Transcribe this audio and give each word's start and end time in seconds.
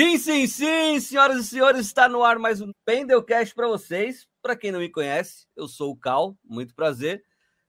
Sim, 0.00 0.16
sim, 0.16 0.46
sim, 0.46 0.98
senhoras 0.98 1.44
e 1.44 1.46
senhores, 1.46 1.84
está 1.84 2.08
no 2.08 2.24
ar 2.24 2.38
mais 2.38 2.58
um 2.62 2.72
Pendelcast 2.86 3.54
para 3.54 3.68
vocês. 3.68 4.26
Para 4.40 4.56
quem 4.56 4.72
não 4.72 4.80
me 4.80 4.88
conhece, 4.88 5.46
eu 5.54 5.68
sou 5.68 5.90
o 5.90 5.96
Cal, 5.96 6.38
muito 6.42 6.74
prazer. 6.74 7.22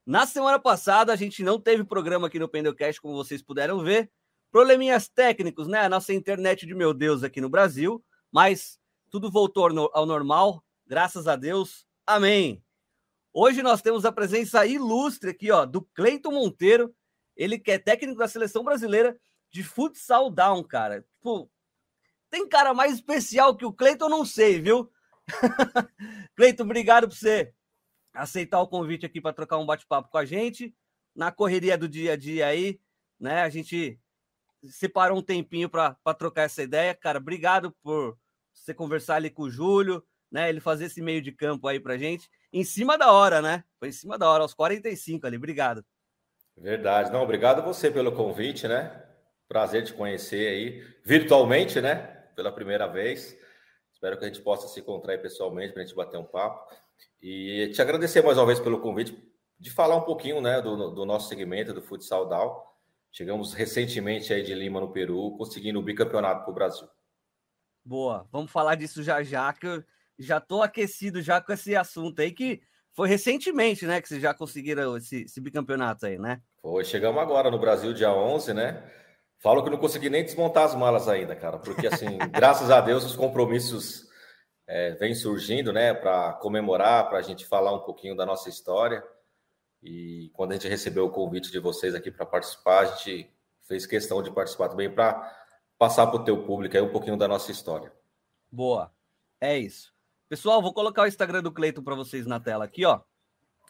Na 0.06 0.26
semana 0.26 0.58
passada 0.58 1.12
a 1.12 1.18
gente 1.18 1.44
não 1.44 1.60
teve 1.60 1.84
programa 1.84 2.28
aqui 2.28 2.40
no 2.40 2.48
Pendelcast, 2.48 3.02
como 3.02 3.16
vocês 3.16 3.42
puderam 3.42 3.84
ver. 3.84 4.10
Probleminhas 4.50 5.10
técnicos, 5.10 5.68
né? 5.68 5.82
A 5.82 5.90
nossa 5.90 6.14
internet 6.14 6.66
de 6.66 6.74
meu 6.74 6.94
Deus 6.94 7.22
aqui 7.22 7.42
no 7.42 7.50
Brasil, 7.50 8.02
mas 8.32 8.80
tudo 9.10 9.30
voltou 9.30 9.68
ao 9.92 10.06
normal, 10.06 10.64
graças 10.88 11.28
a 11.28 11.36
Deus. 11.36 11.86
Amém. 12.08 12.64
Hoje 13.34 13.62
nós 13.62 13.82
temos 13.82 14.06
a 14.06 14.12
presença 14.12 14.66
ilustre 14.66 15.32
aqui, 15.32 15.52
ó, 15.52 15.66
do 15.66 15.82
Cleiton 15.82 16.32
Monteiro, 16.32 16.96
ele 17.36 17.60
que 17.60 17.72
é 17.72 17.78
técnico 17.78 18.20
da 18.20 18.28
seleção 18.30 18.64
brasileira 18.64 19.20
de 19.52 19.66
futsal 19.66 20.32
down, 20.32 20.64
cara. 20.64 21.06
Tipo, 21.18 21.52
tem 22.32 22.48
cara 22.48 22.74
mais 22.74 22.94
especial 22.94 23.56
que 23.56 23.66
o 23.66 23.74
Cleiton, 23.74 24.08
não 24.08 24.26
sei, 24.26 24.60
viu? 24.60 24.90
Cleiton, 26.36 26.64
obrigado 26.64 27.08
por 27.08 27.16
você 27.16 27.54
aceitar 28.14 28.62
o 28.62 28.68
convite 28.68 29.06
aqui 29.06 29.20
para 29.20 29.34
trocar 29.34 29.58
um 29.58 29.66
bate-papo 29.66 30.10
com 30.10 30.18
a 30.18 30.26
gente. 30.26 30.74
Na 31.14 31.30
correria 31.30 31.78
do 31.78 31.90
dia 31.90 32.14
a 32.14 32.16
dia 32.16 32.48
aí, 32.48 32.80
né? 33.20 33.42
A 33.42 33.50
gente 33.50 34.00
separou 34.70 35.18
um 35.18 35.22
tempinho 35.22 35.70
para 35.70 35.94
trocar 36.18 36.44
essa 36.44 36.64
ideia. 36.64 36.96
Cara, 36.96 37.20
obrigado 37.20 37.76
por 37.84 38.18
você 38.54 38.74
conversar 38.74 39.16
ali 39.16 39.30
com 39.30 39.44
o 39.44 39.50
Júlio, 39.50 40.02
né? 40.32 40.48
Ele 40.50 40.62
fazer 40.62 40.86
esse 40.86 41.02
meio 41.02 41.22
de 41.22 41.34
campo 41.34 41.68
aí 41.68 41.82
pra 41.82 41.98
gente. 41.98 42.30
Em 42.54 42.64
cima 42.64 42.98
da 42.98 43.12
hora, 43.12 43.42
né? 43.42 43.66
Foi 43.78 43.90
em 43.90 43.94
cima 43.94 44.18
da 44.18 44.30
hora, 44.30 44.44
aos 44.44 44.54
45 44.54 45.28
ali. 45.28 45.36
Obrigado. 45.36 45.84
Verdade. 46.56 47.12
Não, 47.12 47.24
obrigado 47.24 47.60
a 47.60 47.66
você 47.66 47.92
pelo 47.92 48.14
convite, 48.14 48.70
né? 48.70 49.04
Prazer 49.50 49.84
te 49.84 49.94
conhecer 49.94 50.48
aí 50.48 50.82
virtualmente, 51.04 51.82
né? 51.82 52.21
Pela 52.42 52.52
primeira 52.52 52.88
vez. 52.88 53.38
Espero 53.94 54.18
que 54.18 54.26
a 54.26 54.28
gente 54.28 54.42
possa 54.42 54.68
se 54.68 54.80
encontrar 54.80 55.18
pessoalmente 55.20 55.74
para 55.74 55.84
a 55.84 55.86
gente 55.86 55.96
bater 55.96 56.18
um 56.18 56.26
papo. 56.26 56.74
E 57.22 57.70
te 57.72 57.82
agradecer 57.82 58.24
mais 58.24 58.38
uma 58.38 58.48
vez 58.48 58.60
pelo 58.60 58.82
convite 58.82 59.16
de 59.60 59.70
falar 59.70 59.96
um 59.96 60.02
pouquinho 60.02 60.42
né, 60.42 60.60
do, 60.60 60.90
do 60.90 61.06
nosso 61.06 61.30
segmento 61.30 61.72
do 61.72 61.84
futsal 61.84 62.28
DAO. 62.28 62.68
Chegamos 63.12 63.54
recentemente 63.54 64.34
aí 64.34 64.42
de 64.42 64.56
Lima, 64.56 64.80
no 64.80 64.92
Peru, 64.92 65.38
conseguindo 65.38 65.80
o 65.80 65.84
bicampeonato 65.84 66.42
para 66.44 66.52
o 66.52 66.56
Brasil. 66.56 66.88
Boa, 67.86 68.28
vamos 68.32 68.52
falar 68.52 68.76
disso 68.76 69.04
já 69.04 69.22
já, 69.22 69.54
que 69.54 69.68
eu 69.68 69.84
já 70.18 70.38
estou 70.38 70.64
aquecido 70.64 71.22
já 71.22 71.40
com 71.42 71.52
esse 71.52 71.76
assunto 71.76 72.22
aí, 72.22 72.32
que 72.32 72.62
foi 72.94 73.08
recentemente, 73.08 73.86
né, 73.86 74.02
que 74.02 74.08
vocês 74.08 74.22
já 74.22 74.34
conseguiram 74.34 74.98
esse, 74.98 75.24
esse 75.24 75.40
bicampeonato 75.40 76.06
aí, 76.06 76.18
né? 76.18 76.42
Foi, 76.62 76.84
chegamos 76.84 77.22
agora 77.22 77.52
no 77.52 77.60
Brasil, 77.60 77.94
dia 77.94 78.14
11, 78.14 78.54
né? 78.54 79.01
Falo 79.42 79.64
que 79.64 79.72
não 79.72 79.78
consegui 79.80 80.08
nem 80.08 80.24
desmontar 80.24 80.66
as 80.66 80.76
malas 80.76 81.08
ainda, 81.08 81.36
cara, 81.36 81.58
porque 81.58 81.88
assim, 81.88 82.18
graças 82.32 82.70
a 82.70 82.80
Deus 82.80 83.04
os 83.04 83.16
compromissos 83.16 84.08
é, 84.68 84.92
vêm 84.92 85.16
surgindo, 85.16 85.74
né, 85.74 85.96
para 85.96 86.34
comemorar, 86.34 87.10
para 87.10 87.18
a 87.18 87.22
gente 87.24 87.46
falar 87.48 87.74
um 87.74 87.80
pouquinho 87.80 88.16
da 88.16 88.24
nossa 88.24 88.50
história. 88.50 89.04
E 89.82 90.30
quando 90.34 90.52
a 90.52 90.54
gente 90.54 90.68
recebeu 90.68 91.06
o 91.06 91.12
convite 91.12 91.52
de 91.52 91.58
vocês 91.58 91.96
aqui 91.96 92.12
para 92.12 92.24
participar, 92.24 92.82
a 92.82 92.86
gente 92.86 93.34
fez 93.68 93.88
questão 93.88 94.22
de 94.22 94.30
participar 94.30 94.70
também 94.70 94.94
para 94.94 95.36
passar 95.76 96.06
para 96.06 96.22
o 96.22 96.24
teu 96.24 96.44
público 96.44 96.78
aí 96.78 96.84
um 96.84 96.92
pouquinho 96.92 97.18
da 97.18 97.28
nossa 97.28 97.52
história. 97.52 97.92
Boa, 98.52 98.94
é 99.40 99.58
isso. 99.58 99.92
Pessoal, 100.30 100.62
vou 100.62 100.72
colocar 100.72 101.02
o 101.02 101.08
Instagram 101.08 101.42
do 101.42 101.52
Cleiton 101.52 101.82
para 101.82 101.96
vocês 101.96 102.28
na 102.28 102.40
tela 102.40 102.66
aqui, 102.66 102.86
ó. 102.86 103.02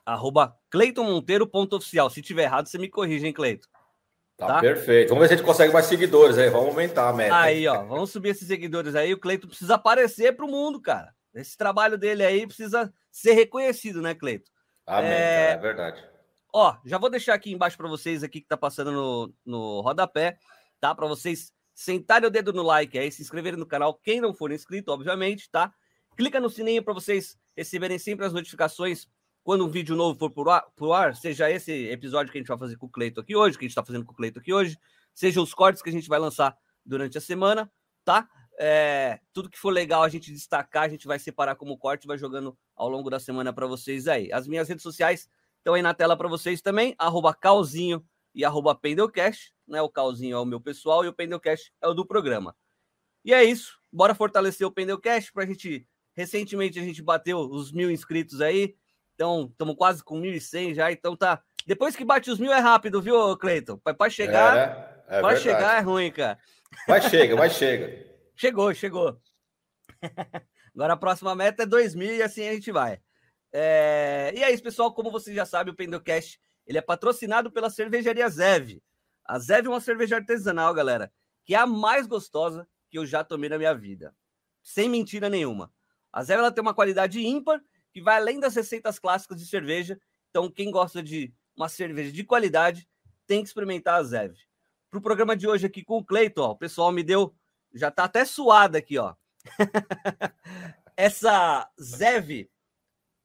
Arroba 0.05 0.59
cleitonmonteiro.oficial. 0.69 2.09
Se 2.09 2.21
tiver 2.21 2.43
errado, 2.43 2.67
você 2.67 2.77
me 2.77 2.89
corrige, 2.89 3.25
hein, 3.25 3.31
Cleiton? 3.31 3.70
Tá, 4.41 4.47
tá, 4.47 4.59
perfeito. 4.59 5.09
Vamos 5.09 5.21
ver 5.21 5.27
se 5.27 5.33
a 5.35 5.37
gente 5.37 5.45
consegue 5.45 5.71
mais 5.71 5.85
seguidores 5.85 6.35
aí. 6.35 6.49
Vamos 6.49 6.69
aumentar 6.69 7.09
a 7.09 7.13
meta. 7.13 7.39
Aí, 7.39 7.67
ó. 7.67 7.83
Vamos 7.83 8.09
subir 8.09 8.29
esses 8.29 8.47
seguidores 8.47 8.95
aí. 8.95 9.13
O 9.13 9.19
Cleito 9.19 9.47
precisa 9.47 9.75
aparecer 9.75 10.35
para 10.35 10.43
o 10.43 10.49
mundo, 10.49 10.81
cara. 10.81 11.13
Esse 11.35 11.55
trabalho 11.55 11.95
dele 11.95 12.25
aí 12.25 12.47
precisa 12.47 12.91
ser 13.11 13.33
reconhecido, 13.33 14.01
né, 14.01 14.15
Cleito? 14.15 14.49
Amém, 14.87 15.11
é... 15.11 15.51
é 15.51 15.57
verdade. 15.57 16.03
Ó, 16.51 16.75
já 16.83 16.97
vou 16.97 17.11
deixar 17.11 17.35
aqui 17.35 17.53
embaixo 17.53 17.77
para 17.77 17.87
vocês 17.87 18.23
aqui 18.23 18.41
que 18.41 18.47
tá 18.47 18.57
passando 18.57 18.91
no, 18.91 19.33
no 19.45 19.81
rodapé, 19.81 20.39
tá? 20.79 20.95
Para 20.95 21.05
vocês 21.05 21.53
sentarem 21.75 22.27
o 22.27 22.31
dedo 22.31 22.51
no 22.51 22.63
like 22.63 22.97
aí, 22.97 23.11
se 23.11 23.21
inscreverem 23.21 23.59
no 23.59 23.65
canal, 23.67 23.93
quem 23.93 24.19
não 24.19 24.33
for 24.33 24.51
inscrito, 24.51 24.91
obviamente, 24.91 25.51
tá? 25.51 25.71
Clica 26.17 26.39
no 26.39 26.49
sininho 26.49 26.83
para 26.83 26.95
vocês 26.95 27.37
receberem 27.55 27.99
sempre 27.99 28.25
as 28.25 28.33
notificações 28.33 29.07
quando 29.43 29.65
um 29.65 29.69
vídeo 29.69 29.95
novo 29.95 30.17
for 30.17 30.29
pro 30.29 30.49
ar, 30.49 30.65
pro 30.75 30.93
ar, 30.93 31.15
seja 31.15 31.49
esse 31.49 31.71
episódio 31.89 32.31
que 32.31 32.37
a 32.37 32.41
gente 32.41 32.47
vai 32.47 32.57
fazer 32.57 32.77
com 32.77 32.85
o 32.85 32.89
Cleito 32.89 33.19
aqui 33.19 33.35
hoje, 33.35 33.57
que 33.57 33.65
a 33.65 33.67
gente 33.67 33.71
está 33.71 33.83
fazendo 33.83 34.05
com 34.05 34.13
o 34.13 34.15
Cleito 34.15 34.39
aqui 34.39 34.53
hoje, 34.53 34.77
seja 35.13 35.41
os 35.41 35.53
cortes 35.53 35.81
que 35.81 35.89
a 35.89 35.93
gente 35.93 36.07
vai 36.07 36.19
lançar 36.19 36.55
durante 36.85 37.17
a 37.17 37.21
semana, 37.21 37.71
tá? 38.03 38.27
É, 38.59 39.19
tudo 39.33 39.49
que 39.49 39.57
for 39.57 39.71
legal 39.71 40.03
a 40.03 40.09
gente 40.09 40.31
destacar, 40.31 40.83
a 40.83 40.89
gente 40.89 41.07
vai 41.07 41.17
separar 41.17 41.55
como 41.55 41.77
corte, 41.77 42.05
vai 42.05 42.17
jogando 42.17 42.57
ao 42.75 42.87
longo 42.87 43.09
da 43.09 43.19
semana 43.19 43.51
para 43.51 43.65
vocês 43.65 44.07
aí. 44.07 44.31
As 44.31 44.47
minhas 44.47 44.69
redes 44.69 44.83
sociais 44.83 45.27
estão 45.57 45.73
aí 45.73 45.81
na 45.81 45.93
tela 45.93 46.15
para 46.15 46.27
vocês 46.27 46.61
também, 46.61 46.93
arroba 46.97 47.33
Calzinho 47.33 48.05
e 48.35 48.45
arroba 48.45 48.75
Pendelcast, 48.75 49.53
né? 49.67 49.81
O 49.81 49.89
Calzinho 49.89 50.35
é 50.35 50.39
o 50.39 50.45
meu 50.45 50.61
pessoal 50.61 51.03
e 51.03 51.07
o 51.07 51.13
Pendelcast 51.13 51.73
é 51.81 51.87
o 51.87 51.93
do 51.93 52.05
programa. 52.05 52.55
E 53.25 53.33
é 53.33 53.43
isso, 53.43 53.79
bora 53.91 54.13
fortalecer 54.15 54.65
o 54.65 54.71
Pendelcast 54.71 55.31
para 55.33 55.43
a 55.43 55.47
gente. 55.47 55.87
Recentemente 56.13 56.77
a 56.77 56.83
gente 56.83 57.01
bateu 57.01 57.39
os 57.39 57.71
mil 57.71 57.89
inscritos 57.89 58.41
aí, 58.41 58.75
então, 59.21 59.47
estamos 59.51 59.75
quase 59.75 60.03
com 60.03 60.19
1.100 60.19 60.73
já, 60.73 60.91
então 60.91 61.15
tá. 61.15 61.43
Depois 61.67 61.95
que 61.95 62.03
bate 62.03 62.31
os 62.31 62.39
mil 62.39 62.51
é 62.51 62.57
rápido, 62.57 62.99
viu, 62.99 63.37
Cleiton? 63.37 63.77
Para 63.77 64.09
chegar, 64.09 64.57
é, 65.07 65.17
é 65.19 65.21
para 65.21 65.35
chegar 65.35 65.77
é 65.77 65.79
ruim, 65.79 66.11
cara. 66.11 66.39
Mas 66.87 67.05
chega, 67.05 67.35
mas 67.35 67.53
chega. 67.53 68.03
chegou, 68.35 68.73
chegou. 68.73 69.21
Agora 70.73 70.93
a 70.93 70.97
próxima 70.97 71.35
meta 71.35 71.61
é 71.61 71.65
2 71.67 71.93
mil 71.93 72.15
e 72.15 72.23
assim 72.23 72.47
a 72.47 72.53
gente 72.53 72.71
vai. 72.71 72.99
É... 73.53 74.33
E 74.35 74.41
é 74.41 74.51
isso, 74.51 74.63
pessoal. 74.63 74.91
Como 74.91 75.11
vocês 75.11 75.35
já 75.35 75.45
sabem, 75.45 75.71
o 75.71 75.77
Pendocast 75.77 76.39
ele 76.65 76.79
é 76.79 76.81
patrocinado 76.81 77.51
pela 77.51 77.69
cervejaria 77.69 78.27
Zev. 78.27 78.81
A 79.23 79.37
Zev 79.37 79.67
é 79.67 79.69
uma 79.69 79.81
cerveja 79.81 80.15
artesanal, 80.15 80.73
galera, 80.73 81.13
que 81.45 81.53
é 81.53 81.59
a 81.59 81.67
mais 81.67 82.07
gostosa 82.07 82.67
que 82.89 82.97
eu 82.97 83.05
já 83.05 83.23
tomei 83.23 83.51
na 83.51 83.59
minha 83.59 83.75
vida. 83.75 84.15
Sem 84.63 84.89
mentira 84.89 85.29
nenhuma. 85.29 85.71
A 86.11 86.23
Zev 86.23 86.39
ela 86.39 86.51
tem 86.51 86.63
uma 86.63 86.73
qualidade 86.73 87.19
ímpar 87.19 87.61
que 87.93 88.01
vai 88.01 88.17
além 88.17 88.39
das 88.39 88.55
receitas 88.55 88.99
clássicas 88.99 89.39
de 89.39 89.45
cerveja. 89.45 89.99
Então, 90.29 90.49
quem 90.49 90.71
gosta 90.71 91.01
de 91.01 91.33
uma 91.55 91.69
cerveja 91.69 92.11
de 92.11 92.23
qualidade 92.23 92.87
tem 93.27 93.41
que 93.41 93.47
experimentar 93.47 93.99
a 93.99 94.03
Zev. 94.03 94.35
Para 94.89 94.99
o 94.99 95.01
programa 95.01 95.35
de 95.35 95.47
hoje 95.47 95.65
aqui 95.65 95.83
com 95.83 95.97
o 95.97 96.03
Cleiton, 96.03 96.49
o 96.49 96.55
pessoal 96.55 96.91
me 96.91 97.03
deu, 97.03 97.33
já 97.73 97.87
está 97.89 98.05
até 98.05 98.25
suado 98.25 98.77
aqui, 98.77 98.97
ó. 98.97 99.15
Essa 100.97 101.69
Zev 101.81 102.49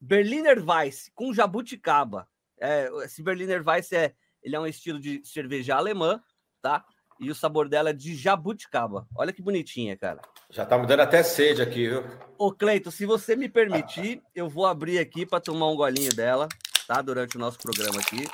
Berliner 0.00 0.62
Weiss 0.65 1.10
com 1.15 1.33
jabuticaba. 1.33 2.28
É, 2.59 2.88
esse 3.04 3.22
Berliner 3.22 3.66
Weiss 3.66 3.93
é, 3.93 4.15
ele 4.43 4.56
é 4.56 4.60
um 4.60 4.66
estilo 4.66 5.00
de 5.00 5.22
cerveja 5.25 5.77
alemã, 5.77 6.22
tá? 6.62 6.84
E 7.19 7.31
o 7.31 7.34
sabor 7.34 7.69
dela 7.69 7.91
é 7.91 7.93
de 7.93 8.15
jabuticaba. 8.15 9.09
Olha 9.15 9.33
que 9.33 9.43
bonitinha, 9.43 9.97
cara. 9.97 10.22
Já 10.51 10.65
tá 10.65 10.79
me 10.79 10.87
dando 10.87 11.01
até 11.01 11.23
sede 11.23 11.61
aqui, 11.61 11.89
viu? 11.89 12.05
Ô, 12.39 12.53
Cleito, 12.53 12.91
se 12.91 13.05
você 13.05 13.34
me 13.34 13.49
permitir, 13.49 14.23
eu 14.34 14.49
vou 14.49 14.67
abrir 14.67 14.99
aqui 14.99 15.27
para 15.27 15.41
tomar 15.41 15.69
um 15.69 15.77
golinho 15.77 16.15
dela, 16.15 16.49
tá? 16.87 17.03
Durante 17.03 17.37
o 17.37 17.41
nosso 17.41 17.59
programa 17.59 18.01
aqui. 18.01 18.29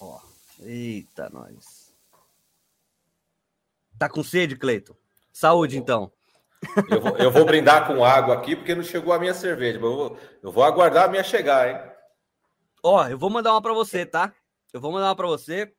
Ó. 0.00 0.18
Eita, 0.60 1.28
nós. 1.30 1.94
Tá 3.98 4.08
com 4.08 4.24
sede, 4.24 4.56
Cleito? 4.56 4.96
Saúde, 5.32 5.76
então. 5.76 6.10
Eu 6.90 7.00
vou, 7.00 7.16
eu 7.18 7.30
vou, 7.30 7.44
brindar 7.44 7.86
com 7.86 8.02
água 8.02 8.34
aqui, 8.34 8.56
porque 8.56 8.74
não 8.74 8.82
chegou 8.82 9.12
a 9.12 9.18
minha 9.18 9.34
cerveja. 9.34 9.78
Mas 9.78 9.90
eu 9.90 9.96
vou, 9.96 10.18
eu 10.42 10.52
vou 10.52 10.64
aguardar 10.64 11.04
a 11.04 11.08
minha 11.08 11.22
chegar, 11.22 11.68
hein? 11.68 11.92
Ó, 12.82 13.06
eu 13.06 13.18
vou 13.18 13.28
mandar 13.28 13.52
uma 13.52 13.60
para 13.60 13.74
você, 13.74 14.06
tá? 14.06 14.32
Eu 14.72 14.80
vou 14.80 14.90
mandar 14.90 15.08
uma 15.08 15.16
para 15.16 15.26
você. 15.26 15.74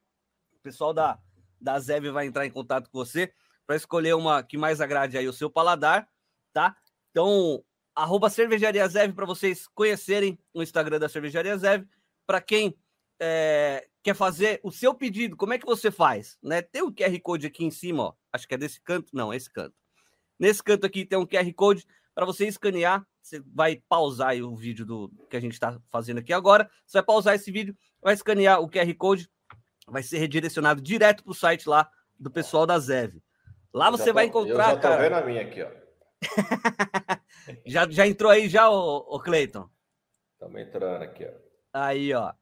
O 0.54 0.60
pessoal 0.62 0.94
da, 0.94 1.20
da 1.66 1.80
Zev 1.80 2.06
vai 2.12 2.28
entrar 2.28 2.46
em 2.46 2.52
contato 2.52 2.90
com 2.90 3.00
você 3.00 3.34
para 3.66 3.76
escolher 3.76 4.14
uma 4.14 4.44
que 4.44 4.58
mais 4.58 4.80
agrade 4.80 5.18
aí 5.18 5.28
o 5.28 5.34
seu 5.34 5.50
paladar, 5.50 6.08
tá? 6.54 6.78
Então, 7.10 7.64
arroba 7.96 8.30
Cervejaria 8.30 8.88
Zev 8.88 9.14
para 9.14 9.26
vocês 9.26 9.68
conhecerem 9.74 10.38
o 10.54 10.62
Instagram 10.62 11.00
da 11.00 11.10
Cervejaria 11.10 11.58
Zev. 11.58 11.84
Para 12.28 12.40
quem 12.40 12.78
é, 13.20 13.88
quer 14.04 14.14
fazer 14.14 14.60
o 14.64 14.72
seu 14.72 14.94
pedido, 14.94 15.36
como 15.36 15.54
é 15.54 15.58
que 15.58 15.66
você 15.66 15.90
faz? 15.90 16.38
Né? 16.42 16.62
Tem 16.62 16.84
um 16.84 16.94
QR 16.94 17.20
Code 17.22 17.48
aqui 17.48 17.66
em 17.66 17.72
cima, 17.72 18.04
ó. 18.04 18.14
Acho 18.32 18.48
que 18.48 18.54
é 18.54 18.58
desse 18.58 18.80
canto. 18.82 19.10
Não, 19.12 19.34
é 19.34 19.38
esse 19.38 19.50
canto. 19.50 19.76
Nesse 20.38 20.62
canto 20.62 20.86
aqui 20.86 21.04
tem 21.04 21.18
um 21.18 21.26
QR 21.26 21.52
Code 21.54 21.88
para 22.14 22.26
você 22.26 22.48
escanear. 22.48 23.06
Você 23.22 23.42
vai 23.48 23.82
pausar 23.90 24.36
o 24.36 24.56
vídeo 24.56 24.86
do 24.86 25.12
que 25.30 25.36
a 25.36 25.40
gente 25.40 25.54
está 25.54 25.80
fazendo 25.90 26.20
aqui 26.20 26.32
agora. 26.32 26.70
Você 26.86 27.00
vai 27.00 27.04
pausar 27.04 27.34
esse 27.34 27.52
vídeo, 27.52 27.76
vai 28.00 28.14
escanear 28.14 28.62
o 28.62 28.70
QR 28.70 28.94
Code, 28.96 29.28
vai 29.88 30.04
ser 30.04 30.18
redirecionado 30.18 30.82
direto 30.82 31.24
para 31.24 31.32
o 31.32 31.36
site 31.36 31.68
lá 31.68 31.90
do 32.20 32.32
pessoal 32.32 32.66
da 32.66 32.80
Zev. 32.80 33.22
Lá 33.74 33.90
você 33.90 34.06
tô, 34.06 34.14
vai 34.14 34.26
encontrar. 34.26 34.54
Eu 34.54 34.58
já 34.58 34.76
tô 34.76 34.82
cara... 34.82 35.02
vendo 35.02 35.14
a 35.14 35.22
minha 35.22 35.42
aqui, 35.42 35.62
ó. 35.62 35.70
já, 37.66 37.90
já 37.90 38.08
entrou 38.08 38.32
aí 38.32 38.48
já, 38.48 38.70
o, 38.70 38.98
o 38.98 39.20
Cleiton? 39.20 39.70
Estamos 40.34 40.62
entrando 40.62 41.02
aqui, 41.04 41.26
ó. 41.26 41.32
Aí, 41.74 42.14
ó. 42.14 42.34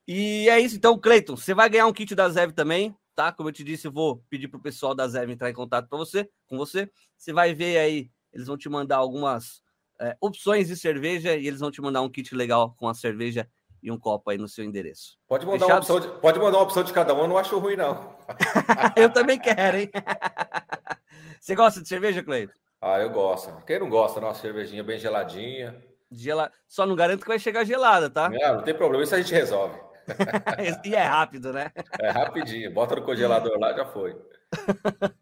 E 0.07 0.47
é 0.49 0.59
isso, 0.59 0.75
então, 0.75 0.97
Cleiton, 0.97 1.35
você 1.35 1.53
vai 1.53 1.69
ganhar 1.69 1.87
um 1.87 1.93
kit 1.93 2.13
da 2.15 2.27
Zev 2.29 2.51
também, 2.51 2.95
tá? 3.15 3.31
Como 3.31 3.49
eu 3.49 3.53
te 3.53 3.63
disse, 3.63 3.87
eu 3.87 3.91
vou 3.91 4.23
pedir 4.29 4.47
pro 4.47 4.59
pessoal 4.59 4.95
da 4.95 5.07
Zev 5.07 5.29
entrar 5.29 5.49
em 5.49 5.53
contato 5.53 5.87
para 5.87 5.97
você, 5.97 6.29
com 6.47 6.57
você. 6.57 6.89
Você 7.17 7.31
vai 7.31 7.53
ver 7.53 7.77
aí, 7.77 8.09
eles 8.33 8.47
vão 8.47 8.57
te 8.57 8.67
mandar 8.67 8.97
algumas 8.97 9.61
é, 9.99 10.15
opções 10.19 10.67
de 10.67 10.75
cerveja 10.75 11.35
e 11.35 11.47
eles 11.47 11.59
vão 11.59 11.71
te 11.71 11.81
mandar 11.81 12.01
um 12.01 12.09
kit 12.09 12.33
legal 12.35 12.75
com 12.77 12.87
a 12.87 12.93
cerveja 12.93 13.47
e 13.81 13.91
um 13.91 13.97
copo 13.97 14.29
aí 14.29 14.37
no 14.37 14.47
seu 14.47 14.63
endereço. 14.63 15.17
Pode 15.27 15.45
mandar, 15.45 15.65
uma 15.65 15.77
opção, 15.77 15.99
de, 15.99 16.07
pode 16.19 16.39
mandar 16.39 16.57
uma 16.57 16.63
opção 16.63 16.83
de 16.83 16.93
cada 16.93 17.13
um, 17.13 17.21
eu 17.21 17.27
não 17.27 17.37
acho 17.37 17.57
ruim, 17.57 17.75
não. 17.75 18.15
eu 18.95 19.11
também 19.11 19.39
quero, 19.39 19.77
hein? 19.77 19.89
você 21.41 21.55
gosta 21.55 21.81
de 21.81 21.87
cerveja, 21.87 22.21
Cleiton? 22.21 22.53
Ah, 22.79 22.99
eu 22.99 23.09
gosto. 23.09 23.65
Quem 23.65 23.79
não 23.79 23.89
gosta, 23.89 24.19
uma 24.19 24.35
cervejinha 24.35 24.83
bem 24.83 24.99
geladinha. 24.99 25.83
Gela... 26.11 26.51
Só 26.67 26.85
não 26.85 26.95
garanto 26.95 27.21
que 27.21 27.27
vai 27.27 27.39
chegar 27.39 27.63
gelada, 27.63 28.11
tá? 28.11 28.29
Não, 28.29 28.57
não 28.57 28.63
tem 28.63 28.75
problema, 28.75 29.03
isso 29.03 29.15
a 29.15 29.19
gente 29.19 29.33
resolve. 29.33 29.75
e 30.85 30.93
é 30.93 31.01
rápido, 31.03 31.51
né? 31.51 31.71
É 31.99 32.11
rapidinho. 32.11 32.71
Bota 32.71 32.95
no 32.95 33.01
congelador 33.01 33.57
lá, 33.57 33.73
já 33.73 33.85
foi. 33.85 34.15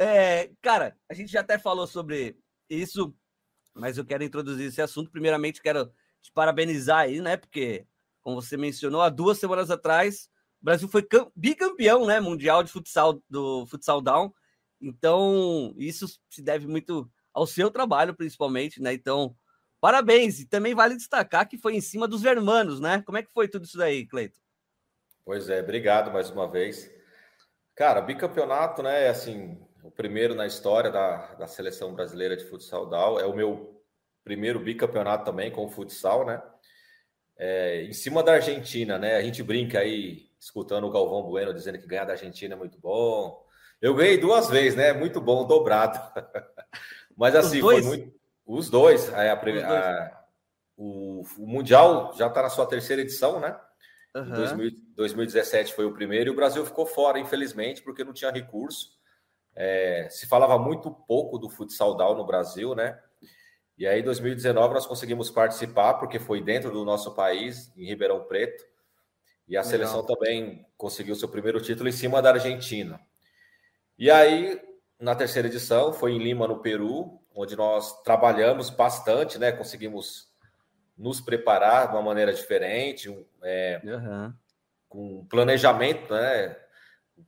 é, 0.00 0.50
cara, 0.60 0.96
a 1.08 1.14
gente 1.14 1.30
já 1.30 1.40
até 1.40 1.56
falou 1.58 1.86
sobre 1.86 2.36
isso, 2.68 3.14
mas 3.72 3.96
eu 3.96 4.04
quero 4.04 4.24
introduzir 4.24 4.66
esse 4.66 4.82
assunto. 4.82 5.12
Primeiramente, 5.12 5.62
quero 5.62 5.92
te 6.20 6.32
parabenizar 6.32 6.98
aí, 6.98 7.20
né? 7.20 7.36
Porque, 7.36 7.86
como 8.20 8.42
você 8.42 8.56
mencionou, 8.56 9.00
há 9.00 9.08
duas 9.08 9.38
semanas 9.38 9.70
atrás, 9.70 10.28
o 10.60 10.64
Brasil 10.64 10.88
foi 10.88 11.06
bicampeão, 11.36 12.04
né? 12.04 12.18
Mundial 12.18 12.64
de 12.64 12.72
futsal 12.72 13.22
do 13.30 13.64
Futsal 13.66 14.00
Down. 14.00 14.32
Então, 14.82 15.72
isso 15.78 16.06
se 16.28 16.42
deve 16.42 16.66
muito 16.66 17.10
ao 17.32 17.46
seu 17.46 17.70
trabalho, 17.70 18.14
principalmente, 18.14 18.82
né? 18.82 18.92
Então, 18.92 19.34
Parabéns! 19.82 20.38
E 20.38 20.46
também 20.46 20.76
vale 20.76 20.94
destacar 20.94 21.48
que 21.48 21.58
foi 21.58 21.74
em 21.74 21.80
cima 21.80 22.06
dos 22.06 22.24
hermanos, 22.24 22.78
né? 22.78 23.02
Como 23.04 23.18
é 23.18 23.22
que 23.24 23.32
foi 23.32 23.48
tudo 23.48 23.64
isso 23.64 23.76
daí, 23.76 24.06
Cleito? 24.06 24.38
Pois 25.24 25.48
é, 25.48 25.60
obrigado 25.60 26.12
mais 26.12 26.30
uma 26.30 26.48
vez. 26.48 26.88
Cara, 27.74 28.00
bicampeonato, 28.00 28.80
né? 28.80 29.06
É 29.06 29.08
assim, 29.08 29.60
o 29.82 29.90
primeiro 29.90 30.36
na 30.36 30.46
história 30.46 30.88
da, 30.88 31.34
da 31.34 31.48
seleção 31.48 31.92
brasileira 31.96 32.36
de 32.36 32.44
futsal 32.44 32.88
DAO. 32.88 33.18
É 33.18 33.26
o 33.26 33.34
meu 33.34 33.82
primeiro 34.22 34.60
bicampeonato 34.60 35.24
também 35.24 35.50
com 35.50 35.64
o 35.66 35.68
futsal, 35.68 36.24
né? 36.24 36.40
É, 37.36 37.82
em 37.82 37.92
cima 37.92 38.22
da 38.22 38.34
Argentina, 38.34 38.98
né? 38.98 39.16
A 39.16 39.22
gente 39.22 39.42
brinca 39.42 39.80
aí, 39.80 40.30
escutando 40.38 40.86
o 40.86 40.92
Galvão 40.92 41.24
Bueno 41.24 41.52
dizendo 41.52 41.80
que 41.80 41.88
ganhar 41.88 42.04
da 42.04 42.12
Argentina 42.12 42.54
é 42.54 42.56
muito 42.56 42.78
bom. 42.78 43.44
Eu 43.82 43.96
ganhei 43.96 44.16
duas 44.16 44.48
vezes, 44.48 44.76
né? 44.76 44.92
Muito 44.92 45.20
bom, 45.20 45.44
dobrado. 45.44 45.98
Mas 47.16 47.34
assim, 47.34 47.60
foi 47.60 47.82
muito. 47.82 48.14
Os 48.46 48.70
dois. 48.70 49.12
A, 49.12 49.32
a, 49.32 49.34
a, 49.34 50.24
o, 50.76 51.22
o, 51.36 51.46
Mundial 51.46 52.12
já 52.16 52.28
está 52.28 52.42
na 52.42 52.48
sua 52.48 52.64
terceira 52.64 53.02
edição, 53.02 53.40
né? 53.40 53.58
Uhum. 54.14 54.30
2000, 54.30 54.70
2017 54.94 55.74
foi 55.74 55.84
o 55.84 55.92
primeiro 55.92 56.30
e 56.30 56.32
o 56.32 56.36
Brasil 56.36 56.64
ficou 56.64 56.86
fora, 56.86 57.18
infelizmente, 57.18 57.82
porque 57.82 58.04
não 58.04 58.12
tinha 58.12 58.30
recurso. 58.30 58.92
É, 59.54 60.06
se 60.10 60.28
falava 60.28 60.56
muito 60.58 60.88
pouco 60.90 61.36
do 61.36 61.50
futsal 61.50 61.96
down 61.96 62.14
no 62.14 62.24
Brasil, 62.24 62.76
né? 62.76 62.96
E 63.76 63.84
aí, 63.84 64.00
em 64.00 64.04
2019, 64.04 64.74
nós 64.74 64.86
conseguimos 64.86 65.28
participar, 65.28 65.94
porque 65.94 66.20
foi 66.20 66.40
dentro 66.40 66.70
do 66.70 66.84
nosso 66.84 67.16
país, 67.16 67.72
em 67.76 67.84
Ribeirão 67.84 68.22
Preto. 68.24 68.64
E 69.48 69.56
a 69.56 69.60
Legal. 69.60 69.70
seleção 69.70 70.06
também 70.06 70.64
conseguiu 70.76 71.16
seu 71.16 71.28
primeiro 71.28 71.60
título 71.60 71.88
em 71.88 71.92
cima 71.92 72.22
da 72.22 72.30
Argentina. 72.30 73.00
E 73.98 74.10
aí, 74.10 74.60
na 74.98 75.14
terceira 75.14 75.48
edição, 75.48 75.92
foi 75.92 76.12
em 76.12 76.18
Lima, 76.18 76.46
no 76.46 76.60
Peru, 76.60 77.20
onde 77.34 77.56
nós 77.56 78.02
trabalhamos 78.02 78.70
bastante, 78.70 79.38
né? 79.38 79.52
Conseguimos 79.52 80.30
nos 80.96 81.20
preparar 81.20 81.88
de 81.88 81.94
uma 81.94 82.02
maneira 82.02 82.32
diferente, 82.32 83.08
é, 83.42 83.80
uhum. 83.84 84.32
com 84.88 85.26
planejamento, 85.26 86.12
né? 86.12 86.56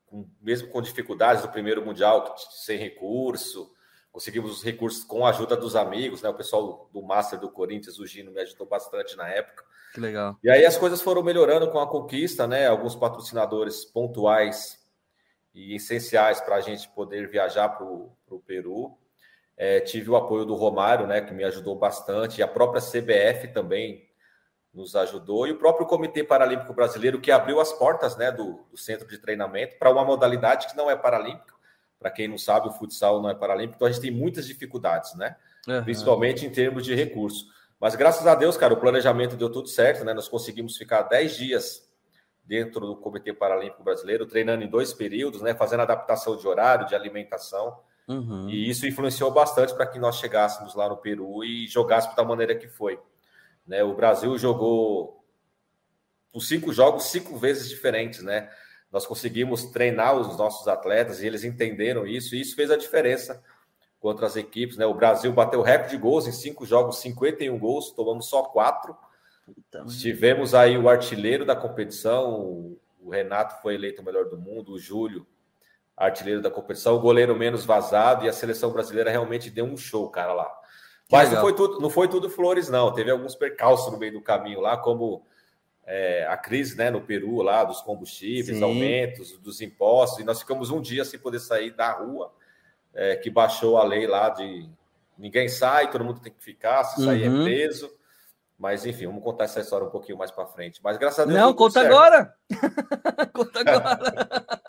Com, 0.07 0.29
mesmo 0.41 0.69
com 0.69 0.83
dificuldades 0.83 1.43
do 1.43 1.49
primeiro 1.49 1.85
mundial, 1.85 2.35
sem 2.63 2.79
recurso, 2.79 3.75
conseguimos 4.15 4.53
os 4.53 4.63
recursos 4.63 5.03
com 5.03 5.27
a 5.27 5.31
ajuda 5.31 5.57
dos 5.57 5.75
amigos, 5.75 6.23
né? 6.23 6.29
O 6.29 6.35
pessoal 6.35 6.89
do 6.93 7.03
Master 7.03 7.37
do 7.41 7.51
Corinthians, 7.51 7.99
o 7.99 8.07
Gino, 8.07 8.31
me 8.31 8.41
ajudou 8.43 8.65
bastante 8.65 9.17
na 9.17 9.29
época. 9.29 9.65
Que 9.93 9.99
legal. 9.99 10.39
E 10.43 10.49
aí 10.49 10.65
as 10.65 10.77
coisas 10.77 11.03
foram 11.03 11.21
melhorando 11.21 11.69
com 11.71 11.81
a 11.81 11.89
conquista, 11.89 12.47
né? 12.47 12.69
Alguns 12.69 12.95
patrocinadores 12.95 13.85
pontuais 13.85 14.84
e 15.55 15.75
essenciais 15.77 16.41
para 16.41 16.57
a 16.57 16.61
gente 16.61 16.89
poder 16.89 17.29
viajar 17.29 17.69
para 17.69 17.85
o 17.87 18.43
Peru. 18.45 18.99
É, 19.57 19.79
tive 19.81 20.11
o 20.11 20.17
apoio 20.17 20.45
do 20.45 20.55
Romário, 20.55 21.07
né, 21.07 21.21
que 21.21 21.33
me 21.33 21.45
ajudou 21.45 21.77
bastante, 21.77 22.41
e 22.41 22.43
a 22.43 22.49
própria 22.49 22.83
CBF 22.83 23.49
também 23.53 24.09
nos 24.73 24.97
ajudou, 24.97 25.47
e 25.47 25.53
o 25.53 25.59
próprio 25.59 25.87
Comitê 25.87 26.25
Paralímpico 26.25 26.75
Brasileiro, 26.75 27.21
que 27.21 27.31
abriu 27.31 27.61
as 27.61 27.73
portas 27.73 28.17
né, 28.17 28.33
do, 28.33 28.65
do 28.69 28.77
centro 28.77 29.07
de 29.07 29.17
treinamento 29.19 29.77
para 29.79 29.93
uma 29.93 30.05
modalidade 30.05 30.67
que 30.67 30.77
não 30.77 30.91
é 30.91 30.97
paralímpica. 30.97 31.55
Para 32.01 32.11
quem 32.11 32.27
não 32.27 32.37
sabe, 32.37 32.69
o 32.69 32.73
futsal 32.73 33.23
não 33.23 33.31
é 33.31 33.35
paralímpico, 33.35 33.77
então 33.77 33.87
a 33.87 33.91
gente 33.93 34.03
tem 34.03 34.11
muitas 34.11 34.47
dificuldades, 34.47 35.15
né? 35.15 35.37
Uhum. 35.67 35.85
Principalmente 35.85 36.45
em 36.45 36.51
termos 36.51 36.85
de 36.85 36.95
recursos. 36.95 37.47
Mas 37.81 37.95
graças 37.95 38.27
a 38.27 38.35
Deus, 38.35 38.57
cara, 38.57 38.75
o 38.75 38.77
planejamento 38.77 39.37
deu 39.37 39.49
tudo 39.49 39.69
certo, 39.69 40.05
né? 40.05 40.13
Nós 40.13 40.29
conseguimos 40.29 40.77
ficar 40.77 41.03
10 41.03 41.37
dias 41.37 41.89
dentro 42.45 42.81
do 42.81 42.97
Comitê 42.97 43.33
Paralímpico 43.33 43.83
Brasileiro, 43.83 44.27
treinando 44.27 44.63
em 44.63 44.69
dois 44.69 44.93
períodos, 44.93 45.41
né? 45.41 45.55
Fazendo 45.55 45.81
adaptação 45.81 46.37
de 46.37 46.47
horário, 46.47 46.87
de 46.87 46.95
alimentação. 46.95 47.79
Uhum. 48.07 48.49
E 48.49 48.69
isso 48.69 48.87
influenciou 48.87 49.31
bastante 49.31 49.75
para 49.75 49.87
que 49.87 49.99
nós 49.99 50.17
chegássemos 50.17 50.75
lá 50.75 50.89
no 50.89 50.97
Peru 50.97 51.43
e 51.43 51.67
jogássemos 51.67 52.17
da 52.17 52.25
maneira 52.25 52.55
que 52.55 52.69
foi. 52.69 52.99
Né? 53.67 53.83
O 53.83 53.95
Brasil 53.95 54.37
jogou 54.37 55.25
os 56.33 56.47
cinco 56.47 56.73
jogos 56.73 57.05
cinco 57.05 57.39
vezes 57.39 57.69
diferentes, 57.69 58.23
né? 58.23 58.51
Nós 58.93 59.07
conseguimos 59.07 59.65
treinar 59.65 60.15
os 60.15 60.37
nossos 60.37 60.69
atletas 60.69 61.21
e 61.21 61.27
eles 61.27 61.43
entenderam 61.43 62.07
isso, 62.07 62.35
e 62.35 62.41
isso 62.41 62.55
fez 62.55 62.71
a 62.71 62.77
diferença 62.77 63.43
contra 63.99 64.27
as 64.27 64.37
equipes. 64.37 64.77
Né? 64.77 64.87
O 64.87 64.95
Brasil 64.95 65.33
bateu 65.33 65.63
recorde 65.63 65.93
de 65.93 65.97
gols 65.97 66.29
em 66.29 66.33
cinco 66.33 66.65
jogos, 66.67 66.99
51 66.99 67.59
gols, 67.59 67.91
tomamos 67.91 68.29
só 68.29 68.43
quatro. 68.43 68.97
Então, 69.49 69.87
Tivemos 69.87 70.55
aí 70.55 70.79
o 70.79 70.89
artilheiro 70.89 71.45
da 71.45 71.55
competição, 71.55 72.77
o 73.01 73.11
Renato 73.11 73.61
foi 73.61 73.75
eleito 73.75 74.01
o 74.01 74.05
melhor 74.05 74.27
do 74.27 74.39
mundo, 74.39 74.73
o 74.73 74.79
Júlio 74.79 75.27
artilheiro 75.97 76.43
da 76.43 76.51
competição, 76.51 76.97
o 76.97 77.01
goleiro 77.01 77.37
menos 77.37 77.65
vazado 77.65 78.25
e 78.25 78.29
a 78.29 78.33
seleção 78.33 78.73
brasileira 78.73 79.11
realmente 79.11 79.51
deu 79.51 79.65
um 79.65 79.77
show, 79.77 80.09
cara, 80.11 80.33
lá. 80.33 80.51
Mas 81.11 81.31
não 81.31 81.41
foi, 81.41 81.55
tudo, 81.55 81.81
não 81.81 81.91
foi 81.91 82.09
tudo 82.09 82.31
flores, 82.31 82.69
não. 82.69 82.93
Teve 82.93 83.11
alguns 83.11 83.35
percalços 83.35 83.93
no 83.93 83.99
meio 83.99 84.15
do 84.15 84.23
caminho 84.23 84.61
lá, 84.61 84.77
como 84.77 85.25
é, 85.87 86.27
a 86.27 86.37
crise 86.37 86.77
né, 86.77 86.91
no 86.91 87.03
Peru, 87.03 87.43
lá, 87.43 87.63
dos 87.63 87.81
combustíveis, 87.83 88.59
Sim. 88.59 88.65
aumentos 88.65 89.39
dos 89.39 89.61
impostos, 89.61 90.21
e 90.21 90.25
nós 90.25 90.41
ficamos 90.41 90.71
um 90.71 90.81
dia 90.81 91.05
sem 91.05 91.21
poder 91.21 91.39
sair 91.39 91.71
da 91.71 91.93
rua, 91.93 92.33
é, 92.93 93.17
que 93.17 93.31
baixou 93.31 93.77
a 93.77 93.85
lei 93.85 94.07
lá 94.07 94.31
de 94.31 94.69
ninguém 95.17 95.49
sai, 95.49 95.91
todo 95.91 96.05
mundo 96.05 96.21
tem 96.21 96.33
que 96.33 96.43
ficar, 96.43 96.83
se 96.85 97.05
sair 97.05 97.25
é 97.25 97.29
uhum. 97.29 97.43
é 97.43 97.45
preso. 97.45 97.93
Mas 98.59 98.87
enfim, 98.87 99.07
vamos 99.07 99.23
contar 99.23 99.45
essa 99.45 99.61
história 99.61 99.87
um 99.87 99.91
pouquinho 99.91 100.17
mais 100.17 100.31
para 100.31 100.47
frente. 100.47 100.81
Mas 100.83 100.97
graças 100.97 101.21
a 101.21 101.25
Deus. 101.25 101.39
Não, 101.39 101.53
conta 101.55 101.81
agora! 101.81 102.35
conta 103.33 103.61
agora! 103.67 104.61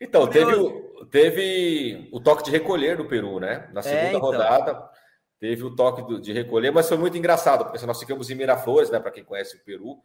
Então, 0.00 0.26
teve 0.26 0.54
o, 0.54 1.06
teve 1.06 2.08
o 2.12 2.20
toque 2.20 2.44
de 2.44 2.50
recolher 2.50 2.96
do 2.96 3.06
Peru, 3.06 3.38
né? 3.38 3.68
Na 3.72 3.80
é, 3.80 3.82
segunda 3.82 4.06
é, 4.06 4.08
então. 4.10 4.20
rodada, 4.20 4.90
teve 5.38 5.62
o 5.62 5.74
toque 5.74 6.20
de 6.20 6.32
recolher, 6.32 6.70
mas 6.70 6.88
foi 6.88 6.98
muito 6.98 7.16
engraçado, 7.16 7.64
porque 7.64 7.84
nós 7.86 7.98
ficamos 7.98 8.30
em 8.30 8.34
Miraflores, 8.34 8.90
né? 8.90 8.98
Para 8.98 9.10
quem 9.10 9.24
conhece 9.24 9.56
o 9.56 9.64
Peru, 9.64 10.02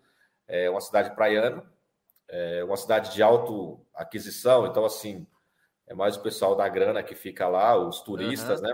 é 0.47 0.69
uma 0.69 0.81
cidade 0.81 1.15
praiana, 1.15 1.63
é 2.27 2.63
uma 2.63 2.77
cidade 2.77 3.13
de 3.13 3.23
auto 3.23 3.85
aquisição, 3.93 4.67
então, 4.67 4.85
assim, 4.85 5.25
é 5.87 5.93
mais 5.93 6.15
o 6.15 6.21
pessoal 6.21 6.55
da 6.55 6.67
grana 6.67 7.01
que 7.01 7.15
fica 7.15 7.47
lá, 7.47 7.75
os 7.75 8.01
turistas, 8.01 8.61
uhum. 8.61 8.67
né? 8.67 8.73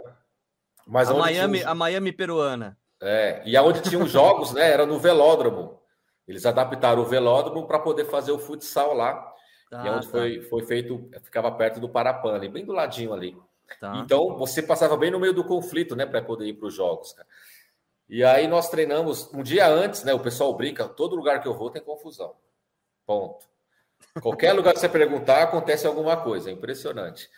Mas 0.86 1.10
a 1.10 1.13
Miami, 1.13 1.63
a 1.63 1.74
Miami 1.74 2.12
peruana. 2.12 2.77
É, 3.02 3.42
e 3.46 3.56
aonde 3.58 3.82
tinham 3.82 4.04
os 4.04 4.12
jogos, 4.12 4.54
né? 4.54 4.70
Era 4.70 4.86
no 4.86 5.00
velódromo. 5.00 5.80
Eles 6.28 6.46
adaptaram 6.46 7.02
o 7.02 7.06
velódromo 7.06 7.68
para 7.68 7.80
poder 7.80 8.06
fazer 8.06 8.32
o 8.32 8.40
futsal 8.40 8.94
lá. 8.94 9.34
Ah, 9.72 9.84
e 9.84 9.88
é 9.88 9.92
onde 9.92 10.06
tá. 10.06 10.12
foi, 10.12 10.42
foi 10.42 10.64
feito, 10.64 11.10
ficava 11.24 11.52
perto 11.52 11.80
do 11.80 11.90
Parapana, 11.90 12.50
bem 12.50 12.66
do 12.66 12.72
ladinho 12.72 13.14
ali. 13.14 13.38
Tá. 13.80 13.98
Então 13.98 14.38
você 14.38 14.62
passava 14.62 14.96
bem 14.96 15.12
no 15.12 15.20
meio 15.20 15.34
do 15.34 15.44
conflito, 15.44 15.96
né? 15.96 16.06
Para 16.06 16.22
poder 16.22 16.46
ir 16.46 16.54
para 16.54 16.68
os 16.68 16.74
jogos, 16.74 17.14
cara. 17.14 17.28
E 18.08 18.24
aí 18.24 18.48
nós 18.48 18.70
treinamos 18.70 19.34
um 19.34 19.42
dia 19.42 19.68
antes, 19.68 20.04
né? 20.04 20.14
O 20.14 20.20
pessoal 20.20 20.54
brinca, 20.56 20.88
todo 20.88 21.16
lugar 21.16 21.42
que 21.42 21.48
eu 21.48 21.54
vou 21.56 21.72
tem 21.72 21.82
confusão. 21.82 22.36
Ponto. 23.06 23.46
Qualquer 24.22 24.54
lugar 24.54 24.74
que 24.74 24.80
você 24.80 24.88
perguntar, 24.88 25.44
acontece 25.44 25.86
alguma 25.86 26.16
coisa, 26.16 26.50
é 26.50 26.54
impressionante. 26.54 27.30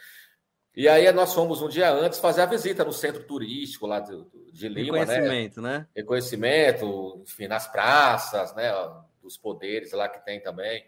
E 0.77 0.88
aí 0.88 1.12
nós 1.12 1.34
fomos 1.34 1.60
um 1.60 1.67
dia 1.67 1.91
antes 1.91 2.19
fazer 2.19 2.43
a 2.43 2.46
visita 2.46 2.86
no 2.86 2.93
centro 2.93 3.24
turístico 3.24 3.88
lá 3.88 4.00
de, 4.00 4.24
de 4.53 4.69
Lima, 4.69 5.00
Reconhecimento, 5.00 5.60
né? 5.60 5.79
né? 5.79 5.88
Reconhecimento, 5.96 7.19
enfim, 7.24 7.48
nas 7.48 7.67
praças, 7.67 8.53
né? 8.53 8.72
Dos 9.19 9.36
poderes 9.36 9.91
lá 9.91 10.07
que 10.07 10.24
tem 10.24 10.39
também. 10.39 10.86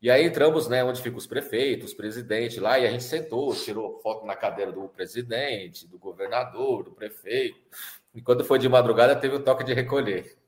E 0.00 0.08
aí 0.12 0.24
entramos, 0.24 0.68
né, 0.68 0.84
onde 0.84 1.02
ficam 1.02 1.18
os 1.18 1.26
prefeitos, 1.26 1.88
os 1.88 1.94
presidentes 1.94 2.58
lá, 2.58 2.78
e 2.78 2.86
a 2.86 2.90
gente 2.92 3.02
sentou, 3.02 3.52
tirou 3.56 3.98
foto 4.00 4.24
na 4.24 4.36
cadeira 4.36 4.70
do 4.70 4.88
presidente, 4.88 5.88
do 5.88 5.98
governador, 5.98 6.84
do 6.84 6.92
prefeito. 6.92 7.58
E 8.14 8.22
quando 8.22 8.44
foi 8.44 8.60
de 8.60 8.68
madrugada, 8.68 9.16
teve 9.16 9.34
o 9.34 9.42
toque 9.42 9.64
de 9.64 9.74
recolher. 9.74 10.38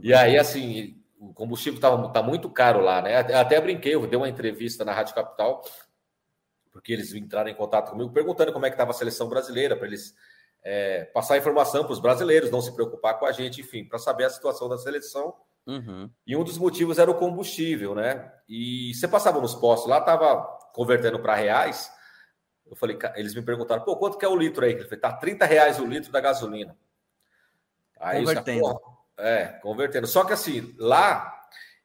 E 0.00 0.14
aí, 0.14 0.38
assim, 0.38 0.96
o 1.18 1.34
combustível 1.34 1.78
está 1.78 2.08
tá 2.10 2.22
muito 2.22 2.48
caro 2.48 2.80
lá, 2.80 3.02
né? 3.02 3.16
Até 3.16 3.60
brinquei, 3.60 3.96
eu 3.96 4.06
dei 4.06 4.16
uma 4.16 4.28
entrevista 4.28 4.84
na 4.84 4.92
Rádio 4.92 5.16
Capital, 5.16 5.64
porque 6.72 6.92
eles 6.92 7.12
entraram 7.14 7.50
em 7.50 7.54
contato 7.54 7.90
comigo 7.90 8.12
perguntando 8.12 8.52
como 8.52 8.66
é 8.66 8.70
que 8.70 8.74
estava 8.74 8.90
a 8.90 8.94
seleção 8.94 9.28
brasileira, 9.28 9.76
para 9.76 9.86
eles 9.86 10.14
é, 10.62 11.04
passar 11.06 11.38
informação 11.38 11.84
para 11.84 11.92
os 11.92 12.00
brasileiros, 12.00 12.50
não 12.50 12.60
se 12.60 12.72
preocupar 12.74 13.18
com 13.18 13.26
a 13.26 13.32
gente, 13.32 13.60
enfim, 13.60 13.84
para 13.84 13.98
saber 13.98 14.24
a 14.24 14.30
situação 14.30 14.68
da 14.68 14.78
seleção. 14.78 15.34
Uhum. 15.66 16.10
E 16.26 16.36
um 16.36 16.44
dos 16.44 16.58
motivos 16.58 16.98
era 16.98 17.10
o 17.10 17.18
combustível, 17.18 17.94
né? 17.94 18.32
E 18.48 18.94
você 18.94 19.06
passava 19.06 19.40
nos 19.40 19.54
postos 19.54 19.88
lá, 19.88 19.98
estava 19.98 20.42
convertendo 20.74 21.18
para 21.20 21.34
reais. 21.34 21.90
Eu 22.66 22.76
falei, 22.76 22.98
eles 23.16 23.34
me 23.34 23.42
perguntaram, 23.42 23.82
pô, 23.82 23.96
quanto 23.96 24.16
que 24.16 24.24
é 24.24 24.28
o 24.28 24.36
litro 24.36 24.64
aí? 24.64 24.72
Ele 24.72 24.84
falou, 24.84 25.00
tá 25.00 25.12
30 25.12 25.44
reais 25.44 25.78
o 25.80 25.86
litro 25.86 26.12
da 26.12 26.20
gasolina. 26.20 26.76
Aí 27.98 28.20
Convertendo. 28.20 28.80
É, 29.18 29.46
convertendo. 29.60 30.06
Só 30.06 30.24
que 30.24 30.32
assim, 30.32 30.74
lá 30.78 31.39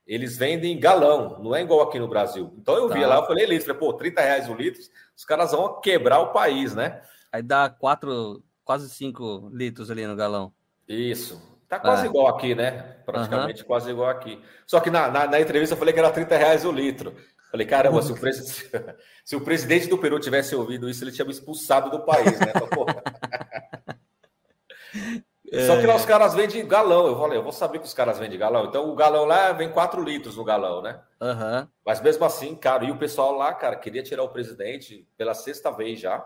eles 0.05 0.38
vendem 0.38 0.79
galão, 0.79 1.39
não 1.41 1.55
é 1.55 1.62
igual 1.62 1.81
aqui 1.81 1.97
no 1.97 2.07
Brasil. 2.07 2.53
Então 2.57 2.75
eu 2.75 2.88
tá. 2.88 2.95
via 2.95 3.07
lá, 3.07 3.15
eu 3.17 3.25
falei 3.25 3.45
litro, 3.45 3.74
pô, 3.75 3.93
30 3.93 4.21
reais 4.21 4.50
o 4.50 4.53
litro, 4.53 4.81
os 5.15 5.25
caras 5.25 5.51
vão 5.51 5.79
quebrar 5.81 6.19
o 6.19 6.31
país, 6.31 6.75
né? 6.75 7.01
Aí 7.31 7.41
dá 7.41 7.69
quatro, 7.69 8.43
quase 8.63 8.89
5 8.89 9.50
litros 9.51 9.89
ali 9.89 10.05
no 10.05 10.15
galão. 10.15 10.53
Isso. 10.88 11.41
Tá 11.67 11.79
quase 11.79 12.05
é. 12.05 12.09
igual 12.09 12.27
aqui, 12.27 12.53
né? 12.53 12.97
Praticamente 13.05 13.62
uhum. 13.62 13.67
quase 13.67 13.89
igual 13.89 14.09
aqui. 14.09 14.39
Só 14.67 14.79
que 14.79 14.91
na, 14.91 15.09
na, 15.09 15.27
na, 15.27 15.41
entrevista 15.41 15.74
eu 15.74 15.79
falei 15.79 15.93
que 15.93 16.00
era 16.00 16.12
30 16.12 16.38
reais 16.38 16.63
o 16.63 16.71
litro. 16.71 17.15
Falei, 17.50 17.65
caramba, 17.65 18.01
se 18.01 18.12
o, 18.12 18.15
pres... 18.19 18.69
se 19.25 19.35
o 19.35 19.41
presidente 19.41 19.88
do 19.88 19.97
Peru 19.97 20.19
tivesse 20.19 20.55
ouvido 20.55 20.88
isso, 20.88 21.03
ele 21.03 21.12
tinha 21.12 21.25
me 21.25 21.31
expulsado 21.31 21.89
do 21.89 22.05
país, 22.05 22.39
né? 22.39 22.53
Então, 22.55 22.69
Só 25.66 25.80
que 25.80 25.86
lá 25.86 25.94
é. 25.94 25.96
os 25.96 26.06
caras 26.06 26.34
vendem 26.34 26.68
galão. 26.68 27.08
Eu 27.08 27.18
falei, 27.18 27.38
eu 27.38 27.44
vou 27.44 27.52
saber 27.52 27.80
que 27.80 27.86
os 27.86 27.94
caras 27.94 28.18
vendem 28.18 28.38
galão. 28.38 28.66
Então 28.66 28.90
o 28.90 28.96
galão 28.96 29.25
lá 29.25 29.52
vem 29.52 29.70
4 29.70 30.04
litros 30.04 30.38
no 30.38 30.44
galão, 30.44 30.82
né? 30.82 31.00
Uhum. 31.22 31.68
Mas 31.86 32.02
mesmo 32.02 32.25
assim, 32.25 32.56
cara, 32.56 32.84
e 32.84 32.92
o 32.92 32.98
pessoal 32.98 33.32
lá, 33.34 33.54
cara, 33.54 33.75
queria 33.75 34.02
tirar 34.02 34.24
o 34.24 34.30
presidente 34.30 35.08
pela 35.18 35.34
sexta 35.34 35.72
vez 35.72 36.00
já. 36.00 36.25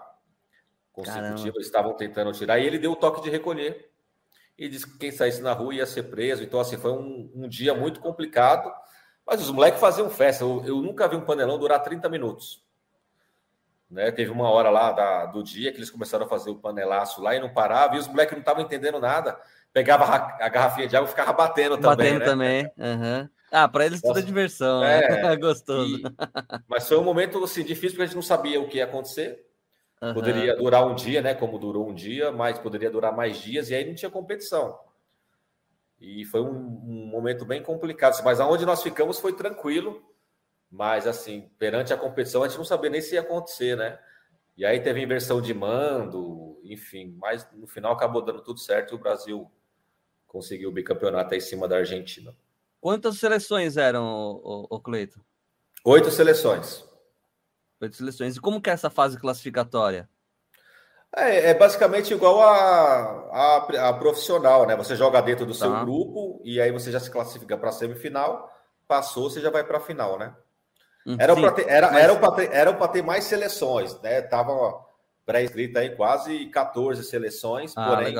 Consecutiva, 0.92 1.58
eles 1.58 1.68
estavam 1.68 1.94
tentando 1.94 2.32
tirar. 2.32 2.60
E 2.60 2.66
ele 2.66 2.80
deu 2.80 2.92
o 2.92 2.96
toque 2.96 3.22
de 3.22 3.30
recolher. 3.30 3.90
E 4.58 4.68
disse 4.68 4.86
que 4.86 4.98
quem 4.98 5.12
saísse 5.12 5.42
na 5.42 5.54
rua 5.54 5.74
ia 5.74 5.86
ser 5.86 6.04
preso. 6.04 6.44
Então, 6.44 6.60
assim, 6.60 6.78
foi 6.78 6.92
um, 6.92 7.32
um 7.34 7.48
dia 7.48 7.74
muito 7.74 8.00
complicado. 8.00 8.72
Mas 9.26 9.42
os 9.42 9.52
moleques 9.52 9.80
faziam 9.80 10.10
festa. 10.10 10.44
Eu, 10.44 10.64
eu 10.66 10.82
nunca 10.82 11.08
vi 11.08 11.16
um 11.16 11.26
panelão 11.26 11.58
durar 11.58 11.82
30 11.82 12.10
minutos. 12.10 12.64
Né? 13.89 14.12
Teve 14.12 14.31
uma 14.31 14.50
hora 14.50 14.69
lá 14.69 14.91
da, 14.91 15.25
do 15.25 15.43
dia 15.43 15.72
que 15.72 15.77
eles 15.77 15.89
começaram 15.89 16.25
a 16.25 16.29
fazer 16.29 16.51
o 16.51 16.55
panelaço 16.55 17.22
lá 17.22 17.36
e 17.36 17.39
não 17.39 17.50
parava, 17.50 17.96
e 17.96 18.00
os 18.00 18.08
moleques 18.08 18.34
não 18.34 18.41
estavam 18.41 18.63
entendendo 18.63 19.00
nada. 19.00 19.39
Pegava 19.74 20.05
a, 20.05 20.50
garrafinha 20.50 20.88
de 20.88 20.96
água 20.96 21.08
e 21.08 21.10
ficava 21.10 21.34
batendo, 21.34 21.77
também. 21.77 21.89
Batendo 21.89 22.19
né? 22.19 22.25
também. 22.25 22.72
Uhum. 22.77 23.29
Ah, 23.51 23.67
para 23.67 23.86
eles 23.86 24.01
tudo 24.01 24.19
é 24.19 24.22
diversão, 24.22 24.81
né? 24.81 25.03
é, 25.03 25.24
né? 25.24 25.36
gostoso. 25.38 25.98
E, 25.98 26.03
mas 26.67 26.88
foi 26.88 26.98
um 26.98 27.03
momento 27.03 27.43
assim, 27.43 27.63
difícil 27.63 27.91
porque 27.91 28.03
a 28.03 28.05
gente 28.05 28.15
não 28.15 28.22
sabia 28.22 28.62
o 28.62 28.67
que 28.67 28.77
ia 28.77 28.86
acontecer. 28.86 29.43
Uhum. 30.01 30.13
Poderia 30.13 30.55
durar 30.55 30.86
um 30.86 30.96
dia, 30.96 31.22
né? 31.22 31.34
Como 31.34 31.58
durou 31.58 31.89
um 31.89 31.93
dia, 31.93 32.31
mas 32.31 32.60
poderia 32.60 32.89
durar 32.89 33.12
mais 33.12 33.38
dias, 33.38 33.69
e 33.69 33.75
aí 33.75 33.86
não 33.86 33.96
tinha 33.96 34.10
competição. 34.10 34.77
E 36.00 36.24
foi 36.25 36.41
um, 36.41 36.48
um 36.48 37.05
momento 37.08 37.43
bem 37.43 37.62
complicado. 37.62 38.22
Mas 38.24 38.39
aonde 38.39 38.65
nós 38.65 38.81
ficamos 38.81 39.19
foi 39.19 39.34
tranquilo. 39.34 40.01
Mas, 40.72 41.08
assim, 41.08 41.50
perante 41.58 41.94
a 41.94 41.98
competição, 41.98 42.44
a 42.44 42.48
gente 42.48 42.58
não 42.58 42.66
sabia 42.66 42.90
nem 42.90 43.02
se 43.02 43.16
ia 43.16 43.22
acontecer, 43.22 43.76
né? 43.76 44.00
E 44.56 44.66
aí 44.66 44.80
teve 44.82 45.02
inversão 45.02 45.42
de 45.42 45.54
mando, 45.54 46.60
enfim, 46.64 47.16
mas 47.18 47.48
no 47.54 47.66
final 47.66 47.94
acabou 47.94 48.22
dando 48.22 48.42
tudo 48.42 48.60
certo 48.60 48.92
e 48.92 48.96
o 48.96 49.00
Brasil 49.00 49.50
conseguiu 50.28 50.70
o 50.70 50.72
bicampeonato 50.72 51.34
aí 51.34 51.38
em 51.38 51.42
cima 51.42 51.68
da 51.68 51.78
Argentina. 51.78 52.36
Quantas 52.82 53.18
seleções 53.18 53.78
eram, 53.78 54.06
o, 54.44 54.68
o 54.70 54.80
Cleito? 54.80 55.20
Oito 55.84 56.12
seleções. 56.12 56.84
Oito 57.82 57.96
seleções. 57.96 58.36
E 58.36 58.42
como 58.42 58.62
que 58.62 58.70
é 58.70 58.74
essa 58.74 58.90
fase 58.90 59.18
classificatória? 59.18 60.10
É, 61.16 61.52
é 61.52 61.54
basicamente 61.54 62.14
igual 62.14 62.42
a, 62.42 63.30
a, 63.32 63.90
a, 63.90 63.94
profissional, 63.94 64.68
né? 64.68 64.76
Você 64.76 64.96
joga 64.96 65.22
dentro 65.22 65.46
do 65.46 65.54
tá. 65.54 65.60
seu 65.60 65.80
grupo 65.82 66.42
e 66.44 66.62
aí 66.62 66.72
você 66.72 66.92
já 66.92 67.00
se 67.00 67.10
classifica 67.10 67.58
para 67.58 67.70
a 67.70 67.72
semifinal. 67.74 68.54
Passou, 68.88 69.30
você 69.30 69.42
já 69.42 69.50
vai 69.50 69.64
para 69.64 69.78
a 69.78 69.82
final, 69.82 70.20
né? 70.20 70.36
Hum, 71.10 71.16
era 71.18 71.36
para 71.36 71.51
ter, 71.51 71.68
era, 71.68 71.92
mas... 71.92 72.04
era 72.04 72.32
ter, 72.34 72.51
era 72.54 72.74
para 72.74 72.88
ter 72.88 73.01
mais 73.01 73.24
seleções, 73.24 74.00
né? 74.01 74.22
Tava 74.22 74.86
pré-escrita 75.25 75.80
aí 75.80 75.96
quase 75.96 76.46
14 76.48 77.04
seleções, 77.04 77.74
ah, 77.75 77.88
porém, 77.88 78.16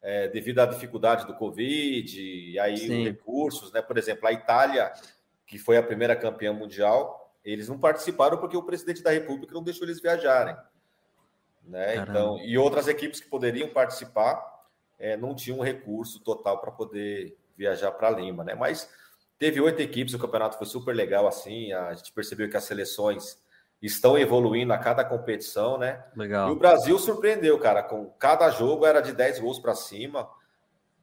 é, 0.00 0.28
devido 0.28 0.60
à 0.60 0.66
dificuldade 0.66 1.26
do 1.26 1.34
Covid, 1.34 2.20
e 2.20 2.56
aí 2.60 2.78
Sim. 2.78 3.02
recursos, 3.02 3.72
né? 3.72 3.82
Por 3.82 3.98
exemplo, 3.98 4.28
a 4.28 4.32
Itália, 4.32 4.92
que 5.44 5.58
foi 5.58 5.76
a 5.76 5.82
primeira 5.82 6.14
campeã 6.14 6.52
mundial, 6.52 7.32
eles 7.44 7.68
não 7.68 7.78
participaram 7.78 8.38
porque 8.38 8.56
o 8.56 8.62
presidente 8.62 9.02
da 9.02 9.10
República 9.10 9.52
não 9.52 9.62
deixou 9.64 9.84
eles 9.84 10.00
viajarem. 10.00 10.56
Né? 11.66 11.96
Então, 11.96 12.38
e 12.38 12.56
outras 12.56 12.86
equipes 12.86 13.20
que 13.20 13.28
poderiam 13.28 13.68
participar 13.70 14.40
é, 14.98 15.16
não 15.16 15.34
tinham 15.34 15.60
recurso 15.60 16.20
total 16.20 16.60
para 16.60 16.70
poder 16.70 17.36
viajar 17.56 17.90
para 17.90 18.10
Lima, 18.10 18.44
né? 18.44 18.54
Mas 18.54 18.88
Teve 19.38 19.60
oito 19.60 19.80
equipes, 19.80 20.14
o 20.14 20.18
campeonato 20.18 20.56
foi 20.56 20.66
super 20.66 20.94
legal 20.94 21.26
assim. 21.26 21.72
A 21.72 21.94
gente 21.94 22.12
percebeu 22.12 22.48
que 22.48 22.56
as 22.56 22.64
seleções 22.64 23.38
estão 23.82 24.16
evoluindo 24.16 24.72
a 24.72 24.78
cada 24.78 25.04
competição, 25.04 25.76
né? 25.76 26.02
Legal. 26.16 26.48
E 26.48 26.52
o 26.52 26.56
Brasil 26.56 26.98
surpreendeu, 26.98 27.58
cara. 27.58 27.82
Com 27.82 28.06
cada 28.18 28.48
jogo 28.50 28.86
era 28.86 29.00
de 29.00 29.12
10 29.12 29.40
gols 29.40 29.58
para 29.58 29.74
cima. 29.74 30.28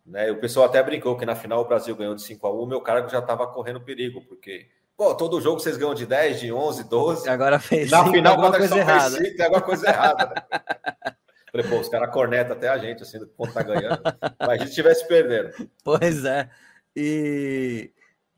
Né? 0.03 0.31
o 0.31 0.39
pessoal 0.39 0.65
até 0.65 0.81
brincou 0.81 1.15
que 1.15 1.27
na 1.27 1.35
final 1.35 1.61
o 1.61 1.67
Brasil 1.67 1.95
ganhou 1.95 2.15
de 2.15 2.23
5 2.23 2.47
a 2.47 2.51
1 2.51 2.65
meu 2.65 2.81
cargo 2.81 3.07
já 3.07 3.19
estava 3.19 3.45
correndo 3.45 3.79
perigo, 3.79 4.19
porque 4.27 4.67
pô, 4.97 5.13
todo 5.13 5.39
jogo 5.39 5.59
vocês 5.59 5.77
ganham 5.77 5.93
de 5.93 6.07
10, 6.07 6.39
de 6.39 6.51
11, 6.51 6.83
12. 6.85 7.29
Agora 7.29 7.59
fez 7.59 7.91
Na 7.91 8.09
final, 8.09 8.35
quando 8.35 8.57
coisa 8.57 8.77
errada. 8.77 9.17
Fez 9.17 9.27
5, 9.27 9.38
tem 9.38 9.45
alguma 9.45 9.61
coisa 9.61 9.88
errada. 9.88 10.25
Né? 10.25 11.13
Falei, 11.51 11.67
pô, 11.67 11.79
os 11.79 11.89
caras 11.89 12.13
cornetam 12.13 12.55
até 12.55 12.69
a 12.69 12.77
gente, 12.77 13.03
assim, 13.03 13.19
do 13.19 13.27
ponto 13.27 13.53
tá 13.53 13.61
ganhando. 13.61 14.01
Mas 14.39 14.50
a 14.50 14.57
gente 14.57 14.69
estivesse 14.69 15.07
perdendo. 15.07 15.51
Pois 15.83 16.23
é. 16.23 16.50
E 16.95 17.91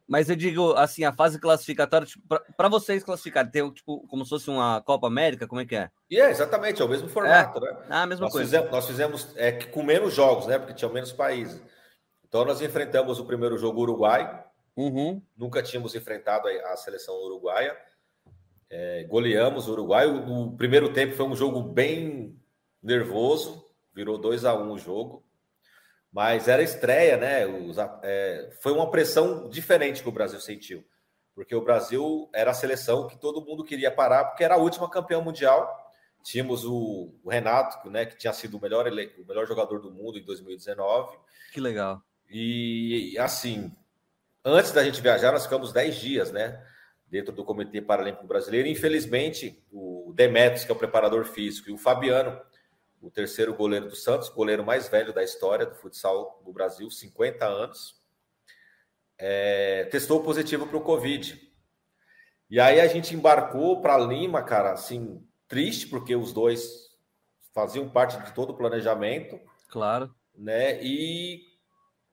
mas 0.07 0.29
eu 0.29 0.35
digo 0.35 0.73
assim, 0.73 1.03
a 1.03 1.13
fase 1.13 1.39
classificatória, 1.39 2.05
tipo, 2.05 2.23
para 2.57 2.69
vocês 2.69 3.03
classificarem, 3.03 3.51
tem 3.51 3.71
tipo, 3.71 4.05
como 4.07 4.23
se 4.25 4.29
fosse 4.29 4.49
uma 4.49 4.81
Copa 4.81 5.07
América, 5.07 5.47
como 5.47 5.61
é 5.61 5.65
que 5.65 5.75
é? 5.75 5.89
E 6.09 6.19
é, 6.19 6.29
exatamente, 6.29 6.81
é 6.81 6.85
o 6.85 6.89
mesmo 6.89 7.07
formato, 7.07 7.65
é. 7.65 7.71
né? 7.71 7.77
Ah, 7.89 8.03
a 8.03 8.05
mesma 8.05 8.25
nós 8.25 8.33
coisa. 8.33 8.45
Fizemos, 8.49 8.71
nós 8.71 8.85
fizemos 8.85 9.27
é, 9.35 9.51
com 9.51 9.83
menos 9.83 10.13
jogos, 10.13 10.47
né? 10.47 10.59
Porque 10.59 10.73
tinham 10.73 10.91
menos 10.91 11.11
países. 11.11 11.61
Então 12.27 12.43
nós 12.45 12.61
enfrentamos 12.61 13.19
o 13.19 13.25
primeiro 13.25 13.57
jogo 13.57 13.81
Uruguai. 13.81 14.43
Uhum. 14.75 15.21
Nunca 15.37 15.61
tínhamos 15.61 15.95
enfrentado 15.95 16.47
a, 16.47 16.73
a 16.73 16.77
seleção 16.77 17.15
uruguaia. 17.15 17.77
É, 18.69 19.03
goleamos 19.03 19.67
o 19.67 19.71
Uruguai. 19.71 20.07
O, 20.07 20.47
o, 20.47 20.57
primeiro 20.57 20.91
tempo 20.91 21.15
foi 21.15 21.25
um 21.27 21.35
jogo 21.35 21.61
bem 21.61 22.35
nervoso, 22.81 23.63
virou 23.93 24.17
2 24.17 24.45
a 24.45 24.55
1 24.55 24.63
um 24.63 24.71
o 24.71 24.79
jogo. 24.79 25.23
Mas 26.13 26.47
era 26.47 26.61
estreia, 26.61 27.17
né? 27.17 27.47
Os, 27.47 27.75
é, 28.03 28.51
foi 28.61 28.71
uma 28.71 28.91
pressão 28.91 29.49
diferente 29.49 30.03
que 30.03 30.09
o 30.09 30.11
Brasil 30.11 30.39
sentiu. 30.39 30.85
Porque 31.33 31.55
o 31.55 31.63
Brasil 31.63 32.29
era 32.31 32.51
a 32.51 32.53
seleção 32.53 33.07
que 33.07 33.17
todo 33.17 33.43
mundo 33.43 33.63
queria 33.63 33.89
parar, 33.89 34.25
porque 34.25 34.43
era 34.43 34.53
a 34.53 34.59
última 34.59 34.87
campeã 34.87 35.19
mundial. 35.19 35.67
Tínhamos 36.23 36.63
o, 36.63 37.11
o 37.23 37.29
Renato, 37.29 37.89
né, 37.89 38.05
que 38.05 38.15
tinha 38.15 38.31
sido 38.31 38.57
o 38.57 38.61
melhor, 38.61 38.87
o 38.87 39.25
melhor 39.25 39.47
jogador 39.47 39.81
do 39.81 39.91
mundo 39.91 40.19
em 40.19 40.23
2019. 40.23 41.17
Que 41.51 41.59
legal. 41.59 42.01
E 42.29 43.17
assim, 43.17 43.75
antes 44.45 44.71
da 44.71 44.83
gente 44.83 45.01
viajar, 45.01 45.31
nós 45.31 45.43
ficamos 45.43 45.73
10 45.73 45.95
dias, 45.95 46.31
né? 46.31 46.63
Dentro 47.07 47.33
do 47.33 47.43
Comitê 47.43 47.81
Paralímpico 47.81 48.27
Brasileiro. 48.27 48.67
Infelizmente, 48.67 49.63
o 49.71 50.13
Demetrios, 50.15 50.63
que 50.63 50.71
é 50.71 50.75
o 50.75 50.77
preparador 50.77 51.25
físico, 51.25 51.69
e 51.69 51.73
o 51.73 51.77
Fabiano, 51.77 52.39
o 53.03 53.11
terceiro 53.11 53.53
goleiro 53.53 53.89
do 53.89 53.95
Santos, 53.97 54.29
goleiro 54.29 54.65
mais 54.65 54.87
velho 54.87 55.11
da 55.11 55.21
história 55.21 55.65
do 55.65 55.75
futsal 55.75 56.41
do 56.45 56.53
Brasil, 56.53 56.89
50 56.89 57.45
anos, 57.45 58.01
é, 59.17 59.83
testou 59.91 60.23
positivo 60.23 60.65
para 60.65 60.77
o 60.77 60.81
Covid. 60.81 61.37
E 62.49 62.61
aí 62.61 62.79
a 62.79 62.87
gente 62.87 63.13
embarcou 63.13 63.81
para 63.81 63.97
Lima, 63.97 64.41
cara, 64.41 64.71
assim, 64.71 65.21
triste, 65.49 65.87
porque 65.87 66.15
os 66.15 66.31
dois 66.31 66.91
faziam 67.53 67.89
parte 67.89 68.17
de 68.23 68.33
todo 68.33 68.51
o 68.51 68.57
planejamento. 68.57 69.37
Claro. 69.69 70.15
Né? 70.33 70.81
E 70.81 71.41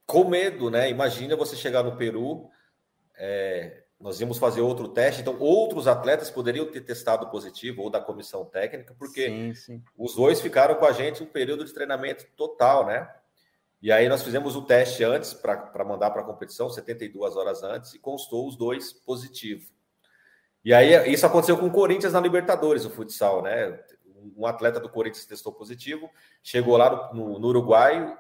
com 0.05 0.25
medo, 0.25 0.71
né? 0.71 0.91
Imagina 0.91 1.37
você 1.37 1.55
chegar 1.55 1.85
no 1.85 1.97
Peru, 1.97 2.51
é, 3.17 3.80
nós 4.01 4.19
íamos 4.19 4.39
fazer 4.39 4.63
outro 4.63 4.89
teste, 4.89 5.21
então 5.21 5.39
outros 5.39 5.87
atletas 5.87 6.31
poderiam 6.31 6.65
ter 6.65 6.81
testado 6.81 7.29
positivo, 7.29 7.83
ou 7.83 7.91
da 7.91 8.01
comissão 8.01 8.47
técnica, 8.47 8.95
porque 8.99 9.27
sim, 9.29 9.55
sim. 9.55 9.83
os 9.97 10.15
dois 10.15 10.41
ficaram 10.41 10.75
com 10.75 10.87
a 10.87 10.93
gente 10.93 11.23
um 11.23 11.27
período 11.27 11.65
de 11.65 11.75
treinamento 11.75 12.27
total, 12.35 12.87
né? 12.87 13.09
E 13.83 13.93
aí 13.93 14.09
nós 14.09 14.23
fizemos 14.23 14.57
o 14.57 14.63
teste 14.63 15.05
antes 15.05 15.35
para 15.35 15.85
mandar 15.85 16.11
para 16.11 16.23
a 16.23 16.25
competição, 16.25 16.69
72 16.71 17.37
horas 17.37 17.63
antes, 17.63 17.95
e 17.95 17.99
constou 17.99 18.49
os 18.49 18.57
dois 18.57 18.93
positivos. 18.93 19.71
E 20.65 20.73
aí 20.73 21.11
isso 21.13 21.25
aconteceu 21.25 21.57
com 21.57 21.67
o 21.67 21.71
Corinthians 21.71 22.13
na 22.13 22.21
Libertadores, 22.21 22.85
o 22.85 22.91
futsal, 22.91 23.43
né? 23.43 23.79
Um 24.37 24.47
atleta 24.47 24.81
do 24.81 24.89
Corinthians 24.89 25.25
testou 25.25 25.53
positivo, 25.53 26.11
chegou 26.43 26.77
lá 26.77 27.13
no, 27.13 27.39
no 27.39 27.49
Uruguai, 27.49 28.17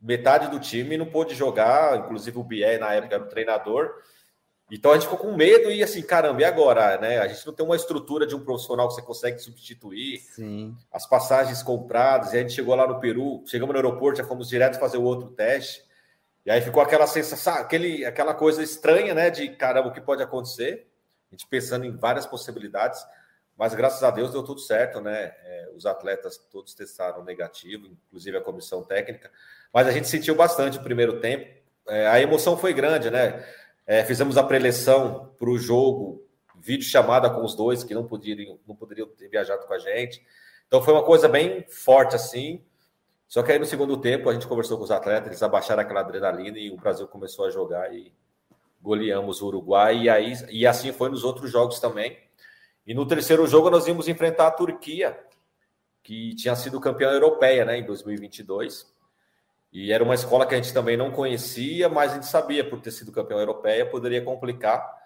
metade 0.00 0.50
do 0.50 0.60
time 0.60 0.96
não 0.96 1.06
pôde 1.06 1.34
jogar, 1.34 1.98
inclusive 1.98 2.38
o 2.38 2.44
Bié 2.44 2.78
na 2.78 2.92
época 2.92 3.14
era 3.14 3.24
o 3.24 3.28
treinador, 3.28 3.94
então 4.70 4.90
a 4.90 4.94
gente 4.94 5.04
ficou 5.04 5.18
com 5.18 5.34
medo 5.34 5.70
e 5.70 5.82
assim, 5.82 6.02
caramba, 6.02 6.42
e 6.42 6.44
agora? 6.44 6.98
Né? 6.98 7.18
A 7.18 7.26
gente 7.26 7.46
não 7.46 7.54
tem 7.54 7.64
uma 7.64 7.76
estrutura 7.76 8.26
de 8.26 8.34
um 8.34 8.40
profissional 8.40 8.86
que 8.88 8.94
você 8.94 9.02
consegue 9.02 9.38
substituir. 9.38 10.18
Sim. 10.18 10.76
As 10.92 11.06
passagens 11.06 11.62
compradas, 11.62 12.32
e 12.32 12.36
a 12.36 12.40
gente 12.40 12.52
chegou 12.52 12.74
lá 12.74 12.86
no 12.86 13.00
Peru, 13.00 13.42
chegamos 13.46 13.72
no 13.72 13.78
aeroporto, 13.78 14.18
já 14.18 14.24
fomos 14.24 14.48
direto 14.48 14.78
fazer 14.78 14.98
o 14.98 15.02
outro 15.02 15.30
teste. 15.30 15.82
E 16.44 16.50
aí 16.50 16.60
ficou 16.60 16.82
aquela 16.82 17.06
sensação, 17.06 17.54
aquele, 17.54 18.04
aquela 18.04 18.34
coisa 18.34 18.62
estranha, 18.62 19.14
né? 19.14 19.30
De 19.30 19.48
caramba, 19.50 19.88
o 19.88 19.92
que 19.92 20.00
pode 20.00 20.22
acontecer? 20.22 20.86
A 21.30 21.34
gente 21.34 21.46
pensando 21.46 21.84
em 21.84 21.96
várias 21.96 22.26
possibilidades, 22.26 23.04
mas 23.56 23.74
graças 23.74 24.02
a 24.02 24.10
Deus 24.10 24.32
deu 24.32 24.42
tudo 24.42 24.60
certo, 24.60 25.00
né? 25.00 25.34
É, 25.44 25.70
os 25.74 25.84
atletas 25.84 26.38
todos 26.50 26.74
testaram 26.74 27.24
negativo, 27.24 27.86
inclusive 27.86 28.36
a 28.36 28.40
comissão 28.40 28.82
técnica. 28.82 29.30
Mas 29.72 29.86
a 29.86 29.92
gente 29.92 30.08
sentiu 30.08 30.34
bastante 30.34 30.78
o 30.78 30.82
primeiro 30.82 31.20
tempo. 31.20 31.54
É, 31.86 32.06
a 32.06 32.20
emoção 32.20 32.56
foi 32.56 32.72
grande, 32.72 33.10
né? 33.10 33.44
É, 33.88 34.04
fizemos 34.04 34.36
a 34.36 34.44
preleção 34.44 35.32
para 35.38 35.48
o 35.48 35.56
jogo, 35.56 36.22
vídeo 36.60 36.84
chamada 36.84 37.30
com 37.30 37.42
os 37.42 37.54
dois 37.54 37.82
que 37.82 37.94
não 37.94 38.06
poderiam, 38.06 38.58
não 38.68 38.76
poderiam 38.76 39.08
ter 39.08 39.28
viajado 39.28 39.66
com 39.66 39.72
a 39.72 39.78
gente. 39.78 40.22
Então 40.66 40.82
foi 40.82 40.92
uma 40.92 41.02
coisa 41.02 41.26
bem 41.26 41.64
forte 41.70 42.14
assim. 42.14 42.62
Só 43.26 43.42
que 43.42 43.50
aí 43.50 43.58
no 43.58 43.64
segundo 43.64 43.96
tempo 43.96 44.28
a 44.28 44.34
gente 44.34 44.46
conversou 44.46 44.76
com 44.76 44.84
os 44.84 44.90
atletas, 44.90 45.28
eles 45.28 45.42
abaixaram 45.42 45.80
aquela 45.80 46.00
adrenalina 46.00 46.58
e 46.58 46.70
o 46.70 46.76
Brasil 46.76 47.08
começou 47.08 47.46
a 47.46 47.50
jogar 47.50 47.90
e 47.94 48.12
goleamos 48.82 49.40
o 49.40 49.46
Uruguai. 49.46 50.02
E, 50.02 50.10
aí, 50.10 50.34
e 50.50 50.66
assim 50.66 50.92
foi 50.92 51.08
nos 51.08 51.24
outros 51.24 51.50
jogos 51.50 51.80
também. 51.80 52.18
E 52.86 52.92
no 52.92 53.06
terceiro 53.06 53.46
jogo 53.46 53.70
nós 53.70 53.86
íamos 53.86 54.06
enfrentar 54.06 54.48
a 54.48 54.50
Turquia, 54.50 55.18
que 56.02 56.34
tinha 56.34 56.54
sido 56.54 56.78
campeã 56.78 57.10
europeia 57.10 57.64
né, 57.64 57.78
em 57.78 57.86
2022. 57.86 58.97
E 59.72 59.92
era 59.92 60.02
uma 60.02 60.14
escola 60.14 60.46
que 60.46 60.54
a 60.54 60.56
gente 60.56 60.72
também 60.72 60.96
não 60.96 61.10
conhecia, 61.10 61.88
mas 61.88 62.12
a 62.12 62.14
gente 62.14 62.26
sabia, 62.26 62.68
por 62.68 62.80
ter 62.80 62.90
sido 62.90 63.12
campeão 63.12 63.38
europeia, 63.38 63.84
poderia 63.84 64.22
complicar. 64.22 64.98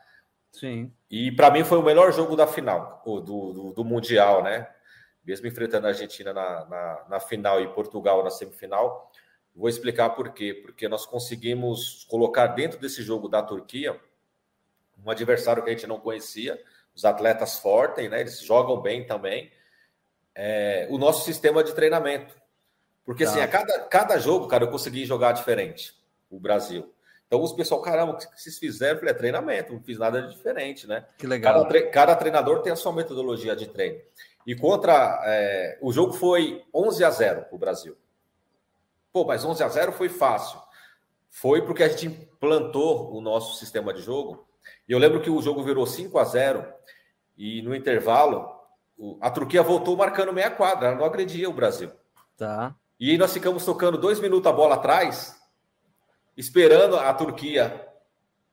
Sim. 0.53 0.93
E 1.11 1.33
para 1.33 1.51
mim 1.51 1.65
foi 1.65 1.79
o 1.79 1.83
melhor 1.83 2.13
jogo 2.13 2.37
da 2.37 2.47
final, 2.47 3.03
do, 3.05 3.21
do, 3.21 3.73
do 3.73 3.85
Mundial, 3.85 4.43
né? 4.43 4.69
Mesmo 5.25 5.47
enfrentando 5.47 5.87
a 5.87 5.91
Argentina 5.91 6.33
na, 6.33 6.65
na, 6.67 7.05
na, 7.09 7.21
final 7.21 7.61
e 7.61 7.73
Portugal 7.73 8.23
na 8.23 8.31
semifinal. 8.31 9.11
Vou 9.55 9.69
explicar 9.69 10.11
por 10.11 10.33
quê. 10.33 10.55
Porque 10.55 10.89
nós 10.89 11.07
conseguimos 11.07 12.05
colocar 12.09 12.49
dentro 12.49 12.79
desse 12.79 13.03
jogo 13.03 13.29
da 13.29 13.43
Turquia 13.43 13.99
um 15.05 15.11
adversário 15.11 15.63
que 15.63 15.71
a 15.71 15.73
gente 15.73 15.87
não 15.87 15.99
conhecia, 15.99 16.61
os 16.95 17.05
atletas 17.05 17.59
fortes, 17.59 18.09
né? 18.09 18.21
Eles 18.21 18.41
jogam 18.41 18.81
bem 18.81 19.05
também. 19.07 19.51
É, 20.35 20.87
o 20.91 20.99
nosso 20.99 21.25
sistema 21.25 21.65
de 21.65 21.75
treinamento. 21.75 22.41
Porque 23.05 23.25
assim, 23.25 23.41
a 23.41 23.49
cada, 23.49 23.81
cada 23.81 24.19
jogo, 24.19 24.47
cara, 24.47 24.65
eu 24.65 24.71
consegui 24.71 25.05
jogar 25.05 25.33
diferente, 25.33 25.95
o 26.31 26.39
Brasil. 26.39 26.93
Então, 27.27 27.43
os 27.43 27.53
pessoal, 27.53 27.81
caramba, 27.81 28.13
o 28.13 28.17
que 28.17 28.27
vocês 28.37 28.59
fizeram? 28.59 28.95
Eu 28.95 28.99
falei, 28.99 29.15
é 29.15 29.17
treinamento, 29.17 29.73
não 29.73 29.81
fiz 29.81 29.99
nada 29.99 30.23
de 30.23 30.35
diferente, 30.35 30.87
né? 30.87 31.07
Que 31.17 31.27
legal. 31.27 31.55
Cada, 31.55 31.69
tre 31.69 31.83
cada 31.87 32.17
treinador 32.17 32.61
tem 32.61 32.73
a 32.73 32.77
sua 32.77 32.93
metodologia 32.93 33.57
de 33.57 33.67
treino. 33.67 34.01
E 34.47 34.55
contra. 34.55 35.21
É, 35.25 35.79
o 35.81 35.93
jogo 35.93 36.13
foi 36.13 36.63
11 36.75 37.05
a 37.05 37.11
0 37.11 37.43
para 37.45 37.55
o 37.55 37.59
Brasil. 37.59 37.97
Pô, 39.13 39.25
mas 39.25 39.45
11 39.45 39.63
a 39.63 39.69
0 39.69 39.93
foi 39.93 40.09
fácil. 40.09 40.61
Foi 41.31 41.63
porque 41.63 41.83
a 41.83 41.89
gente 41.89 42.07
implantou 42.07 43.15
o 43.17 43.21
nosso 43.21 43.59
sistema 43.59 43.95
de 43.95 44.03
jogo. 44.03 44.47
E 44.87 44.93
eu 44.93 44.99
lembro 44.99 45.23
que 45.23 45.31
o 45.31 45.41
jogo 45.41 45.63
virou 45.63 45.87
5 45.87 46.19
a 46.19 46.25
0 46.25 46.71
e 47.37 47.63
no 47.63 47.75
intervalo 47.75 48.61
a 49.21 49.31
Turquia 49.31 49.63
voltou 49.63 49.97
marcando 49.97 50.33
meia 50.33 50.51
quadra, 50.51 50.89
ela 50.89 50.97
não 50.97 51.05
agredia 51.05 51.49
o 51.49 51.53
Brasil. 51.53 51.91
Tá. 52.37 52.75
E 53.03 53.11
aí 53.11 53.19
nós 53.19 53.33
ficamos 53.33 53.65
tocando 53.65 53.99
dois 53.99 54.21
minutos 54.21 54.47
a 54.49 54.53
bola 54.53 54.77
atrás, 54.77 55.35
esperando 56.37 56.97
a 56.97 57.13
Turquia 57.13 57.85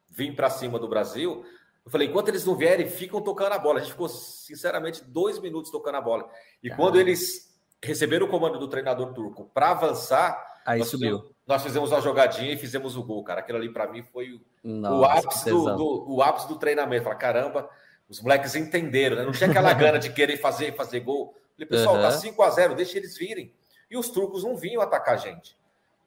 vir 0.09 0.35
para 0.35 0.49
cima 0.49 0.79
do 0.79 0.87
Brasil. 0.87 1.45
Eu 1.85 1.91
falei, 1.91 2.07
enquanto 2.07 2.29
eles 2.29 2.43
não 2.45 2.55
vierem, 2.55 2.89
ficam 2.89 3.21
tocando 3.21 3.53
a 3.53 3.59
bola. 3.59 3.77
A 3.77 3.83
gente 3.83 3.91
ficou, 3.91 4.09
sinceramente, 4.09 5.03
dois 5.03 5.37
minutos 5.37 5.69
tocando 5.69 5.97
a 5.97 6.01
bola. 6.01 6.27
E 6.63 6.67
Caramba. 6.67 6.83
quando 6.83 6.99
eles 6.99 7.55
receberam 7.79 8.25
o 8.25 8.29
comando 8.29 8.57
do 8.57 8.67
treinador 8.67 9.13
turco 9.13 9.51
para 9.53 9.69
avançar, 9.69 10.43
aí 10.65 10.79
nós 10.79 10.87
subiu. 10.87 11.19
Fizemos, 11.19 11.35
nós 11.45 11.61
fizemos 11.61 11.93
a 11.93 11.99
jogadinha 11.99 12.51
e 12.51 12.57
fizemos 12.57 12.97
o 12.97 13.03
gol, 13.03 13.23
cara. 13.23 13.41
Aquilo 13.41 13.59
ali 13.59 13.71
para 13.71 13.85
mim 13.85 14.01
foi 14.01 14.41
Nossa, 14.63 14.95
o, 14.95 15.05
ápice 15.05 15.49
do, 15.51 15.75
do, 15.75 16.15
o 16.15 16.23
ápice 16.23 16.47
do 16.47 16.57
treinamento. 16.57 17.03
Falei, 17.03 17.19
caramba, 17.19 17.69
os 18.09 18.19
moleques 18.19 18.55
entenderam, 18.55 19.15
né? 19.15 19.23
Não 19.23 19.31
tinha 19.31 19.47
aquela 19.47 19.73
gana 19.77 19.99
de 19.99 20.11
querer 20.11 20.37
fazer, 20.37 20.73
fazer 20.73 21.01
gol. 21.01 21.35
Falei, 21.53 21.67
pessoal, 21.67 21.97
uhum. 21.97 22.01
tá 22.01 22.09
5 22.09 22.41
a 22.41 22.49
0 22.49 22.73
deixa 22.73 22.97
eles 22.97 23.15
virem 23.15 23.53
e 23.89 23.97
os 23.97 24.09
turcos 24.09 24.43
não 24.43 24.55
vinham 24.55 24.81
atacar 24.81 25.15
a 25.15 25.17
gente. 25.17 25.57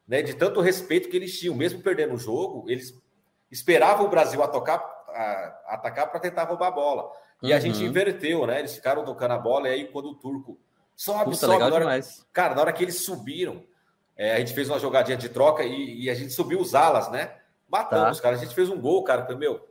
Né? 0.07 0.23
De 0.23 0.35
tanto 0.35 0.61
respeito 0.61 1.09
que 1.09 1.17
eles 1.17 1.39
tinham, 1.39 1.55
mesmo 1.55 1.83
perdendo 1.83 2.15
o 2.15 2.19
jogo, 2.19 2.65
eles 2.69 2.95
esperavam 3.51 4.07
o 4.07 4.09
Brasil 4.09 4.43
a 4.43 4.49
tocar, 4.49 4.79
a, 5.09 5.63
atacar 5.69 6.11
para 6.11 6.21
tentar 6.21 6.45
roubar 6.45 6.69
a 6.69 6.73
bola. 6.73 7.11
E 7.43 7.51
uhum. 7.51 7.57
a 7.57 7.61
gente 7.61 7.81
uhum. 7.81 7.89
inverteu, 7.89 8.47
né? 8.47 8.61
Eles 8.61 8.75
ficaram 8.75 9.05
tocando 9.05 9.33
a 9.33 9.39
bola, 9.39 9.69
e 9.69 9.73
aí 9.73 9.89
quando 9.89 10.11
o 10.11 10.15
turco 10.15 10.59
sobe, 10.95 11.25
Puta, 11.25 11.47
sobe. 11.47 11.59
Na 11.59 11.67
hora, 11.67 12.01
cara, 12.33 12.55
na 12.55 12.61
hora 12.61 12.73
que 12.73 12.85
eles 12.85 13.01
subiram, 13.05 13.65
é, 14.17 14.35
a 14.35 14.39
gente 14.39 14.53
fez 14.53 14.69
uma 14.69 14.79
jogadinha 14.79 15.17
de 15.17 15.29
troca 15.29 15.65
e, 15.65 16.05
e, 16.05 16.11
a 16.11 16.15
gente 16.15 16.33
subiu 16.33 16.61
os 16.61 16.75
alas, 16.75 17.11
né? 17.11 17.37
Matamos, 17.69 18.19
tá. 18.19 18.23
cara. 18.23 18.37
A 18.37 18.39
gente 18.39 18.55
fez 18.55 18.69
um 18.69 18.81
gol, 18.81 19.03
cara. 19.03 19.25
Foi, 19.27 19.35
meu, 19.35 19.67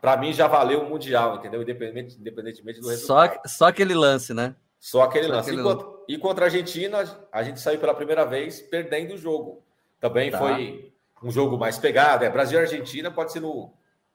para 0.00 0.16
mim 0.16 0.32
já 0.32 0.46
valeu 0.46 0.82
o 0.82 0.88
Mundial, 0.88 1.36
entendeu? 1.36 1.62
Independente, 1.62 2.16
independentemente 2.18 2.80
do 2.80 2.88
resultado. 2.88 3.40
Só, 3.44 3.48
só 3.48 3.66
aquele 3.66 3.94
lance, 3.94 4.32
né? 4.32 4.54
Só 4.78 5.02
aquele 5.02 5.26
lance. 5.26 5.50
Aquele 5.50 5.62
Enquanto, 5.62 5.84
lance. 5.84 5.93
E 6.08 6.18
contra 6.18 6.44
a 6.44 6.48
Argentina, 6.48 7.04
a 7.32 7.42
gente 7.42 7.60
saiu 7.60 7.78
pela 7.78 7.94
primeira 7.94 8.24
vez 8.24 8.60
perdendo 8.60 9.14
o 9.14 9.18
jogo. 9.18 9.64
Também 10.00 10.30
tá. 10.30 10.38
foi 10.38 10.92
um 11.22 11.30
jogo 11.30 11.56
mais 11.56 11.78
pegado. 11.78 12.24
É, 12.24 12.30
Brasil 12.30 12.58
e 12.58 12.62
Argentina 12.62 13.10
pode 13.10 13.32
ser 13.32 13.40
no 13.40 13.72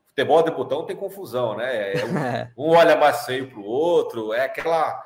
futebol 0.08 0.44
de 0.44 0.52
botão, 0.52 0.86
tem 0.86 0.96
confusão, 0.96 1.58
né? 1.58 1.94
É, 1.94 2.52
um, 2.58 2.66
um, 2.66 2.70
olha 2.70 2.96
mais 2.96 3.26
feio 3.26 3.50
para 3.50 3.60
o 3.60 3.66
outro. 3.66 4.34
É 4.34 4.46
aquela. 4.46 5.06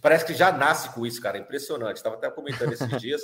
Parece 0.00 0.24
que 0.24 0.34
já 0.34 0.50
nasce 0.50 0.88
com 0.90 1.06
isso, 1.06 1.20
cara. 1.20 1.36
É 1.36 1.40
impressionante. 1.40 1.96
Estava 1.96 2.16
até 2.16 2.30
comentando 2.30 2.72
esses 2.72 2.88
dias 3.00 3.22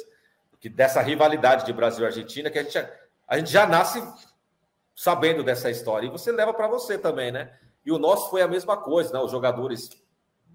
que 0.61 0.68
dessa 0.68 1.00
rivalidade 1.00 1.66
de 1.66 1.72
Brasil 1.72 2.05
e 2.05 2.07
Argentina, 2.07 2.50
que 2.50 2.59
a 2.59 2.62
gente, 2.62 2.78
a 3.26 3.38
gente 3.38 3.50
já 3.50 3.66
nasce 3.66 4.00
sabendo 4.94 5.42
dessa 5.42 5.70
história. 5.70 6.07
E 6.07 6.11
você 6.11 6.31
leva 6.31 6.52
para 6.55 6.68
você 6.68 6.98
também, 6.98 7.33
né? 7.33 7.52
E 7.85 7.90
o 7.90 7.98
nosso 7.98 8.31
foi 8.31 8.42
a 8.42 8.48
mesma 8.48 8.76
coisa, 8.76 9.12
né? 9.12 9.18
Os 9.18 9.31
jogadores 9.31 9.90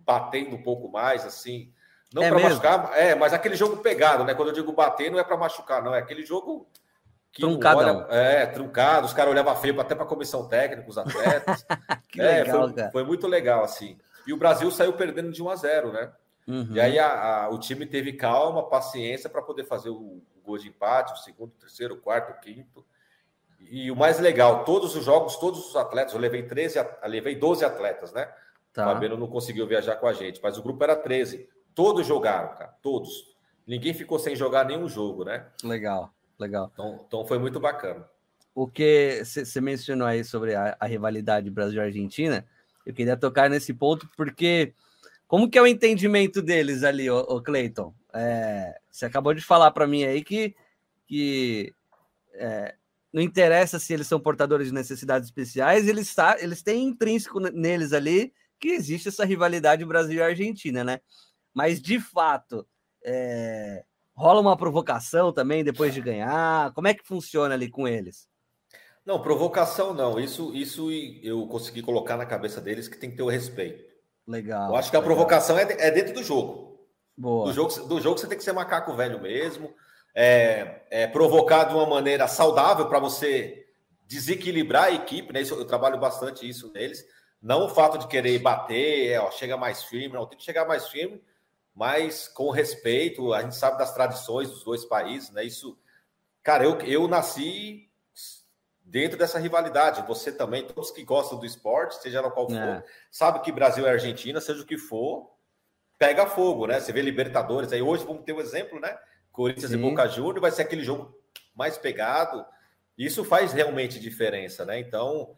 batendo 0.06 0.56
um 0.56 0.64
pouco 0.64 0.88
mais, 0.90 1.26
assim. 1.26 1.74
Não 2.14 2.24
é 2.24 2.30
para 2.30 2.40
machucar, 2.40 2.92
é, 2.98 3.16
mas 3.16 3.34
aquele 3.34 3.56
jogo 3.56 3.78
pegado, 3.78 4.24
né? 4.24 4.34
Quando 4.34 4.50
eu 4.50 4.56
digo 4.56 4.72
bater, 4.72 5.12
não 5.12 5.20
é 5.20 5.24
para 5.24 5.36
machucar, 5.36 5.84
não. 5.84 5.94
É 5.94 6.00
aquele 6.00 6.26
jogo 6.26 6.68
que 7.32 7.42
Truncadão. 7.42 8.06
olha, 8.08 8.16
é, 8.16 8.46
truncado, 8.46 9.06
os 9.06 9.14
caras 9.14 9.32
olhavam 9.32 9.56
feio 9.58 9.80
até 9.80 9.94
para 9.94 10.06
a 10.06 10.08
comissão 10.08 10.48
técnica, 10.48 10.90
os 10.90 10.98
atletas. 10.98 11.66
que 12.10 12.22
é, 12.22 12.44
legal, 12.44 12.70
foi, 12.70 12.92
foi, 12.92 13.04
muito 13.04 13.28
legal, 13.28 13.64
assim. 13.64 13.98
E 14.26 14.34
o 14.34 14.38
Brasil 14.38 14.72
saiu 14.72 14.94
perdendo 14.94 15.32
de 15.32 15.44
1 15.44 15.50
a 15.50 15.56
0 15.56 15.92
né? 15.92 16.12
Uhum. 16.48 16.70
E 16.72 16.80
aí 16.80 16.98
a, 16.98 17.44
a, 17.44 17.50
o 17.50 17.60
time 17.60 17.86
teve 17.86 18.14
calma, 18.14 18.70
paciência 18.70 19.30
para 19.30 19.42
poder 19.42 19.66
fazer 19.66 19.90
o, 19.90 19.96
o, 19.96 20.42
gol 20.44 20.58
de 20.58 20.70
empate, 20.70 21.14
o 21.14 21.18
segundo, 21.18 21.50
o 21.50 21.60
terceiro, 21.60 21.96
o 21.96 21.98
quarto, 21.98 22.32
o 22.32 22.40
quinto. 22.40 22.86
E 23.60 23.92
o 23.92 23.96
mais 23.96 24.18
legal, 24.18 24.64
todos 24.64 24.96
os 24.96 25.04
jogos, 25.04 25.36
todos 25.36 25.68
os 25.68 25.76
atletas, 25.76 26.14
eu 26.14 26.20
levei 26.20 26.44
13, 26.44 26.80
eu 26.80 26.88
levei 27.04 27.36
12 27.36 27.66
atletas, 27.66 28.14
né? 28.14 28.32
Tá. 28.72 28.86
O 28.86 28.94
Fabiano 28.94 29.18
não 29.18 29.28
conseguiu 29.28 29.68
viajar 29.68 29.98
com 29.98 30.08
a 30.08 30.14
gente, 30.14 30.40
mas 30.42 30.58
o 30.58 30.64
grupo 30.64 30.82
era 30.84 30.96
13. 30.96 31.50
Todos 31.78 32.08
jogaram, 32.08 32.56
cara, 32.56 32.74
todos. 32.82 33.38
Ninguém 33.68 33.94
ficou 33.94 34.18
sem 34.18 34.36
jogar 34.36 34.66
nenhum 34.66 34.90
jogo, 34.90 35.24
né? 35.24 35.46
Legal, 35.64 36.12
legal. 36.40 36.72
Então, 36.74 37.06
então 37.08 37.28
foi 37.28 37.38
muito 37.38 37.60
bacana. 37.60 38.04
O 38.56 38.68
que 38.68 39.22
você 39.24 39.62
mencionou 39.62 40.08
aí 40.08 40.24
sobre 40.24 40.56
a, 40.56 40.76
a 40.80 40.88
rivalidade 40.88 41.52
Brasil-Argentina, 41.52 42.44
eu 42.84 42.96
queria 42.96 43.16
tocar 43.16 43.48
nesse 43.48 43.76
ponto 43.76 44.10
porque 44.18 44.74
Como 45.28 45.50
que 45.50 45.58
é 45.58 45.62
o 45.62 45.68
entendimento 45.68 46.42
deles 46.42 46.84
ali, 46.84 47.10
o, 47.12 47.20
o 47.20 47.42
Cleiton? 47.42 47.94
É, 48.12 48.80
você 48.90 49.06
acabou 49.06 49.34
de 49.34 49.42
falar 49.42 49.70
para 49.72 49.86
mim 49.86 50.04
aí 50.06 50.24
que, 50.24 50.56
que 51.06 51.74
é, 52.34 52.74
não 53.12 53.22
interessa 53.22 53.78
se 53.78 53.94
eles 53.94 54.08
são 54.08 54.20
portadores 54.20 54.68
de 54.68 54.74
necessidades 54.74 55.28
especiais, 55.28 55.88
eles, 55.88 56.16
eles 56.40 56.64
têm 56.64 56.86
intrínseco 56.86 57.40
neles 57.40 57.92
ali 57.92 58.34
que 58.60 58.70
existe 58.70 59.10
essa 59.10 59.26
rivalidade 59.26 59.86
Brasil 59.86 60.18
e 60.18 60.22
Argentina, 60.24 60.84
né? 60.84 61.02
Mas 61.58 61.82
de 61.82 62.00
fato, 62.00 62.68
é, 63.04 63.84
rola 64.16 64.40
uma 64.40 64.56
provocação 64.56 65.34
também 65.34 65.64
depois 65.64 65.92
de 65.92 66.00
ganhar? 66.00 66.72
Como 66.74 66.88
é 66.88 66.94
que 66.94 67.04
funciona 67.04 67.56
ali 67.56 67.68
com 67.68 67.88
eles? 67.88 68.30
Não, 69.04 69.20
provocação 69.20 69.92
não. 69.92 70.20
Isso, 70.20 70.54
isso 70.54 70.92
eu 71.24 71.48
consegui 71.48 71.82
colocar 71.82 72.16
na 72.16 72.28
cabeça 72.28 72.62
deles 72.62 72.88
que 72.88 72.96
tem 72.96 73.10
que 73.10 73.18
ter 73.18 73.24
o 73.24 73.28
respeito. 73.28 73.84
Legal. 74.28 74.70
Eu 74.70 74.76
acho 74.76 74.92
que 74.92 74.98
a 74.98 75.00
legal. 75.00 75.16
provocação 75.16 75.58
é, 75.58 75.64
é 75.80 75.90
dentro 75.90 76.14
do 76.14 76.22
jogo. 76.24 76.80
Boa. 77.18 77.48
Do 77.48 77.54
jogo, 77.54 77.88
do 77.88 78.00
jogo 78.00 78.20
você 78.20 78.28
tem 78.28 78.38
que 78.38 78.44
ser 78.44 78.54
macaco 78.54 78.94
velho 78.94 79.20
mesmo. 79.20 79.74
É, 80.14 80.84
é 80.92 81.08
provocar 81.08 81.64
de 81.64 81.74
uma 81.74 81.88
maneira 81.88 82.28
saudável 82.28 82.88
para 82.88 83.00
você 83.00 83.66
desequilibrar 84.06 84.84
a 84.84 84.92
equipe, 84.92 85.34
né? 85.34 85.42
Isso, 85.42 85.56
eu 85.56 85.66
trabalho 85.66 86.00
bastante 86.00 86.48
isso 86.48 86.72
neles. 86.72 87.04
Não 87.42 87.66
o 87.66 87.70
fato 87.70 87.98
de 87.98 88.08
querer 88.08 88.38
bater, 88.38 89.08
é, 89.10 89.20
ó, 89.20 89.32
chega 89.32 89.58
mais 89.58 89.82
firme, 89.86 90.14
não, 90.14 90.28
tem 90.28 90.38
que 90.38 90.44
chegar 90.44 90.68
mais 90.68 90.88
firme, 90.90 91.20
mas 91.78 92.28
com 92.28 92.50
respeito. 92.50 93.32
A 93.34 93.44
gente 93.44 93.56
sabe 93.56 93.78
das 93.78 93.94
tradições 93.94 94.50
dos 94.50 94.64
dois 94.64 94.84
países, 94.84 95.30
né? 95.30 95.44
Isso, 95.44 95.78
cara, 96.42 96.64
eu, 96.64 96.80
eu 96.80 97.08
nasci 97.08 97.88
dentro 98.82 99.16
dessa 99.16 99.38
rivalidade. 99.38 100.02
Você 100.08 100.32
também, 100.32 100.66
todos 100.66 100.90
que 100.90 101.04
gostam 101.04 101.38
do 101.38 101.46
esporte, 101.46 102.02
seja 102.02 102.20
lá 102.20 102.32
qual 102.32 102.50
for, 102.50 102.58
é. 102.58 102.84
sabe 103.12 103.42
que 103.42 103.52
Brasil 103.52 103.86
e 103.86 103.90
Argentina, 103.90 104.42
seja 104.42 104.64
o 104.64 104.66
que 104.66 104.76
for, 104.76 105.32
pega 106.00 106.26
fogo, 106.26 106.66
né? 106.66 106.80
Você 106.80 106.92
vê 106.92 107.00
Libertadores 107.00 107.72
aí 107.72 107.82
hoje, 107.82 108.04
vamos 108.04 108.24
ter 108.24 108.34
um 108.34 108.42
exemplo, 108.42 108.80
né? 108.80 108.98
Corinthians 109.32 109.70
Sim. 109.70 109.78
e 109.78 109.82
Boca 109.82 110.08
Juniors 110.08 110.42
vai 110.42 110.50
ser 110.50 110.64
aquele 110.64 110.84
jogo 110.84 111.16
mais 111.56 111.78
pegado. 111.78 112.44
Isso 112.98 113.24
faz 113.24 113.54
realmente 113.54 114.00
diferença, 114.00 114.66
né? 114.66 114.80
Então, 114.80 115.38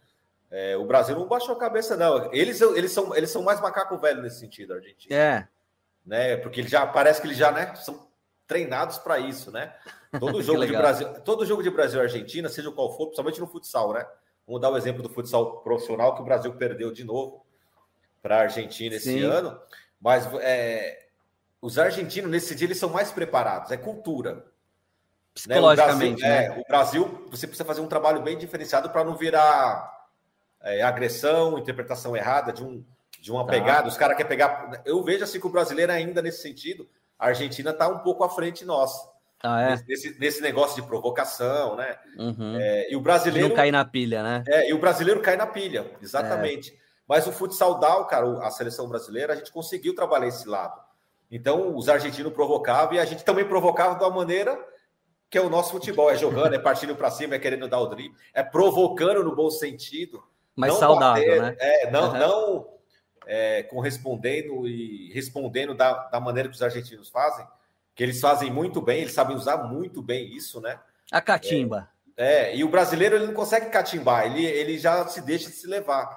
é, 0.49 0.77
o 0.77 0.85
Brasil 0.85 1.19
não 1.19 1.27
baixou 1.27 1.53
a 1.53 1.59
cabeça, 1.59 1.97
não. 1.97 2.33
Eles, 2.33 2.61
eles, 2.61 2.93
são, 2.93 3.13
eles 3.13 3.29
são 3.29 3.41
mais 3.41 3.59
macaco 3.59 3.97
velho 3.97 4.21
nesse 4.21 4.39
sentido, 4.39 4.71
a 4.71 4.77
Argentina. 4.77 5.13
É. 5.13 5.58
Né? 6.05 6.37
Porque 6.37 6.61
ele 6.61 6.67
já 6.67 6.85
parece 6.87 7.21
que 7.21 7.27
eles 7.27 7.37
já 7.37 7.51
né, 7.51 7.73
são 7.75 8.07
treinados 8.47 8.97
para 8.97 9.19
isso, 9.19 9.51
né? 9.51 9.73
Todo 10.19 10.41
jogo 10.43 10.65
de 10.65 10.71
Brasil, 10.71 11.13
todo 11.21 11.45
jogo 11.45 11.61
de 11.61 11.69
Brasil 11.69 11.99
e 11.99 12.03
Argentina, 12.03 12.49
seja 12.49 12.71
qual 12.71 12.95
for, 12.97 13.05
principalmente 13.07 13.39
no 13.39 13.47
futsal, 13.47 13.93
né? 13.93 14.05
Vamos 14.45 14.61
dar 14.61 14.71
o 14.71 14.77
exemplo 14.77 15.03
do 15.03 15.09
futsal 15.09 15.61
profissional 15.61 16.15
que 16.15 16.21
o 16.21 16.25
Brasil 16.25 16.51
perdeu 16.55 16.91
de 16.91 17.03
novo 17.03 17.45
para 18.21 18.37
a 18.37 18.41
Argentina 18.41 18.95
esse 18.95 19.13
Sim. 19.13 19.23
ano. 19.23 19.59
Mas 20.01 20.27
é, 20.41 21.07
os 21.61 21.77
argentinos 21.77 22.31
nesse 22.31 22.55
dia 22.55 22.65
eles 22.65 22.79
são 22.79 22.89
mais 22.89 23.11
preparados, 23.11 23.71
é 23.71 23.77
cultura. 23.77 24.45
Psicologicamente, 25.35 26.23
né? 26.23 26.49
O 26.49 26.53
Brasil, 26.53 26.55
né? 26.55 26.57
É, 26.57 26.61
o 26.61 26.67
Brasil 26.67 27.27
você 27.29 27.45
precisa 27.45 27.65
fazer 27.65 27.81
um 27.81 27.87
trabalho 27.87 28.23
bem 28.23 28.37
diferenciado 28.37 28.89
para 28.89 29.03
não 29.03 29.15
virar 29.15 30.07
é, 30.61 30.81
agressão, 30.81 31.59
interpretação 31.59 32.17
errada 32.17 32.51
de 32.51 32.63
um 32.63 32.83
de 33.19 33.31
uma 33.31 33.45
tá. 33.45 33.51
pegada. 33.51 33.87
Os 33.87 33.97
caras 33.97 34.15
querem 34.15 34.29
pegar. 34.29 34.81
Eu 34.85 35.03
vejo 35.03 35.23
assim 35.23 35.39
que 35.39 35.47
o 35.47 35.51
brasileiro 35.51 35.91
ainda 35.91 36.21
nesse 36.21 36.41
sentido, 36.41 36.87
a 37.17 37.27
Argentina 37.27 37.71
está 37.71 37.87
um 37.87 37.99
pouco 37.99 38.23
à 38.23 38.29
frente 38.29 38.65
nossa. 38.65 39.09
Ah, 39.41 39.61
é? 39.61 39.83
nesse, 39.87 40.19
nesse, 40.19 40.41
negócio 40.41 40.81
de 40.81 40.87
provocação, 40.87 41.77
né? 41.77 41.97
Uhum. 42.17 42.57
É, 42.59 42.91
e 42.91 42.95
o 42.95 43.01
brasileiro. 43.01 43.47
De 43.47 43.49
não 43.49 43.55
cair 43.55 43.71
na 43.71 43.85
pilha, 43.85 44.21
né? 44.21 44.43
É, 44.47 44.69
e 44.69 44.73
o 44.73 44.79
brasileiro 44.79 45.21
cai 45.21 45.37
na 45.37 45.47
pilha, 45.47 45.89
exatamente. 46.01 46.71
É. 46.71 46.75
Mas 47.07 47.25
o 47.25 47.31
futsal 47.31 47.79
down, 47.79 48.05
cara, 48.05 48.27
a 48.45 48.51
seleção 48.51 48.87
brasileira, 48.89 49.33
a 49.33 49.35
gente 49.35 49.51
conseguiu 49.51 49.95
trabalhar 49.95 50.27
esse 50.27 50.47
lado. 50.47 50.79
Então, 51.31 51.75
os 51.75 51.87
argentinos 51.87 52.33
provocavam 52.33 52.95
e 52.95 52.99
a 52.99 53.05
gente 53.05 53.23
também 53.23 53.45
provocava 53.45 53.95
de 53.95 54.03
uma 54.03 54.09
maneira 54.09 54.59
que 55.29 55.37
é 55.37 55.41
o 55.41 55.49
nosso 55.49 55.71
futebol: 55.71 56.09
é 56.09 56.15
jogando, 56.15 56.53
é 56.53 56.59
partindo 56.59 56.95
para 56.95 57.09
cima, 57.09 57.35
é 57.35 57.39
querendo 57.39 57.67
dar 57.67 57.79
o 57.79 57.87
drible, 57.87 58.17
é 58.33 58.43
provocando 58.43 59.23
no 59.23 59.35
bom 59.35 59.49
sentido. 59.49 60.21
Mas 60.55 60.73
saudável, 60.73 61.23
bater, 61.23 61.41
né? 61.41 61.55
É, 61.59 61.91
não, 61.91 62.11
uhum. 62.11 62.17
não 62.17 62.78
é, 63.29 63.61
correspondendo 63.61 64.67
e 64.67 65.13
respondendo 65.13 65.75
da, 65.75 66.07
da 66.07 66.19
maneira 66.19 66.49
que 66.49 66.55
os 66.55 66.63
argentinos 66.63 67.09
fazem, 67.09 67.45
que 67.93 68.01
eles 68.01 68.19
fazem 68.19 68.51
muito 68.51 68.81
bem, 68.81 69.01
eles 69.01 69.13
sabem 69.13 69.35
usar 69.35 69.57
muito 69.57 70.01
bem 70.01 70.35
isso, 70.35 70.59
né? 70.59 70.79
A 71.11 71.21
catimba. 71.21 71.87
É, 72.17 72.49
é 72.49 72.55
e 72.55 72.63
o 72.63 72.69
brasileiro 72.69 73.15
ele 73.15 73.27
não 73.27 73.33
consegue 73.35 73.67
catimbar, 73.69 74.25
ele, 74.25 74.43
ele 74.43 74.79
já 74.79 75.07
se 75.07 75.21
deixa 75.21 75.47
de 75.47 75.55
se 75.55 75.67
levar. 75.67 76.09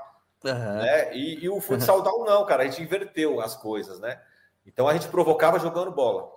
Uhum. 0.42 0.52
Né? 0.52 1.14
E, 1.14 1.44
e 1.44 1.48
o 1.50 1.60
futsal 1.60 2.00
uhum. 2.18 2.24
não, 2.24 2.46
cara, 2.46 2.62
a 2.62 2.66
gente 2.66 2.82
inverteu 2.82 3.42
as 3.42 3.54
coisas, 3.54 4.00
né? 4.00 4.18
Então 4.64 4.88
a 4.88 4.94
gente 4.94 5.08
provocava 5.08 5.58
jogando 5.58 5.92
bola. 5.92 6.32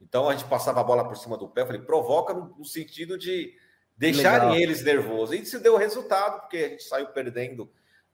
Então 0.00 0.28
a 0.28 0.36
gente 0.36 0.48
passava 0.48 0.80
a 0.80 0.84
bola 0.84 1.04
por 1.04 1.16
cima 1.16 1.36
do 1.36 1.48
pé, 1.48 1.62
eu 1.62 1.66
falei, 1.66 1.82
provoca 1.82 2.32
no, 2.32 2.54
no 2.56 2.64
sentido 2.64 3.18
de 3.18 3.52
deixarem 3.96 4.50
Legal. 4.50 4.62
eles 4.62 4.84
nervosos. 4.84 5.34
E 5.34 5.42
isso 5.42 5.58
deu 5.58 5.76
resultado, 5.76 6.42
porque 6.42 6.58
a 6.58 6.68
gente 6.68 6.84
saiu 6.84 7.08
perdendo 7.08 7.68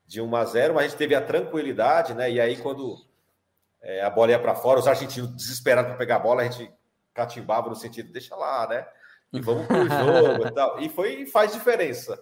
de 0.09 0.23
1 0.23 0.37
a 0.37 0.45
0, 0.47 0.75
mas 0.75 0.85
a 0.85 0.89
gente 0.89 0.97
teve 0.97 1.15
a 1.15 1.21
tranquilidade, 1.21 2.15
né? 2.15 2.31
E 2.31 2.41
aí, 2.41 2.57
quando 2.57 2.97
é, 3.83 4.03
a 4.03 4.09
bola 4.09 4.31
ia 4.31 4.39
para 4.39 4.55
fora, 4.55 4.81
os 4.81 4.89
argentinos 4.89 5.31
desesperados 5.37 5.91
para 5.91 5.99
pegar 5.99 6.17
a 6.17 6.21
bola, 6.21 6.41
a 6.41 6.49
gente 6.49 6.73
catimbava 7.13 7.69
no 7.69 7.77
sentido, 7.77 8.11
deixa 8.11 8.35
lá, 8.35 8.67
né? 8.67 8.89
E 9.31 9.39
vamos 9.39 9.67
pro 9.67 9.77
jogo 9.87 10.47
e 10.47 10.51
tal. 10.51 10.81
E 10.81 10.89
foi 10.89 11.27
faz 11.27 11.53
diferença. 11.53 12.19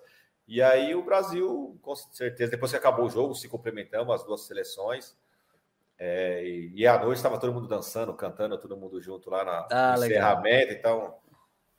E 0.48 0.60
aí 0.60 0.96
o 0.96 1.04
Brasil, 1.04 1.78
com 1.80 1.94
certeza, 1.94 2.50
depois 2.50 2.72
que 2.72 2.76
acabou 2.76 3.06
o 3.06 3.10
jogo, 3.10 3.36
se 3.36 3.48
complementamos 3.48 4.12
as 4.12 4.26
duas 4.26 4.46
seleções. 4.46 5.16
É, 5.96 6.44
e, 6.44 6.72
e, 6.74 6.86
à 6.86 6.98
noite 6.98 7.16
estava 7.16 7.38
todo 7.38 7.54
mundo 7.54 7.68
dançando, 7.68 8.12
cantando, 8.14 8.58
todo 8.58 8.76
mundo 8.76 9.00
junto 9.00 9.30
lá 9.30 9.44
na 9.44 9.68
ah, 9.70 9.94
encerramento, 9.96 10.72
então 10.72 11.16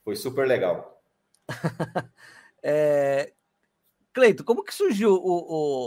foi 0.03 0.15
super 0.15 0.47
legal. 0.47 1.01
é, 2.63 3.33
Cleito, 4.17 4.43
como 4.43 4.63
que 4.63 4.73
surgiu 4.73 5.13
o, 5.13 5.19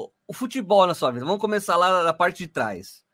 o, 0.06 0.12
o, 0.28 0.32
futebol 0.32 0.86
na 0.86 0.94
sua 0.94 1.10
vida? 1.10 1.24
Vamos 1.24 1.40
começar 1.40 1.76
lá 1.76 2.04
na 2.04 2.12
parte 2.12 2.38
de 2.38 2.46
trás. 2.46 3.04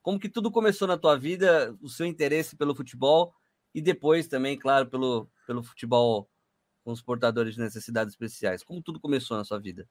Como 0.00 0.16
que 0.16 0.28
tudo 0.28 0.48
começou 0.48 0.86
na 0.86 0.96
tua 0.96 1.18
vida, 1.18 1.76
o 1.82 1.88
seu 1.88 2.06
interesse 2.06 2.54
pelo 2.54 2.72
futebol 2.72 3.34
e 3.74 3.82
depois 3.82 4.28
também, 4.28 4.56
claro, 4.56 4.86
pelo, 4.86 5.28
pelo 5.44 5.60
futebol 5.60 6.30
com 6.84 6.92
os 6.92 7.02
portadores 7.02 7.56
de 7.56 7.60
necessidades 7.60 8.12
especiais. 8.12 8.62
Como 8.62 8.80
tudo 8.80 9.00
começou 9.00 9.36
na 9.36 9.42
sua 9.42 9.58
vida? 9.58 9.88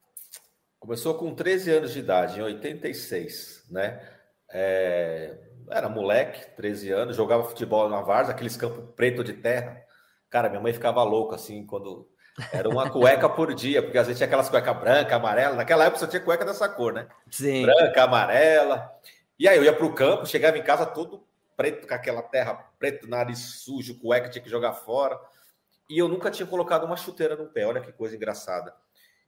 Começou 0.79 1.13
com 1.15 1.35
13 1.35 1.71
anos 1.71 1.91
de 1.91 1.99
idade, 1.99 2.39
em 2.39 2.43
86, 2.43 3.65
né? 3.69 4.01
É, 4.49 5.37
era 5.71 5.89
moleque, 5.89 6.55
13 6.55 6.89
anos, 6.91 7.17
jogava 7.17 7.43
futebol 7.43 7.89
na 7.89 7.99
Varsa, 7.99 8.31
aqueles 8.31 8.55
campos 8.55 8.95
preto 8.95 9.25
de 9.25 9.33
terra. 9.33 9.83
Cara, 10.29 10.47
minha 10.47 10.61
mãe 10.61 10.71
ficava 10.71 11.03
louca 11.03 11.35
assim 11.35 11.65
quando 11.65 12.08
era 12.51 12.69
uma 12.69 12.89
cueca 12.89 13.27
por 13.27 13.53
dia, 13.53 13.81
porque 13.81 13.97
às 13.97 14.07
vezes 14.07 14.17
tinha 14.17 14.27
aquelas 14.27 14.49
cuecas 14.49 14.77
branca, 14.77 15.15
amarela. 15.15 15.55
Naquela 15.55 15.85
época 15.85 15.99
só 15.99 16.07
tinha 16.07 16.21
cueca 16.21 16.45
dessa 16.45 16.67
cor, 16.69 16.93
né? 16.93 17.07
Sim. 17.29 17.63
Branca, 17.63 18.03
amarela. 18.03 18.91
E 19.37 19.47
aí 19.47 19.57
eu 19.57 19.63
ia 19.63 19.73
para 19.73 19.85
o 19.85 19.93
campo, 19.93 20.25
chegava 20.25 20.57
em 20.57 20.63
casa 20.63 20.85
todo 20.85 21.23
preto, 21.55 21.87
com 21.87 21.93
aquela 21.93 22.21
terra 22.21 22.53
preta, 22.77 23.05
nariz 23.07 23.39
sujo, 23.39 23.99
cueca, 23.99 24.29
tinha 24.29 24.41
que 24.41 24.49
jogar 24.49 24.73
fora. 24.73 25.19
E 25.89 25.97
eu 25.97 26.07
nunca 26.07 26.31
tinha 26.31 26.47
colocado 26.47 26.85
uma 26.85 26.95
chuteira 26.95 27.35
no 27.35 27.47
pé, 27.47 27.65
olha 27.65 27.81
que 27.81 27.91
coisa 27.91 28.15
engraçada. 28.15 28.73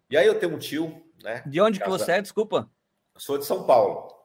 E 0.10 0.17
aí 0.17 0.28
eu 0.28 0.39
tenho 0.39 0.54
um 0.54 0.60
tio, 0.60 1.04
né? 1.24 1.43
De 1.45 1.60
onde 1.60 1.80
casa... 1.80 1.91
que 1.91 1.97
você 1.97 2.12
é, 2.12 2.21
desculpa? 2.21 2.69
sou 3.17 3.38
de 3.38 3.45
São 3.45 3.63
Paulo. 3.63 4.20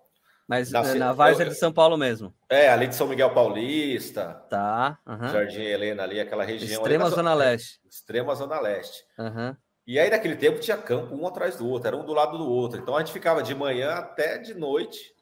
Mas 0.46 0.70
Nasci... 0.70 0.98
na 0.98 1.12
Várzea 1.12 1.46
é 1.46 1.48
de 1.48 1.56
São 1.56 1.72
Paulo 1.72 1.96
mesmo. 1.96 2.32
É, 2.48 2.68
ali 2.68 2.86
de 2.86 2.94
São 2.94 3.08
Miguel 3.08 3.34
Paulista. 3.34 4.34
Tá. 4.48 4.98
Uhum. 5.06 5.28
Jardim 5.28 5.62
Helena 5.62 6.04
ali, 6.04 6.20
aquela 6.20 6.44
região. 6.44 6.82
Extrema 6.82 7.10
Zona 7.10 7.34
Leste. 7.34 7.80
Extrema 7.88 8.34
Zona 8.34 8.60
Leste. 8.60 9.04
Uhum. 9.18 9.56
E 9.86 9.98
aí, 9.98 10.10
naquele 10.10 10.36
tempo, 10.36 10.60
tinha 10.60 10.76
campo 10.76 11.14
um 11.14 11.26
atrás 11.26 11.56
do 11.56 11.68
outro, 11.68 11.88
era 11.88 11.96
um 11.96 12.04
do 12.04 12.12
lado 12.12 12.38
do 12.38 12.48
outro. 12.48 12.80
Então 12.80 12.96
a 12.96 13.00
gente 13.00 13.12
ficava 13.12 13.42
de 13.42 13.54
manhã 13.54 13.90
até 13.90 14.38
de 14.38 14.54
noite 14.54 15.16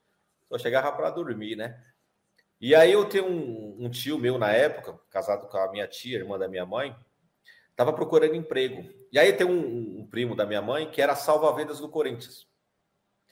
só 0.54 0.58
chegava 0.58 0.92
para 0.92 1.10
dormir, 1.10 1.56
né? 1.56 1.80
E 2.60 2.74
aí 2.74 2.92
eu 2.92 3.04
tenho 3.08 3.26
um, 3.26 3.84
um, 3.84 3.90
tio 3.90 4.18
meu 4.18 4.38
na 4.38 4.52
época, 4.52 4.98
casado 5.10 5.48
com 5.48 5.56
a 5.58 5.70
minha 5.70 5.86
tia, 5.86 6.18
irmã 6.18 6.38
da 6.38 6.48
minha 6.48 6.64
mãe, 6.64 6.96
estava 7.70 7.92
procurando 7.92 8.34
emprego. 8.34 8.88
E 9.12 9.18
aí 9.18 9.32
tem 9.32 9.46
um, 9.46 10.00
um, 10.00 10.06
primo 10.06 10.34
da 10.36 10.46
minha 10.46 10.62
mãe 10.62 10.90
que 10.90 11.02
era 11.02 11.16
salva-vendas 11.16 11.80
do 11.80 11.88
Corinthians. 11.88 12.46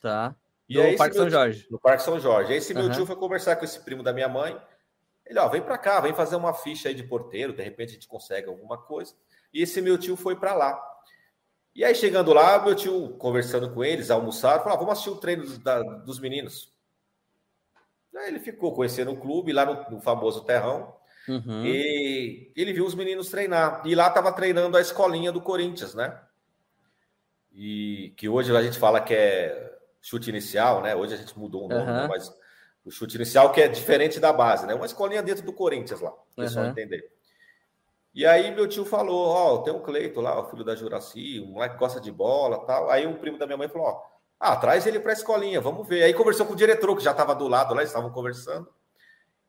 Tá. 0.00 0.34
E 0.68 0.76
no 0.76 0.96
Parque 0.96 1.16
São 1.16 1.28
Jorge. 1.28 1.66
No 1.70 1.78
Parque 1.78 2.02
São 2.02 2.20
Jorge. 2.20 2.52
Aí 2.52 2.58
esse 2.58 2.72
meu 2.72 2.84
uhum. 2.84 2.90
tio 2.90 3.06
foi 3.06 3.16
conversar 3.16 3.56
com 3.56 3.64
esse 3.64 3.80
primo 3.80 4.02
da 4.02 4.12
minha 4.12 4.28
mãe. 4.28 4.60
Ele, 5.26 5.38
ó, 5.38 5.48
vem 5.48 5.62
para 5.62 5.78
cá, 5.78 6.00
vem 6.00 6.14
fazer 6.14 6.36
uma 6.36 6.52
ficha 6.52 6.88
aí 6.88 6.94
de 6.94 7.02
porteiro, 7.02 7.52
de 7.52 7.62
repente 7.62 7.90
a 7.90 7.94
gente 7.94 8.08
consegue 8.08 8.48
alguma 8.48 8.76
coisa. 8.78 9.14
E 9.52 9.62
esse 9.62 9.80
meu 9.80 9.98
tio 9.98 10.16
foi 10.16 10.36
para 10.36 10.54
lá. 10.54 10.80
E 11.74 11.84
aí, 11.84 11.94
chegando 11.94 12.32
lá, 12.32 12.62
meu 12.62 12.74
tio, 12.74 13.16
conversando 13.16 13.72
com 13.72 13.82
eles, 13.82 14.10
almoçaram, 14.10 14.62
falou: 14.62 14.74
ah, 14.74 14.80
vamos 14.80 14.92
assistir 14.92 15.10
o 15.10 15.16
treino 15.16 15.46
da, 15.58 15.82
dos 15.82 16.18
meninos. 16.18 16.70
Aí 18.14 18.28
ele 18.28 18.40
ficou 18.40 18.74
conhecendo 18.74 19.10
o 19.10 19.16
clube 19.16 19.52
lá 19.52 19.64
no, 19.64 19.96
no 19.96 20.00
famoso 20.00 20.44
Terrão. 20.44 20.94
Uhum. 21.26 21.64
E 21.64 22.52
ele 22.54 22.72
viu 22.72 22.84
os 22.84 22.94
meninos 22.94 23.30
treinar. 23.30 23.82
E 23.86 23.94
lá 23.94 24.08
estava 24.08 24.32
treinando 24.32 24.76
a 24.76 24.80
escolinha 24.80 25.32
do 25.32 25.40
Corinthians, 25.40 25.94
né? 25.94 26.20
E 27.50 28.12
que 28.16 28.28
hoje 28.28 28.54
a 28.54 28.62
gente 28.62 28.78
fala 28.78 29.00
que 29.00 29.14
é 29.14 29.71
chute 30.02 30.28
inicial, 30.28 30.82
né? 30.82 30.94
Hoje 30.94 31.14
a 31.14 31.16
gente 31.16 31.38
mudou 31.38 31.64
o 31.64 31.68
nome, 31.68 31.90
uhum. 31.90 32.08
mas 32.08 32.30
o 32.84 32.90
chute 32.90 33.14
inicial, 33.14 33.52
que 33.52 33.62
é 33.62 33.68
diferente 33.68 34.18
da 34.18 34.32
base, 34.32 34.66
né? 34.66 34.74
Uma 34.74 34.86
escolinha 34.86 35.22
dentro 35.22 35.46
do 35.46 35.52
Corinthians 35.52 36.00
lá, 36.00 36.10
o 36.10 36.34
pessoal 36.36 36.66
uhum. 36.66 36.72
entender. 36.72 37.10
E 38.14 38.26
aí 38.26 38.54
meu 38.54 38.68
tio 38.68 38.84
falou, 38.84 39.28
ó, 39.28 39.54
oh, 39.54 39.58
tem 39.62 39.72
um 39.72 39.80
Cleito 39.80 40.20
lá, 40.20 40.38
o 40.38 40.50
filho 40.50 40.64
da 40.64 40.74
Juraci, 40.74 41.40
um 41.40 41.52
moleque 41.52 41.74
que 41.74 41.80
gosta 41.80 41.98
de 41.98 42.12
bola 42.12 42.66
tal. 42.66 42.90
Aí 42.90 43.06
um 43.06 43.14
primo 43.14 43.38
da 43.38 43.46
minha 43.46 43.56
mãe 43.56 43.68
falou, 43.68 43.86
ó, 43.86 44.02
ah, 44.38 44.56
traz 44.56 44.86
ele 44.86 44.98
para 44.98 45.12
a 45.12 45.14
escolinha, 45.14 45.60
vamos 45.60 45.86
ver. 45.86 46.02
Aí 46.02 46.12
conversou 46.12 46.44
com 46.44 46.52
o 46.52 46.56
diretor, 46.56 46.94
que 46.96 47.02
já 47.02 47.12
estava 47.12 47.34
do 47.34 47.46
lado 47.46 47.72
lá, 47.72 47.80
eles 47.80 47.90
estavam 47.90 48.10
conversando. 48.10 48.68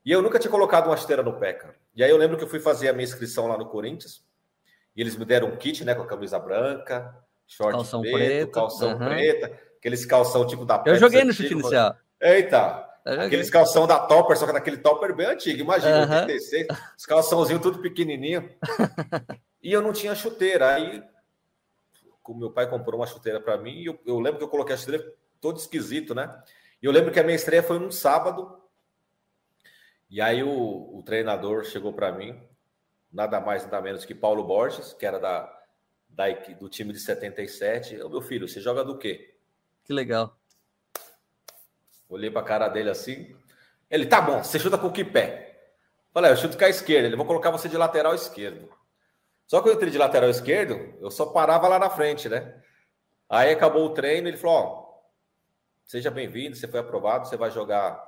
E 0.06 0.12
eu 0.12 0.22
nunca 0.22 0.38
tinha 0.38 0.52
colocado 0.52 0.88
uma 0.88 0.96
chuteira 0.96 1.24
no 1.24 1.40
pé, 1.40 1.54
cara. 1.54 1.76
E 1.96 2.04
aí 2.04 2.10
eu 2.10 2.18
lembro 2.18 2.38
que 2.38 2.44
eu 2.44 2.48
fui 2.48 2.60
fazer 2.60 2.90
a 2.90 2.94
minha 2.94 3.04
inscrição 3.04 3.48
lá 3.48 3.58
no 3.58 3.66
Corinthians, 3.66 4.24
e 4.96 5.02
eles 5.02 5.18
me 5.18 5.26
deram 5.26 5.48
um 5.48 5.58
kit, 5.58 5.84
né, 5.84 5.96
com 5.96 6.04
a 6.04 6.08
camisa 6.08 6.38
branca, 6.38 7.14
short 7.48 7.74
calção 7.74 8.02
preto, 8.02 8.18
preto 8.18 8.52
calção 8.52 8.92
uhum. 8.92 9.00
preta, 9.00 9.60
aqueles 9.84 10.06
calção 10.06 10.48
tipo 10.48 10.64
da 10.64 10.82
Eu 10.86 10.96
joguei 10.96 11.26
no 11.26 11.34
chute 11.34 11.52
inicial. 11.52 11.98
Eita, 12.22 12.90
Aqueles 13.06 13.50
calção 13.50 13.86
da 13.86 14.00
Topper, 14.00 14.38
só 14.38 14.46
que 14.46 14.54
daquele 14.54 14.78
Topper 14.78 15.14
bem 15.14 15.28
antigo, 15.28 15.60
imagina, 15.60 16.06
uhum. 16.08 16.22
86, 16.22 16.68
os 16.98 17.06
calçãozinhos 17.06 17.62
tudo 17.62 17.80
pequenininho. 17.80 18.50
e 19.62 19.74
eu 19.74 19.82
não 19.82 19.92
tinha 19.92 20.16
chuteira. 20.16 20.76
Aí, 20.76 21.04
o 22.26 22.34
meu 22.34 22.50
pai 22.50 22.70
comprou 22.70 22.98
uma 22.98 23.06
chuteira 23.06 23.42
para 23.42 23.58
mim, 23.58 23.82
e 23.82 23.88
eu, 23.88 24.00
eu, 24.06 24.22
lembro 24.22 24.38
que 24.38 24.46
eu 24.46 24.50
coloquei 24.50 24.74
a 24.74 24.78
chuteira 24.78 25.14
todo 25.42 25.58
esquisito, 25.58 26.16
né? 26.16 26.34
E 26.82 26.86
eu 26.86 26.94
lembro 26.94 27.12
que 27.12 27.20
a 27.20 27.24
minha 27.24 27.36
estreia 27.36 27.62
foi 27.62 27.78
num 27.78 27.92
sábado. 27.92 28.58
E 30.10 30.22
aí 30.22 30.42
o, 30.42 30.98
o 30.98 31.04
treinador 31.04 31.66
chegou 31.66 31.92
para 31.92 32.10
mim, 32.14 32.42
nada 33.12 33.42
mais, 33.42 33.66
nada 33.66 33.82
menos 33.82 34.06
que 34.06 34.16
Paulo 34.16 34.46
Borges, 34.46 34.94
que 34.94 35.06
era 35.06 35.20
da, 35.20 35.54
da, 36.08 36.30
do 36.58 36.70
time 36.70 36.94
de 36.94 37.00
77. 37.00 37.96
Eu, 37.96 38.10
meu 38.10 38.22
filho, 38.22 38.48
você 38.48 38.62
joga 38.62 38.86
do 38.86 38.98
quê? 38.98 39.33
Que 39.84 39.94
legal. 39.94 40.38
Olhei 42.10 42.30
para 42.30 42.42
a 42.42 42.46
cara 42.46 42.68
dele 42.68 42.90
assim. 42.90 43.36
Ele, 43.90 44.06
tá 44.06 44.22
bom, 44.22 44.44
você 44.44 44.60
chuta 44.60 44.78
com 44.78 44.92
que 44.92 45.04
pé? 45.04 45.72
Falei, 46.12 46.32
eu 46.32 46.38
chuto 46.38 46.58
com 46.58 46.66
a 46.66 46.70
esquerda. 46.70 47.08
Ele, 47.08 47.16
vou 47.16 47.26
colocar 47.26 47.52
você 47.52 47.68
de 47.68 47.78
lateral 47.78 48.14
esquerdo. 48.14 48.70
Só 49.48 49.62
que 49.62 49.70
eu 49.70 49.74
entrei 49.74 49.92
de 49.92 49.98
lateral 49.98 50.30
esquerdo, 50.30 50.98
eu 51.00 51.12
só 51.12 51.28
parava 51.28 51.68
lá 51.68 51.78
na 51.78 51.90
frente, 51.90 52.30
né? 52.30 52.62
Aí 53.30 53.52
acabou 53.52 53.86
o 53.86 53.94
treino, 53.94 54.28
ele 54.28 54.38
falou, 54.38 54.56
ó, 54.56 55.02
seja 55.86 56.10
bem-vindo, 56.10 56.56
você 56.56 56.68
foi 56.68 56.80
aprovado, 56.80 57.28
você 57.28 57.36
vai 57.36 57.52
jogar 57.52 58.02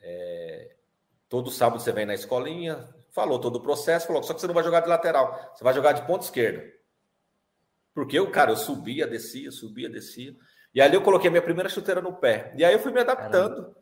é, 0.00 0.74
todo 1.28 1.50
sábado 1.50 1.80
você 1.80 1.92
vem 1.92 2.04
na 2.04 2.14
escolinha, 2.14 2.88
falou 3.10 3.38
todo 3.38 3.56
o 3.56 3.62
processo, 3.62 4.06
falou, 4.06 4.22
só 4.22 4.34
que 4.34 4.40
você 4.40 4.46
não 4.46 4.54
vai 4.54 4.64
jogar 4.64 4.80
de 4.80 4.88
lateral, 4.88 5.52
você 5.54 5.62
vai 5.62 5.72
jogar 5.72 5.92
de 5.92 6.06
ponta 6.06 6.24
esquerda. 6.24 6.62
Porque 7.94 8.18
eu, 8.18 8.30
cara, 8.30 8.50
eu 8.50 8.56
subia, 8.56 9.06
descia, 9.06 9.50
subia, 9.50 9.88
descia. 9.88 10.34
E 10.74 10.80
ali 10.80 10.94
eu 10.94 11.02
coloquei 11.02 11.28
a 11.28 11.30
minha 11.30 11.42
primeira 11.42 11.68
chuteira 11.68 12.00
no 12.00 12.14
pé. 12.14 12.52
E 12.56 12.64
aí 12.64 12.72
eu 12.72 12.78
fui 12.78 12.92
me 12.92 13.00
adaptando. 13.00 13.74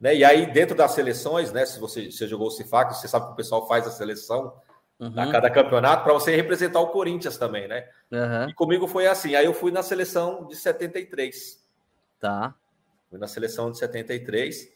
Né? 0.00 0.14
E 0.16 0.24
aí, 0.24 0.52
dentro 0.52 0.76
das 0.76 0.92
seleções, 0.92 1.52
né? 1.52 1.66
Se 1.66 1.80
você, 1.80 2.10
você 2.10 2.26
jogou 2.28 2.46
o 2.46 2.50
CIFAC, 2.50 2.94
você 2.94 3.08
sabe 3.08 3.26
que 3.26 3.32
o 3.32 3.36
pessoal 3.36 3.66
faz 3.66 3.86
a 3.86 3.90
seleção 3.90 4.54
uhum. 5.00 5.12
a 5.16 5.32
cada 5.32 5.50
campeonato 5.50 6.04
para 6.04 6.12
você 6.12 6.34
representar 6.36 6.80
o 6.80 6.88
Corinthians 6.88 7.36
também, 7.36 7.66
né? 7.66 7.88
Uhum. 8.10 8.48
E 8.48 8.54
comigo 8.54 8.86
foi 8.86 9.08
assim. 9.08 9.34
Aí 9.34 9.46
eu 9.46 9.54
fui 9.54 9.72
na 9.72 9.82
seleção 9.82 10.46
de 10.46 10.54
73. 10.54 11.66
Tá. 12.20 12.54
Fui 13.10 13.18
na 13.18 13.26
seleção 13.26 13.72
de 13.72 13.78
73. 13.78 14.72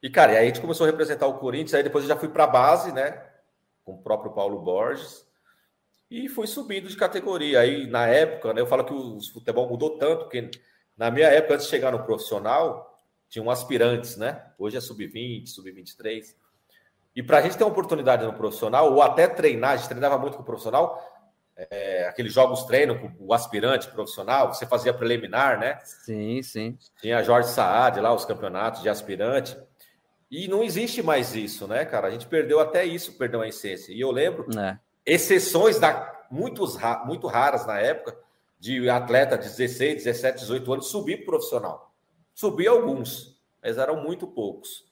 E, 0.00 0.08
cara, 0.08 0.32
aí 0.32 0.38
a 0.38 0.44
gente 0.44 0.60
começou 0.60 0.86
a 0.86 0.90
representar 0.90 1.26
o 1.26 1.38
Corinthians. 1.38 1.74
Aí 1.74 1.82
depois 1.82 2.04
eu 2.04 2.08
já 2.08 2.16
fui 2.16 2.28
para 2.28 2.44
a 2.44 2.48
base, 2.48 2.92
né? 2.92 3.20
Com 3.84 3.94
o 3.94 4.02
próprio 4.02 4.32
Paulo 4.32 4.60
Borges 4.60 5.26
e 6.10 6.28
fui 6.28 6.46
subindo 6.46 6.88
de 6.88 6.96
categoria. 6.96 7.60
Aí, 7.60 7.86
na 7.86 8.06
época, 8.06 8.52
né, 8.54 8.60
eu 8.60 8.66
falo 8.66 8.84
que 8.84 8.92
o 8.92 9.18
futebol 9.32 9.68
mudou 9.68 9.98
tanto, 9.98 10.24
porque 10.24 10.50
na 10.98 11.10
minha 11.10 11.28
época, 11.28 11.54
antes 11.54 11.66
de 11.66 11.70
chegar 11.70 11.92
no 11.92 12.02
profissional, 12.02 12.98
tinham 13.28 13.48
aspirantes, 13.48 14.16
né? 14.16 14.42
Hoje 14.58 14.76
é 14.76 14.80
sub-20, 14.80 15.46
sub-23. 15.46 16.34
E 17.14 17.22
para 17.22 17.38
a 17.38 17.42
gente 17.42 17.56
ter 17.56 17.64
uma 17.64 17.70
oportunidade 17.70 18.24
no 18.24 18.32
profissional, 18.32 18.92
ou 18.92 19.00
até 19.00 19.26
treinar, 19.28 19.72
a 19.72 19.76
gente 19.76 19.88
treinava 19.88 20.18
muito 20.18 20.36
com 20.36 20.42
o 20.42 20.46
profissional, 20.46 21.00
é, 21.56 22.06
aqueles 22.08 22.32
jogos 22.32 22.64
treino 22.64 22.98
com 22.98 23.12
o 23.18 23.32
aspirante 23.32 23.88
profissional, 23.88 24.52
você 24.52 24.66
fazia 24.66 24.92
preliminar, 24.92 25.58
né? 25.58 25.78
Sim, 25.84 26.42
sim. 26.42 26.78
Tinha 27.00 27.22
Jorge 27.22 27.48
Saad 27.48 28.00
lá, 28.00 28.12
os 28.12 28.24
campeonatos 28.24 28.82
de 28.82 28.88
aspirante. 28.88 29.56
E 30.30 30.46
não 30.46 30.62
existe 30.62 31.02
mais 31.02 31.34
isso, 31.34 31.66
né, 31.66 31.84
cara? 31.84 32.08
A 32.08 32.10
gente 32.10 32.26
perdeu 32.26 32.60
até 32.60 32.84
isso, 32.84 33.16
perdeu 33.16 33.40
a 33.40 33.48
essência. 33.48 33.92
E 33.92 34.00
eu 34.00 34.10
lembro 34.10 34.46
é 34.58 34.78
exceções 35.06 35.78
da, 35.78 36.26
muitos, 36.30 36.76
muito 37.06 37.26
raras 37.26 37.66
na 37.66 37.78
época, 37.78 38.16
de 38.58 38.88
atleta 38.90 39.38
de 39.38 39.48
16, 39.48 40.04
17, 40.04 40.40
18 40.40 40.72
anos 40.72 40.86
subir 40.88 41.18
para 41.18 41.26
profissional. 41.26 41.94
Subi 42.34 42.66
alguns, 42.66 43.40
mas 43.62 43.78
eram 43.78 44.02
muito 44.02 44.26
poucos. 44.26 44.86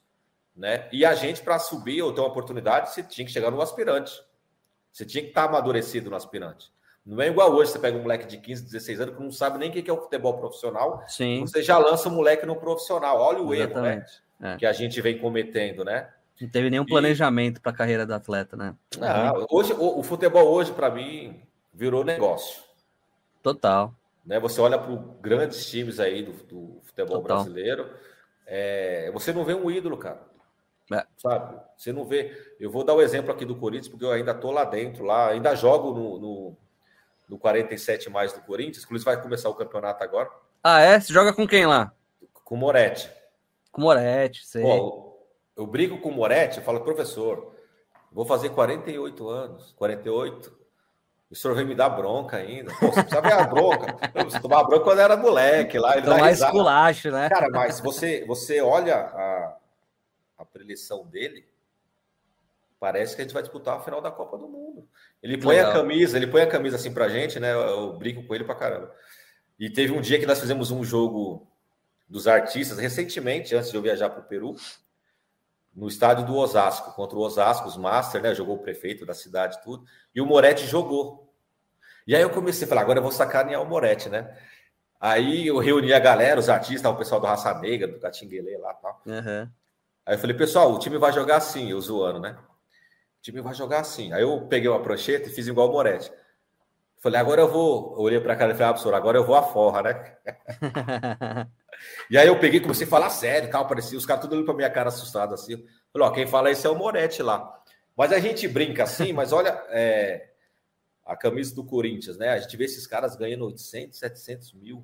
Né? 0.55 0.87
E 0.91 1.05
a 1.05 1.13
gente, 1.13 1.41
para 1.41 1.59
subir 1.59 2.01
ou 2.01 2.13
ter 2.13 2.21
uma 2.21 2.29
oportunidade, 2.29 2.91
você 2.91 3.03
tinha 3.03 3.25
que 3.25 3.31
chegar 3.31 3.51
no 3.51 3.61
aspirante. 3.61 4.13
Você 4.91 5.05
tinha 5.05 5.21
que 5.21 5.29
estar 5.29 5.43
tá 5.43 5.49
amadurecido 5.49 6.09
no 6.09 6.15
aspirante. 6.15 6.71
Não 7.05 7.21
é 7.21 7.27
igual 7.27 7.53
hoje, 7.53 7.71
você 7.71 7.79
pega 7.79 7.97
um 7.97 8.01
moleque 8.01 8.27
de 8.27 8.37
15, 8.37 8.65
16 8.65 8.99
anos 8.99 9.15
que 9.15 9.23
não 9.23 9.31
sabe 9.31 9.57
nem 9.57 9.69
o 9.69 9.71
que 9.71 9.89
é 9.89 9.93
o 9.93 10.01
futebol 10.01 10.37
profissional. 10.37 11.03
Sim. 11.07 11.39
Você 11.41 11.63
já 11.63 11.77
lança 11.77 12.09
o 12.09 12.11
moleque 12.11 12.45
no 12.45 12.57
profissional. 12.57 13.19
Olha 13.19 13.41
o 13.41 13.53
Exatamente. 13.53 13.85
erro 13.85 14.21
né? 14.39 14.53
É. 14.53 14.57
que 14.57 14.65
a 14.65 14.73
gente 14.73 14.99
vem 14.99 15.17
cometendo, 15.17 15.85
né? 15.85 16.09
Não 16.41 16.49
teve 16.49 16.69
nenhum 16.69 16.85
planejamento 16.85 17.57
e... 17.57 17.61
para 17.61 17.71
a 17.71 17.75
carreira 17.75 18.05
do 18.05 18.13
atleta, 18.13 18.57
né? 18.57 18.75
Não, 18.97 19.47
hoje, 19.49 19.73
o, 19.73 19.99
o 19.99 20.03
futebol 20.03 20.47
hoje, 20.47 20.73
para 20.73 20.89
mim, 20.89 21.41
virou 21.73 22.03
negócio. 22.03 22.66
Total. 23.53 23.93
Né? 24.25 24.39
Você 24.39 24.59
olha 24.59 24.77
para 24.77 24.93
grandes 25.21 25.69
times 25.69 25.99
aí 25.99 26.23
do, 26.23 26.33
do 26.33 26.81
futebol 26.83 27.21
Total. 27.21 27.37
brasileiro, 27.37 27.89
é, 28.45 29.09
você 29.13 29.31
não 29.31 29.45
vê 29.45 29.53
um 29.53 29.71
ídolo, 29.71 29.97
cara. 29.97 30.19
É. 30.91 31.05
Sabe? 31.17 31.59
Você 31.77 31.91
não 31.91 32.05
vê. 32.05 32.55
Eu 32.59 32.69
vou 32.71 32.83
dar 32.83 32.93
o 32.93 32.97
um 32.97 33.01
exemplo 33.01 33.31
aqui 33.31 33.45
do 33.45 33.55
Corinthians, 33.55 33.87
porque 33.87 34.05
eu 34.05 34.11
ainda 34.11 34.33
tô 34.33 34.51
lá 34.51 34.63
dentro, 34.63 35.03
lá, 35.03 35.29
ainda 35.29 35.55
jogo 35.55 35.91
no, 35.93 36.19
no, 36.19 36.57
no 37.29 37.37
47 37.37 38.09
mais 38.09 38.33
do 38.33 38.41
Corinthians, 38.41 38.83
inclusive 38.83 39.05
vai 39.05 39.21
começar 39.21 39.49
o 39.49 39.55
campeonato 39.55 40.03
agora. 40.03 40.29
Ah, 40.63 40.79
é? 40.79 40.99
Você 40.99 41.13
joga 41.13 41.33
com 41.33 41.47
quem 41.47 41.65
lá? 41.65 41.93
Com 42.43 42.55
o 42.55 42.57
Moretti. 42.57 43.09
Com 43.71 43.81
o 43.81 43.83
Moretti, 43.85 44.45
sei. 44.45 44.63
Pô, 44.63 45.25
eu 45.55 45.67
brigo 45.67 45.99
com 45.99 46.09
o 46.09 46.13
Moretti, 46.13 46.57
eu 46.57 46.63
falo, 46.63 46.81
professor, 46.81 47.53
vou 48.11 48.25
fazer 48.25 48.49
48 48.49 49.29
anos, 49.29 49.73
48. 49.73 50.56
O 51.29 51.35
senhor 51.35 51.55
vem 51.55 51.65
me 51.65 51.75
dar 51.75 51.89
bronca 51.89 52.37
ainda. 52.37 52.73
Pô, 52.79 52.87
você 52.87 53.01
precisa 53.01 53.21
ver 53.21 53.33
a 53.33 53.43
bronca. 53.43 53.97
Eu 54.15 54.23
preciso 54.23 54.41
tomar 54.41 54.63
bronca 54.63 54.83
quando 54.85 54.99
era 54.99 55.17
moleque 55.17 55.77
lá. 55.77 55.97
Ele 55.97 56.07
mais 56.07 56.43
culacho, 56.43 57.11
né? 57.11 57.29
Cara, 57.29 57.49
mas 57.49 57.81
você, 57.81 58.23
você 58.25 58.61
olha 58.61 58.95
a, 58.95 59.57
a 60.37 60.45
preleção 60.45 61.05
dele, 61.05 61.45
parece 62.79 63.15
que 63.15 63.21
a 63.21 63.25
gente 63.25 63.33
vai 63.33 63.43
disputar 63.43 63.77
a 63.77 63.81
final 63.81 63.99
da 63.99 64.09
Copa 64.09 64.37
do 64.37 64.47
Mundo. 64.47 64.87
Ele 65.21 65.37
põe 65.37 65.57
Legal. 65.57 65.71
a 65.71 65.73
camisa, 65.73 66.15
ele 66.15 66.27
põe 66.27 66.41
a 66.41 66.47
camisa 66.47 66.77
assim 66.77 66.93
pra 66.93 67.09
gente, 67.09 67.39
né? 67.39 67.51
Eu, 67.51 67.59
eu 67.59 67.93
brinco 67.93 68.23
com 68.23 68.33
ele 68.33 68.45
pra 68.45 68.55
caramba. 68.55 68.93
E 69.59 69.69
teve 69.69 69.91
um 69.91 69.99
dia 69.99 70.19
que 70.19 70.25
nós 70.25 70.39
fizemos 70.39 70.71
um 70.71 70.83
jogo 70.83 71.45
dos 72.07 72.25
artistas, 72.25 72.77
recentemente, 72.77 73.53
antes 73.53 73.69
de 73.69 73.75
eu 73.75 73.81
viajar 73.81 74.09
para 74.09 74.21
o 74.21 74.23
Peru 74.23 74.55
no 75.77 75.87
estádio 75.87 76.25
do 76.25 76.35
Osasco, 76.35 76.91
contra 76.93 77.15
o 77.15 77.21
Osasco, 77.21 77.67
os 77.67 77.77
Master, 77.77 78.19
né? 78.19 78.33
Jogou 78.33 78.55
o 78.55 78.59
prefeito 78.59 79.05
da 79.05 79.13
cidade, 79.13 79.61
tudo. 79.63 79.85
E 80.13 80.19
o 80.19 80.25
Moretti 80.25 80.65
jogou. 80.65 81.31
E 82.07 82.15
aí 82.15 82.21
eu 82.23 82.31
comecei 82.31 82.65
a 82.65 82.67
falar, 82.67 82.81
agora 82.81 82.97
eu 82.97 83.03
vou 83.03 83.11
sacanear 83.11 83.61
o 83.61 83.65
Moretti, 83.65 84.09
né? 84.09 84.35
Aí 84.99 85.45
eu 85.45 85.59
reuni 85.59 85.93
a 85.93 85.99
galera, 85.99 86.39
os 86.39 86.49
artistas, 86.49 86.91
o 86.91 86.95
pessoal 86.95 87.21
do 87.21 87.27
Raça 87.27 87.53
Negra, 87.59 87.87
do 87.87 87.99
Catinguele 87.99 88.57
lá 88.57 88.71
e 88.71 88.81
tal. 88.81 89.01
Uhum. 89.05 89.49
Aí 90.03 90.15
eu 90.15 90.19
falei, 90.19 90.35
pessoal, 90.35 90.73
o 90.73 90.79
time 90.79 90.97
vai 90.97 91.13
jogar 91.13 91.35
assim, 91.35 91.69
eu 91.69 91.79
zoando, 91.79 92.19
né? 92.19 92.35
O 93.19 93.21
time 93.21 93.39
vai 93.39 93.53
jogar 93.53 93.81
assim. 93.81 94.11
Aí 94.13 94.23
eu 94.23 94.47
peguei 94.47 94.67
uma 94.67 94.81
prancheta 94.81 95.29
e 95.29 95.31
fiz 95.31 95.45
igual 95.45 95.69
o 95.69 95.73
Moretti. 95.73 96.11
Falei, 97.07 97.21
agora 97.21 97.41
eu 97.41 97.47
vou. 97.47 97.93
Eu 97.93 98.01
olhei 98.01 98.19
para 98.19 98.33
a 98.33 98.35
cara 98.35 98.51
e 98.51 98.53
falei, 98.53 98.67
ah, 98.67 98.73
professor, 98.73 98.93
agora 98.93 99.17
eu 99.17 99.25
vou 99.25 99.35
a 99.35 99.43
forra, 99.43 99.81
né? 99.81 100.17
E 102.09 102.17
aí 102.17 102.27
eu 102.27 102.39
peguei, 102.39 102.59
comecei 102.59 102.87
a 102.87 102.89
falar 102.89 103.11
sério, 103.11 103.51
tal, 103.51 103.67
parecia 103.67 103.95
os 103.95 104.03
caras 104.03 104.23
tudo 104.23 104.33
olhando 104.33 104.45
para 104.45 104.55
minha 104.55 104.69
cara 104.69 104.89
assustado 104.89 105.35
assim. 105.35 105.63
Falei, 105.93 106.07
ó, 106.07 106.11
quem 106.11 106.25
fala 106.25 106.49
isso 106.49 106.65
é 106.65 106.69
o 106.71 106.75
Moretti 106.75 107.21
lá. 107.21 107.61
Mas 107.95 108.11
a 108.11 108.17
gente 108.17 108.47
brinca 108.47 108.83
assim, 108.83 109.13
mas 109.13 109.31
olha, 109.31 109.63
é, 109.69 110.27
a 111.05 111.15
camisa 111.15 111.53
do 111.53 111.63
Corinthians, 111.63 112.17
né? 112.17 112.29
A 112.29 112.39
gente 112.39 112.57
vê 112.57 112.65
esses 112.65 112.87
caras 112.87 113.15
ganhando 113.15 113.45
800, 113.45 113.99
700 113.99 114.53
mil, 114.53 114.83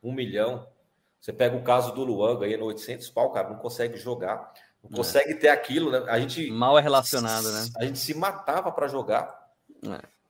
um 0.00 0.12
milhão. 0.12 0.64
Você 1.20 1.32
pega 1.32 1.56
o 1.56 1.64
caso 1.64 1.92
do 1.92 2.04
Luan, 2.04 2.38
ganhando 2.38 2.64
800 2.66 3.10
pau, 3.10 3.32
cara, 3.32 3.48
não 3.50 3.56
consegue 3.56 3.98
jogar, 3.98 4.54
não 4.80 4.92
é. 4.92 4.96
consegue 4.96 5.34
ter 5.34 5.48
aquilo, 5.48 5.90
né? 5.90 6.04
A 6.06 6.20
gente 6.20 6.48
mal 6.52 6.78
é 6.78 6.82
relacionado, 6.82 7.50
né? 7.50 7.66
A 7.78 7.84
gente 7.84 7.98
se 7.98 8.14
matava 8.14 8.70
para 8.70 8.86
jogar. 8.86 9.50
É. 9.84 10.21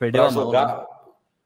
Perdeu 0.00 0.24
a 0.24 0.30
jogar. 0.30 0.66
Mão, 0.66 0.78
né? 0.78 0.86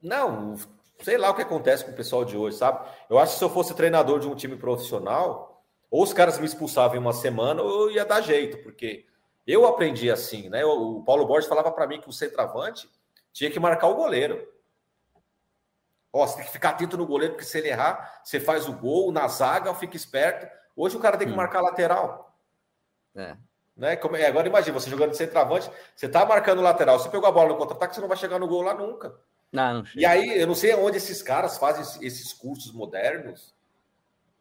Não, 0.01 0.57
sei 1.03 1.19
lá 1.19 1.29
o 1.31 1.35
que 1.35 1.43
acontece 1.43 1.85
com 1.85 1.91
o 1.91 1.95
pessoal 1.95 2.25
de 2.25 2.37
hoje, 2.37 2.57
sabe? 2.57 2.89
Eu 3.11 3.19
acho 3.19 3.33
que 3.33 3.39
se 3.41 3.45
eu 3.45 3.51
fosse 3.51 3.75
treinador 3.75 4.21
de 4.21 4.29
um 4.29 4.35
time 4.37 4.57
profissional, 4.57 5.61
ou 5.91 6.05
os 6.05 6.13
caras 6.13 6.39
me 6.39 6.47
expulsavam 6.47 6.97
em 6.97 7.01
uma 7.01 7.13
semana, 7.13 7.61
ou 7.61 7.89
eu 7.89 7.91
ia 7.91 8.05
dar 8.05 8.21
jeito, 8.21 8.59
porque 8.59 9.07
eu 9.45 9.67
aprendi 9.67 10.09
assim, 10.09 10.49
né? 10.49 10.65
O 10.65 11.03
Paulo 11.03 11.27
Borges 11.27 11.49
falava 11.49 11.73
para 11.73 11.89
mim 11.89 12.01
que 12.01 12.09
o 12.09 12.13
centroavante 12.13 12.89
tinha 13.33 13.51
que 13.51 13.59
marcar 13.59 13.89
o 13.89 13.97
goleiro. 13.97 14.49
Ó, 16.13 16.25
você 16.25 16.37
tem 16.37 16.45
que 16.45 16.53
ficar 16.53 16.71
atento 16.71 16.97
no 16.97 17.07
goleiro, 17.07 17.35
porque 17.35 17.45
se 17.45 17.59
ele 17.59 17.71
errar, 17.71 18.23
você 18.23 18.39
faz 18.39 18.69
o 18.69 18.73
gol, 18.73 19.11
na 19.11 19.27
zaga, 19.27 19.75
fica 19.75 19.97
esperto. 19.97 20.47
Hoje 20.77 20.97
o 20.97 21.01
cara 21.01 21.17
tem 21.17 21.27
que 21.27 21.35
hum. 21.35 21.37
marcar 21.37 21.61
lateral. 21.61 22.39
É. 23.17 23.37
Né? 23.77 23.97
Como, 23.97 24.17
é, 24.17 24.27
agora 24.27 24.47
imagine, 24.47 24.73
você 24.73 24.89
jogando 24.89 25.11
de 25.11 25.17
centroavante, 25.17 25.71
você 25.95 26.09
tá 26.09 26.25
marcando 26.25 26.63
lateral, 26.63 26.99
você 26.99 27.09
pegou 27.09 27.29
a 27.29 27.33
bola 27.33 27.49
no 27.49 27.57
contra-ataque, 27.57 27.95
você 27.95 28.01
não 28.01 28.09
vai 28.09 28.17
chegar 28.17 28.39
no 28.39 28.47
gol 28.47 28.63
lá 28.63 28.75
nunca. 28.75 29.15
Não, 29.53 29.75
não 29.75 29.85
e 29.95 30.05
aí, 30.05 30.41
eu 30.41 30.47
não 30.47 30.55
sei 30.55 30.75
onde 30.75 30.97
esses 30.97 31.23
caras 31.23 31.59
fazem 31.59 32.05
esses 32.07 32.33
cursos 32.33 32.73
modernos, 32.73 33.55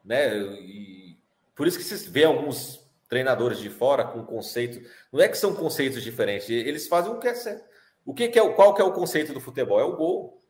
né? 0.04 0.38
E 0.38 1.18
por 1.56 1.68
isso 1.68 1.78
que 1.78 1.84
vocês 1.84 2.06
vê 2.06 2.24
alguns 2.24 2.84
treinadores 3.08 3.60
de 3.60 3.70
fora 3.70 4.04
com 4.04 4.26
conceito. 4.26 4.88
Não 5.12 5.22
é 5.22 5.28
que 5.28 5.38
são 5.38 5.56
conceitos 5.56 6.04
diferentes, 6.04 6.50
eles 6.50 6.88
fazem 6.88 7.12
o 7.12 7.20
que 7.20 7.28
é 7.28 7.36
certo. 7.36 7.64
O 8.06 8.14
que, 8.14 8.28
que 8.28 8.40
é 8.40 8.50
qual 8.54 8.74
que 8.74 8.82
é 8.82 8.86
o 8.86 8.92
conceito 8.92 9.34
do 9.34 9.40
futebol? 9.40 9.80
É 9.80 9.84
o 9.84 9.96
gol. 9.96 10.42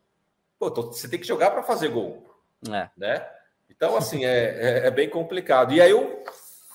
Pô, 0.58 0.69
você 0.69 1.08
tem 1.08 1.19
que 1.19 1.28
jogar 1.28 1.52
para 1.52 1.63
fazer 1.63 1.89
gol. 1.89 2.26
É. 2.67 2.89
Né? 2.98 3.26
Então, 3.69 3.96
assim, 3.96 4.26
é, 4.26 4.30
é, 4.30 4.88
é, 4.88 4.91
bem 4.91 5.10
complicado. 5.10 5.74
E 5.74 5.82
aí 5.82 5.91
eu 5.91 6.24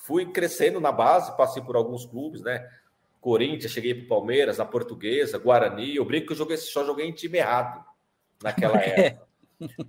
fui 0.08 0.24
crescendo 0.24 0.80
na 0.80 0.90
base, 0.90 1.36
passei 1.36 1.62
por 1.62 1.76
alguns 1.76 2.06
clubes, 2.06 2.40
né? 2.40 2.66
Corinthians, 3.20 3.70
cheguei 3.70 3.94
para 3.94 4.08
Palmeiras, 4.08 4.56
na 4.56 4.64
Portuguesa, 4.64 5.36
Guarani. 5.36 5.96
Eu 5.96 6.04
brinco 6.06 6.28
que 6.28 6.32
eu 6.32 6.36
joguei, 6.36 6.56
só 6.56 6.82
joguei 6.82 7.06
em 7.06 7.12
time 7.12 7.36
errado 7.36 7.84
naquela 8.42 8.78
época. 8.80 9.28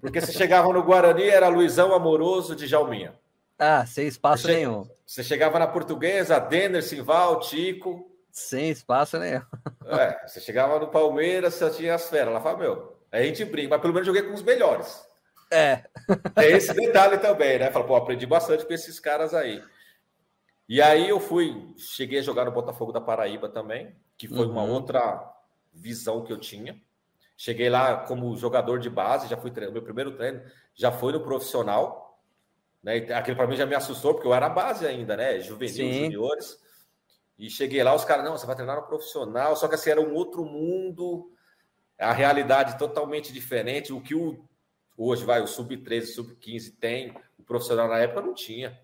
Porque 0.01 0.19
você 0.19 0.33
chegava 0.33 0.67
no 0.73 0.83
Guarani, 0.83 1.23
era 1.23 1.47
Luizão 1.47 1.93
Amoroso 1.93 2.53
de 2.53 2.67
Jalminha. 2.67 3.17
Ah, 3.57 3.85
sem 3.85 4.07
espaço 4.07 4.43
você 4.43 4.55
nenhum. 4.55 4.89
Você 5.05 5.23
chegava 5.23 5.57
na 5.57 5.67
Portuguesa, 5.67 6.37
Denner, 6.37 6.83
Simval, 6.83 7.39
Tico. 7.39 8.11
Sem 8.29 8.69
espaço 8.69 9.17
nenhum. 9.17 9.41
É, 9.91 10.27
você 10.27 10.39
chegava 10.39 10.77
no 10.77 10.89
Palmeiras, 10.89 11.55
você 11.55 11.67
tinha 11.71 11.95
as 11.95 12.07
feras. 12.07 12.27
Ela 12.27 12.39
fala, 12.39 12.59
meu, 12.59 12.95
a 13.11 13.23
gente 13.23 13.43
brinca, 13.43 13.69
mas 13.69 13.81
pelo 13.81 13.91
menos 13.91 14.05
joguei 14.05 14.21
com 14.21 14.35
os 14.35 14.43
melhores. 14.43 15.03
É. 15.49 15.83
Tem 16.35 16.51
esse 16.51 16.71
detalhe 16.75 17.17
também, 17.17 17.57
né? 17.57 17.71
Fala, 17.71 17.87
pô, 17.87 17.95
aprendi 17.95 18.27
bastante 18.27 18.67
com 18.67 18.71
esses 18.71 18.99
caras 18.99 19.33
aí. 19.33 19.63
E 20.69 20.83
aí 20.83 21.09
eu 21.09 21.19
fui, 21.19 21.73
cheguei 21.77 22.19
a 22.19 22.21
jogar 22.21 22.45
no 22.45 22.51
Botafogo 22.51 22.91
da 22.91 23.01
Paraíba 23.01 23.49
também, 23.49 23.95
que 24.15 24.27
foi 24.27 24.45
uhum. 24.45 24.51
uma 24.51 24.63
outra 24.63 25.19
visão 25.73 26.23
que 26.23 26.31
eu 26.31 26.37
tinha. 26.37 26.79
Cheguei 27.35 27.71
lá 27.71 28.05
como 28.05 28.37
jogador 28.37 28.77
de 28.77 28.87
base, 28.87 29.27
já 29.27 29.35
fui 29.35 29.49
treino, 29.49 29.73
meu 29.73 29.81
primeiro 29.81 30.15
treino 30.15 30.43
já 30.75 30.91
foi 30.91 31.11
no 31.11 31.21
profissional. 31.21 32.21
Né? 32.83 32.97
Aquele 33.15 33.35
para 33.35 33.47
mim 33.47 33.55
já 33.55 33.65
me 33.65 33.73
assustou, 33.73 34.13
porque 34.13 34.27
eu 34.27 34.33
era 34.33 34.47
base 34.47 34.85
ainda, 34.85 35.17
né? 35.17 35.39
Juvenil, 35.39 35.73
Sim. 35.73 36.03
juniores. 36.03 36.59
E 37.39 37.49
cheguei 37.49 37.81
lá, 37.81 37.95
os 37.95 38.05
caras, 38.05 38.23
não, 38.23 38.37
você 38.37 38.45
vai 38.45 38.55
treinar 38.55 38.75
no 38.75 38.85
profissional, 38.85 39.55
só 39.55 39.67
que 39.67 39.73
assim, 39.73 39.89
era 39.89 40.01
um 40.01 40.13
outro 40.13 40.45
mundo, 40.45 41.31
a 41.97 42.13
realidade 42.13 42.77
totalmente 42.77 43.33
diferente. 43.33 43.91
O 43.91 44.01
que 44.01 44.13
o, 44.13 44.47
hoje 44.95 45.25
vai, 45.25 45.41
o 45.41 45.47
sub-13, 45.47 46.05
sub-15 46.13 46.75
tem, 46.79 47.15
o 47.39 47.43
profissional 47.43 47.87
na 47.87 47.97
época 47.97 48.21
não 48.21 48.35
tinha. 48.35 48.79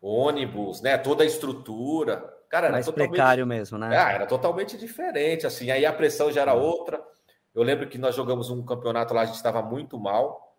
Ônibus, 0.00 0.80
né? 0.80 0.96
Toda 0.98 1.22
a 1.22 1.26
estrutura. 1.26 2.34
Cara, 2.48 2.66
era 2.66 2.72
Mais 2.72 2.86
totalmente... 2.86 3.10
precário 3.10 3.46
mesmo, 3.46 3.78
né? 3.78 3.96
Ah, 3.96 4.12
era 4.12 4.26
totalmente 4.26 4.76
diferente, 4.76 5.46
assim. 5.46 5.70
Aí 5.70 5.84
a 5.84 5.92
pressão 5.92 6.30
já 6.30 6.42
era 6.42 6.54
outra. 6.54 7.02
Eu 7.54 7.62
lembro 7.62 7.88
que 7.88 7.98
nós 7.98 8.14
jogamos 8.14 8.50
um 8.50 8.64
campeonato 8.64 9.14
lá, 9.14 9.22
a 9.22 9.24
gente 9.24 9.36
estava 9.36 9.62
muito 9.62 9.98
mal. 9.98 10.54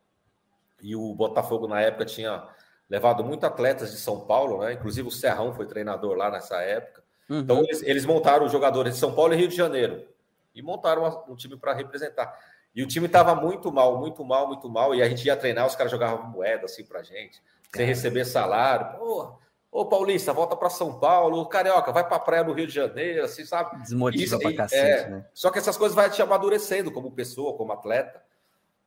E 0.81 0.95
o 0.95 1.13
Botafogo, 1.13 1.67
na 1.67 1.81
época, 1.81 2.05
tinha 2.05 2.43
levado 2.89 3.23
muitos 3.23 3.43
atletas 3.43 3.91
de 3.91 3.97
São 3.97 4.21
Paulo, 4.21 4.61
né? 4.61 4.73
Inclusive 4.73 5.07
o 5.07 5.11
Serrão 5.11 5.53
foi 5.53 5.65
treinador 5.65 6.15
lá 6.15 6.31
nessa 6.31 6.61
época. 6.61 7.03
Uhum. 7.29 7.39
Então, 7.39 7.59
eles, 7.59 7.81
eles, 7.83 8.05
montaram 8.05 8.45
os 8.45 8.51
jogadores 8.51 8.93
de 8.93 8.99
São 8.99 9.13
Paulo 9.13 9.33
e 9.33 9.37
Rio 9.37 9.47
de 9.47 9.55
Janeiro. 9.55 10.07
E 10.55 10.61
montaram 10.61 11.03
uma, 11.03 11.31
um 11.31 11.35
time 11.35 11.57
para 11.57 11.73
representar. 11.73 12.33
E 12.73 12.83
o 12.83 12.87
time 12.87 13.07
estava 13.07 13.35
muito 13.35 13.71
mal, 13.71 13.97
muito 13.99 14.23
mal, 14.23 14.47
muito 14.47 14.69
mal. 14.69 14.95
E 14.95 15.01
a 15.01 15.09
gente 15.09 15.25
ia 15.25 15.35
treinar, 15.35 15.65
os 15.65 15.75
caras 15.75 15.91
jogavam 15.91 16.27
moeda 16.27 16.65
assim 16.65 16.85
para 16.85 17.03
gente, 17.03 17.41
sem 17.75 17.85
receber 17.85 18.25
salário. 18.25 18.97
Pô, 18.97 19.37
Ô 19.71 19.85
Paulista, 19.85 20.33
volta 20.33 20.55
para 20.55 20.69
São 20.69 20.97
Paulo, 20.97 21.45
Carioca, 21.45 21.91
vai 21.91 22.07
para 22.07 22.15
a 22.15 22.19
praia 22.19 22.43
no 22.43 22.53
Rio 22.53 22.65
de 22.65 22.73
Janeiro, 22.73 23.23
assim, 23.23 23.45
sabe? 23.45 23.79
Desmotiva 23.81 24.23
Isso, 24.23 24.39
pra 24.39 24.53
cacete, 24.53 25.03
é, 25.03 25.09
né? 25.09 25.25
Só 25.33 25.51
que 25.51 25.59
essas 25.59 25.77
coisas 25.77 25.95
vai 25.95 26.09
te 26.09 26.21
amadurecendo 26.21 26.91
como 26.91 27.11
pessoa, 27.11 27.55
como 27.55 27.73
atleta. 27.73 28.23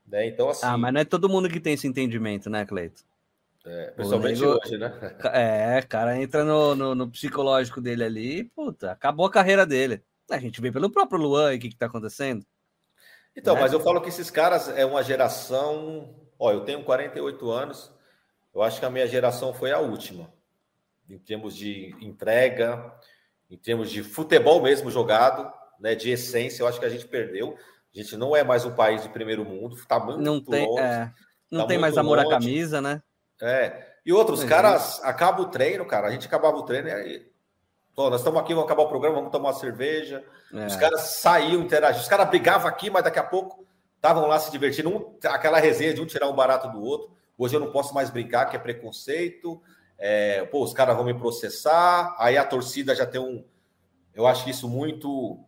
Né? 0.04 0.26
Então, 0.26 0.48
assim. 0.48 0.66
Ah, 0.66 0.76
mas 0.76 0.92
não 0.92 1.00
é 1.00 1.04
todo 1.04 1.28
mundo 1.28 1.48
que 1.48 1.60
tem 1.60 1.74
esse 1.74 1.86
entendimento, 1.86 2.50
né, 2.50 2.64
Cleito? 2.66 3.04
É, 3.64 3.90
principalmente 3.90 4.42
hoje, 4.42 4.78
né? 4.78 4.92
É, 5.32 5.82
cara 5.82 6.20
entra 6.20 6.44
no, 6.44 6.74
no, 6.74 6.94
no, 6.94 7.10
psicológico 7.10 7.80
dele 7.80 8.02
ali, 8.02 8.44
puta, 8.44 8.90
acabou 8.90 9.26
a 9.26 9.30
carreira 9.30 9.66
dele. 9.66 10.02
A 10.30 10.38
gente 10.38 10.60
vê 10.60 10.72
pelo 10.72 10.90
próprio 10.90 11.20
Luan 11.20 11.52
e 11.52 11.56
o 11.56 11.60
que, 11.60 11.68
que 11.68 11.76
tá 11.76 11.86
acontecendo. 11.86 12.44
Então, 13.36 13.54
né? 13.54 13.60
mas 13.60 13.72
eu 13.72 13.80
falo 13.80 14.00
que 14.00 14.08
esses 14.08 14.30
caras 14.30 14.68
é 14.70 14.84
uma 14.84 15.02
geração. 15.02 16.14
Ó, 16.38 16.50
eu 16.50 16.62
tenho 16.62 16.82
48 16.82 17.50
anos, 17.50 17.92
eu 18.54 18.62
acho 18.62 18.80
que 18.80 18.86
a 18.86 18.90
minha 18.90 19.06
geração 19.06 19.52
foi 19.52 19.72
a 19.72 19.78
última 19.78 20.28
em 21.10 21.18
termos 21.18 21.56
de 21.56 21.94
entrega, 22.00 22.92
em 23.50 23.56
termos 23.56 23.90
de 23.90 24.02
futebol 24.02 24.62
mesmo 24.62 24.90
jogado, 24.90 25.52
né, 25.78 25.94
de 25.94 26.10
essência, 26.10 26.62
eu 26.62 26.68
acho 26.68 26.78
que 26.78 26.86
a 26.86 26.90
gente 26.90 27.06
perdeu. 27.06 27.56
A 27.92 27.98
gente 27.98 28.16
não 28.16 28.36
é 28.36 28.44
mais 28.44 28.64
um 28.64 28.72
país 28.72 29.02
de 29.02 29.08
primeiro 29.08 29.44
mundo, 29.44 29.74
está 29.74 29.98
muito 29.98 30.20
não 30.20 30.40
tem, 30.40 30.66
longe. 30.66 30.82
É, 30.82 31.10
não 31.50 31.62
tá 31.62 31.66
tem 31.66 31.78
mais 31.78 31.98
amor 31.98 32.18
longe. 32.18 32.28
à 32.28 32.30
camisa, 32.30 32.80
né? 32.80 33.02
É. 33.42 33.88
E 34.06 34.12
outros, 34.12 34.44
caras 34.44 35.02
acaba 35.02 35.42
o 35.42 35.48
treino, 35.48 35.84
cara. 35.84 36.06
A 36.06 36.10
gente 36.10 36.26
acabava 36.26 36.56
o 36.56 36.62
treino 36.62 36.88
e 36.88 36.92
aí. 36.92 37.30
Pô, 37.94 38.08
nós 38.08 38.20
estamos 38.20 38.40
aqui, 38.40 38.54
vamos 38.54 38.66
acabar 38.66 38.84
o 38.84 38.88
programa, 38.88 39.16
vamos 39.16 39.32
tomar 39.32 39.48
uma 39.48 39.58
cerveja. 39.58 40.24
É. 40.54 40.66
Os 40.66 40.76
caras 40.76 41.00
saíam, 41.00 41.60
interagiam. 41.60 42.00
Os 42.00 42.08
caras 42.08 42.28
brigavam 42.28 42.68
aqui, 42.68 42.88
mas 42.88 43.02
daqui 43.02 43.18
a 43.18 43.24
pouco 43.24 43.66
estavam 43.96 44.26
lá 44.26 44.38
se 44.38 44.50
divertindo. 44.50 44.88
Um, 44.88 45.18
aquela 45.28 45.58
resenha 45.58 45.92
de 45.92 46.00
um 46.00 46.06
tirar 46.06 46.28
um 46.28 46.34
barato 46.34 46.68
do 46.68 46.80
outro. 46.80 47.10
Hoje 47.42 47.57
eu 47.57 47.61
não 47.61 47.72
posso 47.72 47.94
mais 47.94 48.11
brincar, 48.11 48.46
que 48.46 48.57
é 48.57 48.59
preconceito 48.59 49.61
é, 50.00 50.46
pô, 50.46 50.64
os 50.64 50.72
caras 50.72 50.96
vão 50.96 51.05
me 51.05 51.12
processar, 51.12 52.16
aí 52.18 52.38
a 52.38 52.44
torcida 52.44 52.96
já 52.96 53.05
tem 53.05 53.20
um. 53.20 53.44
Eu 54.14 54.26
acho 54.26 54.44
que 54.44 54.50
isso 54.50 54.66
muito. 54.66 55.38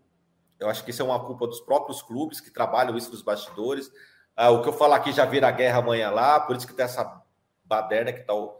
Eu 0.61 0.69
acho 0.69 0.85
que 0.85 0.91
isso 0.91 1.01
é 1.01 1.05
uma 1.05 1.19
culpa 1.19 1.47
dos 1.47 1.61
próprios 1.61 2.03
clubes 2.03 2.39
que 2.39 2.51
trabalham 2.51 2.97
isso 2.97 3.11
nos 3.11 3.23
bastidores. 3.23 3.91
Ah, 4.37 4.51
o 4.51 4.63
que 4.63 4.69
eu 4.69 4.73
falar 4.75 4.97
aqui 4.97 5.11
já 5.11 5.25
vira 5.25 5.51
guerra 5.51 5.79
amanhã 5.79 6.11
lá, 6.11 6.39
por 6.39 6.55
isso 6.55 6.67
que 6.67 6.75
tem 6.75 6.85
essa 6.85 7.23
baderna 7.65 8.13
que 8.13 8.21
tá 8.21 8.35
o, 8.35 8.55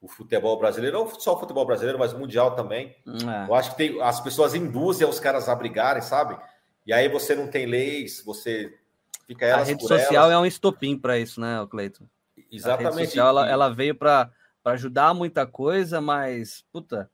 o 0.00 0.06
futebol 0.06 0.58
brasileiro, 0.58 0.98
não 0.98 1.08
só 1.18 1.34
o 1.34 1.40
futebol 1.40 1.64
brasileiro, 1.64 1.98
mas 1.98 2.12
mundial 2.12 2.54
também. 2.54 2.94
É. 3.06 3.48
Eu 3.48 3.54
acho 3.54 3.70
que 3.70 3.76
tem, 3.78 4.00
as 4.02 4.20
pessoas 4.20 4.54
induzem 4.54 5.08
os 5.08 5.18
caras 5.18 5.48
a 5.48 5.54
brigarem, 5.54 6.02
sabe? 6.02 6.38
E 6.86 6.92
aí 6.92 7.08
você 7.08 7.34
não 7.34 7.48
tem 7.48 7.64
leis, 7.64 8.22
você 8.24 8.78
fica 9.26 9.46
elas 9.46 9.68
A 9.68 9.70
rede 9.70 9.82
social 9.82 10.24
elas. 10.24 10.32
é 10.32 10.38
um 10.38 10.46
estopim 10.46 10.98
para 10.98 11.18
isso, 11.18 11.40
né, 11.40 11.66
Cleiton? 11.70 12.04
Exatamente. 12.50 13.08
Social, 13.08 13.28
ela, 13.28 13.48
ela 13.48 13.68
veio 13.68 13.94
para 13.94 14.30
ajudar 14.64 15.14
muita 15.14 15.46
coisa, 15.46 16.00
mas, 16.00 16.64
puta, 16.72 17.10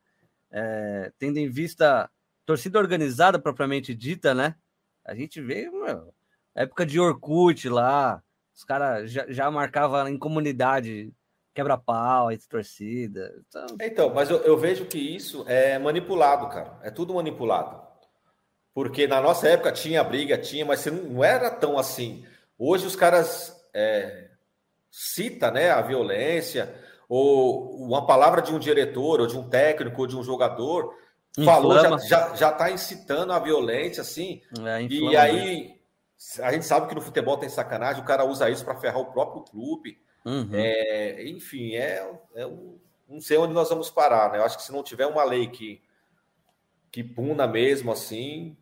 é, 0.51 1.13
tendo 1.19 1.39
em 1.39 1.49
vista 1.49 2.11
torcida 2.45 2.79
organizada 2.79 3.39
propriamente 3.39 3.95
dita, 3.95 4.35
né? 4.35 4.55
A 5.05 5.15
gente 5.15 5.41
vê, 5.41 5.71
meu, 5.71 6.13
época 6.55 6.87
de 6.87 6.99
Orkut 6.99 7.69
lá, 7.69 8.23
os 8.55 8.65
caras 8.65 9.11
já, 9.11 9.27
já 9.29 9.51
marcavam 9.51 10.09
em 10.09 10.19
comunidade 10.19 11.13
quebra-pau 11.55 12.31
entre 12.31 12.47
torcida. 12.49 13.35
Então, 13.49 13.67
então 13.81 14.15
mas 14.15 14.31
eu, 14.31 14.39
eu, 14.39 14.59
vejo 14.59 14.85
que 14.85 14.99
isso 14.99 15.45
é 15.49 15.79
manipulado, 15.79 16.49
cara. 16.49 16.79
É 16.83 16.91
tudo 16.91 17.15
manipulado. 17.15 17.85
Porque 18.75 19.07
na 19.07 19.23
nossa 19.23 19.49
época 19.49 19.73
tinha 19.73 20.05
briga, 20.05 20.37
tinha, 20.37 20.67
mas 20.67 20.85
não, 20.85 21.03
não 21.05 21.25
era 21.25 21.51
tão 21.51 21.79
assim. 21.79 22.27
Hoje 22.59 22.87
os 22.87 22.95
caras 22.95 23.57
é, 23.73 24.26
cita, 24.99 25.51
né, 25.51 25.71
a 25.71 25.83
violência, 25.83 26.75
ou 27.07 27.85
uma 27.85 28.07
palavra 28.07 28.41
de 28.41 28.51
um 28.55 28.59
diretor, 28.59 29.21
ou 29.21 29.27
de 29.27 29.37
um 29.37 29.47
técnico, 29.47 30.01
ou 30.01 30.07
de 30.07 30.17
um 30.17 30.23
jogador, 30.23 30.97
inflama. 31.37 31.53
falou, 31.53 31.99
já, 31.99 31.99
já, 31.99 32.35
já 32.35 32.53
tá 32.53 32.71
incitando 32.71 33.31
a 33.31 33.39
violência, 33.39 34.01
assim. 34.01 34.41
É, 34.65 34.83
e 34.85 35.15
aí, 35.15 35.79
a 36.41 36.51
gente 36.51 36.65
sabe 36.65 36.89
que 36.89 36.95
no 36.95 37.03
futebol 37.03 37.37
tem 37.37 37.51
sacanagem, 37.51 38.03
o 38.03 38.07
cara 38.07 38.25
usa 38.25 38.49
isso 38.49 38.65
para 38.65 38.81
ferrar 38.81 38.99
o 38.99 39.13
próprio 39.13 39.43
clube. 39.43 40.01
Uhum. 40.25 40.49
É, 40.55 41.29
enfim, 41.29 41.75
é, 41.75 42.11
é 42.35 42.47
um, 42.47 42.79
não 43.07 43.21
sei 43.21 43.37
onde 43.37 43.53
nós 43.53 43.69
vamos 43.69 43.91
parar, 43.91 44.33
né? 44.33 44.39
Eu 44.39 44.45
acho 44.45 44.57
que 44.57 44.65
se 44.65 44.73
não 44.73 44.83
tiver 44.83 45.07
uma 45.07 45.25
lei 45.25 45.47
que, 45.49 45.83
que 46.91 47.05
puna 47.05 47.47
mesmo, 47.47 47.93
assim, 47.93 48.57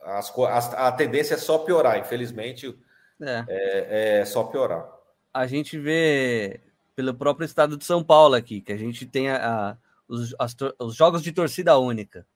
as, 0.00 0.32
a, 0.38 0.86
a 0.86 0.92
tendência 0.92 1.34
é 1.34 1.38
só 1.38 1.58
piorar, 1.58 1.98
infelizmente. 1.98 2.72
É. 3.20 3.44
é, 3.48 4.20
é 4.20 4.24
só 4.24 4.44
piorar. 4.44 4.95
A 5.36 5.46
gente 5.46 5.78
vê 5.78 6.60
pelo 6.94 7.12
próprio 7.12 7.44
estado 7.44 7.76
de 7.76 7.84
São 7.84 8.02
Paulo 8.02 8.34
aqui, 8.34 8.62
que 8.62 8.72
a 8.72 8.76
gente 8.76 9.04
tem 9.04 9.28
a, 9.28 9.70
a 9.70 9.76
os, 10.08 10.34
as, 10.38 10.56
os 10.78 10.94
jogos 10.94 11.22
de 11.22 11.30
torcida 11.30 11.78
única, 11.78 12.26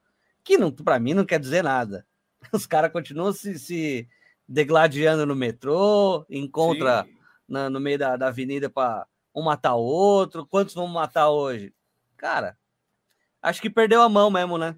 que 0.44 0.59
não 0.59 0.70
para 0.70 0.98
mim 0.98 1.14
não 1.14 1.24
quer 1.24 1.40
dizer 1.40 1.64
nada. 1.64 2.07
Os 2.53 2.66
caras 2.66 2.92
continuam 2.92 3.32
se, 3.32 3.59
se 3.59 4.09
degladiando 4.46 5.24
no 5.24 5.34
metrô, 5.34 6.26
encontra 6.28 7.07
na, 7.48 7.70
no 7.70 7.80
meio 7.80 7.98
da, 7.98 8.16
da 8.16 8.28
avenida 8.28 8.68
para 8.68 9.07
um 9.34 9.42
matar 9.42 9.76
o 9.76 9.82
outro. 9.82 10.46
Quantos 10.46 10.74
vão 10.74 10.86
matar 10.86 11.30
hoje? 11.30 11.72
Cara, 12.16 12.57
acho 13.40 13.62
que 13.62 13.70
perdeu 13.70 14.03
a 14.03 14.09
mão 14.09 14.30
mesmo, 14.30 14.59
né? 14.59 14.76